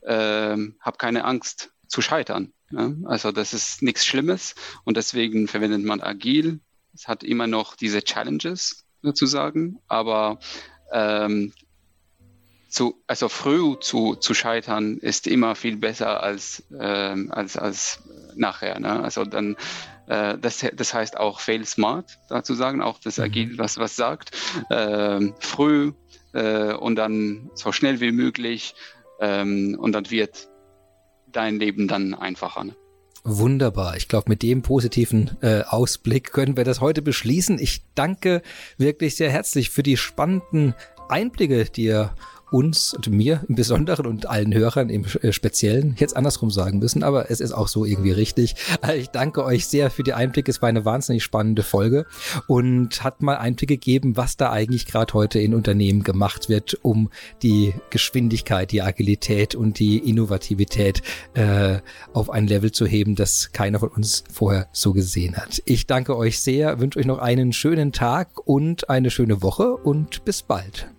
äh, 0.03 0.55
habe 0.79 0.97
keine 0.97 1.25
Angst 1.25 1.74
zu 1.95 2.01
scheitern. 2.01 2.51
Ja, 2.71 2.91
also 3.05 3.31
das 3.31 3.53
ist 3.53 3.81
nichts 3.81 4.05
Schlimmes 4.05 4.53
und 4.83 4.97
deswegen 4.97 5.47
verwendet 5.47 5.85
man 5.85 6.01
agil. 6.01 6.59
Es 6.93 7.07
hat 7.07 7.23
immer 7.23 7.47
noch 7.47 7.77
diese 7.77 8.03
Challenges 8.03 8.83
sozusagen, 9.01 9.79
aber 9.87 10.39
ähm, 10.91 11.53
zu, 12.67 13.01
also 13.07 13.29
früh 13.29 13.79
zu, 13.79 14.15
zu 14.15 14.33
scheitern 14.33 14.97
ist 14.97 15.25
immer 15.25 15.55
viel 15.55 15.77
besser 15.77 16.21
als, 16.21 16.65
ähm, 16.77 17.31
als, 17.31 17.55
als 17.55 18.03
nachher. 18.35 18.77
Ne? 18.81 19.01
Also 19.01 19.23
dann, 19.23 19.55
äh, 20.07 20.37
das, 20.37 20.65
das 20.73 20.93
heißt 20.93 21.15
auch 21.15 21.39
fail 21.39 21.65
smart, 21.65 22.17
dazu 22.27 22.55
sagen, 22.55 22.81
auch 22.81 22.99
das 22.99 23.19
mhm. 23.19 23.23
Agil, 23.23 23.57
was, 23.57 23.77
was 23.77 23.95
sagt. 23.95 24.35
Ähm, 24.69 25.33
früh 25.39 25.93
äh, 26.33 26.73
und 26.73 26.97
dann 26.97 27.51
so 27.53 27.71
schnell 27.71 28.01
wie 28.01 28.11
möglich 28.11 28.75
ähm, 29.21 29.77
und 29.79 29.93
dann 29.93 30.11
wird 30.11 30.49
dein 31.35 31.59
Leben 31.59 31.87
dann 31.87 32.13
einfacher. 32.13 32.63
Ne? 32.63 32.75
Wunderbar. 33.23 33.97
Ich 33.97 34.07
glaube, 34.07 34.29
mit 34.29 34.43
dem 34.43 34.61
positiven 34.61 35.31
äh, 35.41 35.61
Ausblick 35.61 36.31
können 36.31 36.57
wir 36.57 36.63
das 36.63 36.79
heute 36.79 37.01
beschließen. 37.01 37.57
Ich 37.59 37.83
danke 37.95 38.43
wirklich 38.77 39.15
sehr 39.15 39.31
herzlich 39.31 39.71
für 39.71 39.81
die 39.81 39.97
spannenden 39.97 40.75
Einblicke, 41.09 41.65
die 41.65 41.85
ihr 41.85 42.13
uns 42.55 42.93
und 42.93 43.09
mir 43.09 43.41
im 43.49 43.55
Besonderen 43.55 44.05
und 44.05 44.27
allen 44.27 44.53
Hörern 44.53 44.89
im 44.89 45.03
äh, 45.21 45.33
Speziellen 45.33 45.95
jetzt 45.99 46.15
andersrum 46.15 46.49
sagen 46.49 46.79
müssen, 46.79 47.03
aber 47.03 47.29
es 47.29 47.41
ist 47.41 47.51
auch 47.51 47.67
so 47.67 47.83
irgendwie 47.83 48.11
richtig. 48.11 48.55
Also 48.79 48.97
ich 48.97 49.09
danke 49.09 49.43
euch 49.43 49.67
sehr 49.67 49.89
für 49.89 50.03
die 50.03 50.13
Einblicke. 50.13 50.49
Es 50.49 50.61
war 50.61 50.69
eine 50.69 50.85
wahnsinnig 50.85 51.21
spannende 51.21 51.63
Folge 51.63 52.05
und 52.47 53.03
hat 53.03 53.21
mal 53.21 53.35
Einblicke 53.35 53.75
gegeben, 53.75 54.15
was 54.15 54.37
da 54.37 54.51
eigentlich 54.51 54.85
gerade 54.85 55.13
heute 55.13 55.39
in 55.39 55.53
Unternehmen 55.53 56.03
gemacht 56.03 56.47
wird, 56.47 56.77
um 56.81 57.09
die 57.43 57.73
Geschwindigkeit, 57.89 58.71
die 58.71 58.81
Agilität 58.81 59.53
und 59.53 59.79
die 59.79 59.97
Innovativität 59.97 61.01
äh, 61.33 61.79
auf 62.13 62.29
ein 62.29 62.47
Level 62.47 62.71
zu 62.71 62.85
heben, 62.85 63.15
das 63.15 63.51
keiner 63.51 63.79
von 63.79 63.89
uns 63.89 64.23
vorher 64.31 64.69
so 64.71 64.93
gesehen 64.93 65.35
hat. 65.35 65.61
Ich 65.65 65.87
danke 65.87 66.15
euch 66.15 66.39
sehr, 66.39 66.79
wünsche 66.79 66.99
euch 66.99 67.05
noch 67.05 67.19
einen 67.19 67.51
schönen 67.51 67.91
Tag 67.91 68.47
und 68.47 68.89
eine 68.89 69.11
schöne 69.11 69.41
Woche 69.41 69.75
und 69.75 70.23
bis 70.23 70.41
bald. 70.41 70.94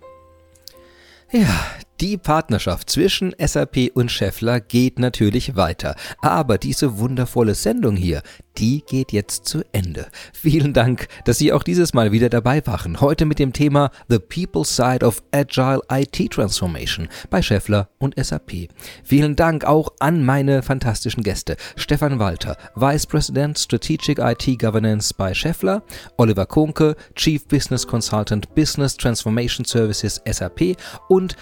Ja, 1.31 1.77
die 1.99 2.17
Partnerschaft 2.17 2.89
zwischen 2.89 3.33
SAP 3.39 3.91
und 3.93 4.11
Scheffler 4.11 4.59
geht 4.59 4.99
natürlich 4.99 5.55
weiter. 5.55 5.95
Aber 6.21 6.57
diese 6.57 6.99
wundervolle 6.99 7.55
Sendung 7.55 7.95
hier, 7.95 8.21
die 8.57 8.83
geht 8.87 9.11
jetzt 9.11 9.45
zu 9.45 9.63
Ende. 9.71 10.07
Vielen 10.33 10.73
Dank, 10.73 11.07
dass 11.25 11.37
Sie 11.37 11.53
auch 11.53 11.63
dieses 11.63 11.93
Mal 11.93 12.11
wieder 12.11 12.29
dabei 12.29 12.65
waren. 12.65 13.01
Heute 13.01 13.25
mit 13.25 13.39
dem 13.39 13.53
Thema 13.53 13.91
The 14.09 14.19
People's 14.19 14.75
Side 14.75 15.05
of 15.05 15.23
Agile 15.31 15.81
IT 15.91 16.31
Transformation 16.31 17.07
bei 17.29 17.41
Scheffler 17.41 17.89
und 17.99 18.15
SAP. 18.17 18.69
Vielen 19.03 19.35
Dank 19.35 19.65
auch 19.65 19.89
an 19.99 20.23
meine 20.23 20.63
fantastischen 20.63 21.23
Gäste. 21.23 21.55
Stefan 21.75 22.19
Walter, 22.19 22.57
Vice 22.75 23.05
President 23.05 23.59
Strategic 23.59 24.19
IT 24.19 24.59
Governance 24.59 25.13
bei 25.13 25.33
Scheffler, 25.33 25.83
Oliver 26.17 26.45
Kunke, 26.45 26.95
Chief 27.15 27.45
Business 27.45 27.85
Consultant 27.85 28.53
Business 28.55 28.97
Transformation 28.97 29.65
Services 29.65 30.21
SAP 30.25 30.77
und 31.09 31.35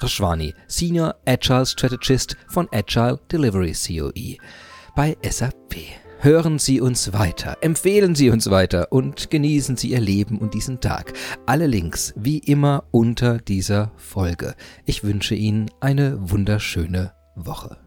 Rashwani, 0.00 0.54
Senior 0.66 1.14
Agile 1.26 1.66
Strategist 1.66 2.36
von 2.48 2.68
Agile 2.72 3.18
Delivery 3.30 3.72
COE 3.72 4.36
bei 4.94 5.16
SAP. 5.22 5.76
Hören 6.22 6.58
Sie 6.58 6.82
uns 6.82 7.14
weiter, 7.14 7.56
empfehlen 7.62 8.14
Sie 8.14 8.28
uns 8.28 8.50
weiter 8.50 8.92
und 8.92 9.30
genießen 9.30 9.78
Sie 9.78 9.92
Ihr 9.92 10.00
Leben 10.00 10.38
und 10.38 10.52
diesen 10.52 10.80
Tag. 10.80 11.14
Alle 11.46 11.66
Links 11.66 12.12
wie 12.14 12.38
immer 12.38 12.84
unter 12.90 13.38
dieser 13.38 13.92
Folge. 13.96 14.54
Ich 14.84 15.02
wünsche 15.02 15.34
Ihnen 15.34 15.70
eine 15.80 16.30
wunderschöne 16.30 17.12
Woche. 17.36 17.78